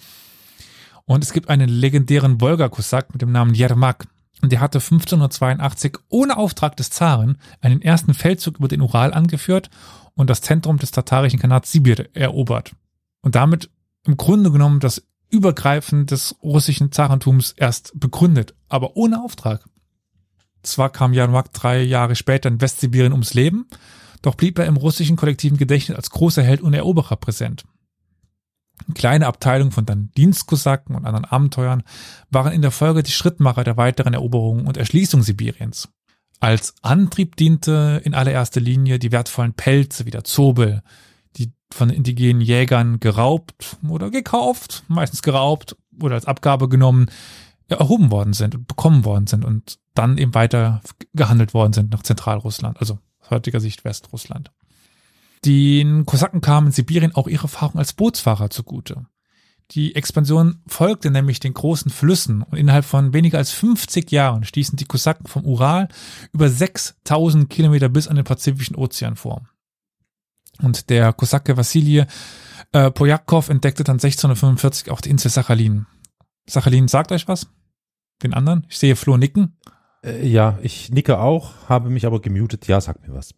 und 1.06 1.24
es 1.24 1.32
gibt 1.32 1.50
einen 1.50 1.70
legendären 1.70 2.42
Wolga-Kosak 2.42 3.14
mit 3.14 3.22
dem 3.22 3.32
Namen 3.32 3.54
Jermak. 3.54 4.08
Und 4.42 4.52
der 4.52 4.60
hatte 4.60 4.80
1582 4.80 5.98
ohne 6.10 6.38
Auftrag 6.38 6.76
des 6.78 6.90
Zaren 6.90 7.38
einen 7.62 7.82
ersten 7.82 8.14
Feldzug 8.14 8.58
über 8.58 8.68
den 8.68 8.82
Ural 8.82 9.14
angeführt 9.14 9.70
und 10.14 10.30
das 10.30 10.42
Zentrum 10.42 10.78
des 10.78 10.92
tatarischen 10.92 11.40
Kanats 11.40 11.72
Sibir 11.72 12.10
erobert. 12.16 12.74
Und 13.22 13.36
damit 13.36 13.70
im 14.04 14.18
Grunde 14.18 14.52
genommen 14.52 14.80
das 14.80 15.04
Übergreifen 15.30 16.06
des 16.06 16.36
russischen 16.42 16.92
Zarentums 16.92 17.52
erst 17.52 17.92
begründet, 18.00 18.56
aber 18.70 18.96
ohne 18.96 19.22
Auftrag. 19.22 19.66
Zwar 20.64 20.90
kam 20.90 21.14
Janmak 21.14 21.54
drei 21.54 21.82
Jahre 21.82 22.16
später 22.16 22.50
in 22.50 22.62
Westsibirien 22.62 23.12
ums 23.12 23.34
Leben, 23.34 23.68
doch 24.22 24.36
blieb 24.36 24.58
er 24.60 24.66
im 24.66 24.78
russischen 24.78 25.16
kollektiven 25.16 25.58
Gedächtnis 25.58 25.98
als 25.98 26.10
großer 26.10 26.44
Held 26.44 26.62
und 26.62 26.74
Eroberer 26.74 27.18
präsent. 27.18 27.66
Kleine 28.94 29.28
Abteilungen 29.28 29.72
von 29.72 29.86
dann 29.86 30.12
Dienstkosaken 30.18 30.96
und 30.96 31.06
anderen 31.06 31.26
Abenteuern 31.26 31.84
waren 32.30 32.54
in 32.54 32.62
der 32.62 32.72
Folge 32.72 33.04
die 33.04 33.12
Schrittmacher 33.12 33.64
der 33.64 33.76
weiteren 33.76 34.14
Eroberung 34.14 34.68
und 34.68 34.78
Erschließung 34.78 35.24
Sibiriens. 35.24 35.90
Als 36.40 36.76
Antrieb 36.84 37.36
diente 37.36 38.02
in 38.04 38.14
allererster 38.14 38.62
Linie 38.62 39.00
die 39.00 39.12
wertvollen 39.12 39.54
Pelze 39.54 40.06
wie 40.06 40.12
der 40.12 40.24
Zobel, 40.24 40.84
von 41.72 41.90
indigenen 41.90 42.42
Jägern 42.42 43.00
geraubt 43.00 43.78
oder 43.88 44.10
gekauft, 44.10 44.84
meistens 44.88 45.22
geraubt 45.22 45.76
oder 46.02 46.16
als 46.16 46.26
Abgabe 46.26 46.70
genommen, 46.70 47.08
erhoben 47.68 48.12
worden 48.12 48.34
sind 48.34 48.56
und 48.56 48.68
bekommen 48.68 49.04
worden 49.06 49.28
sind 49.28 49.44
und 49.44 49.80
dann 49.94 50.18
eben 50.18 50.34
weiter 50.34 50.82
gehandelt 51.14 51.54
worden 51.54 51.74
sind 51.74 51.92
nach 51.92 52.04
Zentralrussland, 52.04 52.80
also 52.80 53.00
aus 53.22 53.32
heutiger 53.32 53.60
Sicht 53.60 53.84
Westrussland. 53.84 54.52
Den 55.46 56.06
Kosaken 56.06 56.42
kamen 56.42 56.68
in 56.68 56.74
Sibirien 56.74 57.16
auch 57.16 57.28
ihre 57.28 57.44
Erfahrung 57.44 57.80
als 57.80 57.94
Bootsfahrer 57.94 58.50
zugute. 58.50 59.06
Die 59.72 59.96
Expansion 59.96 60.62
folgte 60.66 61.12
nämlich 61.12 61.42
den 61.42 61.54
großen 61.54 61.92
Flüssen 61.92 62.42
und 62.42 62.58
innerhalb 62.58 62.86
von 62.86 63.14
weniger 63.14 63.38
als 63.38 63.52
50 63.52 64.12
Jahren 64.12 64.46
stießen 64.46 64.78
die 64.78 64.86
Kosaken 64.86 65.28
vom 65.28 65.46
Ural 65.46 65.90
über 66.32 66.48
6000 66.48 67.50
Kilometer 67.50 67.90
bis 67.90 68.08
an 68.08 68.16
den 68.16 68.24
Pazifischen 68.24 68.78
Ozean 68.78 69.18
vor. 69.18 69.42
Und 70.62 70.90
der 70.90 71.14
Kosake 71.14 71.58
Vassilij 71.58 72.06
äh, 72.72 72.92
Pojakov 72.92 73.50
entdeckte 73.50 73.84
dann 73.84 73.96
1645 73.96 74.92
auch 74.92 75.02
die 75.02 75.10
Insel 75.10 75.32
Sachalin. 75.32 75.86
Sachalin 76.48 76.88
sagt 76.88 77.12
euch 77.12 77.28
was? 77.28 77.48
Den 78.24 78.34
anderen? 78.34 78.66
Ich 78.70 78.80
sehe 78.80 78.96
Flo 78.96 79.18
nicken. 79.18 79.58
Äh, 80.04 80.28
ja, 80.28 80.58
ich 80.62 80.90
nicke 80.90 81.20
auch, 81.20 81.70
habe 81.70 81.90
mich 81.90 82.06
aber 82.06 82.22
gemutet. 82.22 82.68
Ja, 82.68 82.82
sag 82.82 83.08
mir 83.08 83.14
was. 83.14 83.34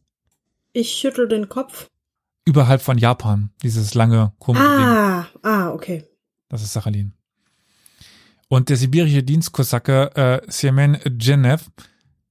Ich 0.73 0.91
schüttel 0.91 1.27
den 1.27 1.49
Kopf. 1.49 1.89
Überhalb 2.45 2.81
von 2.81 2.97
Japan, 2.97 3.51
dieses 3.61 3.93
lange 3.93 4.33
komische 4.39 4.65
ah, 4.65 5.21
Ding. 5.21 5.41
Ah, 5.43 5.69
okay. 5.71 6.05
Das 6.47 6.63
ist 6.63 6.73
Sachalin. 6.73 7.13
Und 8.47 8.69
der 8.69 8.77
sibirische 8.77 9.21
Dienstkosake 9.21 10.15
äh, 10.15 10.41
Semen 10.51 10.97
Genev 11.05 11.69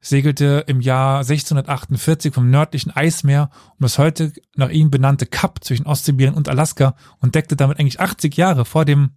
segelte 0.01 0.65
im 0.67 0.81
Jahr 0.81 1.19
1648 1.19 2.33
vom 2.33 2.51
nördlichen 2.51 2.91
Eismeer 2.91 3.51
um 3.73 3.79
das 3.81 3.99
heute 3.99 4.33
nach 4.55 4.71
ihm 4.71 4.91
benannte 4.91 5.27
Kap 5.27 5.65
zwischen 5.65 5.87
Ostsibirien 5.87 6.35
und 6.35 6.49
Alaska 6.49 6.95
und 7.19 7.35
deckte 7.35 7.57
damit 7.57 7.79
eigentlich 7.79 8.01
80 8.01 8.37
Jahre 8.37 8.65
vor 8.65 8.85
dem 8.85 9.11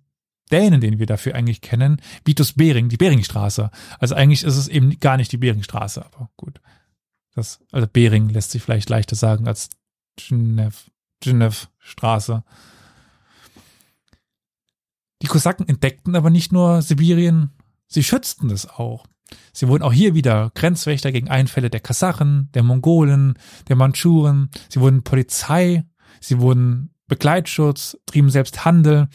Dänen, 0.51 0.81
den 0.81 0.99
wir 0.99 1.05
dafür 1.05 1.35
eigentlich 1.35 1.61
kennen, 1.61 2.01
Vitus 2.25 2.53
Bering, 2.53 2.89
die 2.89 2.97
Beringstraße. 2.97 3.71
Also 3.99 4.15
eigentlich 4.15 4.43
ist 4.43 4.57
es 4.57 4.67
eben 4.67 4.99
gar 4.99 5.17
nicht 5.17 5.31
die 5.31 5.37
Beringstraße, 5.37 6.05
aber 6.05 6.29
gut. 6.35 6.59
Das, 7.33 7.61
also 7.71 7.87
Bering 7.87 8.29
lässt 8.29 8.51
sich 8.51 8.61
vielleicht 8.61 8.89
leichter 8.89 9.15
sagen 9.15 9.47
als 9.47 9.69
Genev, 10.17 10.91
Genev 11.21 11.69
Straße. 11.79 12.43
Die 15.21 15.27
Kosaken 15.27 15.67
entdeckten 15.69 16.15
aber 16.15 16.29
nicht 16.29 16.51
nur 16.51 16.81
Sibirien, 16.81 17.51
sie 17.87 18.03
schützten 18.03 18.49
es 18.49 18.67
auch. 18.67 19.05
Sie 19.53 19.67
wurden 19.67 19.83
auch 19.83 19.93
hier 19.93 20.15
wieder 20.15 20.51
Grenzwächter 20.55 21.11
gegen 21.11 21.29
Einfälle 21.29 21.69
der 21.69 21.79
Kasachen, 21.79 22.49
der 22.53 22.63
Mongolen, 22.63 23.35
der 23.67 23.75
Mandschuren. 23.75 24.49
Sie 24.69 24.79
wurden 24.79 25.03
Polizei, 25.03 25.83
sie 26.19 26.39
wurden 26.39 26.93
Begleitschutz, 27.07 27.97
trieben 28.05 28.29
selbst 28.29 28.63
Handel 28.63 29.09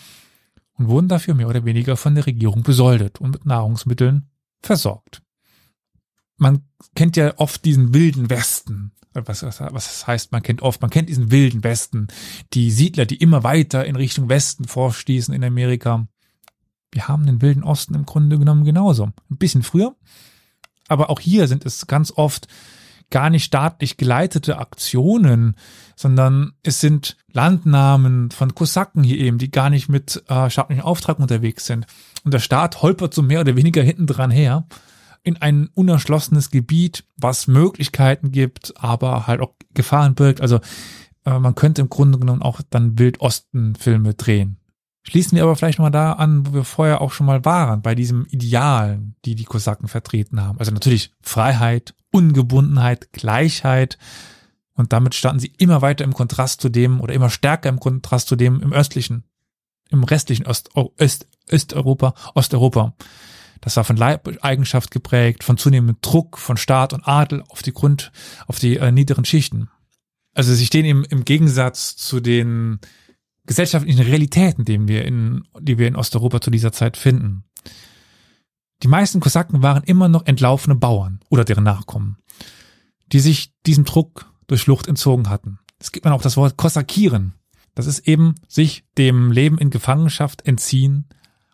und 0.75 0.89
wurden 0.89 1.09
dafür 1.09 1.35
mehr 1.35 1.49
oder 1.49 1.65
weniger 1.65 1.97
von 1.97 2.15
der 2.15 2.27
Regierung 2.27 2.63
besoldet 2.63 3.21
und 3.21 3.33
mit 3.33 3.47
Nahrungsmitteln 3.47 4.29
versorgt. 4.63 5.23
Man 6.37 6.65
kennt 6.95 7.17
ja 7.17 7.33
oft 7.39 7.65
diesen 7.65 7.95
wilden 7.95 8.29
Westen. 8.29 8.93
Was, 9.15 9.43
was, 9.43 9.61
was 9.61 10.07
heißt, 10.07 10.33
man 10.33 10.43
kennt 10.43 10.61
oft, 10.61 10.83
man 10.83 10.91
kennt 10.91 11.09
diesen 11.09 11.31
wilden 11.31 11.65
Westen. 11.65 12.09
Die 12.53 12.71
Siedler, 12.71 13.07
die 13.07 13.17
immer 13.17 13.43
weiter 13.43 13.87
in 13.87 13.97
Richtung 13.97 14.29
Westen 14.29 14.67
vorstießen 14.67 15.33
in 15.33 15.43
Amerika. 15.43 16.07
Wir 16.93 17.09
haben 17.09 17.27
den 17.27 17.43
wilden 17.43 17.65
Osten 17.65 17.95
im 17.95 18.07
Grunde 18.07 18.39
genommen 18.39 18.65
genauso. 18.65 19.05
Ein 19.31 19.39
bisschen 19.39 19.63
früher. 19.63 19.95
Aber 20.89 21.11
auch 21.11 21.21
hier 21.21 21.49
sind 21.49 21.67
es 21.67 21.87
ganz 21.87 22.13
oft 22.15 22.49
gar 23.11 23.31
nicht 23.31 23.45
staatlich 23.45 23.97
geleitete 23.97 24.59
Aktionen, 24.59 25.55
sondern 25.95 26.53
es 26.63 26.81
sind 26.81 27.17
Landnahmen 27.33 28.31
von 28.31 28.55
Kosaken 28.55 29.05
hier 29.05 29.19
eben, 29.19 29.39
die 29.39 29.51
gar 29.51 29.71
nicht 29.71 29.89
mit 29.89 30.25
äh, 30.29 30.51
staatlichem 30.51 30.85
Auftrag 30.85 31.19
unterwegs 31.19 31.67
sind. 31.67 31.87
Und 32.25 32.35
der 32.35 32.41
Staat 32.41 32.83
holpert 32.83 33.15
so 33.15 33.23
mehr 33.23 33.41
oder 33.41 33.57
weniger 33.57 33.83
hinten 33.83 34.07
dran 34.07 34.31
her 34.31 34.67
in 35.23 35.37
ein 35.37 35.69
unerschlossenes 35.75 36.51
Gebiet, 36.51 37.05
was 37.17 37.47
Möglichkeiten 37.47 38.31
gibt, 38.31 38.75
aber 38.77 39.27
halt 39.27 39.41
auch 39.41 39.55
Gefahren 39.75 40.15
birgt. 40.15 40.41
Also 40.41 40.61
äh, 41.25 41.39
man 41.39 41.55
könnte 41.55 41.83
im 41.83 41.89
Grunde 41.89 42.19
genommen 42.19 42.43
auch 42.43 42.61
dann 42.71 42.99
Wildosten-Filme 42.99 44.15
drehen. 44.15 44.59
Schließen 45.09 45.37
wir 45.37 45.45
aber 45.45 45.55
vielleicht 45.55 45.79
mal 45.79 45.91
da 45.91 46.13
an, 46.13 46.47
wo 46.47 46.53
wir 46.53 46.65
vorher 46.65 47.01
auch 47.01 47.13
schon 47.13 47.27
mal 47.27 47.45
waren, 47.45 47.81
bei 47.81 47.95
diesem 47.95 48.27
Idealen, 48.27 49.15
die 49.25 49.37
die 49.37 49.45
Kosaken 49.45 49.87
vertreten 49.87 50.41
haben. 50.41 50.59
Also 50.59 50.73
natürlich 50.73 51.13
Freiheit, 51.23 51.95
Ungebundenheit, 52.11 53.13
Gleichheit. 53.13 53.99
Und 54.75 54.93
damit 54.93 55.15
standen 55.15 55.39
sie 55.39 55.53
immer 55.59 55.81
weiter 55.81 56.05
im 56.05 56.13
Kontrast 56.13 56.61
zu 56.61 56.69
dem 56.69 57.01
oder 57.01 57.15
immer 57.15 57.31
stärker 57.31 57.69
im 57.69 57.79
Kontrast 57.79 58.27
zu 58.27 58.35
dem 58.35 58.61
im 58.61 58.73
östlichen, 58.73 59.23
im 59.91 60.03
restlichen 60.03 60.45
Ost, 60.47 60.71
Öst, 61.01 61.29
Östeuropa, 61.49 62.15
Osteuropa. 62.35 62.95
Das 63.61 63.77
war 63.77 63.85
von 63.85 63.97
Leibeigenschaft 63.97 64.91
geprägt, 64.91 65.45
von 65.45 65.57
zunehmendem 65.57 65.99
Druck 66.03 66.37
von 66.37 66.57
Staat 66.57 66.93
und 66.93 67.07
Adel 67.07 67.45
auf 67.49 67.63
die 67.63 67.73
Grund, 67.73 68.11
auf 68.49 68.59
die 68.59 68.77
äh, 68.77 68.91
niederen 68.91 69.25
Schichten. 69.25 69.71
Also 70.35 70.53
sie 70.53 70.67
stehen 70.67 70.85
im, 70.85 71.05
im 71.05 71.25
Gegensatz 71.25 71.97
zu 71.97 72.21
den 72.21 72.81
gesellschaftlichen 73.47 74.03
Realitäten, 74.03 74.65
die 74.65 74.87
wir 74.89 75.05
in, 75.05 75.45
die 75.61 75.79
wir 75.79 75.89
in 75.89 75.97
Osteuropa 75.97 76.41
zu 76.41 76.51
dieser 76.51 76.73
Zeit 76.73 76.97
finden. 76.97 77.45
Die 78.83 78.89
meisten 78.89 79.21
Kosaken 79.21 79.63
waren 79.63 79.85
immer 79.85 80.09
noch 80.09 80.27
entlaufene 80.27 80.75
Bauern 80.75 81.21
oder 81.31 81.45
deren 81.45 81.65
Nachkommen, 81.65 82.19
die 83.13 83.21
sich 83.21 83.53
diesem 83.65 83.85
Druck 83.85 84.31
durch 84.47 84.63
Flucht 84.63 84.87
entzogen 84.87 85.31
hatten. 85.31 85.59
Es 85.79 85.93
gibt 85.93 86.05
man 86.05 86.15
auch 86.15 86.23
das 86.23 86.37
Wort 86.37 86.57
Kosakieren. 86.57 87.35
Das 87.75 87.87
ist 87.87 88.07
eben 88.09 88.35
sich 88.49 88.85
dem 88.97 89.33
Leben 89.33 89.59
in 89.59 89.71
Gefangenschaft 89.71 90.47
entziehen 90.47 91.09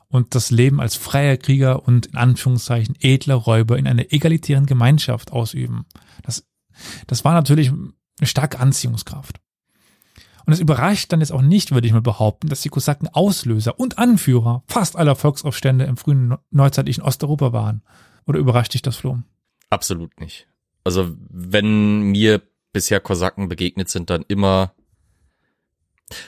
und 0.09 0.35
das 0.35 0.51
Leben 0.51 0.81
als 0.81 0.95
freier 0.95 1.37
Krieger 1.37 1.87
und 1.87 2.07
in 2.07 2.17
Anführungszeichen 2.17 2.97
edler 3.01 3.35
Räuber 3.35 3.79
in 3.79 3.87
einer 3.87 4.13
egalitären 4.13 4.67
Gemeinschaft 4.67 5.33
ausüben. 5.33 5.87
Das, 6.23 6.45
das 7.07 7.25
war 7.25 7.33
natürlich 7.35 7.71
eine 7.71 8.27
starke 8.27 8.61
Anziehungskraft. 8.61 9.41
Und 10.47 10.53
es 10.53 10.61
überrascht 10.61 11.13
dann 11.13 11.21
jetzt 11.21 11.33
auch 11.33 11.43
nicht, 11.43 11.73
würde 11.73 11.87
ich 11.87 11.93
mal 11.93 12.03
behaupten, 12.03 12.49
dass 12.49 12.63
die 12.63 12.69
Kosaken 12.69 13.09
Auslöser 13.09 13.79
und 13.79 13.99
Anführer 13.99 14.63
fast 14.67 14.97
aller 14.97 15.17
Volksaufstände 15.17 15.85
im 15.85 15.97
frühen 15.97 16.37
neuzeitlichen 16.51 17.03
Osteuropa 17.03 17.53
waren. 17.53 17.83
Oder 18.27 18.39
überrascht 18.39 18.75
dich 18.75 18.83
das, 18.83 18.97
Flo? 18.97 19.19
Absolut 19.71 20.21
nicht. 20.21 20.47
Also 20.85 21.15
wenn 21.31 22.03
mir 22.03 22.43
bisher 22.73 23.01
Kosaken 23.01 23.49
begegnet 23.49 23.89
sind, 23.89 24.11
dann 24.11 24.25
immer, 24.29 24.75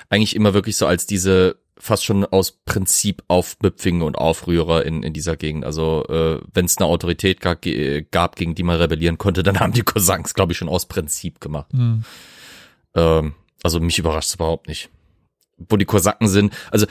eigentlich 0.09 0.37
immer 0.37 0.55
wirklich 0.55 0.77
so 0.77 0.87
als 0.87 1.07
diese 1.07 1.57
fast 1.77 2.05
schon 2.05 2.25
aus 2.25 2.53
Prinzip 2.65 3.25
Aufmüpfinge 3.29 4.05
und 4.05 4.17
Aufrührer 4.17 4.85
in, 4.85 5.03
in 5.03 5.12
dieser 5.12 5.37
Gegend. 5.37 5.65
Also 5.65 6.05
äh, 6.09 6.41
wenn 6.53 6.67
es 6.67 6.79
eine 6.79 6.87
Autorität 6.87 7.41
gab, 7.41 7.62
gab, 8.11 8.37
gegen 8.37 8.55
die 8.55 8.62
man 8.62 8.77
rebellieren 8.77 9.19
konnte, 9.19 9.43
dann 9.43 9.59
haben 9.61 9.73
die 9.73 9.83
Kosaken 9.83 10.25
glaube 10.35 10.53
ich, 10.53 10.59
schon 10.59 10.69
aus 10.69 10.87
Prinzip 10.87 11.41
gemacht. 11.41 11.73
Mhm. 11.73 12.05
Ähm, 12.95 13.35
also 13.65 13.81
mich 13.81 13.99
überrascht 13.99 14.29
es 14.29 14.35
überhaupt 14.35 14.69
nicht. 14.69 14.91
Wo 15.57 15.77
die 15.77 15.85
Kosaken 15.85 16.29
sind, 16.29 16.55
also 16.71 16.87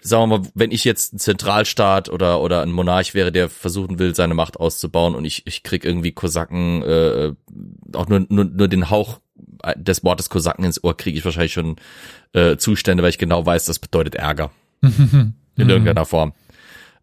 sagen 0.00 0.30
wir 0.30 0.38
mal, 0.38 0.48
wenn 0.54 0.70
ich 0.70 0.84
jetzt 0.84 1.12
ein 1.12 1.18
Zentralstaat 1.18 2.08
oder 2.08 2.40
oder 2.40 2.62
ein 2.62 2.72
Monarch 2.72 3.12
wäre, 3.12 3.32
der 3.32 3.50
versuchen 3.50 3.98
will, 3.98 4.14
seine 4.14 4.34
Macht 4.34 4.58
auszubauen 4.58 5.14
und 5.14 5.24
ich 5.24 5.46
ich 5.46 5.62
krieg 5.62 5.84
irgendwie 5.84 6.12
Kosaken 6.12 6.82
äh, 6.82 7.32
auch 7.94 8.08
nur 8.08 8.24
nur 8.28 8.44
nur 8.44 8.68
den 8.68 8.88
Hauch 8.90 9.20
des 9.76 10.04
Wortes 10.04 10.30
Kosaken 10.30 10.64
ins 10.64 10.82
Ohr 10.82 10.96
kriege 10.96 11.18
ich 11.18 11.24
wahrscheinlich 11.24 11.52
schon 11.52 11.76
äh, 12.32 12.56
Zustände, 12.56 13.02
weil 13.02 13.10
ich 13.10 13.18
genau 13.18 13.44
weiß, 13.44 13.66
das 13.66 13.78
bedeutet 13.78 14.14
Ärger 14.14 14.50
in 14.82 15.34
irgendeiner 15.56 16.06
Form. 16.06 16.32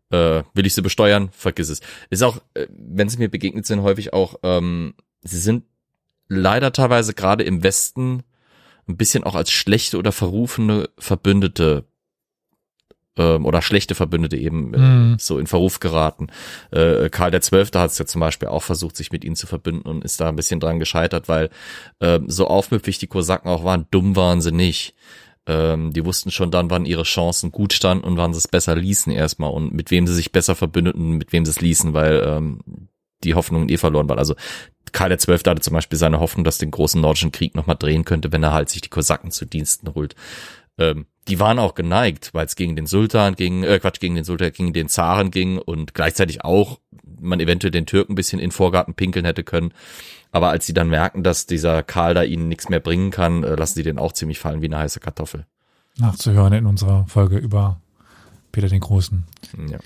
Äh, 0.09 0.43
will 0.53 0.65
ich 0.65 0.73
sie 0.73 0.81
besteuern? 0.81 1.29
Vergiss 1.31 1.69
es. 1.69 1.81
Ist 2.09 2.23
auch, 2.23 2.39
äh, 2.53 2.67
wenn 2.69 3.09
sie 3.09 3.17
mir 3.17 3.29
begegnet 3.29 3.65
sind, 3.65 3.81
häufig 3.81 4.13
auch 4.13 4.35
ähm, 4.43 4.93
sie 5.21 5.39
sind 5.39 5.65
leider 6.29 6.71
teilweise 6.71 7.13
gerade 7.13 7.43
im 7.43 7.63
Westen 7.63 8.23
ein 8.88 8.97
bisschen 8.97 9.23
auch 9.23 9.35
als 9.35 9.51
schlechte 9.51 9.97
oder 9.97 10.11
verrufene 10.11 10.89
Verbündete 10.97 11.85
ähm, 13.17 13.45
oder 13.45 13.61
schlechte 13.61 13.95
Verbündete 13.95 14.38
eben 14.38 14.73
äh, 14.73 14.77
Mhm. 14.77 15.15
so 15.19 15.39
in 15.39 15.47
Verruf 15.47 15.79
geraten. 15.79 16.27
Äh, 16.71 17.09
Karl 17.09 17.31
der 17.31 17.41
Zwölfte 17.41 17.79
hat 17.79 17.91
es 17.91 17.97
ja 17.97 18.05
zum 18.05 18.21
Beispiel 18.21 18.47
auch 18.47 18.63
versucht, 18.63 18.95
sich 18.95 19.11
mit 19.11 19.25
ihnen 19.25 19.35
zu 19.35 19.47
verbünden 19.47 19.83
und 19.83 20.03
ist 20.03 20.19
da 20.21 20.29
ein 20.29 20.35
bisschen 20.35 20.59
dran 20.59 20.79
gescheitert, 20.79 21.27
weil 21.27 21.49
ähm, 21.99 22.29
so 22.29 22.47
aufmüpfig 22.47 22.99
die 22.99 23.07
Kosaken 23.07 23.49
auch 23.49 23.63
waren, 23.63 23.88
dumm 23.91 24.15
waren 24.15 24.41
sie 24.41 24.51
nicht. 24.51 24.95
Ähm, 25.47 25.93
die 25.93 26.03
wussten 26.05 26.29
schon 26.29 26.51
dann, 26.51 26.69
wann 26.69 26.85
ihre 26.85 27.03
Chancen 27.03 27.51
gut 27.51 27.71
standen 27.73 28.03
und 28.03 28.17
wann 28.17 28.33
sie 28.33 28.39
es 28.39 28.47
besser 28.49 28.75
ließen 28.75 29.13
erstmal 29.13 29.49
und 29.51 29.73
mit 29.73 29.91
wem 29.91 30.05
sie 30.05 30.13
sich 30.13 30.31
besser 30.33 30.55
verbündeten, 30.55 31.11
mit 31.11 31.31
wem 31.31 31.45
sie 31.45 31.51
es 31.51 31.61
ließen, 31.61 31.93
weil 31.93 32.21
ähm, 32.25 32.59
die 33.24 33.36
Hoffnung 33.36 33.70
eh 33.70 33.78
verloren 33.78 34.09
war. 34.09 34.18
Also 34.18 34.36
Karl 34.91 35.09
der 35.09 35.18
Zwölfte 35.20 35.49
hatte 35.49 35.61
zum 35.61 35.74
Beispiel 35.74 35.97
seine 35.97 36.20
Hoffnung, 36.20 36.43
dass 36.43 36.57
den 36.57 36.72
großen 36.72 36.99
nordischen 37.01 37.32
Krieg 37.32 37.55
nochmal 37.55 37.76
drehen 37.78 38.05
könnte, 38.05 38.32
wenn 38.32 38.43
er 38.43 38.53
halt 38.53 38.70
sich 38.70 38.82
die 38.82 38.89
Kosaken 38.89 39.32
zu 39.32 39.45
Diensten 39.45 39.93
holt. 39.93 40.15
Ähm, 40.78 41.07
die 41.28 41.39
waren 41.39 41.59
auch 41.59 41.76
geneigt, 41.76 42.34
weil 42.34 42.45
es 42.45 42.55
gegen 42.55 42.76
den 42.76 42.86
Sultan 42.86 43.36
ging, 43.36 43.63
äh, 43.63 43.80
Quatsch, 43.80 43.99
gegen 43.99 44.15
den 44.15 44.24
Sultan, 44.24 44.51
gegen 44.51 44.74
den 44.74 44.88
Zaren 44.88 45.32
ging 45.32 45.57
und 45.57 45.93
gleichzeitig 45.93 46.43
auch 46.43 46.80
man 47.20 47.39
eventuell 47.39 47.72
den 47.72 47.86
Türken 47.86 48.13
ein 48.13 48.15
bisschen 48.15 48.39
in 48.39 48.47
den 48.47 48.51
Vorgarten 48.51 48.93
pinkeln 48.93 49.26
hätte 49.26 49.43
können. 49.43 49.74
Aber 50.32 50.49
als 50.49 50.65
sie 50.65 50.74
dann 50.74 50.89
merken, 50.89 51.24
dass 51.24 51.47
dieser 51.47 51.84
Karl 51.84 52.13
da 52.13 52.24
ihnen 52.24 52.47
nichts 52.47 52.70
mehr 52.70 52.80
bringen 52.80 53.11
kann, 53.11 53.43
äh, 53.43 53.55
lassen 53.55 53.76
sie 53.76 53.84
den 53.84 53.97
auch 53.97 54.13
ziemlich 54.13 54.39
fallen 54.39 54.61
wie 54.61 54.68
eine 54.68 54.78
heiße 54.78 54.99
Kartoffel. 54.99 55.45
Nachzuhören 55.97 56.53
in 56.53 56.65
unserer 56.65 57.05
Folge 57.07 57.38
über 57.38 57.82
Peter 58.51 58.68
den 58.68 58.82
Großen. 58.82 59.24
Ja. 59.70 59.80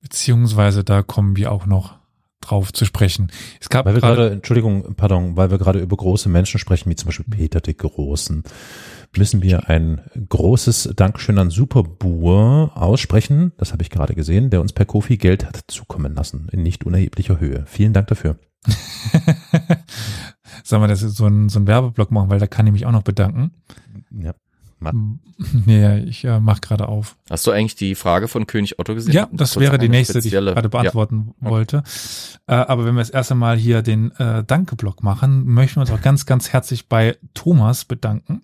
Beziehungsweise 0.00 0.84
da 0.84 1.02
kommen 1.02 1.36
wir 1.36 1.52
auch 1.52 1.66
noch 1.66 1.97
drauf 2.40 2.72
zu 2.72 2.84
sprechen. 2.84 3.30
Es 3.60 3.68
gab 3.68 3.86
Weil 3.86 3.94
wir 3.94 4.00
gerade, 4.00 4.30
Entschuldigung, 4.30 4.94
pardon, 4.96 5.36
weil 5.36 5.50
wir 5.50 5.58
gerade 5.58 5.80
über 5.80 5.96
große 5.96 6.28
Menschen 6.28 6.58
sprechen, 6.58 6.90
wie 6.90 6.96
zum 6.96 7.06
Beispiel 7.06 7.26
Peter 7.28 7.60
den 7.60 7.76
Großen, 7.76 8.42
müssen 9.16 9.42
wir 9.42 9.68
ein 9.68 10.02
großes 10.28 10.94
Dankeschön 10.96 11.38
an 11.38 11.50
Superbuhr 11.50 12.72
aussprechen. 12.74 13.52
Das 13.56 13.72
habe 13.72 13.82
ich 13.82 13.90
gerade 13.90 14.14
gesehen, 14.14 14.50
der 14.50 14.60
uns 14.60 14.72
per 14.72 14.86
Kofi 14.86 15.16
Geld 15.16 15.44
hat 15.44 15.60
zukommen 15.66 16.14
lassen 16.14 16.48
in 16.52 16.62
nicht 16.62 16.84
unerheblicher 16.84 17.40
Höhe. 17.40 17.64
Vielen 17.66 17.92
Dank 17.92 18.08
dafür. 18.08 18.38
sagen 20.64 20.82
wir, 20.82 20.88
das 20.88 21.00
so 21.00 21.26
ein, 21.26 21.48
so 21.48 21.58
ein 21.58 21.66
Werbeblock 21.66 22.10
machen, 22.10 22.30
weil 22.30 22.38
da 22.38 22.46
kann 22.46 22.66
ich 22.66 22.72
mich 22.72 22.86
auch 22.86 22.92
noch 22.92 23.02
bedanken. 23.02 23.52
Ja. 24.10 24.34
Nee, 24.80 25.98
ich 26.04 26.24
äh, 26.24 26.40
mach 26.40 26.60
gerade 26.60 26.88
auf. 26.88 27.16
Hast 27.30 27.46
du 27.46 27.50
eigentlich 27.50 27.74
die 27.76 27.94
Frage 27.94 28.28
von 28.28 28.46
König 28.46 28.78
Otto 28.78 28.94
gesehen? 28.94 29.12
Ja, 29.12 29.28
das 29.32 29.52
Kurz 29.54 29.60
wäre 29.62 29.78
die 29.78 29.88
nächste, 29.88 30.14
die 30.14 30.18
ich 30.28 30.32
spezielle- 30.34 30.52
gerade 30.54 30.68
beantworten 30.68 31.34
Ja. 31.40 31.50
wollte. 31.50 31.82
Äh, 32.46 32.54
aber 32.54 32.84
wenn 32.84 32.94
wir 32.94 33.00
das 33.00 33.10
erste 33.10 33.34
Mal 33.34 33.56
hier 33.56 33.82
den 33.82 34.12
äh, 34.12 34.44
Danke-Block 34.44 35.02
machen, 35.02 35.44
möchten 35.46 35.76
wir 35.76 35.80
uns 35.82 35.90
auch 35.90 36.00
ganz, 36.02 36.26
ganz 36.26 36.50
herzlich 36.52 36.88
bei 36.88 37.16
Thomas 37.34 37.84
bedanken 37.84 38.42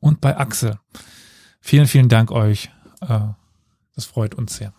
und 0.00 0.20
bei 0.20 0.36
Axel. 0.36 0.78
Vielen, 1.60 1.86
vielen 1.86 2.08
Dank 2.08 2.30
euch. 2.30 2.70
Äh, 3.00 3.18
das 3.94 4.04
freut 4.04 4.34
uns 4.34 4.56
sehr. 4.56 4.72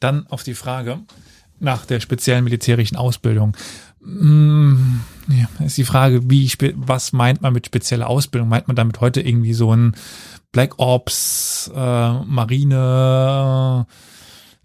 Dann 0.00 0.26
auf 0.28 0.42
die 0.44 0.54
Frage 0.54 1.00
nach 1.60 1.86
der 1.86 1.98
speziellen 2.00 2.44
militärischen 2.44 2.96
Ausbildung. 2.96 3.56
Mm, 4.08 5.00
ja, 5.28 5.48
ist 5.64 5.76
die 5.76 5.84
Frage, 5.84 6.30
wie 6.30 6.50
was 6.76 7.12
meint 7.12 7.42
man 7.42 7.52
mit 7.52 7.66
spezieller 7.66 8.08
Ausbildung? 8.08 8.48
Meint 8.48 8.66
man 8.66 8.76
damit 8.76 9.00
heute 9.00 9.20
irgendwie 9.20 9.52
so 9.52 9.74
ein 9.74 9.94
Black 10.50 10.78
Ops, 10.78 11.70
äh, 11.74 12.12
Marine, 12.24 13.86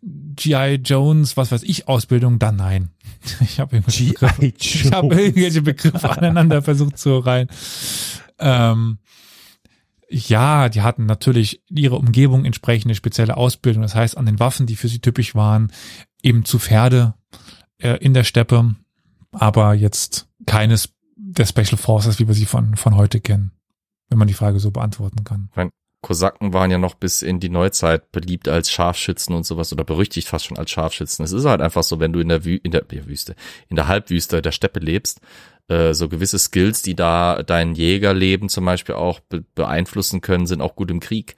GI 0.01 0.79
Jones, 0.83 1.35
was 1.35 1.51
weiß 1.51 1.63
ich, 1.63 1.87
Ausbildung? 1.87 2.39
Dann 2.39 2.55
nein. 2.55 2.89
Ich 3.41 3.59
habe 3.59 3.75
irgendwelche 3.75 4.13
Begriffe, 4.13 4.45
ich 4.45 4.91
habe 4.91 5.15
irgendwelche 5.15 5.61
Begriffe 5.61 6.09
aneinander 6.09 6.61
versucht 6.61 6.97
zu 6.97 7.19
reihen. 7.19 7.47
Ähm, 8.39 8.97
ja, 10.09 10.69
die 10.69 10.81
hatten 10.81 11.05
natürlich 11.05 11.61
ihre 11.69 11.95
Umgebung 11.95 12.45
entsprechende 12.45 12.95
spezielle 12.95 13.37
Ausbildung. 13.37 13.81
Das 13.81 13.95
heißt, 13.95 14.17
an 14.17 14.25
den 14.25 14.39
Waffen, 14.39 14.65
die 14.67 14.75
für 14.75 14.87
sie 14.87 14.99
typisch 14.99 15.35
waren, 15.35 15.71
eben 16.21 16.45
zu 16.45 16.59
Pferde 16.59 17.15
äh, 17.79 17.97
in 17.97 18.13
der 18.13 18.23
Steppe, 18.23 18.75
aber 19.33 19.73
jetzt 19.73 20.27
keines 20.45 20.93
der 21.15 21.45
Special 21.45 21.77
Forces, 21.77 22.19
wie 22.19 22.27
wir 22.27 22.35
sie 22.35 22.45
von, 22.45 22.75
von 22.75 22.95
heute 22.95 23.19
kennen, 23.19 23.51
wenn 24.09 24.19
man 24.19 24.27
die 24.27 24.33
Frage 24.33 24.59
so 24.59 24.71
beantworten 24.71 25.23
kann. 25.23 25.49
Kosaken 26.03 26.53
waren 26.53 26.69
ja 26.69 26.77
noch 26.77 26.95
bis 26.95 27.21
in 27.21 27.39
die 27.39 27.49
Neuzeit 27.49 28.11
beliebt 28.11 28.47
als 28.47 28.69
Scharfschützen 28.69 29.33
und 29.33 29.45
sowas 29.45 29.71
oder 29.71 29.85
berüchtigt 29.85 30.27
fast 30.27 30.45
schon 30.45 30.57
als 30.57 30.69
Scharfschützen. 30.69 31.23
Es 31.23 31.31
ist 31.31 31.45
halt 31.45 31.61
einfach 31.61 31.81
so, 31.81 31.99
wenn 31.99 32.13
du 32.13 32.19
in 32.19 32.27
der, 32.27 32.45
Wü 32.45 32.59
in 32.61 32.71
der 32.71 32.83
Wüste, 33.07 33.35
in 33.69 33.77
der 33.77 33.87
Halbwüste 33.87 34.41
der 34.41 34.51
Steppe 34.51 34.81
lebst, 34.81 35.21
äh, 35.69 35.93
so 35.93 36.09
gewisse 36.09 36.37
Skills, 36.37 36.81
die 36.81 36.95
da 36.95 37.41
dein 37.41 37.73
Jägerleben 37.73 38.49
zum 38.49 38.65
Beispiel 38.65 38.95
auch 38.95 39.21
be 39.21 39.45
beeinflussen 39.55 40.19
können, 40.19 40.45
sind 40.45 40.61
auch 40.61 40.75
gut 40.75 40.91
im 40.91 40.99
Krieg. 40.99 41.37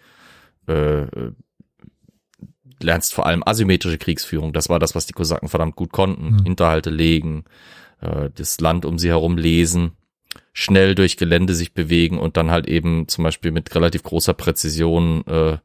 Äh, 0.67 1.03
äh, 1.03 1.31
lernst 2.81 3.13
vor 3.13 3.25
allem 3.25 3.43
asymmetrische 3.45 3.97
Kriegsführung. 3.97 4.53
Das 4.53 4.69
war 4.69 4.79
das, 4.79 4.95
was 4.95 5.05
die 5.05 5.13
Kosaken 5.13 5.49
verdammt 5.49 5.75
gut 5.75 5.91
konnten. 5.91 6.35
Mhm. 6.35 6.43
Hinterhalte 6.43 6.89
legen, 6.89 7.45
äh, 8.01 8.29
das 8.33 8.59
Land 8.59 8.85
um 8.85 8.97
sie 8.99 9.09
herum 9.09 9.37
lesen, 9.37 9.93
schnell 10.53 10.95
durch 10.95 11.17
Gelände 11.17 11.55
sich 11.55 11.73
bewegen 11.73 12.19
und 12.19 12.37
dann 12.37 12.51
halt 12.51 12.67
eben 12.67 13.07
zum 13.07 13.23
Beispiel 13.23 13.51
mit 13.51 13.73
relativ 13.75 14.03
großer 14.03 14.33
Präzision 14.33 15.25
äh, 15.27 15.57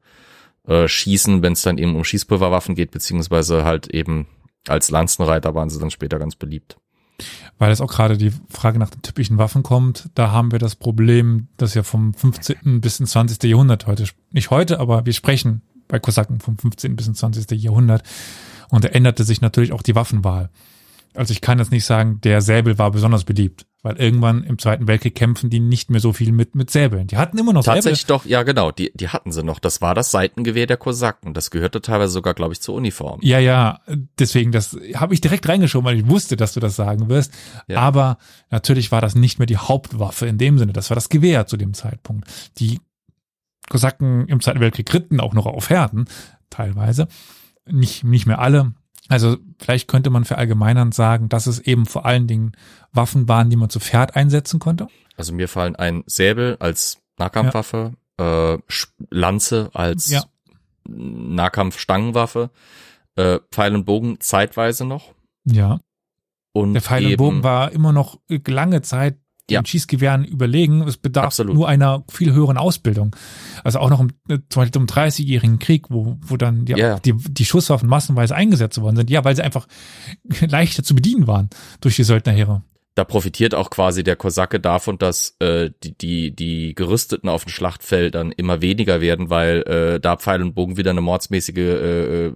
äh, 0.66 0.88
schießen, 0.88 1.42
wenn 1.42 1.54
es 1.54 1.62
dann 1.62 1.78
eben 1.78 1.96
um 1.96 2.04
Schießpulverwaffen 2.04 2.74
geht, 2.74 2.90
beziehungsweise 2.90 3.64
halt 3.64 3.88
eben 3.88 4.26
als 4.68 4.90
Lanzenreiter 4.90 5.54
waren 5.54 5.70
sie 5.70 5.78
dann 5.78 5.90
später 5.90 6.18
ganz 6.18 6.36
beliebt. 6.36 6.76
Weil 7.58 7.70
es 7.72 7.80
auch 7.80 7.90
gerade 7.90 8.16
die 8.16 8.32
Frage 8.48 8.78
nach 8.78 8.90
den 8.90 9.02
typischen 9.02 9.38
Waffen 9.38 9.62
kommt, 9.62 10.08
da 10.14 10.30
haben 10.30 10.52
wir 10.52 10.58
das 10.58 10.76
Problem, 10.76 11.48
dass 11.56 11.74
ja 11.74 11.82
vom 11.82 12.14
15. 12.14 12.80
bis 12.80 13.00
ins 13.00 13.10
20. 13.10 13.42
Jahrhundert 13.42 13.86
heute, 13.86 14.04
nicht 14.30 14.50
heute, 14.50 14.80
aber 14.80 15.04
wir 15.04 15.12
sprechen 15.12 15.62
bei 15.90 15.98
Kosaken 15.98 16.40
vom 16.40 16.56
15. 16.56 16.96
bis 16.96 17.06
ins 17.06 17.18
20. 17.18 17.50
Jahrhundert 17.62 18.02
und 18.70 18.84
da 18.84 18.88
änderte 18.88 19.24
sich 19.24 19.40
natürlich 19.40 19.72
auch 19.72 19.82
die 19.82 19.94
Waffenwahl. 19.94 20.50
Also 21.14 21.32
ich 21.32 21.40
kann 21.40 21.58
jetzt 21.58 21.72
nicht 21.72 21.84
sagen, 21.84 22.20
der 22.22 22.40
Säbel 22.40 22.78
war 22.78 22.92
besonders 22.92 23.24
beliebt, 23.24 23.66
weil 23.82 23.96
irgendwann 23.96 24.44
im 24.44 24.58
Zweiten 24.58 24.86
Weltkrieg 24.86 25.16
kämpfen 25.16 25.50
die 25.50 25.58
nicht 25.58 25.90
mehr 25.90 26.00
so 26.00 26.12
viel 26.12 26.30
mit, 26.30 26.54
mit 26.54 26.70
Säbeln. 26.70 27.08
Die 27.08 27.16
hatten 27.16 27.36
immer 27.36 27.52
noch 27.52 27.64
Tatsächlich 27.64 28.06
doch, 28.06 28.24
ja 28.26 28.44
genau, 28.44 28.70
die, 28.70 28.92
die 28.94 29.08
hatten 29.08 29.32
sie 29.32 29.42
noch. 29.42 29.58
Das 29.58 29.80
war 29.80 29.96
das 29.96 30.12
Seitengewehr 30.12 30.68
der 30.68 30.76
Kosaken. 30.76 31.34
Das 31.34 31.50
gehörte 31.50 31.82
teilweise 31.82 32.12
sogar, 32.12 32.34
glaube 32.34 32.52
ich, 32.52 32.60
zur 32.60 32.76
Uniform. 32.76 33.18
Ja, 33.22 33.40
ja, 33.40 33.80
deswegen, 34.20 34.52
das 34.52 34.76
habe 34.94 35.14
ich 35.14 35.20
direkt 35.20 35.48
reingeschoben, 35.48 35.84
weil 35.84 35.98
ich 35.98 36.08
wusste, 36.08 36.36
dass 36.36 36.54
du 36.54 36.60
das 36.60 36.76
sagen 36.76 37.08
wirst. 37.08 37.32
Ja. 37.66 37.80
Aber 37.80 38.18
natürlich 38.50 38.92
war 38.92 39.00
das 39.00 39.16
nicht 39.16 39.40
mehr 39.40 39.46
die 39.46 39.56
Hauptwaffe 39.56 40.26
in 40.26 40.38
dem 40.38 40.58
Sinne. 40.58 40.72
Das 40.72 40.90
war 40.90 40.94
das 40.94 41.08
Gewehr 41.08 41.46
zu 41.46 41.56
dem 41.56 41.74
Zeitpunkt. 41.74 42.28
Die 42.58 42.78
Kosaken 43.70 44.26
im 44.28 44.40
Zweiten 44.42 44.60
Weltkrieg 44.60 44.92
ritten 44.92 45.18
auch 45.20 45.32
noch 45.32 45.46
auf 45.46 45.70
Herden, 45.70 46.04
teilweise. 46.50 47.08
Nicht, 47.64 48.04
nicht 48.04 48.26
mehr 48.26 48.40
alle. 48.40 48.74
Also 49.08 49.38
vielleicht 49.58 49.88
könnte 49.88 50.10
man 50.10 50.24
verallgemeinern 50.24 50.92
sagen, 50.92 51.28
dass 51.30 51.46
es 51.46 51.58
eben 51.60 51.86
vor 51.86 52.04
allen 52.04 52.26
Dingen 52.26 52.52
Waffen 52.92 53.26
waren, 53.28 53.48
die 53.48 53.56
man 53.56 53.70
zu 53.70 53.80
Pferd 53.80 54.14
einsetzen 54.16 54.60
konnte. 54.60 54.88
Also 55.16 55.32
mir 55.32 55.48
fallen 55.48 55.74
ein 55.76 56.04
Säbel 56.06 56.56
als 56.60 56.98
Nahkampfwaffe, 57.18 57.94
äh, 58.18 58.22
Sch- 58.68 58.88
Lanze 59.10 59.70
als 59.72 60.10
Ja. 60.10 60.22
Nahkampfstangenwaffe, 61.20 62.50
äh, 63.16 63.38
Pfeil 63.50 63.74
und 63.74 63.84
Bogen 63.84 64.18
zeitweise 64.20 64.84
noch. 64.84 65.12
Ja. 65.44 65.80
Und 66.52 66.74
Der 66.74 66.82
Pfeil 66.82 67.06
und 67.06 67.16
Bogen 67.16 67.42
war 67.44 67.70
immer 67.72 67.92
noch 67.92 68.18
lange 68.48 68.82
Zeit 68.82 69.18
Ja. 69.50 69.64
Schießgewehren 69.64 70.24
überlegen. 70.24 70.82
Es 70.82 70.96
bedarf 70.96 71.26
Absolut. 71.26 71.54
nur 71.54 71.68
einer 71.68 72.04
viel 72.10 72.32
höheren 72.32 72.56
Ausbildung. 72.56 73.14
Also 73.64 73.78
auch 73.78 73.90
noch 73.90 74.00
im, 74.00 74.08
äh, 74.28 74.38
zum 74.48 74.62
Beispiel 74.62 74.80
im 74.80 74.86
30-jährigen 74.86 75.58
Krieg, 75.58 75.86
wo, 75.90 76.16
wo 76.20 76.36
dann 76.36 76.64
die, 76.64 76.72
Ja, 76.72 76.98
die, 76.98 77.14
die 77.14 77.44
Schusswaffen 77.44 77.88
massenweise 77.88 78.34
eingesetzt 78.34 78.80
worden 78.80 78.96
sind. 78.96 79.10
Ja, 79.10 79.24
weil 79.24 79.36
sie 79.36 79.42
einfach 79.42 79.66
leichter 80.40 80.82
zu 80.82 80.94
bedienen 80.94 81.26
waren 81.26 81.50
durch 81.80 81.96
die 81.96 82.04
Söldnerheere. 82.04 82.62
da 82.94 83.04
profitiert 83.04 83.54
auch 83.54 83.70
quasi 83.70 84.02
der 84.04 84.16
Kosake 84.16 84.60
davon, 84.60 84.98
dass 84.98 85.36
äh, 85.38 85.70
die, 85.82 85.96
die, 85.96 86.34
die 86.34 86.74
Gerüsteten 86.74 87.28
auf 87.28 87.44
den 87.44 87.50
Schlachtfeldern 87.50 88.32
immer 88.32 88.60
weniger 88.60 89.00
werden, 89.00 89.30
weil 89.30 89.62
äh, 89.62 90.00
da 90.00 90.16
Pfeil 90.16 90.42
und 90.42 90.54
Bogen 90.54 90.76
wieder 90.76 90.90
eine 90.90 91.00
mordsmäßige 91.00 91.56
äh, 91.56 92.32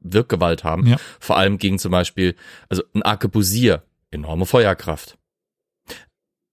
Wirkgewalt 0.00 0.64
haben. 0.64 0.86
Ja. 0.86 0.96
Vor 1.20 1.36
allem 1.36 1.58
gegen 1.58 1.78
zum 1.78 1.90
Beispiel, 1.90 2.34
also 2.68 2.82
ein 2.94 3.02
Arkebusier, 3.02 3.82
enorme 4.10 4.46
Feuerkraft. 4.46 5.18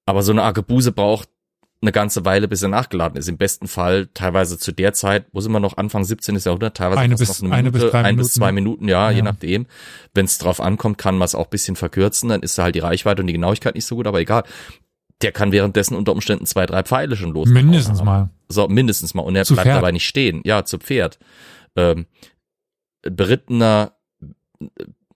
Aber 0.05 0.21
so 0.23 0.31
eine 0.31 0.43
Arkebuse 0.43 0.91
braucht 0.91 1.29
eine 1.81 1.91
ganze 1.91 2.23
Weile, 2.23 2.47
bis 2.47 2.61
er 2.61 2.69
nachgeladen 2.69 3.17
ist. 3.17 3.27
Im 3.27 3.37
besten 3.37 3.67
Fall 3.67 4.07
teilweise 4.13 4.57
zu 4.57 4.71
der 4.71 4.93
Zeit, 4.93 5.25
wo 5.33 5.41
sind 5.41 5.51
wir 5.51 5.59
noch, 5.59 5.75
Anfang 5.75 6.05
17. 6.05 6.37
Jahrhundert, 6.37 6.77
teilweise 6.77 7.01
Eine 7.01 7.15
bis- 7.15 7.41
noch 7.41 7.51
eine 7.51 7.71
bis 7.71 7.81
drei 7.81 7.99
ein 7.99 8.03
Minuten. 8.15 8.17
bis 8.23 8.33
zwei 8.33 8.51
Minuten, 8.53 8.87
ja, 8.87 9.11
je 9.11 9.17
Ja. 9.17 9.23
nachdem. 9.23 9.65
Wenn 10.13 10.23
es 10.25 10.37
drauf 10.37 10.61
ankommt, 10.61 10.97
kann 10.97 11.17
man 11.17 11.25
es 11.25 11.35
auch 11.35 11.47
bisschen 11.47 11.75
verkürzen, 11.75 12.29
dann 12.29 12.41
ist 12.41 12.57
da 12.57 12.63
halt 12.63 12.75
die 12.75 12.79
Reichweite 12.79 13.21
und 13.21 13.27
die 13.27 13.33
Genauigkeit 13.33 13.75
nicht 13.75 13.85
so 13.85 13.95
gut, 13.97 14.07
aber 14.07 14.21
egal. 14.21 14.43
Der 15.21 15.33
kann 15.33 15.51
währenddessen 15.51 15.95
unter 15.95 16.13
Umständen 16.13 16.45
zwei, 16.45 16.65
drei 16.65 16.83
Pfeile 16.83 17.15
schon 17.17 17.31
los. 17.33 17.49
Mindestens 17.49 18.01
mal. 18.01 18.29
So, 18.49 18.67
mindestens 18.69 19.13
mal. 19.13 19.21
Und 19.23 19.35
er 19.35 19.43
Zu 19.45 19.53
bleibt 19.53 19.67
Pferd. 19.67 19.77
dabei 19.77 19.91
nicht 19.91 20.07
stehen. 20.07 20.41
Ja, 20.45 20.63
zu 20.65 20.77
Pferd. 20.79 21.19
Ähm, 21.75 22.05
berittener, 23.01 23.93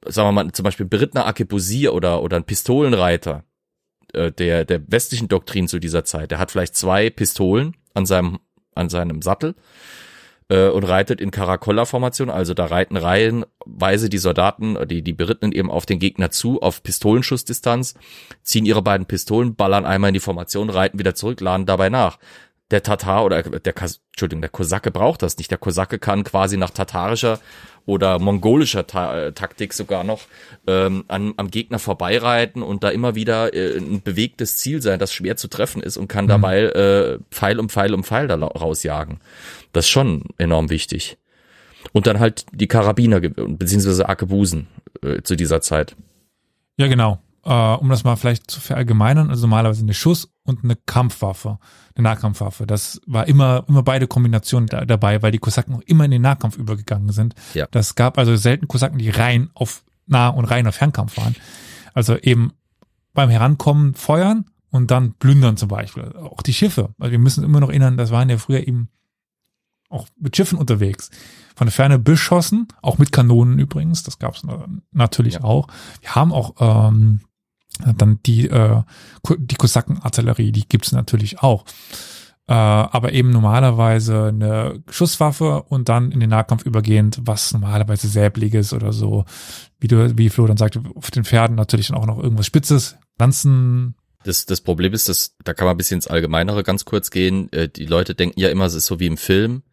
sagen 0.06 0.28
wir 0.28 0.32
mal, 0.32 0.52
zum 0.52 0.64
Beispiel 0.64 0.86
berittner 0.86 1.26
Arkebusir 1.26 1.94
oder, 1.94 2.22
oder 2.22 2.38
ein 2.38 2.44
Pistolenreiter 2.44 3.44
äh, 4.14 4.32
der, 4.32 4.66
der 4.66 4.82
westlichen 4.92 5.28
Doktrin 5.28 5.68
zu 5.68 5.80
dieser 5.80 6.04
Zeit, 6.04 6.32
der 6.32 6.40
hat 6.40 6.52
vielleicht 6.52 6.76
zwei 6.76 7.10
Pistolen 7.10 7.76
an 7.94 8.06
seinem, 8.06 8.40
an 8.76 8.90
seinem 8.90 9.22
Sattel 9.22 9.56
äh, 10.50 10.70
und 10.70 10.84
reitet 10.84 11.22
in 11.22 11.32
Caracolla-Formation, 11.32 12.30
also 12.30 12.54
da 12.54 12.66
reiten 12.66 12.98
reihenweise 12.98 14.10
die 14.10 14.18
Soldaten, 14.18 14.78
die, 14.88 15.02
die 15.02 15.14
Berittenen 15.14 15.52
eben 15.52 15.70
auf 15.70 15.86
den 15.86 16.00
Gegner 16.00 16.32
zu, 16.32 16.62
auf 16.62 16.84
Pistolenschussdistanz, 16.84 17.96
ziehen 18.44 18.66
ihre 18.66 18.82
beiden 18.82 19.08
Pistolen, 19.08 19.56
ballern 19.56 19.86
einmal 19.86 20.10
in 20.10 20.16
die 20.16 20.20
Formation, 20.20 20.70
reiten 20.70 21.00
wieder 21.00 21.16
zurück, 21.16 21.42
laden 21.42 21.66
dabei 21.66 21.90
nach. 21.90 22.18
Der 22.72 22.84
Tatar 22.84 23.24
oder 23.24 23.44
der, 23.44 23.76
Entschuldigung, 23.78 24.42
der 24.42 24.50
Kosake 24.50 24.92
braucht 24.92 25.22
das 25.22 25.38
nicht. 25.38 25.50
Der 25.52 25.58
Kosake 25.58 26.00
kann 26.00 26.26
quasi 26.26 26.58
nach 26.58 26.72
tatarischer 26.72 27.40
oder 27.88 28.20
mongolischer 28.20 28.86
Ta 28.86 29.18
äh, 29.18 29.32
Taktik 29.32 29.74
sogar 29.74 30.04
noch 30.04 30.22
ähm, 30.68 31.06
an, 31.08 31.34
am 31.38 31.50
Gegner 31.50 31.80
vorbeireiten 31.80 32.62
und 32.62 32.84
da 32.84 32.90
immer 32.90 33.16
wieder 33.16 33.56
äh, 33.56 33.78
ein 33.78 34.04
bewegtes 34.04 34.58
Ziel 34.58 34.82
sein, 34.82 35.00
das 35.00 35.12
schwer 35.12 35.38
zu 35.38 35.48
treffen 35.48 35.82
ist 35.82 35.98
und 35.98 36.08
kann 36.08 36.26
mhm. 36.26 36.30
dabei 36.30 36.62
äh, 36.64 37.20
Pfeil 37.32 37.60
um 37.60 37.70
Pfeil 37.70 37.96
um 37.96 38.04
Pfeil 38.04 38.28
da 38.28 38.36
rausjagen. 38.36 39.22
Das 39.74 39.86
ist 39.86 39.90
schon 39.90 40.26
enorm 40.38 40.70
wichtig. 40.70 41.18
Und 41.94 42.06
dann 42.06 42.20
halt 42.20 42.46
die 42.52 42.68
Karabiner 42.68 43.22
beziehungsweise 43.22 44.10
Arkebusen 44.10 44.68
äh, 45.02 45.22
zu 45.22 45.36
dieser 45.36 45.62
Zeit. 45.62 45.96
Ja, 46.78 46.88
genau 46.88 47.20
äh, 47.48 47.76
um 47.76 47.90
das 47.90 48.04
mal 48.04 48.18
vielleicht 48.18 48.52
zu 48.52 48.60
verallgemeinern, 48.60 49.30
also 49.30 49.48
normalerweise 49.48 49.82
eine 49.82 49.94
Schuss- 49.94 50.30
und 50.44 50.64
eine 50.64 50.76
Kampfwaffe, 50.76 51.60
eine 51.96 52.04
Nahkampfwaffe. 52.04 52.68
Das 52.68 53.00
war 53.08 53.28
immer, 53.28 53.64
immer 53.68 53.84
beide 53.84 54.08
Kombinationen 54.08 54.68
da, 54.68 54.84
dabei, 54.86 55.22
weil 55.22 55.32
die 55.32 55.38
Kosaken 55.40 55.76
auch 55.76 55.82
immer 55.86 56.06
in 56.06 56.12
den 56.12 56.22
Nahkampf 56.22 56.58
übergegangen 56.58 57.12
sind. 57.12 57.36
Ja. 57.54 57.68
Das 57.72 57.96
gab 57.96 58.18
also 58.18 58.36
selten 58.36 58.68
Kosaken, 58.68 58.98
die 58.98 59.10
rein 59.10 59.50
auf 59.54 59.84
Nah- 60.08 60.30
und 60.30 60.46
rein 60.46 60.68
auf 60.68 60.76
Fernkampf 60.76 61.18
waren. 61.18 61.36
Also 61.94 62.18
eben 62.18 62.52
beim 63.14 63.30
Herankommen 63.30 63.94
feuern 63.94 64.46
und 64.70 64.92
dann 64.92 65.14
plündern 65.14 65.58
zum 65.58 65.70
Beispiel. 65.70 66.14
Auch 66.16 66.42
die 66.42 66.54
Schiffe. 66.54 66.94
Also 67.00 67.12
wir 67.12 67.20
müssen 67.20 67.44
immer 67.44 67.60
noch 67.62 67.70
erinnern, 67.70 67.98
das 67.98 68.12
waren 68.12 68.30
ja 68.30 68.38
früher 68.38 68.68
eben 68.68 68.90
auch 69.90 70.08
mit 70.20 70.36
Schiffen 70.36 70.60
unterwegs. 70.60 71.10
Von 71.56 71.68
der 71.68 71.74
Ferne 71.74 71.98
beschossen, 71.98 72.68
auch 72.82 72.98
mit 72.98 73.12
Kanonen 73.12 73.58
übrigens, 73.58 74.04
das 74.04 74.20
gab 74.20 74.36
es 74.36 74.44
natürlich 74.92 75.36
ja. 75.36 75.44
auch. 75.44 75.68
Wir 76.02 76.14
haben 76.14 76.34
auch 76.34 76.56
ähm, 76.60 77.22
dann 77.98 78.20
die, 78.26 78.48
äh, 78.50 78.82
die 79.38 79.56
Kosakenartillerie, 79.56 80.52
die 80.52 80.68
gibt's 80.68 80.92
natürlich 80.92 81.40
auch. 81.40 81.66
Äh, 82.50 82.54
aber 82.54 83.12
eben 83.12 83.30
normalerweise 83.32 84.28
eine 84.28 84.82
Schusswaffe 84.90 85.64
und 85.64 85.90
dann 85.90 86.12
in 86.12 86.22
den 86.22 86.30
Nahkampf 86.30 86.66
übergehend, 86.66 87.20
was 87.24 87.52
normalerweise 87.52 88.08
Säbliges 88.08 88.72
oder 88.72 88.94
so, 88.94 89.26
wie 89.80 89.90
du, 89.90 90.18
wie 90.18 90.30
Flo 90.30 90.48
dann 90.48 90.56
sagte, 90.56 90.82
auf 90.96 91.12
den 91.12 91.26
Pferden 91.26 91.58
natürlich 91.58 91.88
dann 91.88 91.98
auch 91.98 92.06
noch 92.06 92.24
irgendwas 92.24 92.46
Spitzes, 92.46 92.98
Lanzen. 93.20 93.96
Das, 94.24 94.46
das 94.46 94.62
Problem 94.62 94.94
ist, 94.94 95.10
dass, 95.10 95.36
da 95.44 95.54
kann 95.54 95.66
man 95.66 95.76
ein 95.76 95.78
bisschen 95.78 95.98
ins 95.98 96.08
Allgemeinere 96.08 96.64
ganz 96.64 96.86
kurz 96.86 97.12
gehen. 97.12 97.52
Äh, 97.52 97.68
die 97.68 97.86
Leute 97.86 98.16
denken 98.16 98.40
ja 98.40 98.50
immer, 98.50 98.66
es 98.66 98.76
ist 98.76 98.86
so 98.86 99.00
wie 99.02 99.08
im 99.08 99.18
Film. 99.18 99.64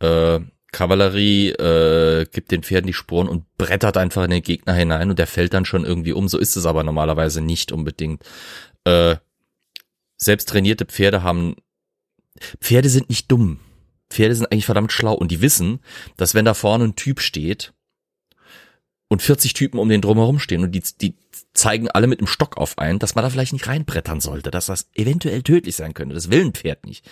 Äh, 0.00 0.40
Kavallerie 0.72 1.50
äh, 1.50 2.26
gibt 2.26 2.50
den 2.50 2.62
Pferden 2.62 2.86
die 2.86 2.92
Sporen 2.92 3.28
und 3.28 3.44
brettert 3.58 3.96
einfach 3.96 4.24
in 4.24 4.30
den 4.30 4.42
Gegner 4.42 4.74
hinein 4.74 5.10
und 5.10 5.18
der 5.18 5.26
fällt 5.26 5.54
dann 5.54 5.64
schon 5.64 5.84
irgendwie 5.84 6.12
um. 6.12 6.28
So 6.28 6.38
ist 6.38 6.56
es 6.56 6.66
aber 6.66 6.82
normalerweise 6.82 7.40
nicht 7.40 7.72
unbedingt. 7.72 8.24
Äh, 8.84 9.16
selbst 10.16 10.48
trainierte 10.48 10.86
Pferde 10.86 11.22
haben 11.22 11.56
Pferde 12.60 12.88
sind 12.88 13.10
nicht 13.10 13.30
dumm. 13.30 13.60
Pferde 14.10 14.34
sind 14.34 14.50
eigentlich 14.50 14.66
verdammt 14.66 14.92
schlau 14.92 15.14
und 15.14 15.30
die 15.30 15.42
wissen, 15.42 15.80
dass 16.16 16.34
wenn 16.34 16.44
da 16.44 16.54
vorne 16.54 16.84
ein 16.84 16.96
Typ 16.96 17.20
steht, 17.20 17.72
und 19.12 19.20
40 19.20 19.52
Typen 19.52 19.78
um 19.78 19.90
den 19.90 20.00
drumherum 20.00 20.38
stehen 20.38 20.62
und 20.62 20.72
die, 20.72 20.82
die 21.00 21.14
zeigen 21.54 21.90
alle 21.90 22.06
mit 22.06 22.20
dem 22.20 22.26
Stock 22.26 22.56
auf 22.56 22.78
einen, 22.78 22.98
dass 22.98 23.14
man 23.14 23.22
da 23.22 23.30
vielleicht 23.30 23.52
nicht 23.52 23.66
reinbrettern 23.66 24.20
sollte, 24.20 24.50
dass 24.50 24.66
das 24.66 24.88
eventuell 24.94 25.42
tödlich 25.42 25.76
sein 25.76 25.94
könnte. 25.94 26.14
Das 26.14 26.30
will 26.30 26.44
ein 26.44 26.52
Pferd 26.52 26.86
nicht. 26.86 27.04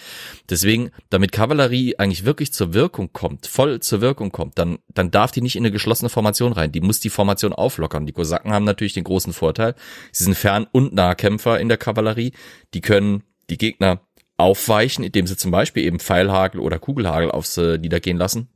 Deswegen, 0.48 0.90
damit 1.10 1.32
Kavallerie 1.32 1.96
eigentlich 1.98 2.24
wirklich 2.24 2.52
zur 2.52 2.72
Wirkung 2.72 3.12
kommt, 3.12 3.46
voll 3.46 3.80
zur 3.80 4.00
Wirkung 4.00 4.32
kommt, 4.32 4.58
dann, 4.58 4.78
dann 4.88 5.10
darf 5.10 5.30
die 5.32 5.42
nicht 5.42 5.56
in 5.56 5.62
eine 5.62 5.72
geschlossene 5.72 6.08
Formation 6.08 6.52
rein. 6.52 6.72
Die 6.72 6.80
muss 6.80 7.00
die 7.00 7.10
Formation 7.10 7.52
auflockern. 7.52 8.06
Die 8.06 8.12
Kosaken 8.12 8.52
haben 8.52 8.64
natürlich 8.64 8.94
den 8.94 9.04
großen 9.04 9.32
Vorteil. 9.32 9.74
Sie 10.12 10.24
sind 10.24 10.36
Fern- 10.36 10.68
und 10.72 10.94
Nahkämpfer 10.94 11.60
in 11.60 11.68
der 11.68 11.78
Kavallerie. 11.78 12.32
Die 12.72 12.80
können 12.80 13.22
die 13.50 13.58
Gegner 13.58 14.00
aufweichen, 14.38 15.04
indem 15.04 15.26
sie 15.26 15.36
zum 15.36 15.50
Beispiel 15.50 15.84
eben 15.84 16.00
Pfeilhagel 16.00 16.60
oder 16.60 16.78
Kugelhagel 16.78 17.30
aufs 17.30 17.58
äh, 17.58 17.76
niedergehen 17.76 18.16
lassen 18.16 18.48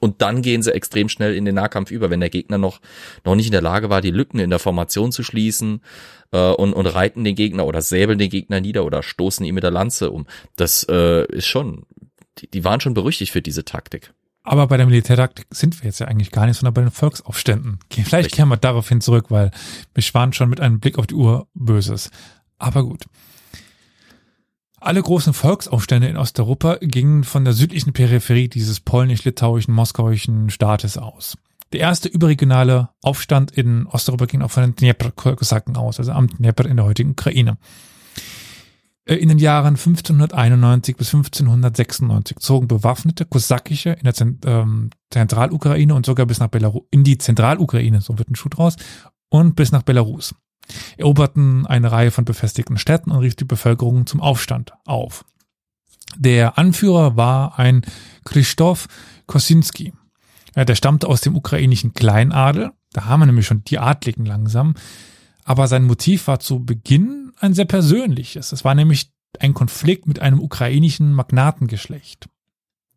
und 0.00 0.22
dann 0.22 0.42
gehen 0.42 0.62
sie 0.62 0.74
extrem 0.74 1.08
schnell 1.08 1.34
in 1.34 1.44
den 1.44 1.54
Nahkampf 1.54 1.90
über, 1.90 2.10
wenn 2.10 2.20
der 2.20 2.30
Gegner 2.30 2.58
noch, 2.58 2.80
noch 3.24 3.34
nicht 3.34 3.46
in 3.46 3.52
der 3.52 3.62
Lage 3.62 3.90
war, 3.90 4.00
die 4.00 4.10
Lücken 4.10 4.40
in 4.40 4.50
der 4.50 4.58
Formation 4.58 5.12
zu 5.12 5.22
schließen 5.22 5.82
äh, 6.32 6.50
und, 6.50 6.72
und 6.72 6.86
reiten 6.86 7.22
den 7.22 7.34
Gegner 7.36 7.66
oder 7.66 7.82
säbeln 7.82 8.18
den 8.18 8.30
Gegner 8.30 8.60
nieder 8.60 8.84
oder 8.84 9.02
stoßen 9.02 9.44
ihn 9.46 9.54
mit 9.54 9.62
der 9.62 9.70
Lanze 9.70 10.10
um. 10.10 10.26
Das 10.56 10.84
äh, 10.88 11.26
ist 11.26 11.46
schon, 11.46 11.84
die, 12.38 12.48
die 12.50 12.64
waren 12.64 12.80
schon 12.80 12.94
berüchtigt 12.94 13.32
für 13.32 13.42
diese 13.42 13.64
Taktik. 13.64 14.12
Aber 14.42 14.66
bei 14.66 14.78
der 14.78 14.86
Militärtaktik 14.86 15.46
sind 15.50 15.80
wir 15.80 15.86
jetzt 15.86 16.00
ja 16.00 16.08
eigentlich 16.08 16.30
gar 16.30 16.46
nicht, 16.46 16.56
sondern 16.56 16.72
bei 16.72 16.80
den 16.80 16.90
Volksaufständen. 16.90 17.78
Vielleicht 17.90 18.12
Richtig. 18.12 18.32
kehren 18.32 18.48
wir 18.48 18.56
daraufhin 18.56 19.02
zurück, 19.02 19.26
weil 19.28 19.50
wir 19.94 20.04
waren 20.14 20.32
schon 20.32 20.48
mit 20.48 20.60
einem 20.60 20.80
Blick 20.80 20.98
auf 20.98 21.06
die 21.06 21.14
Uhr 21.14 21.46
Böses. 21.54 22.10
Aber 22.58 22.82
gut. 22.84 23.04
Alle 24.80 25.02
großen 25.02 25.34
Volksaufstände 25.34 26.08
in 26.08 26.16
Osteuropa 26.16 26.78
gingen 26.80 27.22
von 27.24 27.44
der 27.44 27.52
südlichen 27.52 27.92
Peripherie 27.92 28.48
dieses 28.48 28.80
polnisch-litauischen, 28.80 29.74
moskauischen 29.74 30.48
Staates 30.48 30.96
aus. 30.96 31.36
Der 31.72 31.80
erste 31.80 32.08
überregionale 32.08 32.88
Aufstand 33.02 33.50
in 33.50 33.86
Osteuropa 33.86 34.24
ging 34.24 34.40
auch 34.40 34.50
von 34.50 34.62
den 34.62 34.74
Dnepr-Kosaken 34.76 35.76
aus, 35.76 35.98
also 35.98 36.12
am 36.12 36.28
Dnepr 36.28 36.64
in 36.64 36.78
der 36.78 36.86
heutigen 36.86 37.10
Ukraine. 37.10 37.58
Äh, 39.04 39.16
in 39.16 39.28
den 39.28 39.38
Jahren 39.38 39.76
1591 39.76 40.96
bis 40.96 41.08
1596 41.14 42.38
zogen 42.38 42.66
bewaffnete 42.66 43.26
kosakische 43.26 43.90
in 43.90 44.04
der 44.04 44.14
ähm, 44.46 44.90
Zentralukraine 45.10 45.94
und 45.94 46.06
sogar 46.06 46.24
bis 46.24 46.40
nach 46.40 46.48
Belarus, 46.48 46.84
in 46.90 47.04
die 47.04 47.18
Zentralukraine, 47.18 48.00
so 48.00 48.18
wird 48.18 48.30
ein 48.30 48.34
Schuh 48.34 48.48
draus, 48.48 48.76
und 49.28 49.56
bis 49.56 49.72
nach 49.72 49.82
Belarus 49.82 50.34
eroberten 50.96 51.66
eine 51.66 51.90
Reihe 51.92 52.10
von 52.10 52.24
befestigten 52.24 52.78
Städten 52.78 53.10
und 53.10 53.18
rief 53.18 53.34
die 53.34 53.44
Bevölkerung 53.44 54.06
zum 54.06 54.20
Aufstand 54.20 54.72
auf. 54.86 55.24
Der 56.16 56.58
Anführer 56.58 57.16
war 57.16 57.58
ein 57.58 57.82
Krzysztof 58.24 58.88
Kosinski. 59.26 59.92
Der 60.56 60.74
stammte 60.74 61.06
aus 61.06 61.20
dem 61.20 61.36
ukrainischen 61.36 61.94
Kleinadel. 61.94 62.72
Da 62.92 63.04
haben 63.04 63.20
wir 63.20 63.26
nämlich 63.26 63.46
schon 63.46 63.62
die 63.64 63.78
Adligen 63.78 64.26
langsam. 64.26 64.74
Aber 65.44 65.68
sein 65.68 65.84
Motiv 65.84 66.26
war 66.26 66.40
zu 66.40 66.64
Beginn 66.64 67.32
ein 67.38 67.54
sehr 67.54 67.64
persönliches. 67.64 68.52
Es 68.52 68.64
war 68.64 68.74
nämlich 68.74 69.12
ein 69.38 69.54
Konflikt 69.54 70.06
mit 70.06 70.18
einem 70.18 70.40
ukrainischen 70.40 71.12
Magnatengeschlecht. 71.12 72.28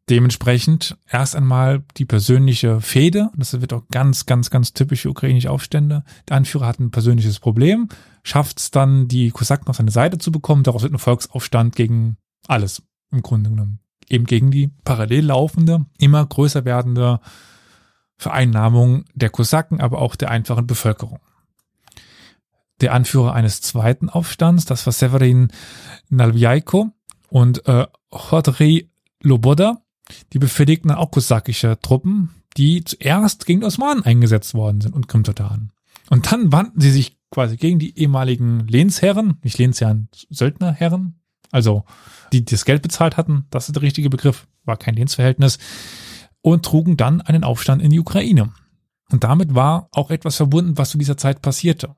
Dementsprechend 0.09 0.97
erst 1.09 1.35
einmal 1.35 1.83
die 1.95 2.05
persönliche 2.05 2.81
Fehde. 2.81 3.29
Das 3.37 3.59
wird 3.61 3.71
auch 3.71 3.83
ganz, 3.89 4.25
ganz, 4.25 4.49
ganz 4.49 4.73
typisch 4.73 5.03
für 5.03 5.09
ukrainische 5.09 5.49
Aufstände. 5.49 6.03
Der 6.27 6.35
Anführer 6.35 6.67
hat 6.67 6.79
ein 6.79 6.91
persönliches 6.91 7.39
Problem, 7.39 7.87
schafft 8.21 8.59
es 8.59 8.71
dann, 8.71 9.07
die 9.07 9.31
Kosaken 9.31 9.69
auf 9.69 9.77
seine 9.77 9.91
Seite 9.91 10.17
zu 10.17 10.31
bekommen. 10.31 10.63
Daraus 10.63 10.83
wird 10.83 10.93
ein 10.93 10.99
Volksaufstand 10.99 11.75
gegen 11.75 12.17
alles 12.47 12.83
im 13.11 13.21
Grunde 13.21 13.49
genommen. 13.49 13.79
Eben 14.09 14.25
gegen 14.25 14.51
die 14.51 14.71
parallel 14.83 15.27
laufende, 15.27 15.85
immer 15.97 16.25
größer 16.25 16.65
werdende 16.65 17.21
Vereinnahmung 18.17 19.05
der 19.13 19.29
Kosaken, 19.29 19.79
aber 19.79 19.99
auch 19.99 20.17
der 20.17 20.31
einfachen 20.31 20.67
Bevölkerung. 20.67 21.19
Der 22.81 22.93
Anführer 22.93 23.33
eines 23.33 23.61
zweiten 23.61 24.09
Aufstands, 24.09 24.65
das 24.65 24.85
war 24.85 24.91
Severin 24.91 25.47
Nalbjaiko 26.09 26.89
und 27.29 27.65
äh, 27.67 27.87
Chodry 28.09 28.89
Loboda, 29.21 29.82
die 30.33 30.39
befehligten 30.39 30.91
auch 30.91 31.11
kosakische 31.11 31.77
Truppen, 31.81 32.29
die 32.57 32.83
zuerst 32.83 33.45
gegen 33.45 33.61
die 33.61 33.65
Osmanen 33.65 34.03
eingesetzt 34.03 34.53
worden 34.53 34.81
sind 34.81 34.93
und 34.93 35.07
Krimtataren. 35.07 35.71
Und 36.09 36.31
dann 36.31 36.51
wandten 36.51 36.81
sie 36.81 36.91
sich 36.91 37.17
quasi 37.31 37.57
gegen 37.57 37.79
die 37.79 37.97
ehemaligen 37.97 38.67
Lehnsherren, 38.67 39.37
nicht 39.43 39.57
Lehnsherren, 39.57 40.09
Söldnerherren, 40.29 41.19
also 41.51 41.85
die, 42.31 42.45
die 42.45 42.53
das 42.53 42.65
Geld 42.65 42.81
bezahlt 42.81 43.17
hatten, 43.17 43.45
das 43.49 43.67
ist 43.67 43.75
der 43.75 43.83
richtige 43.83 44.09
Begriff, 44.09 44.47
war 44.65 44.77
kein 44.77 44.95
Lehnsverhältnis, 44.95 45.57
und 46.41 46.65
trugen 46.65 46.97
dann 46.97 47.21
einen 47.21 47.43
Aufstand 47.43 47.81
in 47.81 47.89
die 47.89 47.99
Ukraine. 47.99 48.51
Und 49.09 49.23
damit 49.23 49.55
war 49.55 49.89
auch 49.91 50.11
etwas 50.11 50.35
verbunden, 50.35 50.77
was 50.77 50.89
zu 50.89 50.97
dieser 50.97 51.17
Zeit 51.17 51.41
passierte. 51.41 51.95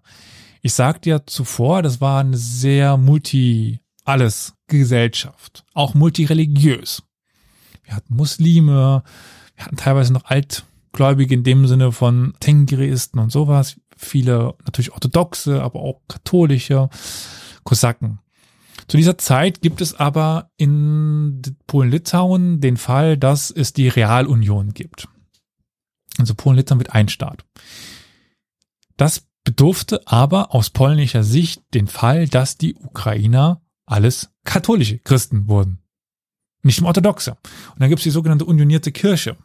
Ich 0.62 0.74
sagte 0.74 1.10
ja 1.10 1.26
zuvor, 1.26 1.82
das 1.82 2.02
war 2.02 2.20
eine 2.20 2.38
sehr 2.38 2.98
multi 2.98 3.80
alles 4.04 4.54
Gesellschaft, 4.68 5.64
auch 5.74 5.94
multireligiös. 5.94 7.04
Wir 7.86 7.96
hatten 7.96 8.16
Muslime, 8.16 9.04
wir 9.56 9.66
hatten 9.66 9.78
teilweise 9.78 10.14
noch 10.14 10.26
Altgläubige 10.26 11.34
in 11.34 11.44
dem 11.44 11.68
Sinne 11.68 11.92
von 11.92 12.34
Tengriisten 12.40 13.20
und 13.20 13.32
sowas. 13.32 13.80
Viele 13.96 14.56
natürlich 14.66 14.92
orthodoxe, 14.92 15.62
aber 15.62 15.80
auch 15.80 16.02
katholische 16.08 16.90
Kosaken. 17.64 18.20
Zu 18.88 18.98
dieser 18.98 19.18
Zeit 19.18 19.62
gibt 19.62 19.82
es 19.82 19.96
aber 19.96 20.52
in 20.58 21.42
Polen-Litauen 21.68 22.60
den 22.62 22.78
Fall, 22.78 23.18
dass 23.18 23.50
es 23.50 23.74
die 23.74 23.88
Realunion 23.88 24.74
gibt. 24.74 25.08
Also 26.18 26.36
Polen-Litauen 26.36 26.80
wird 26.80 26.94
ein 26.94 27.10
Staat. 27.10 27.46
Das 28.98 29.28
bedurfte 29.44 30.08
aber 30.08 30.54
aus 30.54 30.70
polnischer 30.70 31.24
Sicht 31.24 31.64
den 31.74 31.88
Fall, 31.88 32.28
dass 32.28 32.58
die 32.58 32.76
Ukrainer 32.76 33.62
alles 33.86 34.32
katholische 34.44 35.00
Christen 35.00 35.48
wurden. 35.48 35.80
Nicht 36.66 36.80
im 36.80 36.86
orthodoxe. 36.86 37.32
Und 37.74 37.80
dann 37.80 37.90
gibt 37.90 38.00
es 38.00 38.06
die 38.06 38.10
sogenannte 38.10 38.46
unionierte 38.46 38.92
Kirche. 38.92 39.38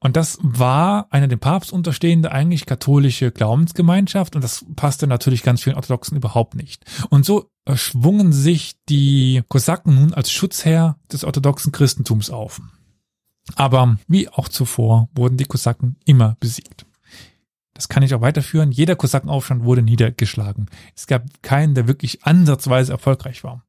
Und 0.00 0.16
das 0.16 0.38
war 0.42 1.06
eine 1.10 1.28
dem 1.28 1.38
Papst 1.38 1.72
unterstehende 1.72 2.32
eigentlich 2.32 2.66
katholische 2.66 3.30
Glaubensgemeinschaft 3.30 4.34
und 4.34 4.42
das 4.42 4.64
passte 4.76 5.06
natürlich 5.06 5.42
ganz 5.42 5.62
vielen 5.62 5.76
Orthodoxen 5.76 6.16
überhaupt 6.16 6.56
nicht. 6.56 6.84
Und 7.10 7.24
so 7.24 7.50
schwungen 7.74 8.32
sich 8.32 8.74
die 8.88 9.42
Kosaken 9.48 9.94
nun 9.94 10.14
als 10.14 10.32
Schutzherr 10.32 10.96
des 11.12 11.24
orthodoxen 11.24 11.70
Christentums 11.70 12.30
auf. 12.30 12.60
Aber 13.54 13.98
wie 14.08 14.28
auch 14.28 14.48
zuvor 14.48 15.08
wurden 15.14 15.36
die 15.36 15.46
Kosaken 15.46 15.96
immer 16.04 16.36
besiegt. 16.40 16.86
Das 17.72 17.88
kann 17.88 18.02
ich 18.02 18.14
auch 18.14 18.20
weiterführen. 18.20 18.72
Jeder 18.72 18.96
Kosakenaufstand 18.96 19.62
wurde 19.62 19.82
niedergeschlagen. 19.82 20.66
Es 20.96 21.06
gab 21.06 21.22
keinen, 21.42 21.74
der 21.74 21.86
wirklich 21.86 22.24
ansatzweise 22.24 22.92
erfolgreich 22.92 23.44
war. 23.44 23.64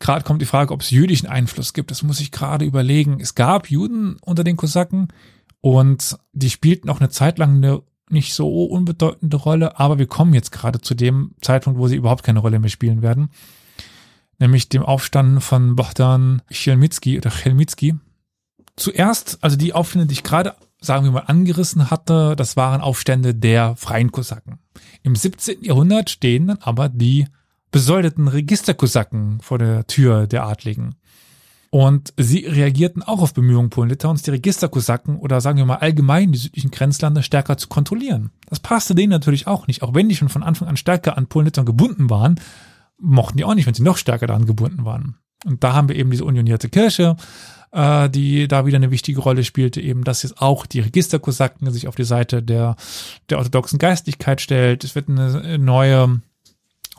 Gerade 0.00 0.24
kommt 0.24 0.40
die 0.40 0.46
Frage, 0.46 0.72
ob 0.72 0.82
es 0.82 0.90
jüdischen 0.90 1.28
Einfluss 1.28 1.72
gibt. 1.72 1.90
Das 1.90 2.02
muss 2.02 2.20
ich 2.20 2.30
gerade 2.30 2.64
überlegen. 2.64 3.18
Es 3.20 3.34
gab 3.34 3.70
Juden 3.70 4.16
unter 4.20 4.44
den 4.44 4.56
Kosaken 4.56 5.08
und 5.60 6.16
die 6.32 6.50
spielten 6.50 6.88
auch 6.88 7.00
eine 7.00 7.10
Zeit 7.10 7.38
lang 7.38 7.56
eine 7.56 7.82
nicht 8.10 8.34
so 8.34 8.64
unbedeutende 8.64 9.36
Rolle, 9.36 9.78
aber 9.78 9.98
wir 9.98 10.06
kommen 10.06 10.34
jetzt 10.34 10.52
gerade 10.52 10.80
zu 10.80 10.94
dem 10.94 11.34
Zeitpunkt, 11.40 11.78
wo 11.78 11.88
sie 11.88 11.96
überhaupt 11.96 12.22
keine 12.22 12.38
Rolle 12.38 12.58
mehr 12.58 12.70
spielen 12.70 13.02
werden. 13.02 13.30
Nämlich 14.38 14.68
dem 14.68 14.82
Aufstand 14.82 15.42
von 15.42 15.76
Bohdan 15.76 16.42
Chelmitski 16.50 17.18
oder 17.18 17.30
Chelmitski. 17.30 17.96
Zuerst, 18.76 19.38
also 19.42 19.56
die 19.56 19.72
Aufstände, 19.72 20.06
die 20.06 20.14
ich 20.14 20.22
gerade, 20.22 20.54
sagen 20.80 21.04
wir 21.04 21.10
mal, 21.10 21.24
angerissen 21.26 21.90
hatte, 21.90 22.36
das 22.36 22.56
waren 22.56 22.80
Aufstände 22.80 23.34
der 23.34 23.74
freien 23.76 24.12
Kosaken. 24.12 24.58
Im 25.02 25.16
17. 25.16 25.64
Jahrhundert 25.64 26.10
stehen 26.10 26.46
dann 26.46 26.58
aber 26.58 26.88
die 26.88 27.26
besoldeten 27.70 28.28
Registerkosaken 28.28 29.40
vor 29.40 29.58
der 29.58 29.86
Tür 29.86 30.26
der 30.26 30.46
Adligen. 30.46 30.94
Und 31.70 32.14
sie 32.16 32.46
reagierten 32.46 33.02
auch 33.02 33.20
auf 33.20 33.34
Bemühungen 33.34 33.68
Polen-Litauens, 33.68 34.22
die 34.22 34.30
Registerkosaken 34.30 35.18
oder 35.18 35.40
sagen 35.42 35.58
wir 35.58 35.66
mal 35.66 35.76
allgemein 35.76 36.32
die 36.32 36.38
südlichen 36.38 36.70
Grenzlande 36.70 37.22
stärker 37.22 37.58
zu 37.58 37.68
kontrollieren. 37.68 38.30
Das 38.46 38.60
passte 38.60 38.94
denen 38.94 39.10
natürlich 39.10 39.46
auch 39.46 39.66
nicht. 39.66 39.82
Auch 39.82 39.94
wenn 39.94 40.08
die 40.08 40.16
schon 40.16 40.30
von 40.30 40.42
Anfang 40.42 40.68
an 40.68 40.78
stärker 40.78 41.18
an 41.18 41.26
Polen-Litauen 41.26 41.66
gebunden 41.66 42.08
waren, 42.08 42.40
mochten 42.98 43.36
die 43.36 43.44
auch 43.44 43.54
nicht, 43.54 43.66
wenn 43.66 43.74
sie 43.74 43.82
noch 43.82 43.98
stärker 43.98 44.26
daran 44.26 44.46
gebunden 44.46 44.86
waren. 44.86 45.16
Und 45.44 45.62
da 45.62 45.74
haben 45.74 45.88
wir 45.88 45.96
eben 45.96 46.10
diese 46.10 46.24
unionierte 46.24 46.70
Kirche, 46.70 47.16
äh, 47.70 48.08
die 48.08 48.48
da 48.48 48.64
wieder 48.64 48.76
eine 48.76 48.90
wichtige 48.90 49.20
Rolle 49.20 49.44
spielte, 49.44 49.80
eben, 49.82 50.04
dass 50.04 50.22
jetzt 50.22 50.40
auch 50.40 50.64
die 50.64 50.80
Registerkosaken 50.80 51.70
sich 51.70 51.86
auf 51.86 51.96
die 51.96 52.04
Seite 52.04 52.42
der, 52.42 52.76
der 53.28 53.38
orthodoxen 53.38 53.78
Geistlichkeit 53.78 54.40
stellt. 54.40 54.84
Es 54.84 54.94
wird 54.94 55.10
eine 55.10 55.58
neue 55.58 56.22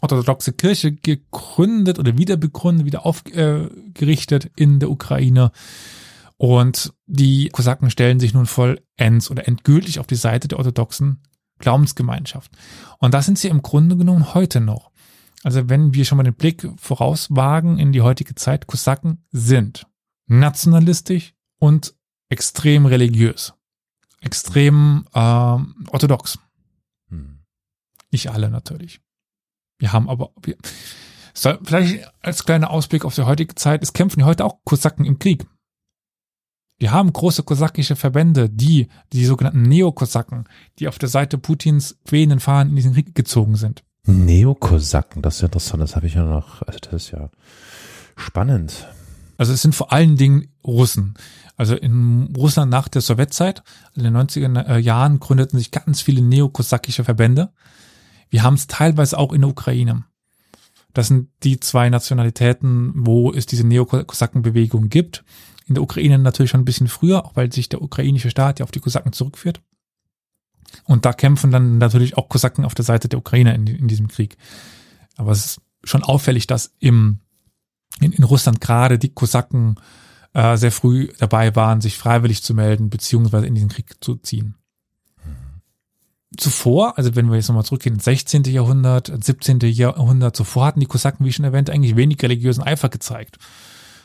orthodoxe 0.01 0.53
Kirche 0.53 0.93
gegründet 0.93 1.99
oder 1.99 2.17
wieder 2.17 2.37
begründet, 2.37 2.85
wieder 2.85 3.05
aufgerichtet 3.05 4.45
äh, 4.45 4.49
in 4.55 4.79
der 4.79 4.89
Ukraine. 4.89 5.51
Und 6.37 6.93
die 7.05 7.49
Kosaken 7.49 7.89
stellen 7.89 8.19
sich 8.19 8.33
nun 8.33 8.45
vollends 8.45 9.29
oder 9.29 9.47
endgültig 9.47 9.99
auf 9.99 10.07
die 10.07 10.15
Seite 10.15 10.47
der 10.47 10.57
orthodoxen 10.57 11.21
Glaubensgemeinschaft. 11.59 12.51
Und 12.99 13.13
das 13.13 13.25
sind 13.25 13.37
sie 13.37 13.49
im 13.49 13.61
Grunde 13.61 13.97
genommen 13.97 14.33
heute 14.33 14.61
noch. 14.61 14.91
Also 15.43 15.69
wenn 15.69 15.93
wir 15.93 16.05
schon 16.05 16.17
mal 16.17 16.23
den 16.23 16.33
Blick 16.33 16.67
vorauswagen 16.77 17.77
in 17.77 17.91
die 17.91 18.01
heutige 18.01 18.35
Zeit, 18.35 18.67
Kosaken 18.67 19.25
sind 19.31 19.85
nationalistisch 20.27 21.33
und 21.59 21.95
extrem 22.29 22.85
religiös. 22.85 23.53
Extrem 24.21 25.05
äh, 25.13 25.19
orthodox. 25.19 26.39
Hm. 27.09 27.39
Nicht 28.11 28.29
alle 28.29 28.49
natürlich. 28.49 29.01
Wir 29.79 29.93
haben 29.93 30.09
aber, 30.09 30.31
wir, 30.43 30.57
vielleicht 31.33 32.05
als 32.21 32.45
kleiner 32.45 32.69
Ausblick 32.69 33.05
auf 33.05 33.15
die 33.15 33.23
heutige 33.23 33.55
Zeit, 33.55 33.81
es 33.81 33.93
kämpfen 33.93 34.25
heute 34.25 34.45
auch 34.45 34.59
Kosaken 34.65 35.05
im 35.05 35.17
Krieg. 35.17 35.45
Wir 36.77 36.91
haben 36.91 37.11
große 37.11 37.43
kosakische 37.43 37.95
Verbände, 37.95 38.49
die, 38.49 38.87
die 39.11 39.25
sogenannten 39.25 39.63
Neokosaken, 39.63 40.45
die 40.79 40.87
auf 40.87 40.97
der 40.97 41.09
Seite 41.09 41.37
Putins 41.37 41.97
wehenden 42.05 42.39
Fahnen 42.39 42.69
in 42.69 42.75
diesen 42.77 42.93
Krieg 42.93 43.15
gezogen 43.15 43.55
sind. 43.55 43.83
Neokosaken, 44.05 45.21
das 45.21 45.35
ist 45.35 45.41
ja 45.41 45.47
interessant, 45.47 45.83
das 45.83 45.95
habe 45.95 46.07
ich 46.07 46.13
ja 46.13 46.23
noch, 46.23 46.61
also 46.61 46.79
das 46.79 46.93
ist 46.93 47.11
ja 47.11 47.29
spannend. 48.15 48.87
Also 49.37 49.53
es 49.53 49.61
sind 49.61 49.75
vor 49.75 49.91
allen 49.91 50.15
Dingen 50.15 50.53
Russen. 50.65 51.15
Also 51.57 51.75
in 51.75 52.33
Russland 52.37 52.71
nach 52.71 52.87
der 52.87 53.01
Sowjetzeit, 53.01 53.63
in 53.93 54.03
den 54.03 54.15
90er 54.15 54.67
äh, 54.67 54.79
Jahren 54.79 55.19
gründeten 55.19 55.59
sich 55.59 55.71
ganz 55.71 56.01
viele 56.01 56.21
neokosakische 56.21 57.03
Verbände. 57.03 57.51
Wir 58.29 58.43
haben 58.43 58.53
es 58.53 58.67
teilweise 58.67 59.17
auch 59.17 59.33
in 59.33 59.41
der 59.41 59.49
Ukraine. 59.49 60.05
Das 60.93 61.07
sind 61.07 61.29
die 61.43 61.59
zwei 61.59 61.89
Nationalitäten, 61.89 62.93
wo 62.95 63.31
es 63.31 63.45
diese 63.45 63.65
Neokosakenbewegung 63.65 64.89
gibt. 64.89 65.23
In 65.65 65.75
der 65.75 65.83
Ukraine 65.83 66.17
natürlich 66.17 66.51
schon 66.51 66.61
ein 66.61 66.65
bisschen 66.65 66.87
früher, 66.87 67.25
auch 67.25 67.35
weil 67.35 67.51
sich 67.51 67.69
der 67.69 67.81
ukrainische 67.81 68.31
Staat 68.31 68.59
ja 68.59 68.63
auf 68.63 68.71
die 68.71 68.79
Kosaken 68.79 69.13
zurückführt. 69.13 69.61
Und 70.85 71.05
da 71.05 71.13
kämpfen 71.13 71.51
dann 71.51 71.77
natürlich 71.77 72.17
auch 72.17 72.29
Kosaken 72.29 72.65
auf 72.65 72.75
der 72.75 72.85
Seite 72.85 73.07
der 73.07 73.19
Ukraine 73.19 73.53
in, 73.53 73.67
in 73.67 73.87
diesem 73.87 74.07
Krieg. 74.07 74.37
Aber 75.15 75.31
es 75.31 75.45
ist 75.45 75.61
schon 75.83 76.03
auffällig, 76.03 76.47
dass 76.47 76.73
im, 76.79 77.19
in, 77.99 78.11
in 78.11 78.23
Russland 78.23 78.61
gerade 78.61 78.97
die 78.99 79.09
Kosaken 79.09 79.75
äh, 80.33 80.57
sehr 80.57 80.71
früh 80.71 81.09
dabei 81.19 81.55
waren, 81.55 81.81
sich 81.81 81.97
freiwillig 81.97 82.43
zu 82.43 82.53
melden, 82.53 82.89
beziehungsweise 82.89 83.45
in 83.45 83.55
diesen 83.55 83.69
Krieg 83.69 83.95
zu 84.01 84.15
ziehen 84.15 84.58
zuvor, 86.37 86.97
also 86.97 87.15
wenn 87.15 87.29
wir 87.29 87.35
jetzt 87.35 87.47
nochmal 87.47 87.65
zurückgehen 87.65 87.95
ins 87.95 88.05
16. 88.05 88.43
Jahrhundert, 88.43 89.11
17. 89.23 89.59
Jahrhundert, 89.61 90.35
zuvor 90.35 90.65
hatten 90.65 90.79
die 90.79 90.85
Kosaken, 90.85 91.25
wie 91.25 91.31
schon 91.31 91.45
erwähnt, 91.45 91.69
eigentlich 91.69 91.95
wenig 91.95 92.21
religiösen 92.21 92.63
Eifer 92.63 92.89
gezeigt. 92.89 93.37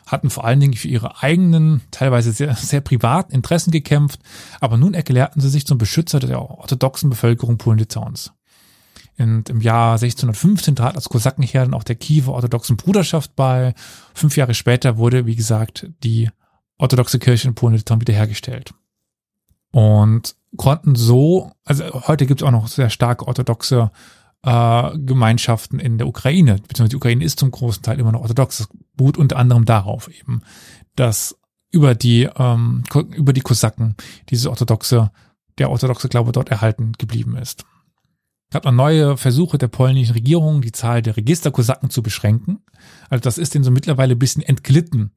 Hatten 0.07 0.31
vor 0.31 0.45
allen 0.45 0.61
Dingen 0.61 0.75
für 0.75 0.89
ihre 0.89 1.23
eigenen, 1.23 1.83
teilweise 1.91 2.33
sehr, 2.33 2.55
sehr 2.55 2.81
privaten 2.81 3.33
Interessen 3.33 3.71
gekämpft, 3.71 4.21
aber 4.61 4.77
nun 4.77 4.95
erklärten 4.95 5.41
sie 5.41 5.49
sich 5.49 5.67
zum 5.67 5.79
Beschützer 5.79 6.21
der 6.21 6.41
orthodoxen 6.41 7.11
Bevölkerung 7.11 7.59
Polen-Litauens. 7.59 8.33
Und 9.17 9.49
im 9.49 9.61
Jahr 9.61 9.93
1615 9.93 10.77
trat 10.77 10.97
als 10.97 11.09
Kosakenheer 11.09 11.63
dann 11.63 11.75
auch 11.75 11.85
der 11.85 11.95
Kiewer 11.95 12.33
orthodoxen 12.35 12.77
Bruderschaft 12.77 13.37
bei. 13.37 13.75
Fünf 14.13 14.37
Jahre 14.37 14.55
später 14.55 14.97
wurde, 14.99 15.25
wie 15.27 15.37
gesagt, 15.37 15.89
die 16.03 16.31
orthodoxe 16.79 17.19
Kirche 17.19 17.49
in 17.49 17.55
Polen-Litauen 17.55 18.01
wiederhergestellt. 18.01 18.75
Und 19.71 20.35
konnten 20.57 20.95
so, 20.95 21.53
also 21.65 21.85
heute 22.07 22.27
gibt 22.27 22.43
es 22.43 22.47
auch 22.47 22.53
noch 22.53 22.69
sehr 22.69 22.91
starke 22.91 23.27
orthodoxe 23.27 23.91
äh, 24.43 24.99
Gemeinschaften 24.99 25.79
in 25.79 25.99
der 25.99 26.07
Ukraine, 26.07 26.57
beziehungsweise 26.57 26.91
die 26.91 26.97
Ukraine 26.97 27.25
ist 27.25 27.39
zum 27.39 27.51
großen 27.51 27.83
Teil 27.83 27.99
immer 27.99 28.13
noch 28.13 28.21
orthodox. 28.21 28.59
Das 28.59 28.69
beruht 28.95 29.19
unter 29.19 29.37
anderem 29.37 29.65
darauf 29.65 30.09
eben, 30.09 30.43
dass 30.97 31.37
über 31.71 31.95
die 31.95 32.29
ähm, 32.37 32.85
über 33.15 33.33
die 33.33 33.41
Kosaken 33.41 33.97
diese 34.29 34.51
orthodoxe 34.51 35.11
der 35.59 35.71
orthodoxe 35.71 36.09
Glaube 36.09 36.33
dort 36.33 36.51
erhalten 36.51 36.93
geblieben 36.99 37.37
ist. 37.37 37.65
Es 38.49 38.55
gab 38.55 38.65
noch 38.65 38.73
neue 38.73 39.17
Versuche 39.17 39.59
der 39.59 39.69
polnischen 39.69 40.13
Regierung, 40.13 40.63
die 40.63 40.73
Zahl 40.73 41.03
der 41.03 41.17
Registerkosaken 41.17 41.91
zu 41.91 42.03
beschränken. 42.03 42.61
Also 43.09 43.23
das 43.23 43.39
ist 43.39 43.55
denen 43.55 43.65
so 43.65 43.71
mittlerweile 43.71 44.15
ein 44.15 44.19
bisschen 44.19 44.43
entglitten 44.43 45.13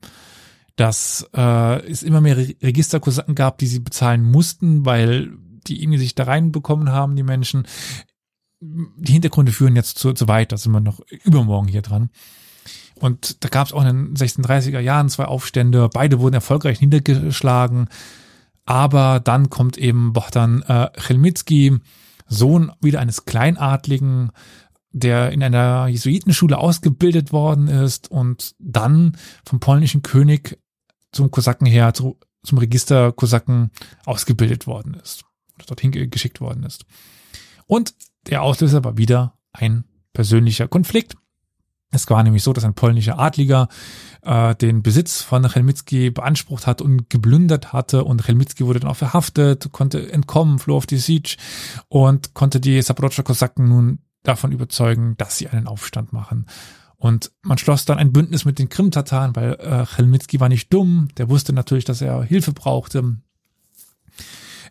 dass 0.77 1.27
äh, 1.35 1.85
es 1.89 2.03
immer 2.03 2.21
mehr 2.21 2.37
Registerkosaken 2.37 3.35
gab, 3.35 3.57
die 3.57 3.67
sie 3.67 3.79
bezahlen 3.79 4.23
mussten, 4.23 4.85
weil 4.85 5.31
die 5.67 5.81
irgendwie 5.81 5.99
sich 5.99 6.15
da 6.15 6.23
reinbekommen 6.23 6.91
haben, 6.91 7.15
die 7.15 7.23
Menschen. 7.23 7.67
Die 8.59 9.11
Hintergründe 9.11 9.51
führen 9.51 9.75
jetzt 9.75 9.99
zu, 9.99 10.13
zu 10.13 10.27
weit, 10.27 10.51
da 10.51 10.57
sind 10.57 10.71
wir 10.71 10.79
noch 10.79 11.01
übermorgen 11.23 11.67
hier 11.67 11.81
dran. 11.81 12.09
Und 12.95 13.43
da 13.43 13.49
gab 13.49 13.67
es 13.67 13.73
auch 13.73 13.81
in 13.85 13.87
den 13.87 14.15
1630er 14.15 14.79
Jahren 14.79 15.09
zwei 15.09 15.25
Aufstände, 15.25 15.89
beide 15.93 16.19
wurden 16.19 16.35
erfolgreich 16.35 16.81
niedergeschlagen. 16.81 17.89
Aber 18.65 19.19
dann 19.19 19.49
kommt 19.49 19.77
eben 19.77 20.13
Bohdan 20.13 20.61
äh, 20.63 20.89
Chelmitski, 20.99 21.79
Sohn 22.27 22.71
wieder 22.81 22.99
eines 22.99 23.25
Kleinadligen, 23.25 24.31
der 24.91 25.31
in 25.31 25.43
einer 25.43 25.87
Jesuitenschule 25.87 26.57
ausgebildet 26.57 27.31
worden 27.31 27.67
ist 27.67 28.09
und 28.09 28.55
dann 28.59 29.15
vom 29.45 29.59
polnischen 29.59 30.01
König 30.01 30.59
zum 31.17 31.31
Kosakenheer, 31.31 31.93
zu, 31.93 32.17
zum 32.43 32.59
Register 32.59 33.11
Kosaken 33.11 33.71
ausgebildet 34.05 34.67
worden 34.67 34.93
ist 34.93 35.25
oder 35.55 35.65
dorthin 35.65 35.91
geschickt 35.91 36.39
worden 36.39 36.63
ist. 36.63 36.85
Und 37.65 37.93
der 38.27 38.43
Auslöser 38.43 38.83
war 38.83 38.97
wieder 38.97 39.37
ein 39.51 39.83
persönlicher 40.13 40.67
Konflikt. 40.67 41.15
Es 41.89 42.09
war 42.09 42.21
nämlich 42.21 42.43
so, 42.43 42.53
dass 42.53 42.65
ein 42.65 42.73
polnischer 42.73 43.17
Adliger 43.17 43.69
äh, 44.21 44.55
den 44.55 44.83
Besitz 44.83 45.21
von 45.21 45.47
Chelmitski 45.47 46.11
beansprucht 46.11 46.67
hat 46.67 46.81
und 46.81 47.09
geplündert 47.09 47.71
hatte 47.73 48.03
und 48.03 48.23
Chelmitski 48.23 48.65
wurde 48.65 48.81
dann 48.81 48.89
auch 48.89 48.97
verhaftet, 48.97 49.71
konnte 49.71 50.11
entkommen, 50.11 50.59
floh 50.59 50.77
auf 50.77 50.85
die 50.85 50.97
Siege 50.97 51.37
und 51.87 52.33
konnte 52.33 52.59
die 52.59 52.81
Saporoscher 52.81 53.23
Kosaken 53.23 53.69
nun 53.69 53.99
davon 54.23 54.51
überzeugen, 54.51 55.15
dass 55.17 55.37
sie 55.37 55.47
einen 55.47 55.67
Aufstand 55.67 56.11
machen. 56.11 56.45
Und 56.97 57.31
man 57.43 57.57
schloss 57.57 57.85
dann 57.85 57.99
ein 57.99 58.11
Bündnis 58.11 58.45
mit 58.45 58.57
den 58.57 58.69
Krim-Tataren, 58.69 59.35
weil 59.35 59.53
äh, 59.53 59.85
Chelmitski 59.85 60.39
war 60.39 60.49
nicht 60.49 60.73
dumm, 60.73 61.09
der 61.17 61.29
wusste 61.29 61.53
natürlich, 61.53 61.85
dass 61.85 62.01
er 62.01 62.23
Hilfe 62.23 62.53
brauchte. 62.53 63.17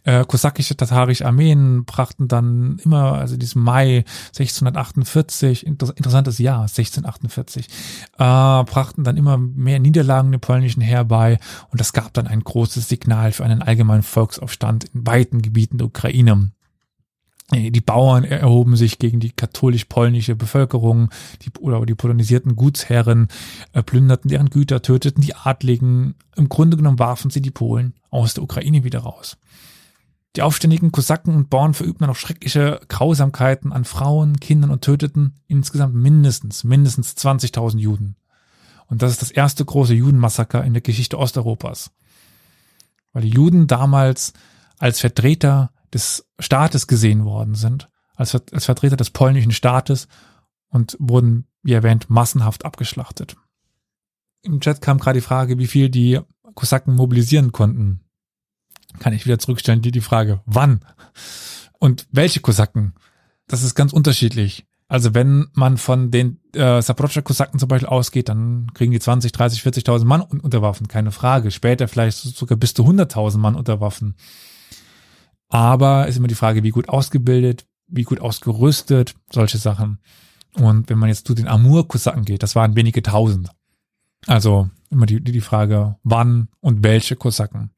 Äh, 0.07 0.25
kosakische 0.25 0.77
tatarische 0.77 1.27
Armeen 1.27 1.85
brachten 1.85 2.29
dann 2.29 2.79
immer, 2.85 3.15
also 3.15 3.37
diesem 3.37 3.63
Mai 3.63 4.05
1648, 4.29 5.67
inter 5.67 5.93
interessantes 5.97 6.39
Jahr, 6.39 6.63
1648, 6.63 7.67
äh, 7.67 7.69
brachten 8.19 9.03
dann 9.03 9.17
immer 9.17 9.37
mehr 9.37 9.81
Niederlagen 9.81 10.31
dem 10.31 10.41
polnischen 10.41 10.81
Heer 10.81 11.05
bei 11.05 11.41
und 11.71 11.81
das 11.81 11.93
gab 11.93 12.15
dann 12.15 12.29
ein 12.29 12.41
großes 12.45 12.89
Signal 12.89 13.33
für 13.33 13.45
einen 13.45 13.63
allgemeinen 13.63 14.05
Volksaufstand 14.05 14.85
in 14.95 15.07
weiten 15.07 15.43
Gebieten 15.43 15.79
der 15.79 15.89
Ukraine. 15.89 16.53
Äh, 17.53 17.71
die 17.71 17.81
Bauern 17.81 18.25
erhoben 18.25 18.77
sich 18.77 18.99
gegen 18.99 19.21
die 19.21 19.31
katholisch-polnische 19.31 20.37
Bevölkerung, 20.37 21.11
die, 21.43 21.51
oder 21.61 21.85
die 21.87 21.95
polonisierten 21.95 22.57
Gutsherren 22.57 23.29
äh, 23.73 23.83
plünderten 23.83 24.29
deren 24.29 24.51
Güter, 24.51 24.83
töteten 24.83 25.23
die 25.23 25.35
Adligen. 25.35 26.15
Im 26.37 26.49
Grunde 26.49 26.77
genommen 26.77 26.99
warfen 26.99 27.31
sie 27.31 27.41
die 27.41 27.51
Polen 27.51 27.95
aus 28.11 28.35
der 28.35 28.45
Ukraine 28.45 28.85
wieder 28.85 29.01
raus. 29.01 29.37
Die 30.37 30.43
aufständigen 30.43 30.93
Kosaken 30.93 31.35
und 31.35 31.49
Bauern 31.49 31.73
verübten 31.73 32.05
auch 32.05 32.17
schreckliche 32.17 32.81
Grausamkeiten 32.89 33.73
an 33.73 33.87
Frauen, 33.87 34.39
Kindern 34.39 34.71
und 34.71 34.83
töteten 34.83 35.35
insgesamt 35.49 35.95
mindestens, 35.95 36.63
mindestens 36.63 37.17
20.000 37.17 37.79
Juden. 37.79 38.17
Und 38.87 39.01
das 39.01 39.13
ist 39.13 39.23
das 39.23 39.31
erste 39.31 39.65
große 39.65 39.95
Judenmassaker 39.95 40.63
in 40.63 40.75
der 40.75 40.83
Geschichte 40.83 41.19
Osteuropas. 41.19 41.91
Weil 43.15 43.23
die 43.23 43.31
Juden 43.31 43.67
damals 43.67 44.35
als 44.79 45.01
Vertreter 45.01 45.71
des 45.97 46.29
Staates 46.39 46.87
gesehen 46.87 47.25
worden 47.25 47.55
sind, 47.55 47.89
als, 48.15 48.35
als 48.53 48.67
Vertreter 48.67 48.97
des 48.97 49.11
polnischen 49.11 49.53
Staates 49.53 50.09
und 50.69 50.97
wurden, 51.01 51.47
wie 51.63 51.73
erwähnt, 51.73 52.11
massenhaft 52.11 52.67
abgeschlachtet. 52.67 53.37
Im 54.43 54.61
Chat 54.61 54.83
kam 54.83 54.99
gerade 54.99 55.19
die 55.21 55.27
Frage, 55.27 55.59
wie 55.59 55.67
viel 55.67 55.89
die 55.89 56.21
Kosaken 56.55 56.95
mobilisieren 56.95 57.53
konnten. 57.53 58.01
Kann 58.99 59.15
ich 59.15 59.25
wieder 59.25 59.39
zurückstellen, 59.39 59.83
die, 59.83 59.91
die 59.91 60.01
Frage, 60.01 60.43
wann? 60.45 60.85
Und 61.79 62.07
welche 62.11 62.41
Kosaken? 62.41 62.95
Das 63.49 63.63
ist 63.63 63.75
ganz 63.75 63.93
unterschiedlich. 63.93 64.67
Also 64.89 65.15
wenn 65.15 65.49
man 65.55 65.79
von 65.79 66.11
den 66.11 66.41
äh, 66.55 66.81
Saprocha-Kosaken 66.81 67.59
zum 67.59 67.69
Beispiel 67.69 67.89
ausgeht, 67.89 68.29
dann 68.29 68.73
kriegen 68.75 68.93
die 68.93 69.01
20, 69.01 69.33
30, 69.33 69.63
40.000 69.63 70.05
Mann 70.05 70.21
unter 70.21 70.63
Waffen, 70.63 70.89
keine 70.89 71.11
Frage. 71.11 71.51
Später 71.51 71.89
vielleicht 71.89 72.19
sogar 72.19 72.57
bis 72.57 72.75
zu 72.75 72.85
100.000 72.85 73.39
Mann 73.39 73.57
unter 73.57 73.81
Waffen. 73.81 74.15
Aber 75.57 76.07
ist 76.07 76.19
immer 76.19 76.29
die 76.29 76.35
Frage, 76.35 76.63
wie 76.65 76.71
gut 76.71 76.91
ausgebildet, 76.91 77.65
wie 77.87 78.03
gut 78.03 78.21
ausgerüstet, 78.21 79.15
solche 79.33 79.57
Sachen. 79.57 80.01
Und 80.53 80.91
wenn 80.91 80.99
man 80.99 81.09
jetzt 81.09 81.27
zu 81.27 81.33
den 81.33 81.49
Amur-Kosaken 81.49 82.27
geht, 82.27 82.43
das 82.43 82.55
waren 82.55 82.77
wenige 82.77 83.03
tausend. 83.03 83.49
Also 84.27 84.69
immer 84.91 85.07
die, 85.07 85.25
die 85.25 85.41
Frage, 85.41 85.97
wann 86.03 86.49
und 86.61 86.85
welche 86.85 87.17
Kosaken. 87.17 87.71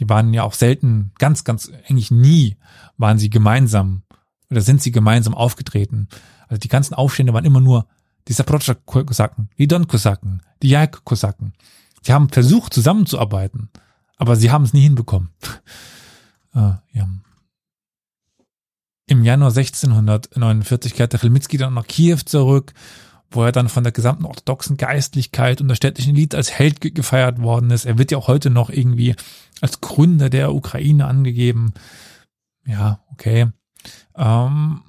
Die 0.00 0.08
waren 0.08 0.34
ja 0.34 0.42
auch 0.42 0.54
selten, 0.54 1.12
ganz, 1.20 1.44
ganz, 1.44 1.70
eigentlich 1.88 2.10
nie 2.10 2.56
waren 2.96 3.20
sie 3.20 3.30
gemeinsam 3.30 4.02
oder 4.50 4.60
sind 4.60 4.82
sie 4.82 4.90
gemeinsam 4.90 5.34
aufgetreten. 5.34 6.08
Also 6.48 6.58
die 6.58 6.68
ganzen 6.68 6.94
Aufstände 6.94 7.32
waren 7.32 7.44
immer 7.44 7.60
nur 7.60 7.86
die 8.26 8.32
Saprocha-Kosaken, 8.32 9.50
die 9.56 9.68
Don-Kosaken, 9.68 10.42
die 10.64 10.70
Jaik-Kosaken. 10.70 11.52
Sie 12.02 12.12
haben 12.12 12.28
versucht 12.28 12.74
zusammenzuarbeiten, 12.74 13.70
aber 14.16 14.34
sie 14.34 14.50
haben 14.50 14.64
es 14.64 14.72
nie 14.72 14.82
hinbekommen. 14.82 15.28
Äh, 16.54 16.72
ja. 16.92 17.08
Im 19.06 19.24
Januar 19.24 19.50
1649 19.50 20.94
kehrte 20.94 21.18
Chmelnytsky 21.18 21.56
dann 21.56 21.74
nach 21.74 21.86
Kiew 21.86 22.18
zurück, 22.24 22.72
wo 23.30 23.42
er 23.42 23.52
dann 23.52 23.68
von 23.68 23.82
der 23.82 23.92
gesamten 23.92 24.24
orthodoxen 24.24 24.76
Geistlichkeit 24.76 25.60
und 25.60 25.68
der 25.68 25.74
städtischen 25.74 26.14
Elite 26.14 26.36
als 26.36 26.52
Held 26.52 26.80
gefeiert 26.80 27.40
worden 27.40 27.70
ist. 27.70 27.86
Er 27.86 27.98
wird 27.98 28.12
ja 28.12 28.18
auch 28.18 28.28
heute 28.28 28.50
noch 28.50 28.70
irgendwie 28.70 29.16
als 29.60 29.80
Gründer 29.80 30.30
der 30.30 30.54
Ukraine 30.54 31.06
angegeben. 31.06 31.74
Ja, 32.64 33.00
okay. 33.10 33.48
Ähm, 34.16 34.82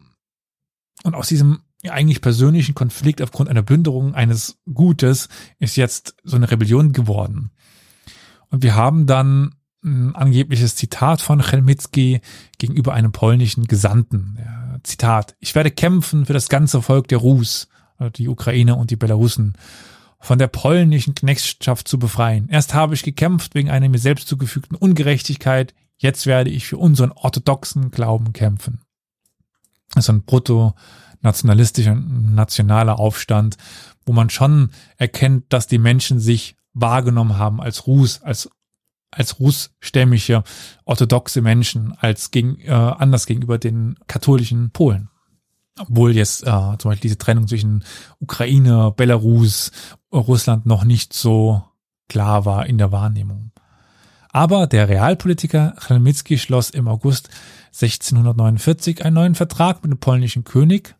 und 1.03 1.15
aus 1.15 1.27
diesem 1.27 1.61
eigentlich 1.89 2.21
persönlichen 2.21 2.75
Konflikt 2.75 3.21
aufgrund 3.21 3.49
einer 3.49 3.63
Plünderung 3.63 4.13
eines 4.13 4.59
Gutes 4.71 5.29
ist 5.57 5.77
jetzt 5.77 6.15
so 6.23 6.35
eine 6.35 6.51
Rebellion 6.51 6.93
geworden. 6.93 7.49
Und 8.49 8.61
wir 8.61 8.75
haben 8.75 9.07
dann 9.07 9.55
angebliches 9.83 10.75
Zitat 10.75 11.21
von 11.21 11.41
Chelmitzki 11.41 12.21
gegenüber 12.57 12.93
einem 12.93 13.11
polnischen 13.11 13.65
Gesandten. 13.65 14.37
Ja, 14.39 14.77
Zitat, 14.83 15.35
ich 15.39 15.55
werde 15.55 15.71
kämpfen 15.71 16.25
für 16.25 16.33
das 16.33 16.49
ganze 16.49 16.81
Volk 16.81 17.07
der 17.07 17.17
Rus, 17.17 17.67
also 17.97 18.11
die 18.11 18.27
Ukraine 18.27 18.75
und 18.75 18.91
die 18.91 18.95
Belarusen, 18.95 19.55
von 20.19 20.37
der 20.37 20.47
polnischen 20.47 21.15
Knechtschaft 21.15 21.87
zu 21.87 21.97
befreien. 21.97 22.47
Erst 22.49 22.73
habe 22.75 22.93
ich 22.93 23.01
gekämpft 23.01 23.55
wegen 23.55 23.71
einer 23.71 23.89
mir 23.89 23.97
selbst 23.97 24.27
zugefügten 24.27 24.77
Ungerechtigkeit, 24.77 25.73
jetzt 25.97 26.27
werde 26.27 26.51
ich 26.51 26.67
für 26.67 26.77
unseren 26.77 27.11
orthodoxen 27.11 27.89
Glauben 27.89 28.33
kämpfen. 28.33 28.81
Das 29.93 30.05
ist 30.05 30.09
ein 30.09 30.23
brutto 30.23 30.75
nationalistischer, 31.21 31.95
nationaler 31.95 32.99
Aufstand, 32.99 33.57
wo 34.05 34.13
man 34.13 34.29
schon 34.29 34.71
erkennt, 34.97 35.51
dass 35.53 35.67
die 35.67 35.77
Menschen 35.77 36.19
sich 36.19 36.55
wahrgenommen 36.73 37.37
haben 37.37 37.61
als 37.61 37.87
Rus, 37.87 38.21
als 38.21 38.49
als 39.11 39.39
russstämmige 39.39 40.43
orthodoxe 40.85 41.41
Menschen 41.41 41.93
als 41.99 42.31
gegen, 42.31 42.59
äh, 42.61 42.71
anders 42.71 43.25
gegenüber 43.25 43.57
den 43.57 43.95
katholischen 44.07 44.71
Polen. 44.71 45.09
Obwohl 45.79 46.15
jetzt 46.15 46.43
äh, 46.43 46.77
zum 46.77 46.91
Beispiel 46.91 47.09
diese 47.09 47.17
Trennung 47.17 47.47
zwischen 47.47 47.83
Ukraine, 48.19 48.93
Belarus, 48.95 49.71
Russland 50.11 50.65
noch 50.65 50.83
nicht 50.83 51.13
so 51.13 51.63
klar 52.09 52.45
war 52.45 52.65
in 52.65 52.77
der 52.77 52.91
Wahrnehmung. 52.91 53.51
Aber 54.33 54.67
der 54.67 54.87
Realpolitiker 54.87 55.75
Chmelnytsky 55.77 56.37
schloss 56.37 56.69
im 56.69 56.87
August 56.87 57.29
1649 57.73 59.03
einen 59.03 59.15
neuen 59.15 59.35
Vertrag 59.35 59.83
mit 59.83 59.91
dem 59.91 59.99
polnischen 59.99 60.43
König, 60.43 60.95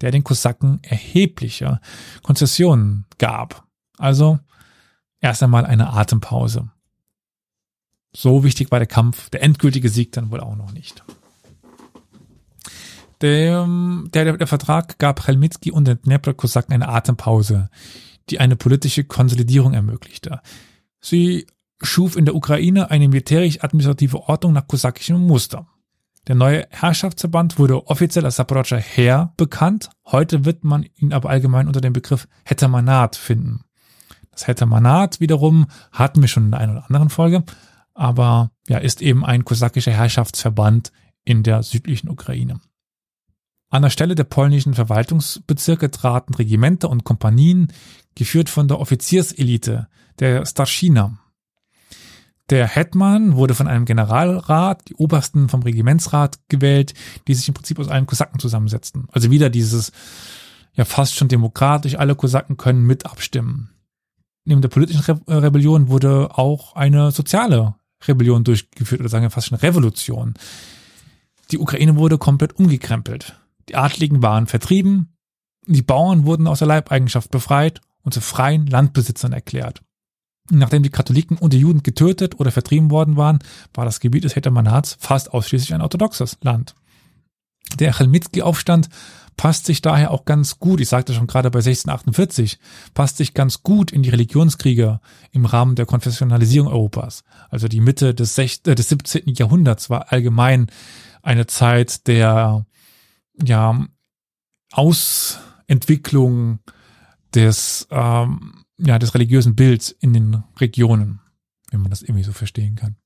der 0.00 0.10
den 0.10 0.24
Kosaken 0.24 0.80
erhebliche 0.82 1.80
Konzessionen 2.22 3.06
gab. 3.18 3.64
Also 3.98 4.38
erst 5.20 5.42
einmal 5.42 5.64
eine 5.64 5.92
Atempause. 5.92 6.70
So 8.16 8.44
wichtig 8.44 8.70
war 8.70 8.78
der 8.78 8.86
Kampf. 8.86 9.30
Der 9.30 9.42
endgültige 9.42 9.88
Sieg 9.88 10.12
dann 10.12 10.30
wohl 10.30 10.40
auch 10.40 10.56
noch 10.56 10.72
nicht. 10.72 11.02
Der, 13.20 13.66
der, 14.12 14.36
der 14.36 14.46
Vertrag 14.46 14.98
gab 14.98 15.24
Chelmitsky 15.24 15.70
und 15.70 15.86
den 15.86 16.00
Dnepr-Kosaken 16.02 16.74
eine 16.74 16.88
Atempause, 16.88 17.70
die 18.30 18.40
eine 18.40 18.56
politische 18.56 19.04
Konsolidierung 19.04 19.72
ermöglichte. 19.74 20.40
Sie 21.00 21.46
schuf 21.82 22.16
in 22.16 22.24
der 22.24 22.34
Ukraine 22.34 22.90
eine 22.90 23.08
militärisch-administrative 23.08 24.28
Ordnung 24.28 24.52
nach 24.52 24.66
kosakischem 24.66 25.18
Muster. 25.18 25.66
Der 26.26 26.34
neue 26.34 26.66
Herrschaftsverband 26.70 27.58
wurde 27.58 27.86
offiziell 27.86 28.24
als 28.24 28.36
Saporodscher 28.36 28.78
Heer 28.78 29.32
bekannt. 29.36 29.90
Heute 30.06 30.44
wird 30.44 30.64
man 30.64 30.86
ihn 30.96 31.12
aber 31.12 31.28
allgemein 31.28 31.66
unter 31.66 31.80
dem 31.80 31.92
Begriff 31.92 32.28
Hetmanat 32.44 33.16
finden. 33.16 33.64
Das 34.30 34.46
Hetmanat 34.46 35.20
wiederum 35.20 35.66
hatten 35.92 36.20
wir 36.20 36.28
schon 36.28 36.46
in 36.46 36.50
der 36.52 36.60
einen 36.60 36.72
oder 36.72 36.86
anderen 36.86 37.10
Folge, 37.10 37.44
aber 37.94 38.50
ja, 38.68 38.78
ist 38.78 39.00
eben 39.00 39.24
ein 39.24 39.44
kosakischer 39.44 39.92
Herrschaftsverband 39.92 40.92
in 41.24 41.42
der 41.42 41.62
südlichen 41.62 42.10
Ukraine. 42.10 42.60
An 43.70 43.82
der 43.82 43.90
Stelle 43.90 44.14
der 44.14 44.24
polnischen 44.24 44.74
Verwaltungsbezirke 44.74 45.90
traten 45.90 46.34
Regimenter 46.34 46.90
und 46.90 47.04
Kompanien, 47.04 47.72
geführt 48.14 48.48
von 48.48 48.68
der 48.68 48.78
Offizierselite, 48.78 49.88
der 50.20 50.46
Starschina. 50.46 51.18
Der 52.50 52.68
Hetman 52.68 53.36
wurde 53.36 53.54
von 53.54 53.66
einem 53.66 53.84
Generalrat, 53.86 54.88
die 54.88 54.94
Obersten 54.94 55.48
vom 55.48 55.62
Regimentsrat 55.62 56.38
gewählt, 56.48 56.92
die 57.26 57.34
sich 57.34 57.48
im 57.48 57.54
Prinzip 57.54 57.78
aus 57.78 57.88
allen 57.88 58.06
Kosaken 58.06 58.38
zusammensetzten. 58.38 59.08
Also 59.10 59.30
wieder 59.30 59.48
dieses, 59.48 59.92
ja 60.74 60.84
fast 60.84 61.16
schon 61.16 61.28
demokratisch, 61.28 61.96
alle 61.96 62.14
Kosaken 62.14 62.56
können 62.56 62.84
mit 62.84 63.06
abstimmen. 63.06 63.70
Neben 64.44 64.60
der 64.60 64.68
politischen 64.68 65.00
Re 65.00 65.42
Rebellion 65.42 65.88
wurde 65.88 66.36
auch 66.36 66.76
eine 66.76 67.10
soziale 67.12 67.74
Rebellion 68.06 68.44
durchgeführt 68.44 69.00
oder 69.00 69.08
sagen 69.08 69.24
wir 69.24 69.30
fast 69.30 69.48
schon 69.48 69.58
Revolution. 69.58 70.34
Die 71.50 71.58
Ukraine 71.58 71.96
wurde 71.96 72.18
komplett 72.18 72.58
umgekrempelt. 72.58 73.38
Die 73.68 73.76
Adligen 73.76 74.22
waren 74.22 74.46
vertrieben, 74.46 75.14
die 75.66 75.82
Bauern 75.82 76.26
wurden 76.26 76.46
aus 76.46 76.58
der 76.58 76.68
Leibeigenschaft 76.68 77.30
befreit 77.30 77.80
und 78.02 78.12
zu 78.12 78.20
freien 78.20 78.66
Landbesitzern 78.66 79.32
erklärt. 79.32 79.82
Nachdem 80.50 80.82
die 80.82 80.90
Katholiken 80.90 81.38
und 81.38 81.54
die 81.54 81.60
Juden 81.60 81.82
getötet 81.82 82.38
oder 82.38 82.50
vertrieben 82.50 82.90
worden 82.90 83.16
waren, 83.16 83.38
war 83.72 83.86
das 83.86 84.00
Gebiet 84.00 84.24
des 84.24 84.36
Hetmanats 84.36 84.96
fast 85.00 85.32
ausschließlich 85.32 85.72
ein 85.72 85.80
orthodoxes 85.80 86.36
Land. 86.42 86.74
Der 87.78 87.94
Chelmitsky-Aufstand 87.94 88.90
passt 89.36 89.66
sich 89.66 89.82
daher 89.82 90.10
auch 90.10 90.24
ganz 90.24 90.58
gut, 90.58 90.80
ich 90.80 90.88
sagte 90.88 91.12
schon 91.12 91.26
gerade 91.26 91.50
bei 91.50 91.58
1648, 91.58 92.58
passt 92.94 93.16
sich 93.16 93.34
ganz 93.34 93.62
gut 93.62 93.92
in 93.92 94.02
die 94.02 94.10
Religionskriege 94.10 95.00
im 95.32 95.44
Rahmen 95.44 95.74
der 95.74 95.86
Konfessionalisierung 95.86 96.68
Europas. 96.68 97.24
Also 97.50 97.68
die 97.68 97.80
Mitte 97.80 98.14
des, 98.14 98.34
16, 98.34 98.72
äh, 98.72 98.74
des 98.74 98.88
17. 98.88 99.34
Jahrhunderts 99.34 99.90
war 99.90 100.12
allgemein 100.12 100.68
eine 101.22 101.46
Zeit 101.46 102.06
der 102.06 102.66
ja, 103.42 103.86
Ausentwicklung 104.72 106.60
des, 107.34 107.88
ähm, 107.90 108.64
ja, 108.78 108.98
des 108.98 109.14
religiösen 109.14 109.56
Bilds 109.56 109.90
in 109.90 110.12
den 110.12 110.44
Regionen, 110.60 111.20
wenn 111.70 111.80
man 111.80 111.90
das 111.90 112.02
irgendwie 112.02 112.24
so 112.24 112.32
verstehen 112.32 112.76
kann. 112.76 112.96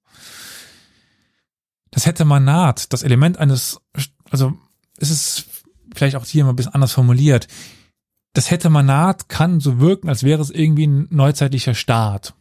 das 1.90 2.04
hätte 2.04 2.24
man 2.26 2.44
naht, 2.44 2.92
das 2.92 3.02
Element 3.02 3.38
eines, 3.38 3.80
also 4.30 4.52
es 4.98 5.10
ist 5.10 5.57
vielleicht 5.94 6.16
auch 6.16 6.24
hier 6.24 6.44
mal 6.44 6.50
ein 6.50 6.56
bisschen 6.56 6.74
anders 6.74 6.92
formuliert. 6.92 7.48
Das 8.34 8.50
hätte 8.50 8.70
man 8.70 8.86
naht, 8.86 9.28
kann 9.28 9.60
so 9.60 9.80
wirken, 9.80 10.08
als 10.08 10.22
wäre 10.22 10.42
es 10.42 10.50
irgendwie 10.50 10.86
ein 10.86 11.08
neuzeitlicher 11.10 11.74
Staat. 11.74 12.34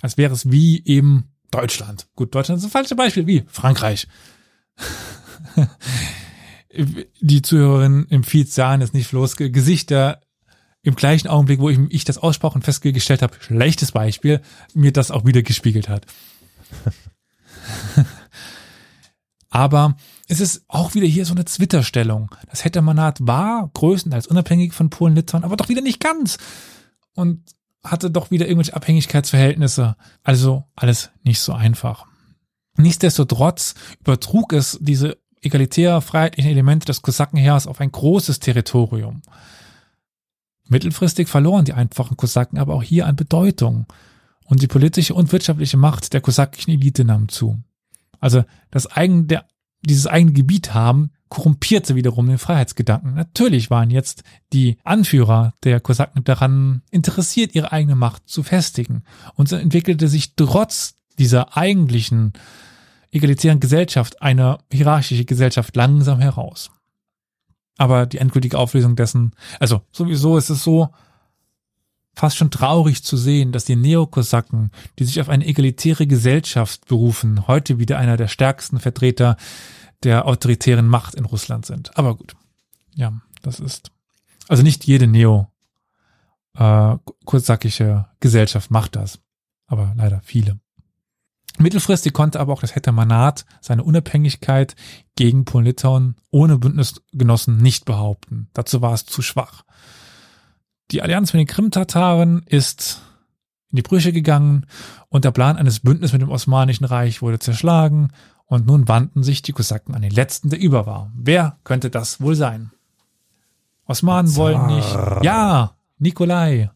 Als 0.00 0.16
wäre 0.16 0.32
es 0.32 0.50
wie 0.50 0.84
eben 0.84 1.28
Deutschland. 1.50 2.08
Gut, 2.16 2.34
Deutschland 2.34 2.58
ist 2.58 2.64
ein 2.64 2.70
falsches 2.70 2.96
Beispiel, 2.96 3.26
wie 3.26 3.44
Frankreich. 3.46 4.08
Die 7.20 7.42
Zuhörerinnen 7.42 8.06
im 8.08 8.24
Feed 8.24 8.52
sahen 8.52 8.82
es 8.82 8.92
nicht 8.92 9.10
bloß 9.10 9.36
Gesichter 9.36 10.20
im 10.82 10.96
gleichen 10.96 11.28
Augenblick, 11.28 11.60
wo 11.60 11.70
ich, 11.70 11.78
ich 11.88 12.04
das 12.04 12.18
aussprach 12.18 12.54
und 12.54 12.64
festgestellt 12.64 13.22
habe, 13.22 13.36
schlechtes 13.40 13.92
Beispiel, 13.92 14.40
mir 14.74 14.92
das 14.92 15.10
auch 15.10 15.24
wieder 15.24 15.42
gespiegelt 15.42 15.88
hat. 15.88 16.06
Aber 19.50 19.96
es 20.28 20.40
ist 20.40 20.64
auch 20.68 20.94
wieder 20.94 21.06
hier 21.06 21.26
so 21.26 21.34
eine 21.34 21.44
Zwitterstellung. 21.44 22.34
Das 22.50 22.64
Hetmanat 22.64 23.18
war 23.20 23.70
größtenteils 23.74 24.26
unabhängig 24.26 24.72
von 24.72 24.90
Polen-Litauen, 24.90 25.44
aber 25.44 25.56
doch 25.56 25.68
wieder 25.68 25.82
nicht 25.82 26.00
ganz. 26.00 26.38
Und 27.14 27.42
hatte 27.82 28.10
doch 28.10 28.30
wieder 28.30 28.46
irgendwelche 28.46 28.74
Abhängigkeitsverhältnisse. 28.74 29.96
Also 30.22 30.64
alles 30.74 31.10
nicht 31.22 31.40
so 31.40 31.52
einfach. 31.52 32.06
Nichtsdestotrotz 32.76 33.74
übertrug 34.00 34.52
es 34.52 34.78
diese 34.80 35.18
egalitär 35.42 36.00
freiheitlichen 36.00 36.50
Elemente 36.50 36.86
des 36.86 37.02
Kosakenheers 37.02 37.66
auf 37.66 37.80
ein 37.80 37.92
großes 37.92 38.40
Territorium. 38.40 39.20
Mittelfristig 40.66 41.28
verloren 41.28 41.66
die 41.66 41.74
einfachen 41.74 42.16
Kosaken 42.16 42.58
aber 42.58 42.74
auch 42.74 42.82
hier 42.82 43.06
an 43.06 43.16
Bedeutung 43.16 43.86
und 44.46 44.62
die 44.62 44.66
politische 44.66 45.14
und 45.14 45.30
wirtschaftliche 45.30 45.76
Macht 45.76 46.14
der 46.14 46.22
kosakischen 46.22 46.72
Elite 46.72 47.04
nahm 47.04 47.28
zu. 47.28 47.62
Also 48.18 48.44
das 48.70 48.86
eigene, 48.86 49.24
der, 49.24 49.46
dieses 49.84 50.06
eigene 50.06 50.32
Gebiet 50.32 50.74
haben, 50.74 51.10
korrumpierte 51.28 51.94
wiederum 51.94 52.28
den 52.28 52.38
Freiheitsgedanken. 52.38 53.14
Natürlich 53.14 53.70
waren 53.70 53.90
jetzt 53.90 54.22
die 54.52 54.78
Anführer 54.84 55.54
der 55.64 55.80
Kosaken 55.80 56.24
daran 56.24 56.82
interessiert, 56.90 57.54
ihre 57.54 57.72
eigene 57.72 57.96
Macht 57.96 58.28
zu 58.28 58.42
festigen. 58.42 59.02
Und 59.34 59.48
so 59.48 59.56
entwickelte 59.56 60.08
sich 60.08 60.36
trotz 60.36 60.94
dieser 61.18 61.56
eigentlichen 61.56 62.32
egalitären 63.10 63.60
Gesellschaft 63.60 64.22
eine 64.22 64.58
hierarchische 64.72 65.24
Gesellschaft 65.24 65.74
langsam 65.76 66.20
heraus. 66.20 66.70
Aber 67.78 68.06
die 68.06 68.18
endgültige 68.18 68.58
Auflösung 68.58 68.96
dessen, 68.96 69.32
also 69.58 69.82
sowieso 69.92 70.36
ist 70.36 70.50
es 70.50 70.62
so, 70.62 70.90
fast 72.14 72.36
schon 72.36 72.50
traurig 72.50 73.04
zu 73.04 73.16
sehen, 73.16 73.52
dass 73.52 73.64
die 73.64 73.76
Neokosaken, 73.76 74.70
die 74.98 75.04
sich 75.04 75.20
auf 75.20 75.28
eine 75.28 75.46
egalitäre 75.46 76.06
Gesellschaft 76.06 76.86
berufen, 76.86 77.46
heute 77.46 77.78
wieder 77.78 77.98
einer 77.98 78.16
der 78.16 78.28
stärksten 78.28 78.78
Vertreter 78.78 79.36
der 80.02 80.26
autoritären 80.26 80.86
Macht 80.86 81.14
in 81.14 81.24
Russland 81.24 81.66
sind. 81.66 81.96
Aber 81.96 82.16
gut. 82.16 82.34
Ja, 82.94 83.12
das 83.42 83.60
ist. 83.60 83.90
Also 84.48 84.62
nicht 84.62 84.84
jede 84.84 85.06
Neo 85.06 85.48
äh, 86.58 86.96
Gesellschaft 88.20 88.70
macht 88.70 88.96
das. 88.96 89.18
Aber 89.66 89.92
leider 89.96 90.20
viele. 90.24 90.58
Mittelfristig 91.58 92.12
konnte 92.12 92.40
aber 92.40 92.52
auch 92.52 92.60
das 92.60 92.74
Hetmanat 92.74 93.44
seine 93.60 93.84
Unabhängigkeit 93.84 94.74
gegen 95.14 95.44
Polen-Litauen 95.44 96.16
ohne 96.30 96.58
Bündnisgenossen 96.58 97.58
nicht 97.58 97.84
behaupten. 97.84 98.48
Dazu 98.54 98.82
war 98.82 98.92
es 98.92 99.06
zu 99.06 99.22
schwach. 99.22 99.64
Die 100.94 101.02
Allianz 101.02 101.32
mit 101.32 101.40
den 101.40 101.48
Krim-Tataren 101.48 102.44
ist 102.46 103.02
in 103.72 103.76
die 103.78 103.82
Brüche 103.82 104.12
gegangen 104.12 104.64
und 105.08 105.24
der 105.24 105.32
Plan 105.32 105.56
eines 105.56 105.80
Bündnisses 105.80 106.12
mit 106.12 106.22
dem 106.22 106.30
Osmanischen 106.30 106.84
Reich 106.84 107.20
wurde 107.20 107.40
zerschlagen 107.40 108.12
und 108.46 108.66
nun 108.66 108.86
wandten 108.86 109.24
sich 109.24 109.42
die 109.42 109.50
Kosaken 109.50 109.96
an 109.96 110.02
den 110.02 110.12
letzten, 110.12 110.50
der 110.50 110.60
über 110.60 110.86
war. 110.86 111.10
Wer 111.16 111.58
könnte 111.64 111.90
das 111.90 112.20
wohl 112.20 112.36
sein? 112.36 112.70
Osmanen 113.86 114.36
wollen 114.36 114.66
nicht. 114.66 114.96
Ja, 115.22 115.74
Nikolai. 115.98 116.70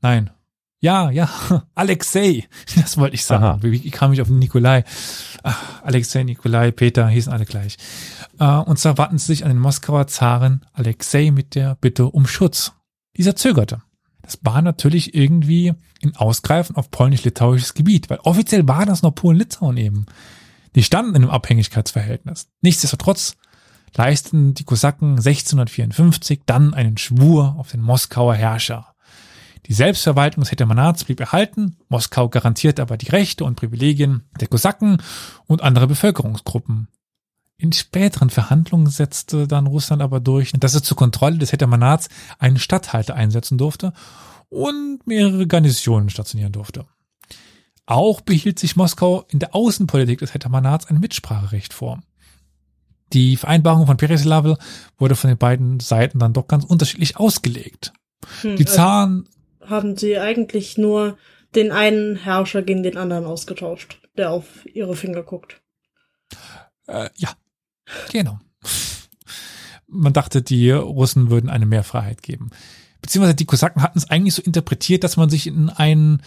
Nein, 0.00 0.30
ja, 0.80 1.10
ja, 1.10 1.28
Alexei, 1.74 2.46
das 2.76 2.96
wollte 2.98 3.14
ich 3.14 3.24
sagen. 3.24 3.44
Aha. 3.44 3.58
Wie 3.62 3.90
kam 3.90 4.12
ich 4.12 4.20
auf 4.20 4.28
Nikolai? 4.28 4.84
Ach, 5.42 5.82
Alexei, 5.82 6.22
Nikolai, 6.22 6.70
Peter 6.70 7.08
hießen 7.08 7.32
alle 7.32 7.46
gleich. 7.46 7.76
Äh, 8.38 8.44
und 8.44 8.78
zwar 8.78 8.98
wandten 8.98 9.18
sie 9.18 9.26
sich 9.26 9.44
an 9.44 9.50
den 9.50 9.58
Moskauer 9.58 10.06
Zaren 10.06 10.64
Alexei 10.72 11.30
mit 11.30 11.54
der 11.54 11.74
Bitte 11.76 12.06
um 12.06 12.26
Schutz. 12.26 12.72
Dieser 13.16 13.34
zögerte. 13.34 13.82
Das 14.22 14.38
war 14.42 14.60
natürlich 14.62 15.14
irgendwie 15.14 15.72
ein 16.04 16.14
Ausgreifen 16.14 16.76
auf 16.76 16.90
polnisch-litauisches 16.90 17.74
Gebiet, 17.74 18.10
weil 18.10 18.18
offiziell 18.18 18.68
war 18.68 18.84
das 18.84 19.02
noch 19.02 19.14
Polen-Litauen 19.14 19.76
eben. 19.78 20.06
Die 20.74 20.82
standen 20.82 21.14
in 21.14 21.22
einem 21.22 21.30
Abhängigkeitsverhältnis. 21.30 22.48
Nichtsdestotrotz 22.60 23.36
leisteten 23.96 24.54
die 24.54 24.64
Kosaken 24.64 25.12
1654 25.12 26.42
dann 26.46 26.74
einen 26.74 26.98
Schwur 26.98 27.56
auf 27.58 27.70
den 27.70 27.80
Moskauer 27.80 28.34
Herrscher. 28.34 28.94
Die 29.66 29.72
Selbstverwaltung 29.72 30.42
des 30.42 30.50
Hetmanats 30.50 31.04
blieb 31.04 31.20
erhalten, 31.20 31.76
Moskau 31.88 32.28
garantierte 32.28 32.82
aber 32.82 32.96
die 32.96 33.10
Rechte 33.10 33.44
und 33.44 33.56
Privilegien 33.56 34.24
der 34.40 34.48
Kosaken 34.48 35.02
und 35.46 35.62
anderer 35.62 35.86
Bevölkerungsgruppen. 35.86 36.88
In 37.58 37.72
späteren 37.72 38.30
Verhandlungen 38.30 38.86
setzte 38.86 39.48
dann 39.48 39.66
Russland 39.66 40.00
aber 40.00 40.20
durch, 40.20 40.52
dass 40.52 40.74
es 40.74 40.82
zur 40.82 40.96
Kontrolle 40.96 41.38
des 41.38 41.52
Hetmanats 41.52 42.08
einen 42.38 42.58
Statthalter 42.58 43.14
einsetzen 43.14 43.58
durfte 43.58 43.92
und 44.48 45.06
mehrere 45.06 45.46
Garnisonen 45.46 46.08
stationieren 46.08 46.52
durfte. 46.52 46.86
Auch 47.84 48.20
behielt 48.20 48.58
sich 48.58 48.76
Moskau 48.76 49.24
in 49.28 49.38
der 49.38 49.54
Außenpolitik 49.54 50.20
des 50.20 50.34
Hetmanats 50.34 50.86
ein 50.86 51.00
Mitspracherecht 51.00 51.72
vor. 51.72 52.00
Die 53.12 53.36
Vereinbarung 53.36 53.86
von 53.86 53.96
Pereslavl 53.96 54.58
wurde 54.98 55.16
von 55.16 55.28
den 55.28 55.38
beiden 55.38 55.80
Seiten 55.80 56.18
dann 56.18 56.34
doch 56.34 56.46
ganz 56.46 56.64
unterschiedlich 56.64 57.16
ausgelegt. 57.16 57.92
Hm, 58.42 58.56
die 58.56 58.66
Zaren 58.66 59.28
haben 59.68 59.96
sie 59.96 60.18
eigentlich 60.18 60.78
nur 60.78 61.18
den 61.54 61.72
einen 61.72 62.16
Herrscher 62.16 62.62
gegen 62.62 62.82
den 62.82 62.96
anderen 62.96 63.24
ausgetauscht, 63.24 64.00
der 64.16 64.30
auf 64.30 64.66
ihre 64.66 64.96
Finger 64.96 65.22
guckt. 65.22 65.60
Äh, 66.86 67.10
ja, 67.16 67.30
genau. 68.12 68.38
Man 69.86 70.12
dachte, 70.12 70.42
die 70.42 70.70
Russen 70.70 71.30
würden 71.30 71.48
eine 71.48 71.66
Mehrfreiheit 71.66 72.22
geben. 72.22 72.50
Beziehungsweise 73.00 73.36
die 73.36 73.46
Kosaken 73.46 73.82
hatten 73.82 73.98
es 73.98 74.10
eigentlich 74.10 74.34
so 74.34 74.42
interpretiert, 74.42 75.04
dass 75.04 75.16
man 75.16 75.30
sich 75.30 75.46
in 75.46 75.70
ein, 75.70 76.22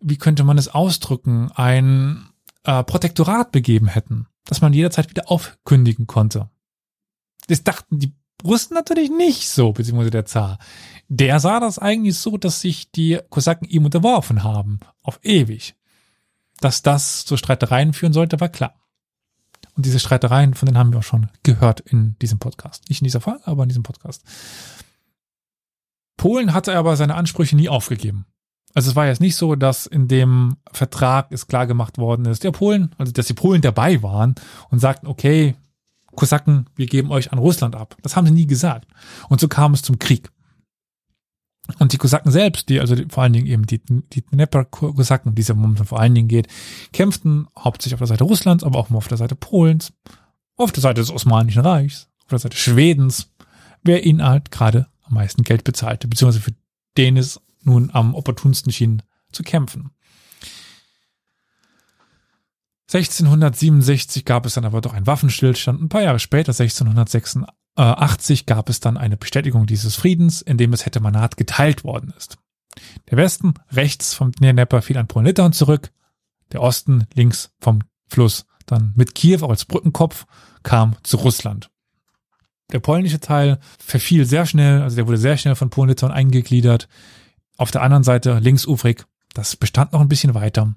wie 0.00 0.16
könnte 0.16 0.42
man 0.42 0.58
es 0.58 0.68
ausdrücken, 0.68 1.52
ein 1.54 2.28
äh, 2.64 2.82
Protektorat 2.82 3.52
begeben 3.52 3.86
hätten, 3.86 4.26
dass 4.44 4.60
man 4.60 4.72
jederzeit 4.72 5.10
wieder 5.10 5.30
aufkündigen 5.30 6.06
konnte. 6.06 6.50
Das 7.46 7.62
dachten 7.62 7.98
die 7.98 8.14
Russen 8.42 8.74
natürlich 8.74 9.10
nicht 9.10 9.48
so, 9.48 9.72
beziehungsweise 9.72 10.10
der 10.10 10.24
Zar 10.26 10.58
der 11.08 11.40
sah 11.40 11.60
das 11.60 11.78
eigentlich 11.78 12.18
so, 12.18 12.36
dass 12.36 12.60
sich 12.60 12.90
die 12.90 13.20
Kosaken 13.30 13.68
ihm 13.68 13.84
unterworfen 13.84 14.42
haben, 14.42 14.80
auf 15.02 15.20
ewig. 15.22 15.74
Dass 16.60 16.82
das 16.82 17.24
zu 17.24 17.36
Streitereien 17.36 17.92
führen 17.92 18.12
sollte, 18.12 18.40
war 18.40 18.48
klar. 18.48 18.74
Und 19.76 19.86
diese 19.86 19.98
Streitereien, 19.98 20.54
von 20.54 20.66
denen 20.66 20.78
haben 20.78 20.92
wir 20.92 21.00
auch 21.00 21.04
schon 21.04 21.28
gehört 21.42 21.80
in 21.80 22.16
diesem 22.20 22.38
Podcast. 22.38 22.88
Nicht 22.88 23.00
in 23.00 23.06
dieser 23.06 23.20
Folge, 23.20 23.46
aber 23.46 23.64
in 23.64 23.68
diesem 23.68 23.82
Podcast. 23.82 24.22
Polen 26.16 26.54
hatte 26.54 26.76
aber 26.76 26.96
seine 26.96 27.16
Ansprüche 27.16 27.56
nie 27.56 27.68
aufgegeben. 27.68 28.26
Also 28.72 28.90
es 28.90 28.96
war 28.96 29.06
jetzt 29.06 29.20
nicht 29.20 29.36
so, 29.36 29.54
dass 29.54 29.86
in 29.86 30.08
dem 30.08 30.56
Vertrag 30.72 31.28
es 31.30 31.46
klar 31.46 31.66
gemacht 31.66 31.98
worden 31.98 32.26
ist, 32.26 32.42
der 32.44 32.50
Polen, 32.50 32.94
also 32.98 33.12
dass 33.12 33.26
die 33.26 33.34
Polen 33.34 33.62
dabei 33.62 34.02
waren 34.02 34.34
und 34.70 34.80
sagten, 34.80 35.06
okay, 35.06 35.54
Kosaken, 36.14 36.66
wir 36.76 36.86
geben 36.86 37.10
euch 37.10 37.32
an 37.32 37.38
Russland 37.38 37.76
ab. 37.76 37.96
Das 38.02 38.16
haben 38.16 38.26
sie 38.26 38.32
nie 38.32 38.46
gesagt. 38.46 38.88
Und 39.28 39.40
so 39.40 39.48
kam 39.48 39.74
es 39.74 39.82
zum 39.82 39.98
Krieg. 39.98 40.30
Und 41.78 41.92
die 41.92 41.98
Kosaken 41.98 42.30
selbst, 42.30 42.68
die, 42.68 42.78
also 42.80 42.94
die, 42.94 43.06
vor 43.08 43.22
allen 43.22 43.32
Dingen 43.32 43.46
eben 43.46 43.66
die, 43.66 43.80
die 43.80 44.22
Dnepr-Kosaken, 44.22 45.34
die 45.34 45.42
es 45.42 45.48
ja 45.48 45.54
momentan 45.54 45.86
vor 45.86 45.98
allen 45.98 46.14
Dingen 46.14 46.28
geht, 46.28 46.48
kämpften 46.92 47.46
hauptsächlich 47.58 47.94
auf 47.94 48.00
der 48.00 48.08
Seite 48.08 48.24
Russlands, 48.24 48.64
aber 48.64 48.78
auch 48.78 48.90
mal 48.90 48.98
auf 48.98 49.08
der 49.08 49.16
Seite 49.16 49.34
Polens, 49.34 49.92
auf 50.56 50.72
der 50.72 50.82
Seite 50.82 51.00
des 51.00 51.10
Osmanischen 51.10 51.62
Reichs, 51.62 52.08
auf 52.24 52.28
der 52.28 52.38
Seite 52.38 52.56
Schwedens, 52.56 53.32
wer 53.82 54.04
ihnen 54.04 54.22
halt 54.22 54.50
gerade 54.50 54.88
am 55.04 55.14
meisten 55.14 55.42
Geld 55.42 55.64
bezahlte, 55.64 56.06
beziehungsweise 56.06 56.44
für 56.44 56.54
den 56.98 57.16
es 57.16 57.40
nun 57.62 57.90
am 57.92 58.14
opportunsten 58.14 58.70
schien 58.70 59.02
zu 59.32 59.42
kämpfen. 59.42 59.90
1667 62.92 64.24
gab 64.24 64.46
es 64.46 64.54
dann 64.54 64.64
aber 64.64 64.80
doch 64.80 64.92
einen 64.92 65.06
Waffenstillstand. 65.06 65.80
Ein 65.80 65.88
paar 65.88 66.02
Jahre 66.02 66.20
später, 66.20 66.50
1686, 66.50 67.42
80 67.76 68.46
gab 68.46 68.68
es 68.68 68.80
dann 68.80 68.96
eine 68.96 69.16
Bestätigung 69.16 69.66
dieses 69.66 69.96
Friedens, 69.96 70.42
in 70.42 70.58
dem 70.58 70.72
es 70.72 70.86
Hetmanat 70.86 71.36
geteilt 71.36 71.84
worden 71.84 72.12
ist. 72.16 72.38
Der 73.10 73.18
Westen 73.18 73.54
rechts 73.70 74.14
vom 74.14 74.32
Dnepr 74.32 74.82
fiel 74.82 74.98
an 74.98 75.08
Polen-Litauen 75.08 75.52
zurück, 75.52 75.92
der 76.52 76.62
Osten 76.62 77.06
links 77.14 77.52
vom 77.60 77.80
Fluss 78.06 78.46
dann 78.66 78.92
mit 78.96 79.14
Kiew 79.14 79.42
auch 79.42 79.50
als 79.50 79.64
Brückenkopf 79.64 80.26
kam 80.62 80.96
zu 81.02 81.18
Russland. 81.18 81.70
Der 82.72 82.80
polnische 82.80 83.20
Teil 83.20 83.58
verfiel 83.78 84.24
sehr 84.24 84.46
schnell, 84.46 84.82
also 84.82 84.96
der 84.96 85.06
wurde 85.06 85.18
sehr 85.18 85.36
schnell 85.36 85.54
von 85.54 85.70
Polen-Litauen 85.70 86.12
eingegliedert. 86.12 86.88
Auf 87.56 87.70
der 87.70 87.82
anderen 87.82 88.04
Seite 88.04 88.38
linksufrig, 88.38 89.04
das 89.34 89.56
bestand 89.56 89.92
noch 89.92 90.00
ein 90.00 90.08
bisschen 90.08 90.34
weiter, 90.34 90.74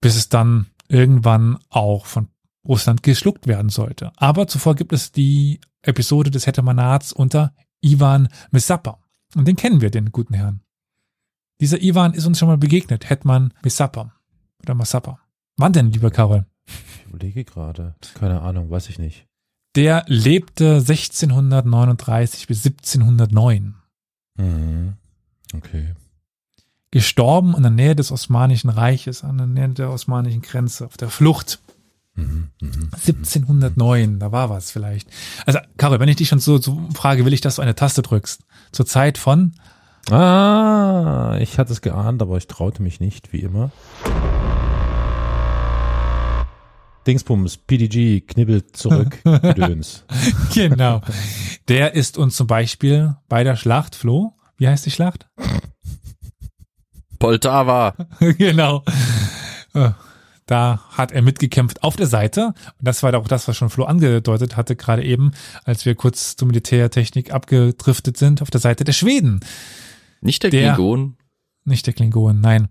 bis 0.00 0.16
es 0.16 0.28
dann 0.28 0.66
irgendwann 0.88 1.58
auch 1.68 2.06
von 2.06 2.28
Russland 2.66 3.02
geschluckt 3.02 3.46
werden 3.46 3.68
sollte. 3.68 4.12
Aber 4.16 4.46
zuvor 4.46 4.74
gibt 4.74 4.92
es 4.92 5.12
die 5.12 5.60
Episode 5.82 6.30
des 6.30 6.46
Hetmanats 6.46 7.12
unter 7.12 7.54
Ivan 7.80 8.28
Mesappa. 8.50 8.98
Und 9.34 9.46
den 9.46 9.56
kennen 9.56 9.80
wir, 9.80 9.90
den 9.90 10.12
guten 10.12 10.34
Herrn. 10.34 10.60
Dieser 11.60 11.80
Ivan 11.80 12.12
ist 12.12 12.26
uns 12.26 12.38
schon 12.38 12.48
mal 12.48 12.58
begegnet, 12.58 13.08
Hetman 13.08 13.52
Mesappa 13.62 14.12
oder 14.62 14.74
Masappa. 14.74 15.18
Wann 15.56 15.72
denn, 15.72 15.90
lieber 15.90 16.10
Karol? 16.10 16.46
Ich 16.66 17.06
überlege 17.08 17.44
gerade. 17.44 17.94
Keine 18.14 18.40
Ahnung, 18.42 18.70
weiß 18.70 18.88
ich 18.90 18.98
nicht. 18.98 19.26
Der 19.74 20.04
lebte 20.06 20.76
1639 20.76 22.46
bis 22.46 22.64
1709. 22.64 23.74
Mhm. 24.36 24.94
Okay. 25.54 25.94
Gestorben 26.90 27.54
in 27.54 27.62
der 27.62 27.70
Nähe 27.70 27.96
des 27.96 28.10
Osmanischen 28.10 28.70
Reiches, 28.70 29.22
an 29.22 29.38
der 29.38 29.46
Nähe 29.46 29.68
der 29.68 29.90
osmanischen 29.90 30.42
Grenze, 30.42 30.86
auf 30.86 30.96
der 30.96 31.10
Flucht. 31.10 31.60
Mhm. 32.16 32.48
Mhm. 32.60 32.90
1709, 32.92 34.18
da 34.18 34.32
war 34.32 34.50
was 34.50 34.70
vielleicht. 34.70 35.08
Also, 35.46 35.58
Karol, 35.76 36.00
wenn 36.00 36.08
ich 36.08 36.16
dich 36.16 36.28
schon 36.28 36.38
so, 36.40 36.58
so 36.58 36.88
frage, 36.94 37.24
will 37.24 37.32
ich, 37.32 37.40
dass 37.40 37.56
du 37.56 37.62
eine 37.62 37.74
Taste 37.74 38.02
drückst. 38.02 38.42
Zur 38.72 38.86
Zeit 38.86 39.18
von 39.18 39.54
Ah, 40.10 41.36
ich 41.40 41.58
hatte 41.58 41.72
es 41.72 41.80
geahnt, 41.80 42.22
aber 42.22 42.36
ich 42.36 42.46
traute 42.46 42.80
mich 42.80 43.00
nicht, 43.00 43.32
wie 43.32 43.40
immer. 43.40 43.72
Dingsbums, 47.06 47.56
PDG, 47.56 48.20
knibbelt 48.20 48.76
zurück, 48.76 49.18
Gedöns. 49.24 50.04
genau. 50.54 51.02
Der 51.68 51.94
ist 51.94 52.18
uns 52.18 52.36
zum 52.36 52.46
Beispiel 52.46 53.16
bei 53.28 53.44
der 53.44 53.56
Schlacht, 53.56 53.94
Flo, 53.94 54.34
wie 54.58 54.68
heißt 54.68 54.86
die 54.86 54.90
Schlacht? 54.90 55.26
Poltava. 57.18 57.94
genau. 58.38 58.82
Da 60.46 60.80
hat 60.90 61.10
er 61.10 61.22
mitgekämpft 61.22 61.82
auf 61.82 61.96
der 61.96 62.06
Seite. 62.06 62.46
Und 62.78 62.86
das 62.86 63.02
war 63.02 63.12
auch 63.14 63.26
das, 63.28 63.48
was 63.48 63.56
schon 63.56 63.68
Flo 63.70 63.84
angedeutet 63.84 64.56
hatte, 64.56 64.76
gerade 64.76 65.04
eben, 65.04 65.32
als 65.64 65.84
wir 65.84 65.94
kurz 65.96 66.36
zur 66.36 66.46
Militärtechnik 66.48 67.32
abgedriftet 67.32 68.16
sind, 68.16 68.42
auf 68.42 68.50
der 68.50 68.60
Seite 68.60 68.84
der 68.84 68.92
Schweden. 68.92 69.40
Nicht 70.20 70.42
der, 70.44 70.50
Der- 70.50 70.74
Klingon. 70.74 71.16
Nicht 71.64 71.86
der 71.86 71.94
Klingonen, 71.94 72.40
nein. 72.40 72.68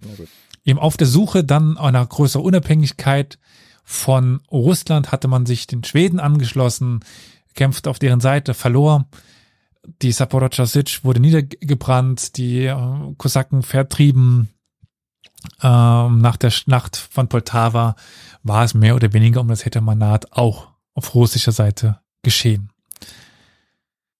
Eben 0.63 0.79
auf 0.79 0.95
der 0.95 1.05
Suche 1.07 1.43
dann 1.43 1.77
einer 1.77 2.05
größeren 2.05 2.45
Unabhängigkeit 2.45 3.37
von 3.83 4.39
Russland 4.51 5.11
hatte 5.11 5.27
man 5.27 5.45
sich 5.45 5.67
den 5.67 5.83
Schweden 5.83 6.19
angeschlossen, 6.19 7.01
kämpfte 7.55 7.89
auf 7.89 7.99
deren 7.99 8.21
Seite, 8.21 8.53
verlor. 8.53 9.05
Die 10.01 10.11
Saporodscha 10.13 10.65
Sitsch 10.65 11.03
wurde 11.03 11.19
niedergebrannt, 11.19 12.37
die 12.37 12.65
äh, 12.65 12.75
Kosaken 13.17 13.61
vertrieben. 13.63 14.49
Ähm, 15.61 16.19
nach 16.19 16.37
der 16.37 16.51
Schlacht 16.51 16.95
von 16.97 17.27
Poltava 17.27 17.95
war 18.43 18.63
es 18.63 18.73
mehr 18.73 18.95
oder 18.95 19.13
weniger 19.13 19.41
um 19.41 19.47
das 19.47 19.65
Hetmanat 19.65 20.33
auch 20.33 20.69
auf 20.93 21.13
russischer 21.15 21.51
Seite 21.51 21.99
geschehen. 22.23 22.69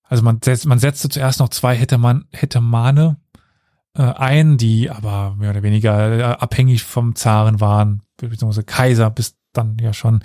Also 0.04 0.24
man, 0.24 0.40
setz, 0.44 0.66
man 0.66 0.80
setzte 0.80 1.10
zuerst 1.10 1.40
noch 1.40 1.50
zwei 1.50 1.76
Hetman, 1.76 2.26
Hetmane 2.32 3.18
äh, 3.96 4.04
ein, 4.04 4.58
die 4.58 4.90
aber 4.90 5.36
mehr 5.38 5.50
oder 5.50 5.64
weniger 5.64 6.20
äh, 6.20 6.24
abhängig 6.24 6.84
vom 6.84 7.16
Zaren 7.16 7.60
waren, 7.60 8.04
beziehungsweise 8.18 8.64
Kaiser 8.64 9.10
bis 9.10 9.36
dann 9.54 9.78
ja 9.80 9.94
schon. 9.94 10.22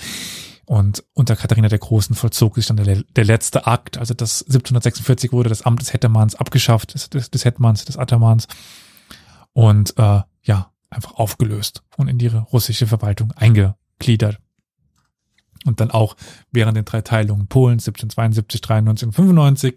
Und 0.66 1.02
unter 1.14 1.34
Katharina 1.34 1.68
der 1.68 1.78
Großen 1.78 2.14
vollzog 2.14 2.54
sich 2.54 2.66
dann 2.66 2.76
der, 2.76 3.02
der 3.02 3.24
letzte 3.24 3.66
Akt. 3.66 3.98
Also 3.98 4.14
das 4.14 4.42
1746 4.42 5.32
wurde 5.32 5.48
das 5.48 5.62
Amt 5.62 5.80
des 5.80 5.92
Hetmans 5.92 6.36
abgeschafft, 6.36 6.94
des, 6.94 7.10
des, 7.10 7.30
des 7.30 7.42
des 7.42 7.96
Atamans. 7.96 8.46
Und 9.52 9.98
äh, 9.98 10.20
ja, 10.42 10.70
einfach 10.90 11.14
aufgelöst 11.14 11.82
und 11.96 12.08
in 12.08 12.18
die 12.18 12.26
russische 12.26 12.86
Verwaltung 12.86 13.32
eingegliedert. 13.32 14.38
Und 15.64 15.80
dann 15.80 15.90
auch 15.90 16.16
während 16.50 16.76
den 16.76 16.84
drei 16.84 17.02
Teilungen 17.02 17.46
Polen 17.46 17.74
1772, 17.74 18.60
93 18.60 19.06
und 19.06 19.12
95 19.12 19.76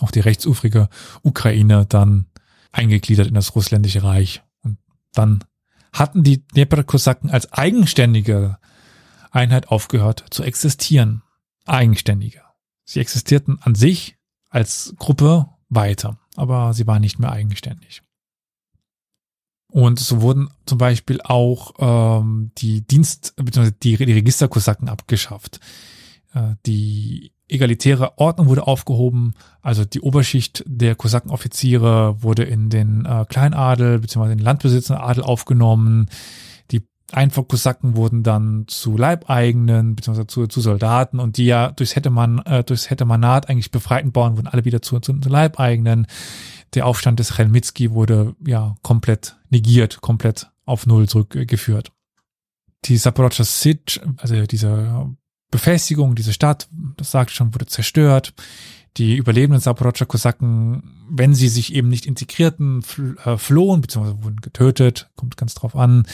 auch 0.00 0.10
die 0.10 0.20
rechtsufrige 0.20 0.88
Ukraine 1.22 1.86
dann 1.86 2.26
eingegliedert 2.72 3.26
in 3.26 3.34
das 3.34 3.54
russländische 3.54 4.02
Reich. 4.02 4.42
Und 4.62 4.78
dann 5.12 5.44
hatten 5.92 6.22
die 6.22 6.46
Dnepr-Kosaken 6.48 7.30
als 7.30 7.52
eigenständige 7.52 8.58
Einheit 9.30 9.68
aufgehört 9.68 10.24
zu 10.30 10.42
existieren. 10.42 11.22
Eigenständige. 11.64 12.42
Sie 12.84 13.00
existierten 13.00 13.58
an 13.60 13.74
sich 13.74 14.16
als 14.48 14.94
Gruppe 14.98 15.48
weiter, 15.68 16.18
aber 16.36 16.74
sie 16.74 16.86
waren 16.86 17.02
nicht 17.02 17.18
mehr 17.18 17.30
eigenständig. 17.30 18.02
Und 19.72 19.98
so 19.98 20.20
wurden 20.20 20.50
zum 20.66 20.76
Beispiel 20.76 21.20
auch 21.24 21.72
ähm, 21.78 22.50
die 22.58 22.86
Dienst- 22.86 23.32
bzw. 23.36 23.70
die, 23.82 23.96
die 23.96 24.12
Registerkosaken 24.12 24.90
abgeschafft. 24.90 25.60
Äh, 26.34 26.56
die 26.66 27.32
egalitäre 27.48 28.18
Ordnung 28.18 28.48
wurde 28.48 28.66
aufgehoben, 28.66 29.32
also 29.62 29.86
die 29.86 30.02
Oberschicht 30.02 30.62
der 30.66 30.94
Kosakenoffiziere 30.94 32.22
wurde 32.22 32.42
in 32.44 32.68
den 32.68 33.06
äh, 33.06 33.24
Kleinadel 33.26 33.98
bzw. 33.98 34.28
den 34.28 34.40
landbesitzenden 34.40 35.02
Adel 35.02 35.24
aufgenommen. 35.24 36.10
Die 36.70 36.82
Einfachkosaken 37.10 37.96
wurden 37.96 38.22
dann 38.22 38.64
zu 38.68 38.98
Leibeigenen 38.98 39.96
bzw. 39.96 40.26
Zu, 40.26 40.48
zu 40.48 40.60
Soldaten 40.60 41.18
und 41.18 41.38
die 41.38 41.46
ja 41.46 41.70
durchs 41.70 41.96
Hettemann, 41.96 42.42
äh, 42.44 42.62
eigentlich 43.46 43.70
befreiten 43.70 44.12
Bauern 44.12 44.36
wurden 44.36 44.48
alle 44.48 44.66
wieder 44.66 44.82
zu, 44.82 45.00
zu, 45.00 45.18
zu 45.18 45.28
Leibeigenen. 45.30 46.06
Der 46.74 46.86
Aufstand 46.86 47.18
des 47.18 47.36
Chelmitski 47.36 47.92
wurde 47.92 48.34
ja 48.46 48.74
komplett 48.82 49.36
negiert, 49.50 50.00
komplett 50.00 50.50
auf 50.64 50.86
Null 50.86 51.08
zurückgeführt. 51.08 51.92
Die 52.86 52.96
Saporodscha 52.96 53.44
Sitsch, 53.44 54.00
also 54.16 54.46
diese 54.46 55.14
Befestigung, 55.50 56.14
diese 56.14 56.32
Stadt, 56.32 56.68
das 56.96 57.10
sagte 57.10 57.34
schon, 57.34 57.54
wurde 57.54 57.66
zerstört. 57.66 58.34
Die 58.96 59.16
überlebenden 59.16 59.60
Saporodscha 59.60 60.04
Kosaken, 60.04 61.06
wenn 61.08 61.34
sie 61.34 61.48
sich 61.48 61.74
eben 61.74 61.88
nicht 61.88 62.06
integrierten, 62.06 62.82
äh, 63.24 63.36
flohen, 63.36 63.80
beziehungsweise 63.80 64.22
wurden 64.24 64.40
getötet, 64.40 65.10
kommt 65.16 65.36
ganz 65.36 65.54
drauf 65.54 65.76
an. 65.76 66.06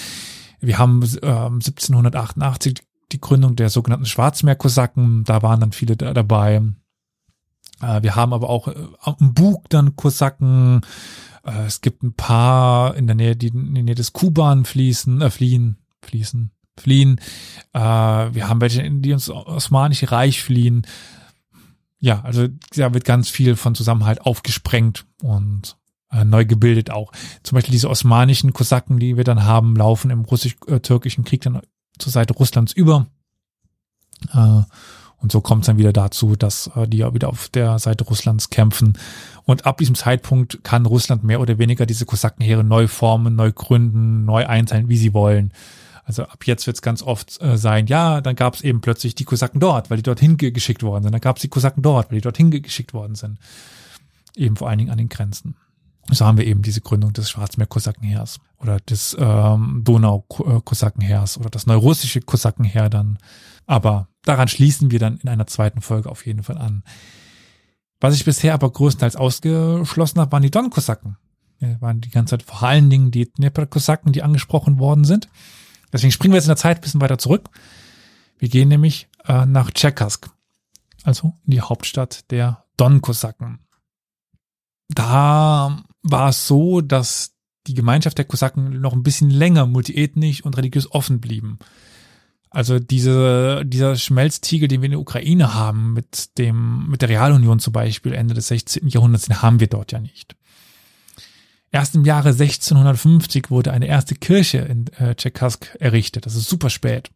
Wir 0.60 0.78
haben 0.78 1.02
äh, 1.02 1.26
1788 1.26 2.82
die 3.12 3.20
Gründung 3.20 3.56
der 3.56 3.70
sogenannten 3.70 4.06
Schwarzmeer-Kosaken, 4.06 5.24
da 5.24 5.42
waren 5.42 5.60
dann 5.60 5.72
viele 5.72 5.96
da 5.96 6.12
dabei. 6.12 6.62
Äh, 7.80 8.02
wir 8.02 8.16
haben 8.16 8.32
aber 8.32 8.48
auch 8.50 8.68
äh, 8.68 8.74
am 9.00 9.34
Bug 9.34 9.68
dann 9.68 9.96
Kosaken. 9.96 10.82
Äh, 11.44 11.66
es 11.66 11.80
gibt 11.80 12.02
ein 12.02 12.14
paar 12.14 12.96
in 12.96 13.06
der 13.06 13.16
Nähe, 13.16 13.36
die 13.36 13.48
in 13.48 13.74
der 13.74 13.84
Nähe 13.84 13.94
des 13.94 14.12
Kuban 14.12 14.64
fließen, 14.64 15.20
äh, 15.22 15.30
fliehen, 15.30 15.78
fließen, 16.02 16.50
fliehen. 16.76 17.20
Äh, 17.72 17.80
wir 17.80 18.48
haben 18.48 18.60
welche, 18.60 18.88
die 18.90 19.10
ins 19.10 19.30
Osmanische 19.30 20.10
Reich 20.10 20.42
fliehen. 20.42 20.86
Ja, 22.00 22.20
also 22.22 22.46
da 22.76 22.94
wird 22.94 23.04
ganz 23.04 23.28
viel 23.28 23.56
von 23.56 23.74
Zusammenhalt 23.74 24.20
aufgesprengt 24.22 25.04
und 25.22 25.76
äh, 26.10 26.24
neu 26.24 26.44
gebildet 26.44 26.90
auch. 26.90 27.12
Zum 27.42 27.56
Beispiel 27.56 27.72
diese 27.72 27.90
osmanischen 27.90 28.52
Kosaken, 28.52 28.98
die 28.98 29.16
wir 29.16 29.24
dann 29.24 29.44
haben, 29.44 29.74
laufen 29.74 30.10
im 30.10 30.24
russisch-türkischen 30.24 31.24
Krieg 31.24 31.42
dann 31.42 31.60
zur 31.98 32.12
Seite 32.12 32.34
Russlands 32.34 32.72
über. 32.72 33.06
Äh, 34.32 34.62
und 35.20 35.32
so 35.32 35.40
kommt 35.40 35.62
es 35.62 35.66
dann 35.66 35.78
wieder 35.78 35.92
dazu, 35.92 36.36
dass 36.36 36.70
äh, 36.76 36.86
die 36.86 36.98
ja 36.98 37.12
wieder 37.12 37.28
auf 37.28 37.48
der 37.48 37.78
Seite 37.78 38.04
Russlands 38.04 38.50
kämpfen. 38.50 38.96
Und 39.44 39.66
ab 39.66 39.78
diesem 39.78 39.94
Zeitpunkt 39.94 40.62
kann 40.62 40.86
Russland 40.86 41.24
mehr 41.24 41.40
oder 41.40 41.58
weniger 41.58 41.86
diese 41.86 42.06
Kosakenheere 42.06 42.62
neu 42.62 42.86
formen, 42.86 43.34
neu 43.34 43.50
gründen, 43.50 44.24
neu 44.24 44.46
einteilen, 44.46 44.88
wie 44.88 44.96
sie 44.96 45.14
wollen. 45.14 45.52
Also 46.04 46.22
ab 46.22 46.46
jetzt 46.46 46.66
wird 46.66 46.76
es 46.76 46.82
ganz 46.82 47.02
oft 47.02 47.40
äh, 47.42 47.58
sein, 47.58 47.86
ja, 47.86 48.20
dann 48.20 48.36
gab 48.36 48.54
es 48.54 48.62
eben 48.62 48.80
plötzlich 48.80 49.14
die 49.14 49.24
Kosaken 49.24 49.60
dort, 49.60 49.90
weil 49.90 49.98
die 49.98 50.02
dorthin 50.02 50.36
ge 50.36 50.52
geschickt 50.52 50.82
worden 50.82 51.02
sind. 51.02 51.12
Dann 51.12 51.20
gab 51.20 51.36
es 51.36 51.42
die 51.42 51.48
Kosaken 51.48 51.82
dort, 51.82 52.10
weil 52.10 52.18
die 52.18 52.22
dorthin 52.22 52.50
ge 52.50 52.60
geschickt 52.60 52.94
worden 52.94 53.14
sind. 53.14 53.38
Eben 54.36 54.56
vor 54.56 54.68
allen 54.68 54.78
Dingen 54.78 54.90
an 54.90 54.98
den 54.98 55.08
Grenzen. 55.08 55.56
So 56.10 56.24
haben 56.24 56.38
wir 56.38 56.46
eben 56.46 56.62
diese 56.62 56.80
Gründung 56.80 57.12
des 57.12 57.28
Schwarzmeer-Kosakenheers 57.28 58.40
oder 58.60 58.80
des 58.80 59.14
ähm, 59.18 59.82
Donau-Kosakenheers 59.84 61.36
oder 61.36 61.50
das 61.50 61.66
neurussische 61.66 62.20
Kosakenheer 62.20 62.88
dann. 62.88 63.18
Aber 63.68 64.08
daran 64.22 64.48
schließen 64.48 64.90
wir 64.90 64.98
dann 64.98 65.18
in 65.18 65.28
einer 65.28 65.46
zweiten 65.46 65.82
Folge 65.82 66.10
auf 66.10 66.26
jeden 66.26 66.42
Fall 66.42 66.58
an. 66.58 66.82
Was 68.00 68.14
ich 68.14 68.24
bisher 68.24 68.54
aber 68.54 68.72
größtenteils 68.72 69.14
ausgeschlossen 69.14 70.20
habe, 70.20 70.32
waren 70.32 70.42
die 70.42 70.50
Don-Kosaken. 70.50 71.18
Ja, 71.60 71.80
waren 71.80 72.00
die 72.00 72.10
ganze 72.10 72.32
Zeit 72.32 72.44
vor 72.44 72.62
allen 72.62 72.88
Dingen 72.88 73.10
die 73.10 73.30
Dnepr-Kosaken, 73.30 74.12
die 74.12 74.22
angesprochen 74.22 74.78
worden 74.78 75.04
sind. 75.04 75.28
Deswegen 75.92 76.12
springen 76.12 76.32
wir 76.32 76.38
jetzt 76.38 76.46
in 76.46 76.50
der 76.50 76.56
Zeit 76.56 76.78
ein 76.78 76.80
bisschen 76.80 77.00
weiter 77.00 77.18
zurück. 77.18 77.50
Wir 78.38 78.48
gehen 78.48 78.68
nämlich 78.68 79.08
äh, 79.26 79.44
nach 79.44 79.70
Tscherkask, 79.70 80.30
also 81.02 81.34
in 81.44 81.50
die 81.50 81.60
Hauptstadt 81.60 82.30
der 82.30 82.64
Don-Kosaken. 82.76 83.58
Da 84.88 85.82
war 86.02 86.28
es 86.30 86.46
so, 86.46 86.80
dass 86.80 87.34
die 87.66 87.74
Gemeinschaft 87.74 88.16
der 88.16 88.24
Kosaken 88.24 88.80
noch 88.80 88.94
ein 88.94 89.02
bisschen 89.02 89.28
länger 89.28 89.66
multiethnisch 89.66 90.42
und 90.42 90.56
religiös 90.56 90.90
offen 90.90 91.20
blieben. 91.20 91.58
Also 92.50 92.78
diese, 92.78 93.64
dieser 93.66 93.96
Schmelztiegel, 93.96 94.68
den 94.68 94.80
wir 94.80 94.86
in 94.86 94.92
der 94.92 95.00
Ukraine 95.00 95.54
haben, 95.54 95.92
mit 95.92 96.38
dem, 96.38 96.88
mit 96.88 97.02
der 97.02 97.10
Realunion 97.10 97.58
zum 97.58 97.72
Beispiel 97.72 98.12
Ende 98.14 98.34
des 98.34 98.48
16. 98.48 98.88
Jahrhunderts, 98.88 99.26
den 99.26 99.42
haben 99.42 99.60
wir 99.60 99.66
dort 99.66 99.92
ja 99.92 100.00
nicht. 100.00 100.34
Erst 101.70 101.94
im 101.94 102.04
Jahre 102.04 102.30
1650 102.30 103.50
wurde 103.50 103.72
eine 103.72 103.86
erste 103.86 104.14
Kirche 104.14 104.58
in 104.58 104.86
äh, 104.94 105.14
Tschekask 105.14 105.76
errichtet. 105.78 106.24
Das 106.24 106.34
ist 106.34 106.48
super 106.48 106.70
spät. 106.70 107.10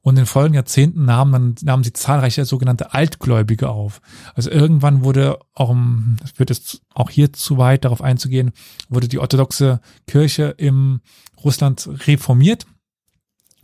Und 0.00 0.14
in 0.14 0.22
den 0.22 0.26
folgenden 0.26 0.54
Jahrzehnten 0.54 1.04
nahmen, 1.04 1.32
dann, 1.32 1.54
nahmen 1.62 1.84
sie 1.84 1.92
zahlreiche 1.92 2.46
sogenannte 2.46 2.94
Altgläubige 2.94 3.68
auf. 3.68 4.00
Also 4.34 4.50
irgendwann 4.50 5.04
wurde 5.04 5.38
auch, 5.54 5.74
das 6.20 6.38
wird 6.38 6.48
jetzt 6.48 6.80
auch 6.94 7.10
hier 7.10 7.32
zu 7.34 7.58
weit 7.58 7.84
darauf 7.84 8.00
einzugehen, 8.00 8.52
wurde 8.88 9.08
die 9.08 9.18
orthodoxe 9.18 9.80
Kirche 10.06 10.54
im 10.56 11.00
Russland 11.44 11.88
reformiert. 12.06 12.64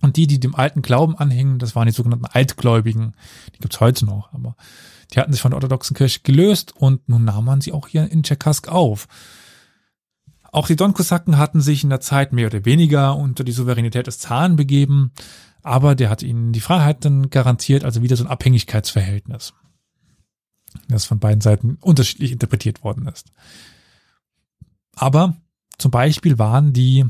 Und 0.04 0.18
die, 0.18 0.26
die 0.26 0.38
dem 0.38 0.54
alten 0.54 0.82
Glauben 0.82 1.16
anhingen, 1.16 1.58
das 1.58 1.74
waren 1.74 1.86
die 1.86 1.92
sogenannten 1.94 2.26
Altgläubigen. 2.26 3.14
Die 3.54 3.60
gibt's 3.60 3.80
heute 3.80 4.04
noch, 4.04 4.34
aber 4.34 4.54
die 5.10 5.18
hatten 5.18 5.32
sich 5.32 5.40
von 5.40 5.52
der 5.52 5.56
orthodoxen 5.56 5.96
Kirche 5.96 6.20
gelöst 6.22 6.76
und 6.76 7.08
nun 7.08 7.24
nahm 7.24 7.46
man 7.46 7.62
sie 7.62 7.72
auch 7.72 7.88
hier 7.88 8.12
in 8.12 8.22
Tschekask 8.22 8.68
auf. 8.68 9.08
Auch 10.52 10.66
die 10.66 10.76
Donkosaken 10.76 11.38
hatten 11.38 11.62
sich 11.62 11.84
in 11.84 11.88
der 11.88 12.02
Zeit 12.02 12.34
mehr 12.34 12.48
oder 12.48 12.66
weniger 12.66 13.16
unter 13.16 13.44
die 13.44 13.52
Souveränität 13.52 14.06
des 14.06 14.18
Zaren 14.18 14.56
begeben, 14.56 15.12
aber 15.62 15.94
der 15.94 16.10
hat 16.10 16.22
ihnen 16.22 16.52
die 16.52 16.60
Freiheiten 16.60 17.30
garantiert, 17.30 17.82
also 17.82 18.02
wieder 18.02 18.16
so 18.16 18.24
ein 18.24 18.30
Abhängigkeitsverhältnis, 18.30 19.54
das 20.86 21.06
von 21.06 21.18
beiden 21.18 21.40
Seiten 21.40 21.78
unterschiedlich 21.80 22.30
interpretiert 22.30 22.84
worden 22.84 23.08
ist. 23.08 23.32
Aber 24.96 25.38
zum 25.78 25.90
Beispiel 25.90 26.38
waren 26.38 26.74
die 26.74 27.06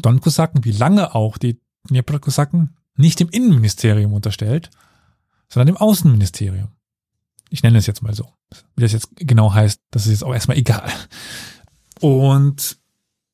Donkosaken, 0.00 0.64
wie 0.64 0.70
lange 0.70 1.16
auch 1.16 1.38
die 1.38 1.60
Dnieprokosaken, 1.88 2.76
nicht 2.96 3.20
dem 3.20 3.28
Innenministerium 3.28 4.12
unterstellt, 4.12 4.70
sondern 5.48 5.74
dem 5.74 5.76
Außenministerium. 5.76 6.68
Ich 7.50 7.62
nenne 7.62 7.78
es 7.78 7.86
jetzt 7.86 8.02
mal 8.02 8.14
so. 8.14 8.32
Wie 8.76 8.82
das 8.82 8.92
jetzt 8.92 9.08
genau 9.16 9.52
heißt, 9.52 9.80
das 9.90 10.06
ist 10.06 10.12
jetzt 10.12 10.24
auch 10.24 10.34
erstmal 10.34 10.58
egal. 10.58 10.90
Und 12.00 12.78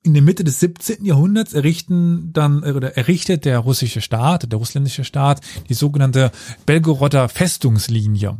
in 0.03 0.13
der 0.13 0.23
Mitte 0.23 0.45
des 0.45 0.61
17. 0.61 1.05
Jahrhunderts 1.05 1.55
errichten 1.55 2.33
dann 2.33 2.63
oder 2.63 2.97
errichtet 2.97 3.47
der 3.47 3.59
russische 3.59 4.03
Staat, 4.03 4.51
der 4.53 4.59
russländische 4.59 5.03
Staat, 5.03 5.41
die 5.69 5.75
sogenannte 5.75 6.31
Belgoroder 6.67 7.29
Festungslinie. 7.29 8.37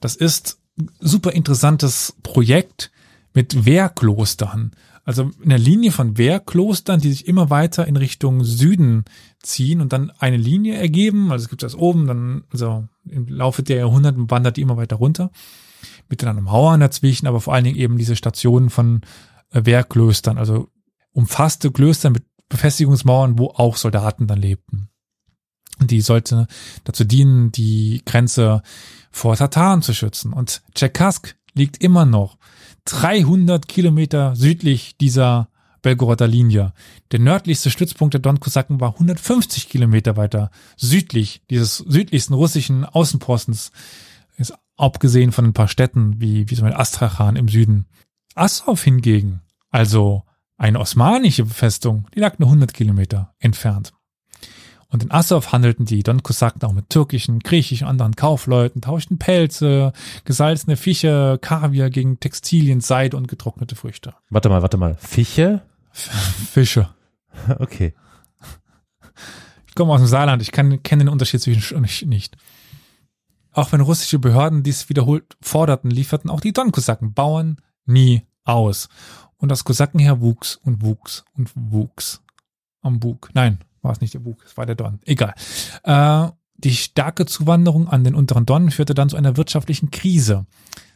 Das 0.00 0.16
ist 0.16 0.58
super 0.98 1.32
interessantes 1.32 2.14
Projekt 2.22 2.90
mit 3.34 3.66
Wehrklostern. 3.66 4.72
Also 5.06 5.30
in 5.40 5.50
der 5.50 5.58
Linie 5.58 5.92
von 5.92 6.18
Wehrklostern, 6.18 7.00
die 7.00 7.10
sich 7.10 7.28
immer 7.28 7.48
weiter 7.48 7.86
in 7.86 7.96
Richtung 7.96 8.42
Süden 8.42 9.04
ziehen 9.40 9.80
und 9.80 9.92
dann 9.92 10.10
eine 10.18 10.36
Linie 10.36 10.74
ergeben. 10.74 11.30
Also 11.30 11.44
es 11.44 11.48
gibt 11.48 11.62
das 11.62 11.76
oben, 11.76 12.08
dann, 12.08 12.42
also 12.50 12.88
im 13.08 13.28
Laufe 13.28 13.62
der 13.62 13.76
Jahrhunderte 13.76 14.18
wandert 14.28 14.56
die 14.56 14.62
immer 14.62 14.76
weiter 14.76 14.96
runter 14.96 15.30
mit 16.08 16.22
dann 16.22 16.42
Mauern 16.42 16.80
dazwischen, 16.80 17.26
aber 17.28 17.40
vor 17.40 17.54
allen 17.54 17.64
Dingen 17.64 17.76
eben 17.76 17.98
diese 17.98 18.16
Stationen 18.16 18.68
von 18.68 19.02
äh, 19.52 19.64
Wehrklöstern, 19.64 20.38
also 20.38 20.68
umfasste 21.12 21.70
Klöster 21.70 22.10
mit 22.10 22.24
Befestigungsmauern, 22.48 23.38
wo 23.38 23.46
auch 23.48 23.76
Soldaten 23.76 24.26
dann 24.26 24.40
lebten. 24.40 24.88
Und 25.78 25.90
die 25.90 26.00
sollte 26.00 26.46
dazu 26.84 27.04
dienen, 27.04 27.52
die 27.52 28.02
Grenze 28.04 28.62
vor 29.10 29.36
Tataren 29.36 29.82
zu 29.82 29.94
schützen. 29.94 30.32
Und 30.32 30.62
Tschekask 30.74 31.36
liegt 31.54 31.82
immer 31.82 32.04
noch 32.04 32.38
300 32.86 33.68
Kilometer 33.68 34.34
südlich 34.34 34.96
dieser 34.96 35.48
Belgoroder 35.82 36.26
Linie. 36.26 36.72
Der 37.12 37.20
nördlichste 37.20 37.70
Stützpunkt 37.70 38.14
der 38.14 38.20
Donkosaken 38.20 38.80
war 38.80 38.94
150 38.94 39.68
Kilometer 39.68 40.16
weiter 40.16 40.50
südlich 40.76 41.42
dieses 41.50 41.78
südlichsten 41.78 42.34
russischen 42.34 42.84
Außenpostens 42.84 43.70
ist 44.36 44.54
abgesehen 44.76 45.32
von 45.32 45.46
ein 45.46 45.52
paar 45.52 45.68
Städten 45.68 46.20
wie, 46.20 46.48
wie 46.50 46.54
zum 46.54 46.64
Beispiel 46.64 46.80
Astrachan 46.80 47.36
im 47.36 47.48
Süden. 47.48 47.86
Assow 48.34 48.82
hingegen, 48.82 49.40
also 49.70 50.24
eine 50.58 50.80
osmanische 50.80 51.46
Festung, 51.46 52.06
die 52.14 52.20
lag 52.20 52.38
nur 52.38 52.48
100 52.48 52.74
Kilometer 52.74 53.34
entfernt. 53.38 53.92
Und 54.88 55.02
in 55.02 55.10
Assow 55.10 55.52
handelten 55.52 55.84
die 55.84 56.02
Donkosaken 56.02 56.62
auch 56.62 56.72
mit 56.72 56.90
türkischen, 56.90 57.40
griechischen, 57.40 57.86
anderen 57.86 58.14
Kaufleuten, 58.14 58.82
tauschten 58.82 59.18
Pelze, 59.18 59.92
gesalzene 60.24 60.76
Fische, 60.76 61.38
Kaviar 61.40 61.90
gegen 61.90 62.20
Textilien, 62.20 62.80
Seide 62.80 63.16
und 63.16 63.26
getrocknete 63.26 63.74
Früchte. 63.74 64.14
Warte 64.30 64.48
mal, 64.48 64.62
warte 64.62 64.76
mal. 64.76 64.96
Fische? 65.00 65.62
Fische. 65.92 66.88
Okay. 67.58 67.94
Ich 69.66 69.74
komme 69.74 69.92
aus 69.92 70.00
dem 70.00 70.06
Saarland, 70.06 70.40
ich 70.40 70.52
kann, 70.52 70.82
kenne 70.82 71.04
den 71.04 71.10
Unterschied 71.10 71.42
zwischen 71.42 72.08
nicht. 72.08 72.36
Auch 73.52 73.72
wenn 73.72 73.82
russische 73.82 74.18
Behörden 74.18 74.62
dies 74.62 74.88
wiederholt 74.88 75.36
forderten, 75.42 75.90
lieferten 75.90 76.30
auch 76.30 76.40
die 76.40 76.54
Don-Kosaken 76.54 77.12
Bauern 77.12 77.60
nie 77.84 78.22
aus. 78.44 78.88
Und 79.36 79.50
das 79.50 79.64
Kosakenheer 79.64 80.20
wuchs 80.20 80.56
und 80.56 80.82
wuchs 80.82 81.24
und 81.36 81.50
wuchs. 81.54 82.22
Am 82.80 83.00
Bug. 83.00 83.30
Nein, 83.34 83.58
war 83.86 83.92
es 83.92 84.00
nicht 84.00 84.14
der 84.14 84.20
Bug, 84.20 84.42
es 84.44 84.56
war 84.56 84.66
der 84.66 84.74
Don. 84.74 85.00
Egal. 85.04 85.34
Äh, 85.84 86.28
die 86.58 86.74
starke 86.74 87.26
Zuwanderung 87.26 87.88
an 87.88 88.04
den 88.04 88.14
unteren 88.14 88.46
Don 88.46 88.70
führte 88.70 88.94
dann 88.94 89.08
zu 89.08 89.16
einer 89.16 89.36
wirtschaftlichen 89.36 89.90
Krise, 89.90 90.46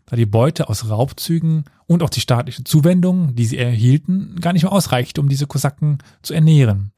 da 0.07 0.17
die 0.17 0.27
Beute 0.27 0.69
aus 0.69 0.89
Raubzügen 0.89 1.65
und 1.87 2.03
auch 2.03 2.11
die 2.11 2.21
staatliche 2.21 2.65
Zuwendung, 2.65 3.35
die 3.35 3.47
sie 3.47 3.59
erhielten, 3.59 4.37
gar 4.41 4.53
nicht 4.53 4.62
mehr 4.62 4.73
ausreichte, 4.73 5.21
um 5.21 5.29
diese 5.29 5.47
Kosaken 5.47 5.99
zu 6.23 6.35
ernähren. 6.35 6.93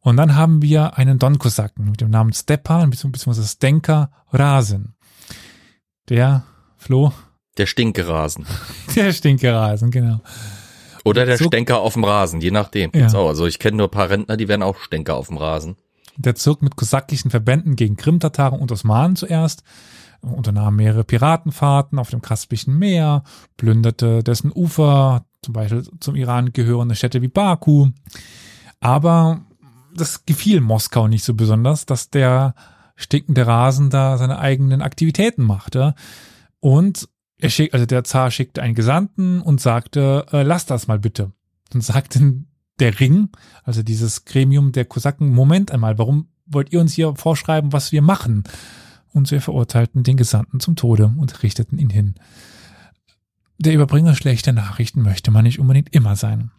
Und 0.00 0.16
dann 0.16 0.34
haben 0.34 0.62
wir 0.62 0.96
einen 0.96 1.18
Don-Kosaken 1.18 1.90
mit 1.90 2.00
dem 2.00 2.10
Namen 2.10 2.32
Stepan 2.32 2.90
bzw. 2.90 3.42
Stenka 3.42 4.10
Rasen. 4.32 4.94
Der, 6.08 6.44
Flo? 6.76 7.12
Der 7.58 7.66
Stinkerasen. 7.66 8.46
Der 8.94 9.12
Stinkerasen, 9.12 9.90
genau. 9.90 10.20
Oder 11.08 11.26
der 11.26 11.36
Zug, 11.36 11.48
Stenker 11.48 11.80
auf 11.80 11.94
dem 11.94 12.04
Rasen, 12.04 12.40
je 12.40 12.50
nachdem. 12.50 12.90
Ja. 12.94 13.06
Also 13.06 13.46
ich 13.46 13.58
kenne 13.58 13.78
nur 13.78 13.88
ein 13.88 13.90
paar 13.90 14.10
Rentner, 14.10 14.36
die 14.36 14.48
werden 14.48 14.62
auch 14.62 14.78
Stenker 14.78 15.16
auf 15.16 15.28
dem 15.28 15.36
Rasen. 15.38 15.76
Der 16.16 16.34
zog 16.34 16.62
mit 16.62 16.76
kosakischen 16.76 17.30
Verbänden 17.30 17.76
gegen 17.76 17.96
Krim-Tataren 17.96 18.58
und 18.58 18.72
Osmanen 18.72 19.16
zuerst, 19.16 19.62
unternahm 20.20 20.76
mehrere 20.76 21.04
Piratenfahrten 21.04 21.98
auf 21.98 22.10
dem 22.10 22.22
Kaspischen 22.22 22.76
Meer, 22.78 23.22
plünderte 23.56 24.22
dessen 24.24 24.50
Ufer, 24.52 25.24
zum 25.42 25.54
Beispiel 25.54 25.88
zum 26.00 26.16
Iran 26.16 26.52
gehörende 26.52 26.96
Städte 26.96 27.22
wie 27.22 27.28
Baku. 27.28 27.90
Aber 28.80 29.42
das 29.94 30.26
gefiel 30.26 30.60
Moskau 30.60 31.06
nicht 31.06 31.24
so 31.24 31.34
besonders, 31.34 31.86
dass 31.86 32.10
der 32.10 32.54
stinkende 32.96 33.46
Rasen 33.46 33.90
da 33.90 34.18
seine 34.18 34.40
eigenen 34.40 34.82
Aktivitäten 34.82 35.44
machte. 35.44 35.94
Und 36.60 37.08
er 37.38 37.50
schick, 37.50 37.72
also 37.72 37.86
der 37.86 38.04
Zar 38.04 38.30
schickte 38.30 38.62
einen 38.62 38.74
Gesandten 38.74 39.40
und 39.40 39.60
sagte, 39.60 40.26
äh, 40.32 40.42
lass 40.42 40.66
das 40.66 40.88
mal 40.88 40.98
bitte. 40.98 41.32
Und 41.72 41.82
sagte 41.82 42.44
der 42.80 43.00
Ring, 43.00 43.28
also 43.64 43.82
dieses 43.82 44.24
Gremium 44.24 44.72
der 44.72 44.84
Kosaken, 44.84 45.32
Moment 45.32 45.70
einmal, 45.70 45.98
warum 45.98 46.28
wollt 46.46 46.72
ihr 46.72 46.80
uns 46.80 46.94
hier 46.94 47.14
vorschreiben, 47.16 47.72
was 47.72 47.92
wir 47.92 48.02
machen? 48.02 48.44
Und 49.12 49.28
sie 49.28 49.40
verurteilten 49.40 50.02
den 50.02 50.16
Gesandten 50.16 50.60
zum 50.60 50.76
Tode 50.76 51.12
und 51.16 51.42
richteten 51.42 51.78
ihn 51.78 51.90
hin. 51.90 52.14
Der 53.58 53.74
Überbringer 53.74 54.14
schlechter 54.14 54.52
Nachrichten 54.52 55.02
möchte 55.02 55.30
man 55.30 55.44
nicht 55.44 55.58
unbedingt 55.58 55.94
immer 55.94 56.16
sein. 56.16 56.50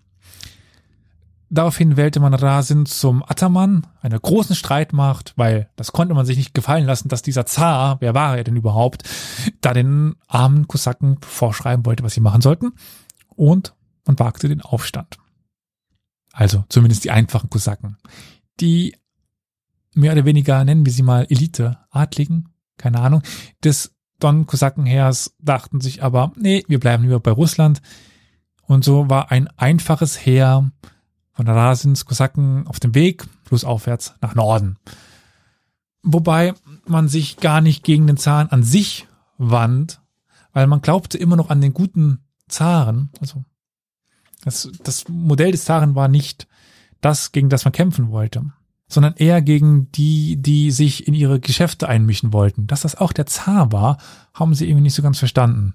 Daraufhin 1.51 1.97
wählte 1.97 2.19
man 2.19 2.33
Rasin 2.33 2.85
zum 2.85 3.23
Ataman, 3.23 3.87
einer 4.01 4.19
großen 4.19 4.55
Streitmacht, 4.55 5.33
weil 5.35 5.69
das 5.75 5.91
konnte 5.91 6.13
man 6.13 6.25
sich 6.25 6.37
nicht 6.37 6.53
gefallen 6.53 6.85
lassen, 6.85 7.09
dass 7.09 7.23
dieser 7.23 7.47
Zar, 7.47 7.97
wer 8.01 8.13
war 8.13 8.37
er 8.37 8.43
denn 8.43 8.55
überhaupt, 8.55 9.03
da 9.61 9.73
den 9.73 10.15
armen 10.27 10.67
Kosaken 10.67 11.17
vorschreiben 11.21 11.85
wollte, 11.85 12.03
was 12.03 12.13
sie 12.13 12.21
machen 12.21 12.41
sollten. 12.41 12.73
Und 13.35 13.73
man 14.05 14.19
wagte 14.19 14.47
den 14.47 14.61
Aufstand. 14.61 15.17
Also 16.33 16.65
zumindest 16.69 17.03
die 17.03 17.11
einfachen 17.11 17.49
Kosaken. 17.49 17.97
Die 18.59 18.95
mehr 19.95 20.13
oder 20.13 20.25
weniger, 20.25 20.63
nennen 20.63 20.85
wir 20.85 20.93
sie 20.93 21.03
mal 21.03 21.25
Elite, 21.29 21.79
Adligen, 21.89 22.49
keine 22.77 22.99
Ahnung, 22.99 23.23
des 23.63 23.95
Don-Kosakenheers 24.19 25.35
dachten 25.39 25.81
sich 25.81 26.03
aber, 26.03 26.31
nee, 26.35 26.63
wir 26.67 26.79
bleiben 26.79 27.03
lieber 27.03 27.19
bei 27.19 27.31
Russland. 27.31 27.81
Und 28.63 28.83
so 28.83 29.09
war 29.09 29.31
ein 29.31 29.47
einfaches 29.57 30.23
Heer 30.23 30.71
von 31.39 31.47
Rasins 31.47 32.03
Kosaken 32.03 32.67
auf 32.67 32.81
dem 32.81 32.93
Weg, 32.93 33.25
flussaufwärts 33.45 34.13
nach 34.19 34.35
Norden. 34.35 34.75
Wobei 36.03 36.53
man 36.85 37.07
sich 37.07 37.37
gar 37.37 37.61
nicht 37.61 37.85
gegen 37.85 38.07
den 38.07 38.17
Zaren 38.17 38.51
an 38.51 38.61
sich 38.61 39.07
wand, 39.37 40.01
weil 40.51 40.67
man 40.67 40.81
glaubte 40.81 41.17
immer 41.17 41.37
noch 41.37 41.49
an 41.49 41.61
den 41.61 41.73
guten 41.73 42.19
Zaren. 42.49 43.09
Also 43.21 43.45
das, 44.43 44.69
das 44.83 45.07
Modell 45.07 45.53
des 45.53 45.63
Zaren 45.63 45.95
war 45.95 46.09
nicht 46.09 46.45
das, 46.99 47.31
gegen 47.31 47.47
das 47.47 47.63
man 47.63 47.71
kämpfen 47.71 48.11
wollte, 48.11 48.43
sondern 48.89 49.13
eher 49.13 49.41
gegen 49.41 49.89
die, 49.93 50.41
die 50.41 50.71
sich 50.71 51.07
in 51.07 51.13
ihre 51.13 51.39
Geschäfte 51.39 51.87
einmischen 51.87 52.33
wollten. 52.33 52.67
Dass 52.67 52.81
das 52.81 52.95
auch 52.95 53.13
der 53.13 53.27
Zar 53.27 53.71
war, 53.71 53.97
haben 54.33 54.55
sie 54.55 54.65
irgendwie 54.65 54.83
nicht 54.83 54.95
so 54.95 55.03
ganz 55.03 55.19
verstanden. 55.19 55.73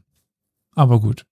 Aber 0.75 1.01
gut. 1.01 1.25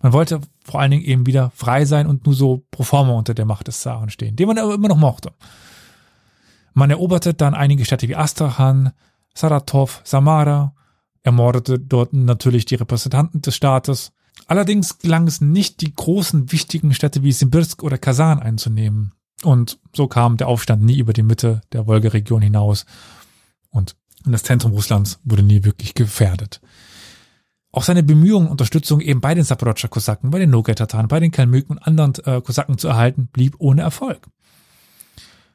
Man 0.00 0.12
wollte 0.12 0.40
vor 0.64 0.80
allen 0.80 0.90
Dingen 0.90 1.04
eben 1.04 1.26
wieder 1.26 1.50
frei 1.54 1.84
sein 1.84 2.06
und 2.06 2.26
nur 2.26 2.34
so 2.34 2.64
pro 2.70 2.82
forma 2.84 3.12
unter 3.12 3.34
der 3.34 3.44
Macht 3.44 3.66
des 3.66 3.80
Zaren 3.80 4.10
stehen, 4.10 4.36
den 4.36 4.46
man 4.46 4.58
aber 4.58 4.74
immer 4.74 4.88
noch 4.88 4.96
mochte. 4.96 5.32
Man 6.74 6.90
eroberte 6.90 7.34
dann 7.34 7.54
einige 7.54 7.84
Städte 7.84 8.08
wie 8.08 8.16
Astrachan, 8.16 8.92
Saratov, 9.34 10.00
Samara, 10.04 10.74
ermordete 11.22 11.78
dort 11.78 12.12
natürlich 12.12 12.64
die 12.64 12.76
Repräsentanten 12.76 13.42
des 13.42 13.56
Staates, 13.56 14.12
Allerdings 14.46 14.98
gelang 14.98 15.26
es 15.26 15.40
nicht, 15.40 15.80
die 15.80 15.94
großen, 15.94 16.52
wichtigen 16.52 16.94
Städte 16.94 17.22
wie 17.22 17.32
Simbirsk 17.32 17.82
oder 17.82 17.98
Kasan 17.98 18.40
einzunehmen. 18.40 19.12
Und 19.42 19.78
so 19.94 20.06
kam 20.06 20.36
der 20.36 20.48
Aufstand 20.48 20.82
nie 20.82 20.98
über 20.98 21.12
die 21.12 21.22
Mitte 21.22 21.60
der 21.72 21.86
Wolga-Region 21.86 22.42
hinaus. 22.42 22.86
Und 23.70 23.96
das 24.24 24.42
Zentrum 24.42 24.72
Russlands 24.72 25.20
wurde 25.24 25.42
nie 25.42 25.64
wirklich 25.64 25.94
gefährdet. 25.94 26.60
Auch 27.78 27.84
seine 27.84 28.02
Bemühungen, 28.02 28.48
Unterstützung 28.48 29.00
eben 29.00 29.20
bei 29.20 29.36
den 29.36 29.44
Saporodscher 29.44 29.86
Kosaken, 29.86 30.32
bei 30.32 30.40
den 30.40 30.50
Nogay-Tataren, 30.50 31.06
bei 31.06 31.20
den 31.20 31.30
Kalmyken 31.30 31.76
und 31.76 31.86
anderen 31.86 32.12
äh, 32.24 32.40
Kosaken 32.40 32.76
zu 32.76 32.88
erhalten, 32.88 33.28
blieb 33.28 33.54
ohne 33.60 33.82
Erfolg. 33.82 34.26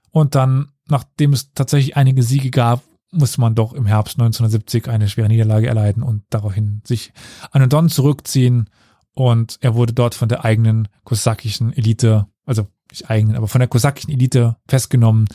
Und 0.10 0.34
dann, 0.34 0.70
nachdem 0.88 1.34
es 1.34 1.52
tatsächlich 1.52 1.98
einige 1.98 2.24
Siege 2.24 2.50
gab, 2.50 2.82
musste 3.12 3.41
man 3.41 3.56
doch 3.56 3.74
im 3.74 3.86
Herbst 3.86 4.14
1970 4.16 4.88
eine 4.88 5.10
schwere 5.10 5.28
Niederlage 5.28 5.68
erleiden 5.68 6.02
und 6.02 6.24
daraufhin 6.30 6.82
sich 6.86 7.12
an 7.52 7.60
den 7.60 7.70
Don 7.70 7.90
zurückziehen. 7.90 8.70
Und 9.14 9.58
er 9.60 9.76
wurde 9.76 9.91
dort 9.91 10.16
von 10.16 10.30
der 10.30 10.45
eigenen 10.45 10.88
kosakischen 11.04 11.74
Elite, 11.74 12.28
also 12.45 12.68
nicht 12.90 13.10
eigenen, 13.10 13.36
aber 13.36 13.50
von 13.50 13.60
der 13.60 13.68
kosakischen 13.68 14.14
Elite 14.14 14.56
festgenommen, 14.66 15.28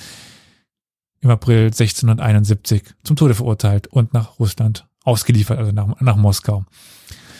im 1.20 1.28
April 1.28 1.66
1671 1.66 2.94
zum 3.04 3.16
Tode 3.16 3.34
verurteilt 3.34 3.88
und 3.88 4.14
nach 4.14 4.38
Russland 4.38 4.87
ausgeliefert, 5.04 5.58
also 5.58 5.72
nach, 5.72 6.00
nach 6.00 6.16
Moskau. 6.16 6.64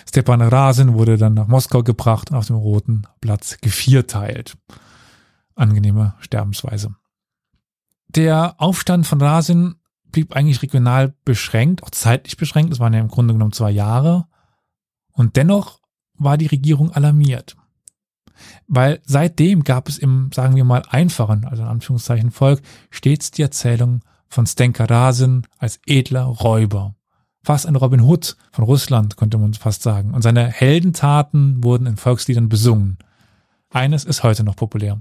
Stepan 0.08 0.40
Rasin 0.40 0.94
wurde 0.94 1.18
dann 1.18 1.34
nach 1.34 1.48
Moskau 1.48 1.82
gebracht 1.82 2.30
und 2.30 2.36
auf 2.36 2.46
dem 2.46 2.56
Roten 2.56 3.02
Platz 3.20 3.58
gevierteilt. 3.60 4.56
Angenehme 5.54 6.14
Sterbensweise. 6.20 6.94
Der 8.08 8.54
Aufstand 8.58 9.06
von 9.06 9.20
Rasin 9.20 9.74
blieb 10.10 10.34
eigentlich 10.34 10.62
regional 10.62 11.14
beschränkt, 11.24 11.82
auch 11.82 11.90
zeitlich 11.90 12.38
beschränkt. 12.38 12.72
Das 12.72 12.80
waren 12.80 12.94
ja 12.94 13.00
im 13.00 13.08
Grunde 13.08 13.34
genommen 13.34 13.52
zwei 13.52 13.70
Jahre. 13.70 14.26
Und 15.12 15.36
dennoch 15.36 15.80
war 16.14 16.38
die 16.38 16.46
Regierung 16.46 16.90
alarmiert. 16.90 17.56
Weil 18.66 19.00
seitdem 19.04 19.62
gab 19.64 19.88
es 19.88 19.98
im, 19.98 20.30
sagen 20.32 20.56
wir 20.56 20.64
mal, 20.64 20.84
einfachen, 20.88 21.44
also 21.44 21.64
in 21.64 21.68
Anführungszeichen 21.68 22.30
Volk, 22.30 22.62
stets 22.90 23.30
die 23.30 23.42
Erzählung 23.42 24.00
von 24.28 24.46
Stenka 24.46 24.84
Rasin 24.84 25.46
als 25.58 25.80
edler 25.86 26.24
Räuber 26.24 26.94
fast 27.42 27.66
ein 27.66 27.76
Robin 27.76 28.00
Hood 28.00 28.36
von 28.52 28.64
Russland, 28.64 29.16
könnte 29.16 29.38
man 29.38 29.54
fast 29.54 29.82
sagen. 29.82 30.12
Und 30.14 30.22
seine 30.22 30.48
Heldentaten 30.48 31.62
wurden 31.62 31.86
in 31.86 31.96
Volksliedern 31.96 32.48
besungen. 32.48 32.98
Eines 33.70 34.04
ist 34.04 34.22
heute 34.22 34.44
noch 34.44 34.56
populär. 34.56 35.00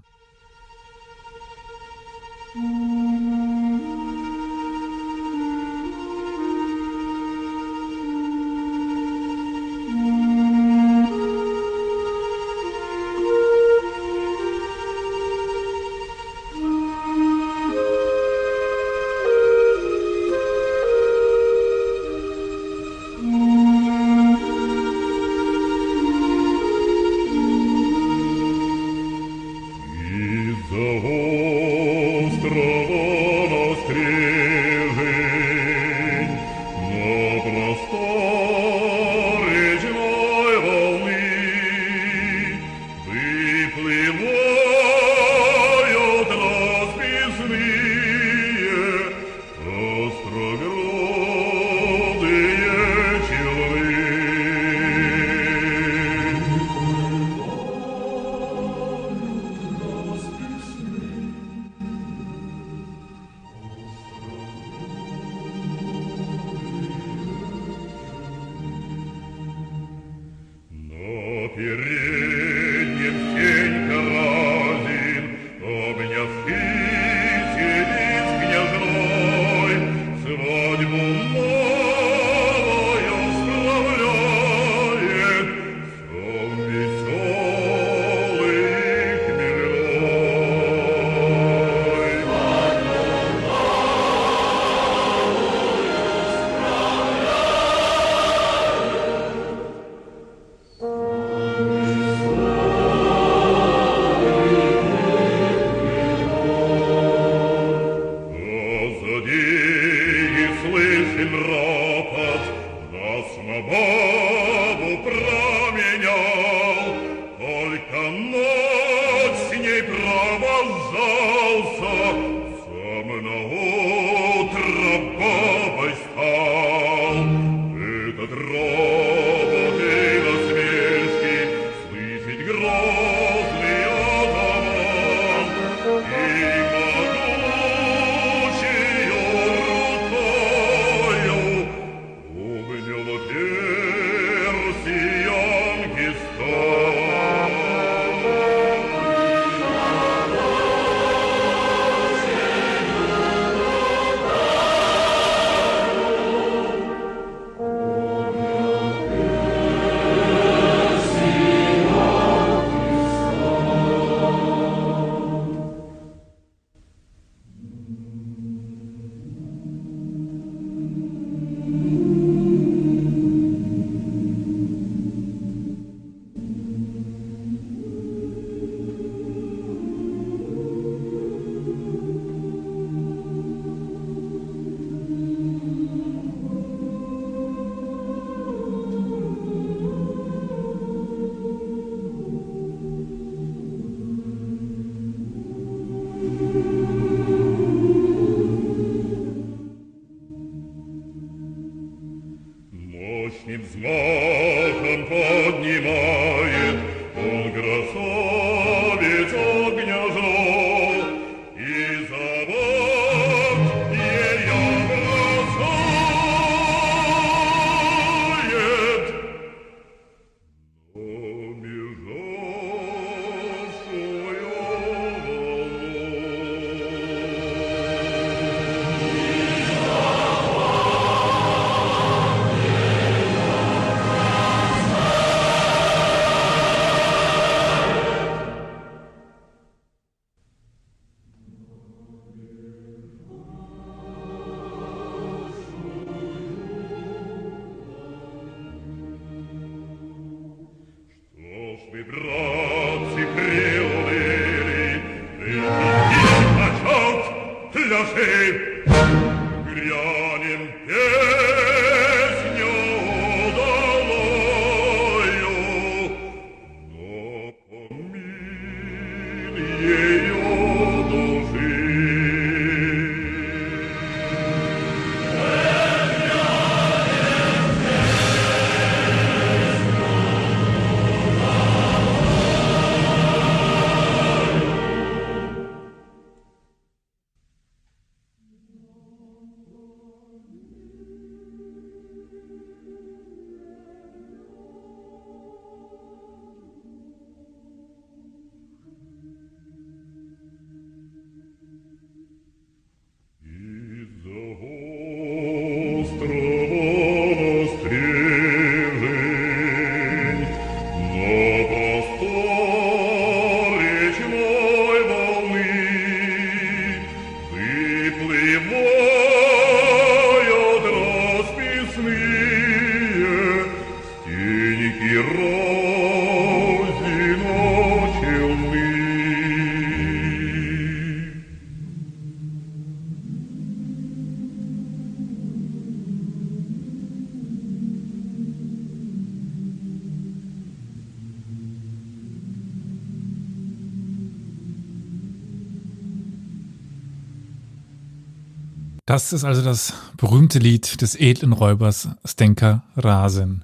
Das 349.07 349.31
ist 349.31 349.45
also 349.45 349.61
das 349.61 349.93
berühmte 350.17 350.59
Lied 350.59 350.99
des 351.01 351.15
edlen 351.15 351.53
Räubers 351.53 352.09
Stenka 352.25 352.84
Rasen. 352.97 353.63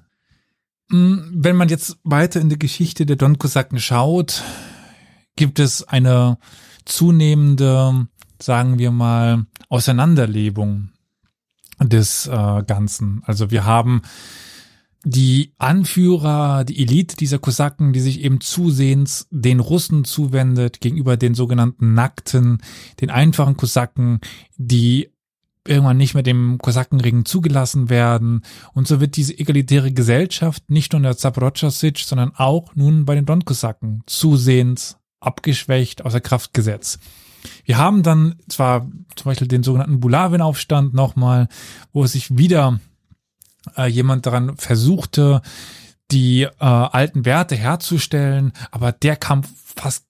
Hm, 0.90 1.32
wenn 1.36 1.58
man 1.58 1.68
jetzt 1.68 1.98
weiter 2.06 2.40
in 2.40 2.48
die 2.48 2.58
Geschichte 2.58 3.06
der 3.06 3.18
Don 3.18 3.38
Kosaken 3.38 3.78
schaut, 3.78 4.42
gibt 5.36 5.60
es 5.60 5.86
eine 5.86 6.38
zunehmende, 6.86 8.08
sagen 8.42 8.80
wir 8.80 8.92
mal, 8.92 9.46
Auseinanderlebung 9.68 10.92
des 11.82 12.26
äh, 12.28 12.64
Ganzen. 12.66 13.22
Also 13.26 13.52
wir 13.52 13.66
haben 13.66 14.02
die 15.04 15.54
Anführer, 15.58 16.64
die 16.64 16.82
Elite 16.82 17.18
dieser 17.18 17.40
Kosaken, 17.40 17.92
die 17.92 18.00
sich 18.00 18.22
eben 18.22 18.40
zusehends 18.40 19.28
den 19.30 19.60
Russen 19.60 20.06
zuwendet, 20.06 20.80
gegenüber 20.80 21.18
den 21.18 21.36
sogenannten 21.36 21.94
Nackten, 21.94 22.60
den 23.02 23.10
einfachen 23.10 23.58
Kosaken, 23.58 24.22
die 24.56 25.13
irgendwann 25.68 25.98
nicht 25.98 26.14
mehr 26.14 26.24
dem 26.24 26.58
Kosakenring 26.58 27.26
zugelassen 27.26 27.90
werden. 27.90 28.44
Und 28.74 28.88
so 28.88 29.00
wird 29.00 29.16
diese 29.16 29.38
egalitäre 29.38 29.92
Gesellschaft 29.92 30.70
nicht 30.70 30.92
nur 30.92 30.98
in 30.98 31.04
der 31.04 31.18
Zaporozhye 31.18 31.94
sondern 31.98 32.34
auch 32.36 32.76
nun 32.76 33.06
bei 33.06 33.16
den 33.16 33.26
Don-Kosaken 33.26 34.04
zusehends 34.06 34.98
abgeschwächt, 35.20 36.06
außer 36.06 36.20
Kraft 36.20 36.54
gesetzt. 36.54 37.00
Wir 37.66 37.78
haben 37.78 38.04
dann 38.04 38.36
zwar 38.48 38.88
zum 39.16 39.26
Beispiel 39.26 39.48
den 39.48 39.64
sogenannten 39.64 40.00
Bulawin-Aufstand 40.00 40.94
nochmal, 40.94 41.48
wo 41.92 42.06
sich 42.06 42.38
wieder 42.38 42.80
äh, 43.78 43.88
jemand 43.88 44.26
daran 44.26 44.58
versuchte, 44.58 45.42
die 46.12 46.44
äh, 46.44 46.50
alten 46.60 47.26
Werte 47.26 47.56
herzustellen, 47.56 48.54
aber 48.72 48.92
der 48.92 49.16
kam 49.16 49.44
fast, 49.44 50.06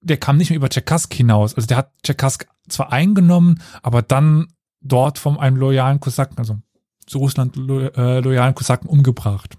der 0.00 0.16
kam 0.16 0.36
nicht 0.36 0.50
mehr 0.50 0.56
über 0.56 0.68
Tschekask 0.68 1.12
hinaus. 1.12 1.54
Also 1.54 1.66
der 1.66 1.76
hat 1.78 1.92
Tschekask 2.02 2.46
zwar 2.68 2.92
eingenommen, 2.92 3.60
aber 3.82 4.02
dann 4.02 4.48
dort 4.84 5.18
von 5.18 5.38
einem 5.38 5.56
loyalen 5.56 6.00
Kosaken, 6.00 6.38
also 6.38 6.58
zu 7.06 7.18
Russland 7.18 7.56
lo 7.56 7.80
äh, 7.80 8.20
loyalen 8.20 8.54
Kosaken 8.54 8.88
umgebracht. 8.88 9.58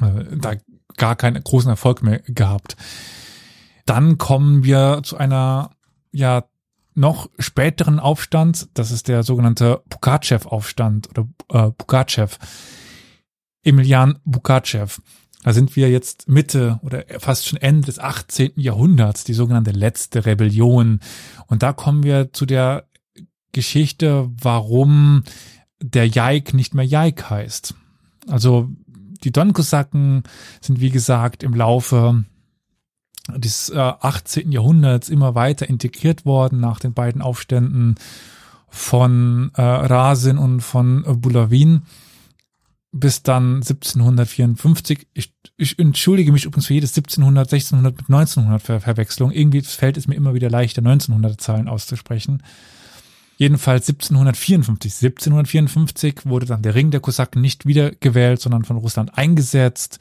Äh, 0.00 0.36
da 0.36 0.54
gar 0.96 1.16
keinen 1.16 1.42
großen 1.42 1.70
Erfolg 1.70 2.02
mehr 2.02 2.20
gehabt. 2.20 2.76
Dann 3.86 4.18
kommen 4.18 4.64
wir 4.64 5.00
zu 5.02 5.16
einer 5.16 5.70
ja 6.12 6.44
noch 6.94 7.28
späteren 7.38 7.98
Aufstand, 7.98 8.68
das 8.74 8.92
ist 8.92 9.08
der 9.08 9.24
sogenannte 9.24 9.82
Pugachev-Aufstand 9.88 11.10
oder 11.10 11.28
äh, 11.48 11.70
Pugachev, 11.72 12.38
Emilian 13.64 14.20
Pugachev. 14.30 15.00
Da 15.42 15.52
sind 15.52 15.76
wir 15.76 15.90
jetzt 15.90 16.28
Mitte 16.28 16.78
oder 16.82 17.04
fast 17.18 17.46
schon 17.46 17.58
Ende 17.58 17.86
des 17.86 17.98
18. 17.98 18.52
Jahrhunderts, 18.56 19.24
die 19.24 19.34
sogenannte 19.34 19.72
letzte 19.72 20.24
Rebellion. 20.24 21.00
Und 21.48 21.62
da 21.62 21.74
kommen 21.74 22.02
wir 22.02 22.32
zu 22.32 22.46
der 22.46 22.86
Geschichte, 23.54 24.30
warum 24.40 25.24
der 25.80 26.06
Jaik 26.06 26.52
nicht 26.52 26.74
mehr 26.74 26.84
Jaik 26.84 27.30
heißt. 27.30 27.74
Also 28.28 28.68
die 29.24 29.32
Donkosaken 29.32 30.24
sind, 30.60 30.80
wie 30.80 30.90
gesagt, 30.90 31.42
im 31.42 31.54
Laufe 31.54 32.24
des 33.34 33.70
äh, 33.70 33.78
18. 33.78 34.52
Jahrhunderts 34.52 35.08
immer 35.08 35.34
weiter 35.34 35.68
integriert 35.68 36.26
worden 36.26 36.60
nach 36.60 36.78
den 36.78 36.92
beiden 36.92 37.22
Aufständen 37.22 37.94
von 38.68 39.50
äh, 39.54 39.62
Rasin 39.62 40.36
und 40.36 40.60
von 40.60 41.04
äh, 41.06 41.14
Bulawin 41.14 41.82
bis 42.94 43.22
dann 43.22 43.56
1754. 43.56 45.08
Ich, 45.14 45.34
ich 45.56 45.78
entschuldige 45.78 46.30
mich 46.30 46.44
übrigens 46.44 46.66
für 46.66 46.74
jedes 46.74 46.90
1700, 46.90 47.52
1600 47.52 47.96
mit 47.96 48.08
1900 48.08 48.62
Ver 48.62 48.80
Verwechslung. 48.80 49.32
Irgendwie 49.32 49.62
fällt 49.62 49.96
es 49.96 50.06
mir 50.06 50.14
immer 50.14 50.34
wieder 50.34 50.48
leichter, 50.48 50.80
1900 50.80 51.40
Zahlen 51.40 51.68
auszusprechen. 51.68 52.42
Jedenfalls 53.44 53.86
1754. 53.90 54.90
1754 54.90 56.24
wurde 56.24 56.46
dann 56.46 56.62
der 56.62 56.74
Ring 56.74 56.90
der 56.90 57.00
Kosaken 57.00 57.42
nicht 57.42 57.66
wiedergewählt, 57.66 58.40
sondern 58.40 58.64
von 58.64 58.78
Russland 58.78 59.18
eingesetzt. 59.18 59.98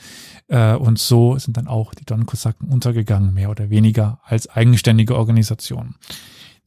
Äh, 0.47 0.75
und 0.75 0.97
so 0.97 1.37
sind 1.37 1.57
dann 1.57 1.67
auch 1.67 1.93
die 1.93 2.05
Don-Kosaken 2.05 2.69
untergegangen, 2.69 3.33
mehr 3.33 3.49
oder 3.49 3.69
weniger 3.69 4.21
als 4.23 4.47
eigenständige 4.47 5.17
Organisation. 5.17 5.95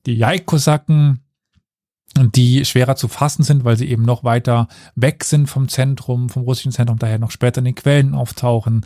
Die 0.04 0.16
Jaik-Kosaken, 0.16 1.20
die 2.34 2.66
schwerer 2.66 2.96
zu 2.96 3.08
fassen 3.08 3.42
sind, 3.42 3.64
weil 3.64 3.78
sie 3.78 3.88
eben 3.88 4.02
noch 4.02 4.22
weiter 4.22 4.68
weg 4.96 5.24
sind 5.24 5.46
vom 5.46 5.70
Zentrum, 5.70 6.28
vom 6.28 6.42
russischen 6.42 6.72
Zentrum, 6.72 6.98
daher 6.98 7.18
noch 7.18 7.30
später 7.30 7.60
in 7.60 7.64
den 7.64 7.74
Quellen 7.74 8.14
auftauchen. 8.14 8.84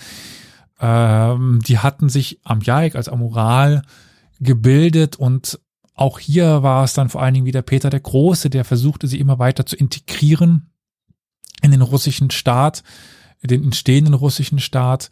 Ähm, 0.80 1.58
die 1.66 1.78
hatten 1.78 2.08
sich 2.08 2.38
am 2.44 2.60
Jaik 2.60 2.94
als 2.94 3.08
Amoral 3.08 3.82
gebildet 4.38 5.16
und 5.16 5.58
auch 6.01 6.18
hier 6.18 6.62
war 6.62 6.82
es 6.82 6.94
dann 6.94 7.10
vor 7.10 7.20
allen 7.20 7.35
Dingen 7.35 7.47
wieder 7.47 7.60
Peter 7.60 7.90
der 7.90 8.01
Große, 8.01 8.48
der 8.48 8.64
versuchte, 8.64 9.06
sie 9.06 9.20
immer 9.20 9.39
weiter 9.39 9.66
zu 9.66 9.77
integrieren 9.77 10.70
in 11.60 11.72
den 11.72 11.82
russischen 11.82 12.31
Staat, 12.31 12.82
den 13.43 13.62
entstehenden 13.62 14.14
russischen 14.14 14.60
Staat. 14.60 15.10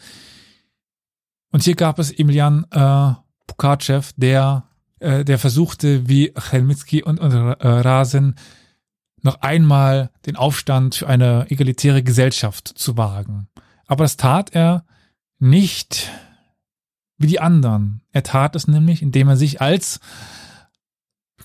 Und 1.52 1.62
hier 1.62 1.74
gab 1.74 1.98
es 1.98 2.10
Emilian 2.10 2.64
äh, 2.70 3.12
Pukachev, 3.46 4.14
der, 4.16 4.64
äh, 4.98 5.26
der 5.26 5.38
versuchte, 5.38 6.08
wie 6.08 6.32
Chelmitsky 6.32 7.02
und, 7.02 7.20
und 7.20 7.32
äh, 7.32 7.68
Rasen, 7.68 8.36
noch 9.20 9.42
einmal 9.42 10.10
den 10.24 10.36
Aufstand 10.36 10.94
für 10.94 11.06
eine 11.06 11.50
egalitäre 11.50 12.02
Gesellschaft 12.02 12.66
zu 12.66 12.96
wagen. 12.96 13.48
Aber 13.86 14.04
das 14.04 14.16
tat 14.16 14.54
er 14.54 14.86
nicht 15.38 16.10
wie 17.18 17.26
die 17.26 17.40
anderen. 17.40 18.00
Er 18.10 18.22
tat 18.22 18.56
es 18.56 18.68
nämlich, 18.68 19.02
indem 19.02 19.28
er 19.28 19.36
sich 19.36 19.60
als 19.60 20.00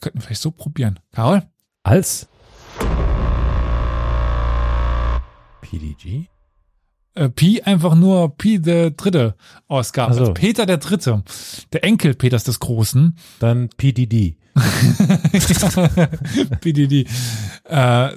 könnten 0.04 0.20
wir 0.20 0.24
vielleicht 0.24 0.42
so 0.42 0.52
probieren. 0.52 1.00
Karol? 1.14 1.44
Als 1.82 2.28
PDG? 5.62 6.26
Äh, 7.16 7.30
Pi 7.30 7.62
einfach 7.62 7.96
nur 7.96 8.36
Pi 8.36 8.60
der 8.60 8.92
dritte 8.92 9.36
Ausgabe. 9.68 10.10
Also. 10.10 10.22
also 10.22 10.34
Peter 10.34 10.66
der 10.66 10.78
dritte. 10.78 11.24
Der 11.72 11.86
Enkel 11.86 12.16
Peters 12.16 12.44
des 12.44 12.60
Großen. 12.60 13.18
Dann 13.40 13.70
PDD. 13.70 14.38
PDD. 16.62 17.08
Äh, 17.66 18.10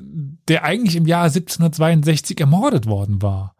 der 0.49 0.65
eigentlich 0.65 0.97
im 0.97 1.07
Jahr 1.07 1.27
1762 1.27 2.41
ermordet 2.41 2.87
worden 2.87 3.23
war. 3.23 3.55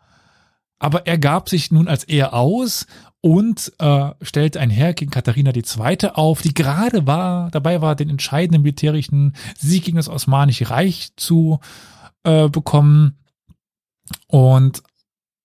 Aber 0.81 1.07
er 1.07 1.17
gab 1.17 1.49
sich 1.49 1.71
nun 1.71 1.87
als 1.87 2.03
er 2.03 2.35
aus 2.35 2.87
und 3.27 3.73
äh, 3.81 4.11
stellte 4.23 4.61
ein 4.61 4.71
Heer 4.71 4.95
gegen 4.95 5.11
Katharina 5.11 5.51
II. 5.53 6.11
auf, 6.15 6.43
die 6.43 6.55
gerade 6.55 7.09
war, 7.09 7.51
dabei 7.51 7.81
war, 7.81 7.97
den 7.97 8.09
entscheidenden 8.09 8.63
militärischen 8.63 9.35
Sieg 9.59 9.85
gegen 9.87 9.97
das 9.97 10.09
Osmanische 10.09 10.71
Reich 10.71 11.11
zu 11.17 11.59
äh, 12.23 12.49
bekommen. 12.49 13.19
Und 14.29 14.85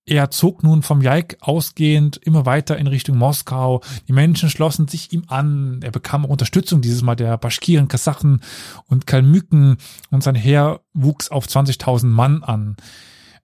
er 0.05 0.29
zog 0.29 0.61
nun 0.61 0.83
vom 0.83 1.01
Jaik 1.01 1.37
ausgehend 1.39 2.17
immer 2.17 2.45
weiter 2.45 2.77
in 2.77 2.85
Richtung 2.85 3.17
Moskau. 3.17 3.81
Die 4.07 4.13
Menschen 4.13 4.51
schlossen 4.51 4.87
sich 4.87 5.11
ihm 5.11 5.23
an. 5.25 5.79
Er 5.81 5.89
bekam 5.89 6.23
auch 6.23 6.29
Unterstützung 6.29 6.81
dieses 6.81 7.01
Mal 7.01 7.15
der 7.15 7.35
Baschkiren, 7.39 7.87
Kasachen 7.87 8.41
und 8.85 9.07
Kalmüken 9.07 9.77
und 10.11 10.21
sein 10.21 10.35
Heer 10.35 10.81
wuchs 10.93 11.29
auf 11.29 11.47
20.000 11.47 12.05
Mann 12.05 12.43
an. 12.43 12.75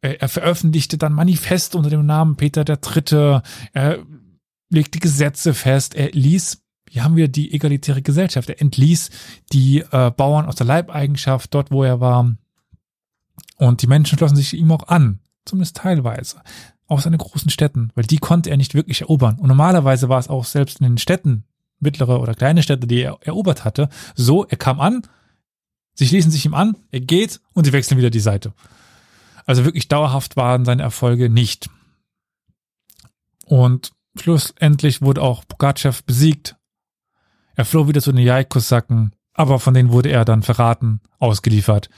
Er 0.01 0.29
veröffentlichte 0.29 0.99
dann 0.99 1.13
Manifest 1.13 1.73
unter 1.73 1.89
dem 1.89 2.05
Namen 2.05 2.35
Peter 2.35 2.63
der 2.63 2.77
Dritte. 2.77 3.41
Er 3.73 4.05
legte 4.69 4.99
Gesetze 4.99 5.53
fest. 5.53 5.95
Er 5.95 6.11
ließ, 6.11 6.61
hier 6.89 7.03
haben 7.03 7.15
wir 7.15 7.27
die 7.27 7.53
egalitäre 7.53 8.01
Gesellschaft. 8.01 8.49
Er 8.49 8.61
entließ 8.61 9.09
die 9.51 9.79
äh, 9.91 10.11
Bauern 10.11 10.45
aus 10.45 10.55
der 10.55 10.67
Leibeigenschaft 10.67 11.53
dort, 11.53 11.71
wo 11.71 11.83
er 11.83 11.99
war. 11.99 12.35
Und 13.57 13.81
die 13.81 13.87
Menschen 13.87 14.17
schlossen 14.17 14.35
sich 14.35 14.53
ihm 14.53 14.71
auch 14.71 14.87
an. 14.87 15.19
Zumindest 15.45 15.77
teilweise. 15.77 16.41
Aus 16.87 17.03
seinen 17.03 17.17
großen 17.17 17.49
Städten. 17.49 17.91
Weil 17.95 18.05
die 18.05 18.17
konnte 18.17 18.49
er 18.49 18.57
nicht 18.57 18.73
wirklich 18.73 19.01
erobern. 19.01 19.37
Und 19.39 19.47
normalerweise 19.47 20.09
war 20.09 20.19
es 20.19 20.29
auch 20.29 20.45
selbst 20.45 20.79
in 20.79 20.85
den 20.85 20.97
Städten, 20.97 21.43
mittlere 21.79 22.19
oder 22.19 22.33
kleine 22.33 22.63
Städte, 22.63 22.87
die 22.87 23.01
er 23.01 23.19
erobert 23.21 23.65
hatte, 23.65 23.89
so, 24.15 24.45
er 24.45 24.57
kam 24.57 24.79
an, 24.79 25.03
sie 25.93 26.07
schließen 26.07 26.31
sich 26.31 26.45
ihm 26.45 26.53
an, 26.53 26.75
er 26.91 27.01
geht 27.01 27.39
und 27.53 27.65
sie 27.65 27.73
wechseln 27.73 27.97
wieder 27.97 28.09
die 28.09 28.19
Seite. 28.19 28.53
Also 29.45 29.63
wirklich 29.63 29.87
dauerhaft 29.87 30.35
waren 30.35 30.65
seine 30.65 30.83
Erfolge 30.83 31.29
nicht. 31.29 31.69
Und 33.45 33.91
schlussendlich 34.21 35.01
wurde 35.01 35.21
auch 35.21 35.43
Pugachev 35.47 36.03
besiegt. 36.05 36.55
Er 37.55 37.65
floh 37.65 37.87
wieder 37.87 38.01
zu 38.01 38.11
den 38.11 38.25
Jai-Kosaken, 38.25 39.11
aber 39.33 39.59
von 39.59 39.73
denen 39.73 39.91
wurde 39.91 40.09
er 40.09 40.25
dann 40.25 40.43
verraten, 40.43 41.01
ausgeliefert. 41.19 41.89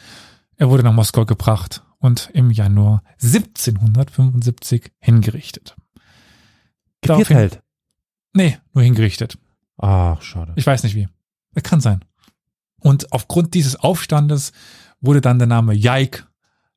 Er 0.56 0.70
wurde 0.70 0.84
nach 0.84 0.94
Moskau 0.94 1.26
gebracht 1.26 1.84
und 2.00 2.30
im 2.34 2.52
Januar 2.52 3.04
1775 3.22 4.92
hingerichtet. 5.00 5.76
Gevierteilt? 7.02 7.62
Nee, 8.34 8.58
nur 8.74 8.84
hingerichtet. 8.84 9.38
Ach, 9.78 10.22
schade. 10.22 10.54
Ich 10.56 10.66
weiß 10.66 10.84
nicht 10.84 10.96
wie. 10.96 11.08
Es 11.54 11.64
kann 11.64 11.82
sein. 11.82 12.04
Und 12.80 13.12
aufgrund 13.12 13.54
dieses 13.54 13.76
Aufstandes 13.76 14.52
wurde 15.02 15.22
dann 15.22 15.40
der 15.40 15.48
Name 15.48 15.74
Jaik 15.74 16.26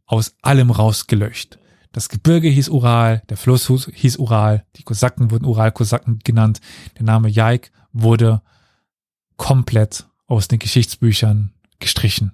aus 0.06 0.34
allem 0.42 0.70
rausgelöscht. 0.70 1.58
Das 1.92 2.08
Gebirge 2.08 2.48
hieß 2.48 2.70
Ural, 2.70 3.22
der 3.28 3.36
Fluss 3.36 3.68
hieß 3.68 4.16
Ural, 4.16 4.64
die 4.76 4.82
Kosaken 4.82 5.30
wurden 5.30 5.44
Uralkosaken 5.44 6.20
genannt. 6.20 6.60
Der 6.96 7.04
Name 7.04 7.28
Jaik 7.28 7.70
wurde 7.92 8.40
komplett 9.36 10.06
aus 10.26 10.48
den 10.48 10.58
Geschichtsbüchern 10.58 11.52
gestrichen. 11.78 12.32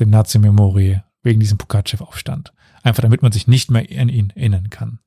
dem 0.00 0.10
Nazi-Memory 0.10 1.00
wegen 1.22 1.38
diesem 1.38 1.56
Pugachev-Aufstand. 1.58 2.52
Einfach 2.82 3.02
damit 3.02 3.22
man 3.22 3.30
sich 3.30 3.46
nicht 3.46 3.70
mehr 3.70 3.86
an 3.98 4.08
ihn 4.08 4.30
erinnern 4.30 4.70
kann. 4.70 4.98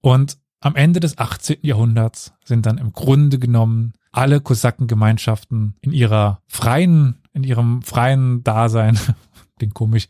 Und 0.00 0.38
am 0.60 0.76
Ende 0.76 1.00
des 1.00 1.18
18. 1.18 1.58
Jahrhunderts 1.62 2.32
sind 2.44 2.66
dann 2.66 2.78
im 2.78 2.92
Grunde 2.92 3.40
genommen 3.40 3.94
alle 4.12 4.40
Kosakengemeinschaften 4.40 5.74
in 5.80 5.92
ihrer 5.92 6.40
freien, 6.46 7.22
in 7.32 7.42
ihrem 7.42 7.82
freien 7.82 8.44
Dasein, 8.44 8.98
den 9.60 9.74
komisch, 9.74 10.06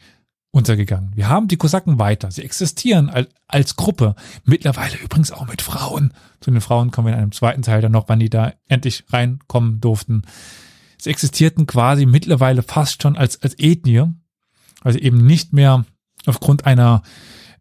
untergegangen. 0.53 1.13
Wir 1.17 1.29
haben 1.29 1.49
die 1.49 1.57
Kosaken 1.57 1.99
weiter. 1.99 2.31
Sie 2.31 2.45
existieren 2.45 3.09
als, 3.09 3.29
als 3.49 3.75
Gruppe. 3.75 4.15
Mittlerweile 4.45 4.97
übrigens 4.99 5.33
auch 5.33 5.49
mit 5.49 5.63
Frauen. 5.63 6.13
Zu 6.41 6.51
den 6.51 6.61
Frauen 6.61 6.91
kommen 6.91 7.09
wir 7.09 7.15
in 7.15 7.19
einem 7.19 7.33
zweiten 7.33 7.63
Teil 7.63 7.81
dann 7.81 7.93
noch, 7.93 8.09
wann 8.09 8.21
die 8.21 8.31
da 8.31 8.53
endlich 8.69 9.05
reinkommen 9.11 9.81
durften. 9.81 10.23
Sie 10.99 11.11
existierten 11.11 11.67
quasi 11.67 12.05
mittlerweile 12.05 12.63
fast 12.63 13.03
schon 13.03 13.17
als, 13.17 13.43
als 13.43 13.59
Ethnie. 13.59 14.05
Also 14.83 14.99
eben 14.99 15.27
nicht 15.27 15.55
mehr 15.55 15.87
aufgrund 16.27 16.67
einer 16.67 17.03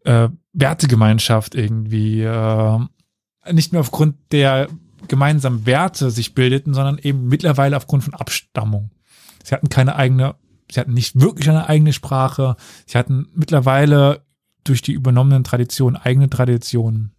äh, 0.03 0.27
Wertegemeinschaft 0.51 1.55
irgendwie, 1.55 2.21
äh, 2.21 2.79
nicht 3.51 3.71
mehr 3.71 3.81
aufgrund 3.81 4.15
der 4.33 4.67
gemeinsamen 5.07 5.65
Werte 5.65 6.11
sich 6.11 6.33
bildeten, 6.33 6.73
sondern 6.73 6.97
eben 6.97 7.27
mittlerweile 7.27 7.77
aufgrund 7.77 8.03
von 8.03 8.13
Abstammung. 8.13 8.91
Sie 9.43 9.55
hatten 9.55 9.69
keine 9.69 9.95
eigene 9.95 10.35
sie 10.71 10.79
hatten 10.79 10.93
nicht 10.93 11.19
wirklich 11.19 11.49
eine 11.49 11.67
eigene 11.67 11.93
Sprache, 11.93 12.55
sie 12.85 12.97
hatten 12.97 13.27
mittlerweile 13.33 14.25
durch 14.63 14.81
die 14.81 14.93
übernommenen 14.93 15.43
Traditionen 15.43 15.97
eigene 15.97 16.29
Traditionen. 16.29 17.11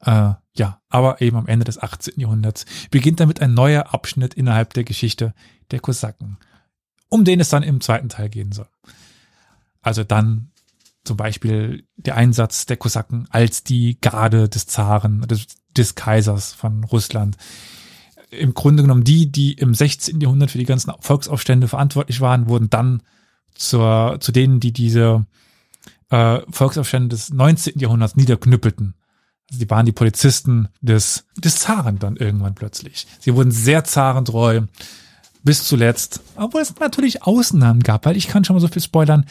Äh, 0.00 0.34
ja, 0.56 0.80
aber 0.88 1.20
eben 1.20 1.36
am 1.36 1.46
Ende 1.46 1.64
des 1.64 1.78
18. 1.78 2.20
Jahrhunderts 2.20 2.66
beginnt 2.90 3.20
damit 3.20 3.40
ein 3.40 3.54
neuer 3.54 3.94
Abschnitt 3.94 4.34
innerhalb 4.34 4.74
der 4.74 4.84
Geschichte 4.84 5.34
der 5.70 5.80
Kosaken, 5.80 6.38
um 7.08 7.24
den 7.24 7.40
es 7.40 7.48
dann 7.48 7.62
im 7.62 7.80
zweiten 7.80 8.08
Teil 8.08 8.28
gehen 8.28 8.52
soll. 8.52 8.68
Also 9.80 10.04
dann 10.04 10.50
zum 11.04 11.16
Beispiel 11.16 11.86
der 11.96 12.16
Einsatz 12.16 12.66
der 12.66 12.76
Kosaken 12.76 13.26
als 13.30 13.64
die 13.64 13.98
Garde 14.00 14.48
des 14.48 14.66
Zaren, 14.66 15.22
des, 15.22 15.46
des 15.70 15.94
Kaisers 15.94 16.52
von 16.52 16.84
Russland, 16.84 17.36
im 18.30 18.54
Grunde 18.54 18.82
genommen 18.82 19.04
die, 19.04 19.30
die 19.30 19.52
im 19.52 19.74
16. 19.74 20.20
Jahrhundert 20.20 20.50
für 20.50 20.58
die 20.58 20.64
ganzen 20.64 20.92
Volksaufstände 21.00 21.68
verantwortlich 21.68 22.20
waren, 22.20 22.48
wurden 22.48 22.70
dann 22.70 23.02
zur, 23.54 24.18
zu 24.20 24.32
denen, 24.32 24.60
die 24.60 24.72
diese 24.72 25.26
äh, 26.10 26.40
Volksaufstände 26.50 27.08
des 27.08 27.32
19. 27.32 27.78
Jahrhunderts 27.78 28.16
niederknüppelten. 28.16 28.94
Also 29.50 29.64
die 29.64 29.70
waren 29.70 29.86
die 29.86 29.92
Polizisten 29.92 30.68
des, 30.80 31.24
des 31.36 31.56
Zaren 31.56 31.98
dann 31.98 32.16
irgendwann 32.16 32.54
plötzlich. 32.54 33.06
Sie 33.18 33.34
wurden 33.34 33.50
sehr 33.50 33.84
zarentreu 33.84 34.62
bis 35.42 35.64
zuletzt, 35.64 36.20
obwohl 36.36 36.60
es 36.60 36.74
natürlich 36.78 37.22
Ausnahmen 37.22 37.82
gab, 37.82 38.04
weil 38.04 38.16
ich 38.16 38.28
kann 38.28 38.44
schon 38.44 38.56
mal 38.56 38.60
so 38.60 38.68
viel 38.68 38.82
spoilern. 38.82 39.24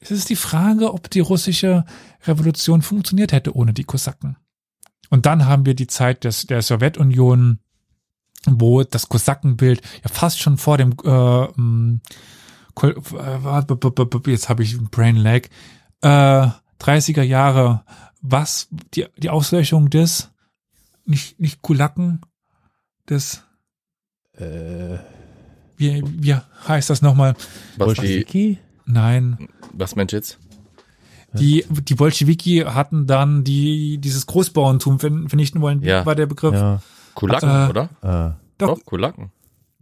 Es 0.00 0.10
ist 0.10 0.30
die 0.30 0.36
Frage, 0.36 0.92
ob 0.92 1.10
die 1.10 1.20
russische 1.20 1.84
Revolution 2.24 2.82
funktioniert 2.82 3.32
hätte 3.32 3.54
ohne 3.54 3.72
die 3.72 3.84
Kosaken. 3.84 4.36
Und 5.10 5.26
dann 5.26 5.46
haben 5.46 5.66
wir 5.66 5.74
die 5.74 5.86
Zeit 5.86 6.24
des, 6.24 6.46
der 6.46 6.62
Sowjetunion, 6.62 7.58
wo 8.46 8.82
das 8.82 9.08
Kosakenbild 9.08 9.82
ja 10.02 10.10
fast 10.10 10.40
schon 10.40 10.58
vor 10.58 10.78
dem 10.78 10.94
äh, 11.04 11.44
ähm, 11.44 12.00
äh, 12.82 14.30
jetzt 14.30 14.48
habe 14.48 14.62
ich 14.62 14.74
ein 14.74 14.88
Brain 14.90 15.16
Lag. 15.16 15.48
Äh, 16.02 16.48
30er 16.80 17.22
Jahre 17.22 17.84
was 18.20 18.68
die 18.94 19.06
die 19.16 19.30
Auslöschung 19.30 19.90
des 19.90 20.30
nicht 21.04 21.40
nicht 21.40 21.62
Kulaken 21.62 22.20
des 23.08 23.42
äh, 24.36 24.98
wie 25.76 26.02
wie 26.04 26.36
heißt 26.68 26.90
das 26.90 27.02
nochmal? 27.02 27.34
Bolschewiki? 27.78 28.58
Nein. 28.84 29.48
Was 29.72 29.96
meinst 29.96 30.12
du 30.12 30.16
jetzt? 30.16 30.38
Die 31.32 31.64
die 31.70 31.94
Bolschewiki 31.94 32.64
hatten 32.66 33.06
dann 33.06 33.44
die 33.44 33.98
dieses 33.98 34.26
Großbauerntum 34.26 34.98
vernichten 34.98 35.60
wollen. 35.60 35.82
Ja. 35.82 36.04
war 36.04 36.14
der 36.14 36.26
Begriff? 36.26 36.54
Ja. 36.54 36.82
Kulaken, 37.20 37.48
Äh, 37.48 37.68
oder? 37.70 37.88
Äh, 38.02 38.40
Doch. 38.58 38.74
Doch, 38.78 38.84
Kulaken. 38.84 39.30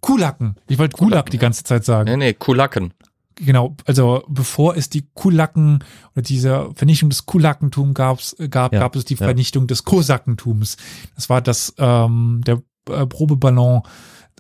Kulaken 0.00 0.54
ich 0.68 0.78
wollte 0.78 0.96
Kulak 0.96 1.30
die 1.30 1.38
ganze 1.38 1.64
Zeit 1.64 1.84
sagen 1.84 2.08
Nee, 2.10 2.16
nee, 2.16 2.32
Kulaken. 2.34 2.94
genau, 3.34 3.74
also 3.84 4.22
bevor 4.28 4.76
es 4.76 4.88
die 4.90 5.08
Kulaken 5.14 5.82
oder 6.14 6.22
diese 6.22 6.70
Vernichtung 6.76 7.08
des 7.10 7.26
Kulakentum 7.26 7.94
gab's, 7.94 8.34
äh, 8.38 8.48
gab, 8.48 8.72
Ja, 8.72 8.78
gab 8.80 8.94
es 8.94 9.04
die 9.04 9.14
ja. 9.14 9.24
Vernichtung 9.26 9.66
des 9.66 9.84
Kosakentums. 9.84 10.76
Das 11.16 11.28
war 11.28 11.40
das 11.40 11.74
ähm, 11.78 12.42
der 12.46 12.62
äh, 12.90 13.06
Probeballon 13.06 13.82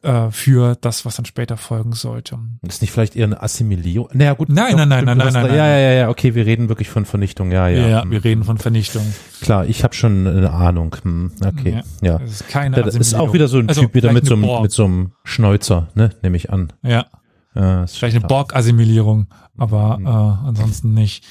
äh, 0.02 0.30
für 0.30 0.76
das, 0.80 1.04
was 1.04 1.16
dann 1.16 1.24
später 1.24 1.56
folgen 1.56 1.92
sollte. 1.92 2.38
ist 2.62 2.80
nicht 2.82 2.90
vielleicht 2.92 3.16
eher 3.16 3.26
eine 3.26 3.42
Assimilierung? 3.42 4.08
Naja, 4.12 4.34
gut. 4.34 4.48
Nein, 4.48 4.72
doch, 4.72 4.78
nein, 4.86 4.88
nein, 4.88 5.04
nein, 5.04 5.18
nein, 5.18 5.32
nein, 5.32 5.34
Ja, 5.34 5.48
nein. 5.48 5.56
ja, 5.56 5.78
ja, 5.78 5.92
ja, 5.92 6.08
okay, 6.08 6.34
wir 6.34 6.46
reden 6.46 6.68
wirklich 6.68 6.88
von 6.88 7.04
Vernichtung, 7.04 7.50
ja, 7.52 7.68
ja. 7.68 7.88
Ja, 7.88 8.04
wir 8.10 8.22
reden 8.24 8.44
von 8.44 8.58
Vernichtung. 8.58 9.02
Klar, 9.40 9.66
ich 9.66 9.84
habe 9.84 9.94
schon 9.94 10.26
eine 10.26 10.50
Ahnung. 10.50 10.94
Hm, 11.02 11.32
okay, 11.44 11.82
ja. 12.02 12.18
Das 12.18 12.30
ist 12.30 12.48
keine 12.48 12.76
Ja, 12.76 12.82
das 12.82 12.94
ist 12.94 13.14
auch 13.14 13.32
wieder 13.32 13.48
so 13.48 13.58
ein 13.58 13.68
Also, 13.68 13.82
Typ 13.82 13.94
wieder 13.94 14.12
mit 14.12 14.26
so, 14.26 14.34
einem, 14.34 14.62
mit 14.62 14.72
so 14.72 14.84
einem 14.84 15.12
Schnäuzer, 15.24 15.88
ne, 15.94 16.10
nehme 16.22 16.36
ich 16.36 16.50
an. 16.50 16.72
Ja, 16.82 17.06
Ja, 17.54 17.84
ist 17.84 17.96
vielleicht 17.98 18.16
eine. 18.16 18.26
Borg-Assimilierung, 18.26 19.26
aber 19.56 19.98
Mhm. 19.98 20.06
äh, 20.06 20.10
ansonsten 20.10 20.94
nicht. 20.94 21.24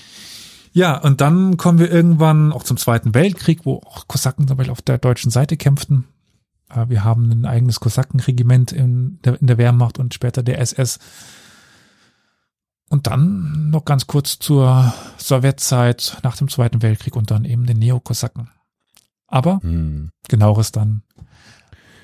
Ja, 0.73 0.95
und 0.97 1.21
dann 1.21 1.57
kommen 1.57 1.79
wir 1.79 1.89
irgendwann 1.91 2.51
auch 2.53 2.61
zum 2.63 2.77
Zweiten 2.77 3.15
Weltkrieg, 3.15 3.61
wo 3.63 3.77
auch 3.85 4.07
Kosaken 4.07 4.47
zum 4.47 4.57
Beispiel 4.57 4.71
auf 4.71 4.81
der 4.83 4.97
deutschen 4.99 5.31
Seite 5.31 5.57
kämpften. 5.57 6.03
Äh, 6.69 6.89
Wir 6.89 7.03
haben 7.03 7.31
ein 7.31 7.45
eigenes 7.45 7.79
Kosakenregiment 7.79 8.71
in 8.71 9.19
der, 9.23 9.39
in 9.39 9.47
der 9.47 9.57
Wehrmacht 9.57 9.99
und 9.99 10.13
später 10.13 10.43
der 10.43 10.59
SS. 10.59 10.99
Und 12.89 13.07
dann 13.07 13.69
noch 13.69 13.83
ganz 13.83 14.07
kurz 14.07 14.39
zur 14.39 14.93
Sowjetzeit 15.17 16.19
nach 16.23 16.37
dem 16.37 16.47
Zweiten 16.47 16.81
Weltkrieg 16.81 17.15
und 17.15 17.31
dann 17.31 17.43
eben 17.43 17.65
den 17.65 17.79
Neokosaken. 17.79 18.49
Aber 19.27 19.59
Hm. 19.61 20.09
genaueres 20.29 20.71
dann 20.71 21.03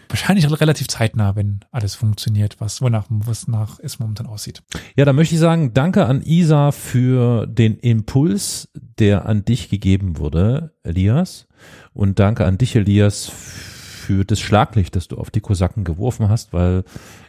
wahrscheinlich 0.10 0.48
relativ 0.62 0.88
zeitnah, 0.90 1.36
wenn 1.36 1.62
alles 1.72 1.96
funktioniert, 1.96 2.60
was 2.60 2.82
wonach 2.82 3.06
was 3.10 3.48
nach 3.48 3.80
es 3.80 3.98
momentan 3.98 4.28
aussieht. 4.28 4.62
Ja, 4.96 5.06
da 5.06 5.14
möchte 5.14 5.36
ich 5.36 5.42
sagen, 5.42 5.74
danke 5.74 6.06
an 6.06 6.22
Isa 6.22 6.72
für 6.72 7.48
den 7.48 7.78
Impuls, 7.78 8.70
der 8.76 9.26
an 9.26 9.46
dich 9.46 9.70
gegeben 9.70 10.18
wurde, 10.18 10.76
Elias. 10.84 11.48
Und 11.94 12.20
danke 12.20 12.46
an 12.46 12.58
dich, 12.58 12.76
Elias, 12.76 13.32
für 14.04 14.26
das 14.26 14.40
Schlaglicht, 14.40 14.96
das 14.96 15.08
du 15.08 15.18
auf 15.18 15.32
die 15.32 15.40
Kosaken 15.40 15.86
geworfen 15.86 16.28
hast, 16.28 16.52
weil 16.52 16.84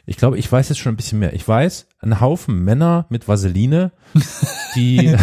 ich 0.07 0.17
glaube, 0.17 0.39
ich 0.39 0.51
weiß 0.51 0.69
jetzt 0.69 0.79
schon 0.79 0.93
ein 0.93 0.97
bisschen 0.97 1.21
mehr. 1.21 1.33
Ich 1.33 1.47
weiß, 1.47 1.87
ein 2.01 2.21
Haufen 2.21 2.65
Männer 2.65 3.07
mit 3.11 3.29
Vaseline, 3.29 3.93
die 4.75 5.15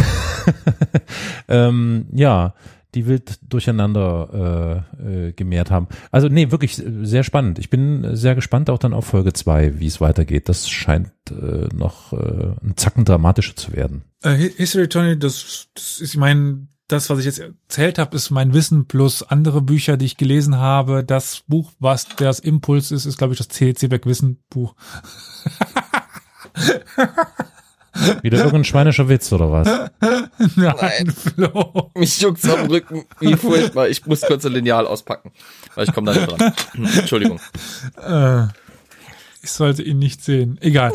ähm, 1.49 2.05
ja, 2.13 2.53
die 2.95 3.05
wild 3.07 3.39
durcheinander 3.47 4.85
äh, 4.99 5.27
äh, 5.27 5.33
gemehrt 5.33 5.71
haben. 5.71 5.87
Also 6.11 6.27
nee, 6.27 6.51
wirklich 6.51 6.79
äh, 6.79 7.05
sehr 7.05 7.23
spannend. 7.23 7.59
Ich 7.59 7.69
bin 7.69 8.15
sehr 8.15 8.35
gespannt 8.35 8.69
auch 8.69 8.79
dann 8.79 8.93
auf 8.93 9.05
Folge 9.05 9.33
zwei, 9.33 9.79
wie 9.79 9.87
es 9.87 10.01
weitergeht. 10.01 10.49
Das 10.49 10.69
scheint 10.69 11.11
äh, 11.29 11.67
noch 11.73 12.13
äh, 12.13 12.53
ein 12.63 12.73
Zacken 12.75 13.05
dramatischer 13.05 13.55
zu 13.55 13.73
werden. 13.73 14.03
Äh, 14.23 14.35
History 14.35 14.87
Tony, 14.87 15.17
das, 15.17 15.67
das 15.73 15.99
ist 16.01 16.17
mein, 16.17 16.67
das, 16.91 17.09
was 17.09 17.19
ich 17.19 17.25
jetzt 17.25 17.39
erzählt 17.39 17.97
habe, 17.97 18.15
ist 18.15 18.29
mein 18.31 18.53
Wissen 18.53 18.85
plus 18.85 19.23
andere 19.23 19.61
Bücher, 19.61 19.97
die 19.97 20.05
ich 20.05 20.17
gelesen 20.17 20.57
habe. 20.57 21.03
Das 21.03 21.43
Buch, 21.47 21.71
was 21.79 22.07
das 22.17 22.39
Impuls 22.39 22.91
ist, 22.91 23.05
ist, 23.05 23.17
glaube 23.17 23.33
ich, 23.33 23.37
das 23.37 23.47
CC 23.49 23.87
Beck 23.87 24.05
Wissen 24.05 24.39
Buch. 24.49 24.75
Wieder 28.21 28.37
irgendein 28.37 28.63
schweinischer 28.63 29.09
Witz 29.09 29.31
oder 29.33 29.51
was? 29.51 29.67
Nein, 30.55 31.11
Flo. 31.11 31.91
Mich 31.95 32.19
juckt's 32.21 32.47
am 32.49 32.67
Rücken. 32.67 33.05
Wie 33.19 33.35
furchtbar. 33.37 33.89
Ich 33.89 34.05
muss 34.05 34.21
kurz 34.21 34.45
ein 34.45 34.53
Lineal 34.53 34.87
auspacken. 34.87 35.31
Weil 35.75 35.87
ich 35.87 35.93
komme 35.93 36.11
da 36.13 36.19
nicht 36.19 36.31
dran. 36.31 36.53
Hm, 36.73 36.85
Entschuldigung. 36.85 37.39
Äh, 37.97 38.43
ich 39.41 39.51
sollte 39.51 39.83
ihn 39.83 39.99
nicht 39.99 40.23
sehen. 40.23 40.57
Egal. 40.61 40.93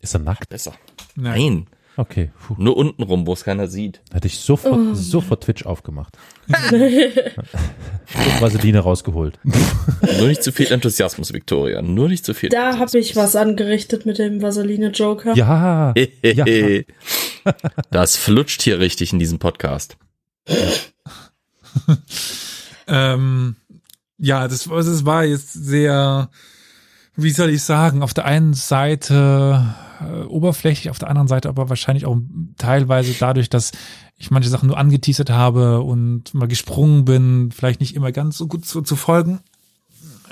Ist 0.00 0.14
er 0.14 0.20
nackt? 0.20 0.48
Besser. 0.48 0.72
Nein. 1.16 1.32
Nein. 1.32 1.66
Okay, 1.96 2.30
puh. 2.46 2.54
Nur 2.58 2.76
unten 2.76 3.02
rum, 3.02 3.26
wo 3.26 3.34
es 3.34 3.44
keiner 3.44 3.66
sieht. 3.68 4.00
Hätte 4.12 4.26
ich 4.26 4.38
sofort, 4.38 4.96
sofort 4.96 5.44
Twitch 5.44 5.66
aufgemacht. 5.66 6.16
Und 6.48 8.40
Vaseline 8.40 8.78
rausgeholt. 8.80 9.38
Nur 10.18 10.28
nicht 10.28 10.42
zu 10.42 10.52
viel 10.52 10.72
Enthusiasmus, 10.72 11.32
Victoria. 11.32 11.82
Nur 11.82 12.08
nicht 12.08 12.24
zu 12.24 12.32
viel. 12.32 12.48
Da 12.48 12.78
habe 12.78 12.98
ich 12.98 13.14
was 13.14 13.36
angerichtet 13.36 14.06
mit 14.06 14.18
dem 14.18 14.40
Vaseline-Joker. 14.40 15.34
Ja, 15.34 15.94
ja. 16.22 16.44
Das 17.90 18.16
flutscht 18.16 18.62
hier 18.62 18.78
richtig 18.78 19.12
in 19.12 19.18
diesem 19.18 19.40
Podcast. 19.40 19.96
Ähm, 22.86 23.56
ja, 24.18 24.46
das, 24.46 24.64
das 24.64 25.04
war 25.04 25.24
jetzt 25.24 25.52
sehr, 25.52 26.30
wie 27.16 27.30
soll 27.30 27.50
ich 27.50 27.62
sagen, 27.62 28.02
auf 28.02 28.14
der 28.14 28.24
einen 28.26 28.54
Seite 28.54 29.74
äh, 30.06 30.24
oberflächlich, 30.24 30.90
auf 30.90 30.98
der 30.98 31.08
anderen 31.08 31.28
Seite 31.28 31.48
aber 31.48 31.68
wahrscheinlich 31.68 32.06
auch 32.06 32.16
teilweise 32.56 33.14
dadurch, 33.18 33.50
dass 33.50 33.72
ich 34.16 34.30
manche 34.30 34.48
Sachen 34.48 34.68
nur 34.68 34.78
angeteasert 34.78 35.30
habe 35.30 35.82
und 35.82 36.32
mal 36.34 36.48
gesprungen 36.48 37.04
bin, 37.04 37.50
vielleicht 37.52 37.80
nicht 37.80 37.94
immer 37.94 38.12
ganz 38.12 38.38
so 38.38 38.46
gut 38.46 38.64
zu, 38.64 38.82
zu 38.82 38.96
folgen. 38.96 39.40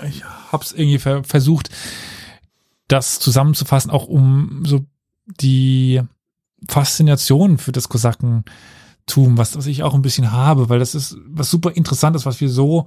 Ich 0.09 0.25
hab's 0.25 0.73
irgendwie 0.73 0.99
ver 0.99 1.25
versucht, 1.25 1.71
das 2.89 3.21
zusammenzufassen, 3.21 3.91
auch 3.91 4.07
um 4.07 4.63
so 4.65 4.85
die 5.41 6.01
Faszination 6.69 7.59
für 7.59 7.73
das 7.73 7.89
Kosakentum, 7.89 8.45
was, 9.17 9.57
was 9.57 9.67
ich 9.67 9.83
auch 9.83 9.95
ein 9.95 10.03
bisschen 10.03 10.33
habe, 10.33 10.69
weil 10.69 10.79
das 10.79 10.95
ist 10.95 11.17
was 11.27 11.51
super 11.51 11.73
interessantes, 11.73 12.27
was 12.27 12.41
wir 12.41 12.49
so 12.49 12.87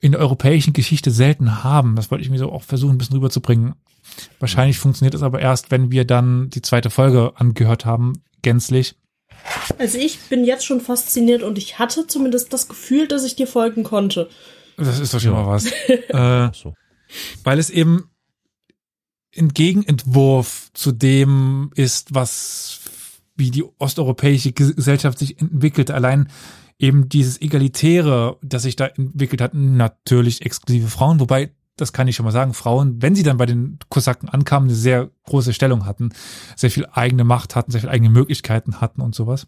in 0.00 0.12
der 0.12 0.20
europäischen 0.20 0.72
Geschichte 0.72 1.10
selten 1.10 1.64
haben. 1.64 1.96
Das 1.96 2.10
wollte 2.10 2.22
ich 2.22 2.30
mir 2.30 2.38
so 2.38 2.52
auch 2.52 2.62
versuchen, 2.62 2.96
ein 2.96 2.98
bisschen 2.98 3.16
rüberzubringen. 3.16 3.74
Wahrscheinlich 4.38 4.78
funktioniert 4.78 5.14
es 5.14 5.22
aber 5.22 5.40
erst, 5.40 5.70
wenn 5.70 5.90
wir 5.90 6.04
dann 6.04 6.50
die 6.50 6.62
zweite 6.62 6.90
Folge 6.90 7.32
angehört 7.36 7.84
haben, 7.84 8.22
gänzlich. 8.42 8.96
Also 9.78 9.98
ich 9.98 10.18
bin 10.28 10.44
jetzt 10.44 10.64
schon 10.64 10.80
fasziniert 10.80 11.42
und 11.42 11.58
ich 11.58 11.78
hatte 11.78 12.06
zumindest 12.06 12.52
das 12.52 12.68
Gefühl, 12.68 13.08
dass 13.08 13.24
ich 13.24 13.36
dir 13.36 13.46
folgen 13.46 13.82
konnte. 13.82 14.28
Das 14.76 14.98
ist 14.98 15.12
doch 15.14 15.20
schon 15.20 15.32
mal 15.32 15.46
was. 15.46 15.66
äh, 15.88 16.50
so. 16.54 16.74
weil 17.42 17.58
es 17.58 17.70
eben 17.70 18.10
ein 19.36 19.48
Gegenentwurf 19.48 20.70
zu 20.74 20.92
dem 20.92 21.70
ist, 21.74 22.14
was 22.14 22.80
wie 23.36 23.50
die 23.50 23.64
osteuropäische 23.78 24.52
Gesellschaft 24.52 25.18
sich 25.18 25.40
entwickelt. 25.40 25.90
Allein 25.90 26.28
eben 26.78 27.08
dieses 27.08 27.40
Egalitäre, 27.40 28.38
das 28.42 28.62
sich 28.62 28.76
da 28.76 28.86
entwickelt 28.86 29.40
hat, 29.40 29.54
natürlich 29.54 30.42
exklusive 30.42 30.88
Frauen, 30.88 31.20
wobei 31.20 31.50
das 31.76 31.92
kann 31.92 32.06
ich 32.06 32.16
schon 32.16 32.24
mal 32.24 32.32
sagen, 32.32 32.54
Frauen, 32.54 33.02
wenn 33.02 33.14
sie 33.14 33.22
dann 33.22 33.36
bei 33.36 33.46
den 33.46 33.78
Kosaken 33.88 34.28
ankamen, 34.28 34.68
eine 34.68 34.76
sehr 34.76 35.10
große 35.24 35.52
Stellung 35.52 35.86
hatten, 35.86 36.10
sehr 36.56 36.70
viel 36.70 36.86
eigene 36.92 37.24
Macht 37.24 37.56
hatten, 37.56 37.72
sehr 37.72 37.80
viel 37.80 37.90
eigene 37.90 38.10
Möglichkeiten 38.10 38.80
hatten 38.80 39.00
und 39.00 39.14
sowas. 39.14 39.46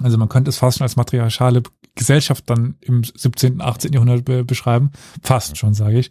Also 0.00 0.18
man 0.18 0.28
könnte 0.28 0.50
es 0.50 0.58
fast 0.58 0.78
schon 0.78 0.84
als 0.84 0.96
matriarchale 0.96 1.62
Gesellschaft 1.94 2.48
dann 2.48 2.76
im 2.80 3.02
17., 3.02 3.60
18. 3.60 3.92
Jahrhundert 3.92 4.24
be 4.24 4.44
beschreiben. 4.44 4.90
Fast 5.22 5.56
schon, 5.56 5.74
sage 5.74 5.98
ich. 5.98 6.10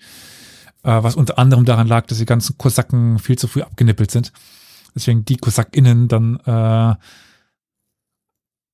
Äh, 0.83 1.03
was 1.03 1.15
unter 1.15 1.39
anderem 1.39 1.65
daran 1.65 1.87
lag, 1.87 2.05
dass 2.07 2.17
die 2.17 2.25
ganzen 2.25 2.57
Kosaken 2.57 3.19
viel 3.19 3.37
zu 3.37 3.47
früh 3.47 3.61
abgenippelt 3.61 4.11
sind. 4.11 4.33
Deswegen 4.95 5.25
die 5.25 5.37
KosakInnen 5.37 6.07
dann 6.07 6.37
äh, 6.37 6.95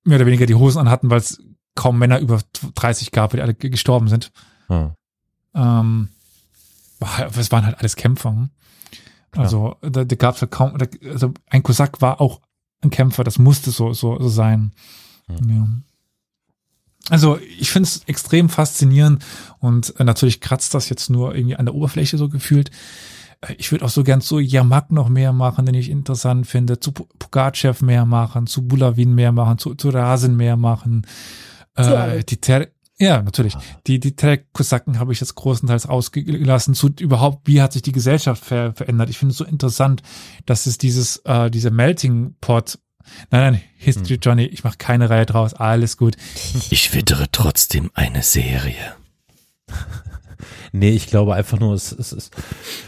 mehr 0.05 0.17
oder 0.17 0.25
weniger 0.25 0.45
die 0.45 0.55
Hosen 0.55 0.79
anhatten, 0.79 1.09
weil 1.09 1.19
es 1.19 1.41
kaum 1.75 1.99
Männer 1.99 2.19
über 2.19 2.39
30 2.75 3.11
gab, 3.11 3.31
die 3.31 3.41
alle 3.41 3.53
gestorben 3.53 4.07
sind. 4.07 4.31
Hm. 4.67 4.93
Ähm, 5.55 6.09
es 7.35 7.51
waren 7.51 7.65
halt 7.65 7.79
alles 7.79 7.95
Kämpfer. 7.95 8.31
Hm? 8.31 8.49
Also 9.35 9.75
da, 9.81 10.03
da 10.03 10.15
gab 10.15 10.35
es 10.35 10.41
halt 10.41 10.51
kaum, 10.51 10.77
da, 10.77 10.85
also 11.09 11.33
ein 11.49 11.63
Kosak 11.63 12.01
war 12.01 12.21
auch 12.21 12.39
ein 12.81 12.89
Kämpfer, 12.89 13.23
das 13.23 13.39
musste 13.39 13.71
so, 13.71 13.93
so, 13.93 14.19
so 14.19 14.29
sein. 14.29 14.71
Hm. 15.27 15.49
Ja. 15.49 15.67
Also 17.09 17.37
ich 17.59 17.71
finde 17.71 17.87
es 17.87 18.03
extrem 18.05 18.49
faszinierend 18.49 19.23
und 19.59 19.99
äh, 19.99 20.03
natürlich 20.03 20.39
kratzt 20.39 20.73
das 20.73 20.89
jetzt 20.89 21.09
nur 21.09 21.35
irgendwie 21.35 21.55
an 21.55 21.65
der 21.65 21.75
Oberfläche 21.75 22.17
so 22.17 22.29
gefühlt. 22.29 22.71
Äh, 23.41 23.55
ich 23.57 23.71
würde 23.71 23.85
auch 23.85 23.89
so 23.89 24.03
gern 24.03 24.21
zu 24.21 24.39
Yamak 24.39 24.91
noch 24.91 25.09
mehr 25.09 25.33
machen, 25.33 25.65
den 25.65 25.75
ich 25.75 25.89
interessant 25.89 26.47
finde, 26.47 26.79
zu 26.79 26.91
Pugachev 26.93 27.83
mehr 27.83 28.05
machen, 28.05 28.47
zu 28.47 28.67
Bulavin 28.67 29.15
mehr 29.15 29.31
machen, 29.31 29.57
zu, 29.57 29.75
zu 29.75 29.89
Rasen 29.89 30.37
mehr 30.37 30.55
machen. 30.55 31.05
Äh, 31.75 32.23
die 32.23 32.37
Ter 32.37 32.67
ja, 32.99 33.21
natürlich. 33.21 33.55
Die, 33.87 33.99
die 33.99 34.15
Terek-Kosaken 34.15 34.99
habe 34.99 35.13
ich 35.13 35.19
jetzt 35.19 35.35
großenteils 35.35 35.85
ausgelassen 35.87 36.73
zu 36.73 36.89
überhaupt, 36.99 37.47
wie 37.47 37.61
hat 37.61 37.73
sich 37.73 37.81
die 37.81 37.91
Gesellschaft 37.91 38.45
ver 38.45 38.73
verändert. 38.73 39.09
Ich 39.09 39.17
finde 39.17 39.31
es 39.31 39.37
so 39.37 39.45
interessant, 39.45 40.03
dass 40.45 40.67
es 40.67 40.77
dieses, 40.77 41.17
äh, 41.25 41.49
diese 41.49 41.71
Melting 41.71 42.35
Pot 42.39 42.79
Nein, 43.31 43.53
nein, 43.53 43.61
History 43.75 44.17
Johnny, 44.21 44.45
ich 44.45 44.63
mache 44.63 44.77
keine 44.77 45.09
Reihe 45.09 45.25
draus, 45.25 45.53
alles 45.53 45.97
gut. 45.97 46.15
Ich 46.69 46.93
wittere 46.93 47.27
trotzdem 47.31 47.91
eine 47.93 48.23
Serie. 48.23 48.95
Nee, 50.75 50.89
ich 50.89 51.05
glaube 51.05 51.35
einfach 51.35 51.59
nur, 51.59 51.75
es, 51.75 51.91
es 51.91 52.11
ist, 52.11 52.35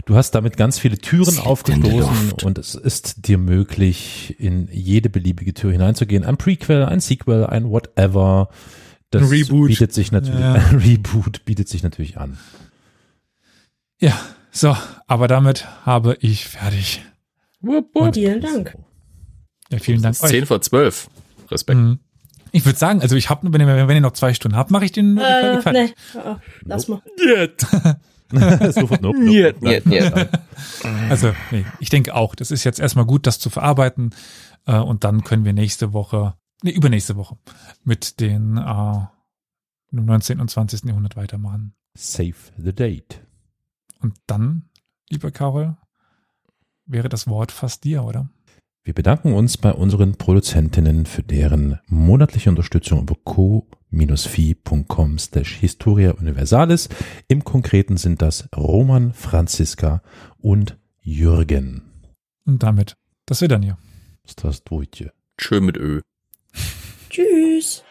du 0.05 0.15
hast 0.15 0.31
damit 0.31 0.57
ganz 0.57 0.79
viele 0.79 0.97
Türen 0.97 1.29
Es 1.29 1.39
aufgestoßen 1.39 2.31
und 2.43 2.57
es 2.57 2.73
ist 2.73 3.27
dir 3.27 3.37
möglich, 3.37 4.35
in 4.39 4.67
jede 4.71 5.09
beliebige 5.09 5.53
Tür 5.53 5.71
hineinzugehen. 5.71 6.25
Ein 6.25 6.37
Prequel, 6.37 6.83
ein 6.83 6.99
Sequel, 6.99 7.45
ein 7.45 7.69
whatever. 7.69 8.49
Das 9.19 9.29
Ein 9.31 9.37
Reboot. 9.37 9.67
bietet 9.67 9.93
sich 9.93 10.11
natürlich, 10.11 10.39
Ja. 10.39 10.53
ein 10.53 10.75
Reboot 10.83 11.45
bietet 11.45 11.67
sich 11.69 11.83
natürlich 11.83 12.17
an. 12.17 12.37
Ja, 13.99 14.19
so, 14.51 14.75
aber 15.07 15.27
damit 15.27 15.65
habe 15.85 16.17
ich 16.19 16.45
fertig. 16.47 17.03
Vielen 18.13 18.41
Dank. 18.41 18.77
Ja, 19.71 19.79
vielen 19.79 20.01
Dank 20.01 20.13
ist 20.15 20.27
10 20.27 20.45
vor 20.45 20.61
12. 20.61 21.09
Respekt. 21.49 21.79
Mhm. 21.79 21.99
Ich 22.51 22.65
würde 22.65 22.77
sagen, 22.79 23.01
also 23.01 23.15
ich 23.15 23.29
habe, 23.29 23.51
wenn 23.51 23.59
ihr, 23.61 23.87
wenn 23.87 23.95
ihr 23.97 24.01
noch 24.01 24.13
zwei 24.13 24.33
Stunden 24.33 24.55
habt, 24.57 24.71
mache 24.71 24.85
ich 24.85 24.91
den 24.91 25.17
Äh, 25.17 25.59
nee, 25.71 25.93
oh, 26.15 26.35
lass 26.63 26.87
mal. 26.87 27.01
Sofort, 28.71 29.01
nope, 29.01 29.17
nope, 29.19 29.19
Niet, 29.19 29.61
nope. 29.61 29.81
niet. 29.85 30.29
Also, 31.09 31.33
nee, 31.51 31.65
ich 31.79 31.89
denke 31.89 32.15
auch, 32.15 32.33
das 32.35 32.51
ist 32.51 32.63
jetzt 32.63 32.79
erstmal 32.79 33.05
gut, 33.05 33.27
das 33.27 33.39
zu 33.39 33.49
verarbeiten. 33.49 34.11
Äh, 34.65 34.77
und 34.77 35.03
dann 35.03 35.23
können 35.23 35.45
wir 35.45 35.53
nächste 35.53 35.93
Woche, 35.93 36.35
nee, 36.65 36.71
übernächste 36.71 37.15
Woche 37.15 37.37
mit 37.83 38.19
den 38.19 38.57
äh, 38.57 39.05
im 39.91 40.05
19. 40.05 40.39
und 40.39 40.49
20. 40.49 40.83
Jahrhundert 40.85 41.15
weitermachen. 41.15 41.73
Save 41.97 42.35
the 42.57 42.73
date. 42.73 43.21
Und 44.01 44.17
dann, 44.27 44.69
lieber 45.09 45.31
Carol, 45.31 45.77
wäre 46.85 47.07
das 47.07 47.27
Wort 47.27 47.51
fast 47.51 47.83
dir, 47.85 48.03
oder? 48.03 48.29
Wir 48.83 48.93
bedanken 48.93 49.33
uns 49.33 49.57
bei 49.57 49.71
unseren 49.71 50.15
Produzentinnen 50.15 51.05
für 51.05 51.23
deren 51.23 51.79
monatliche 51.87 52.49
Unterstützung 52.49 53.01
über 53.01 53.15
co-fi.com 53.23 55.17
slash 55.17 55.55
Historia 55.55 56.11
Universalis. 56.11 56.89
Im 57.27 57.43
Konkreten 57.43 57.97
sind 57.97 58.21
das 58.21 58.47
Roman, 58.55 59.13
Franziska 59.13 60.03
und 60.37 60.77
Jürgen. 61.01 61.81
Und 62.45 62.61
damit, 62.61 62.95
das 63.25 63.41
wir 63.41 63.47
dann 63.47 63.63
hier. 63.63 63.77
Strasdwojtje. 64.27 65.13
Schön 65.39 65.65
mit 65.65 65.77
Ö. 65.77 66.01
Tschüss. 67.15 67.84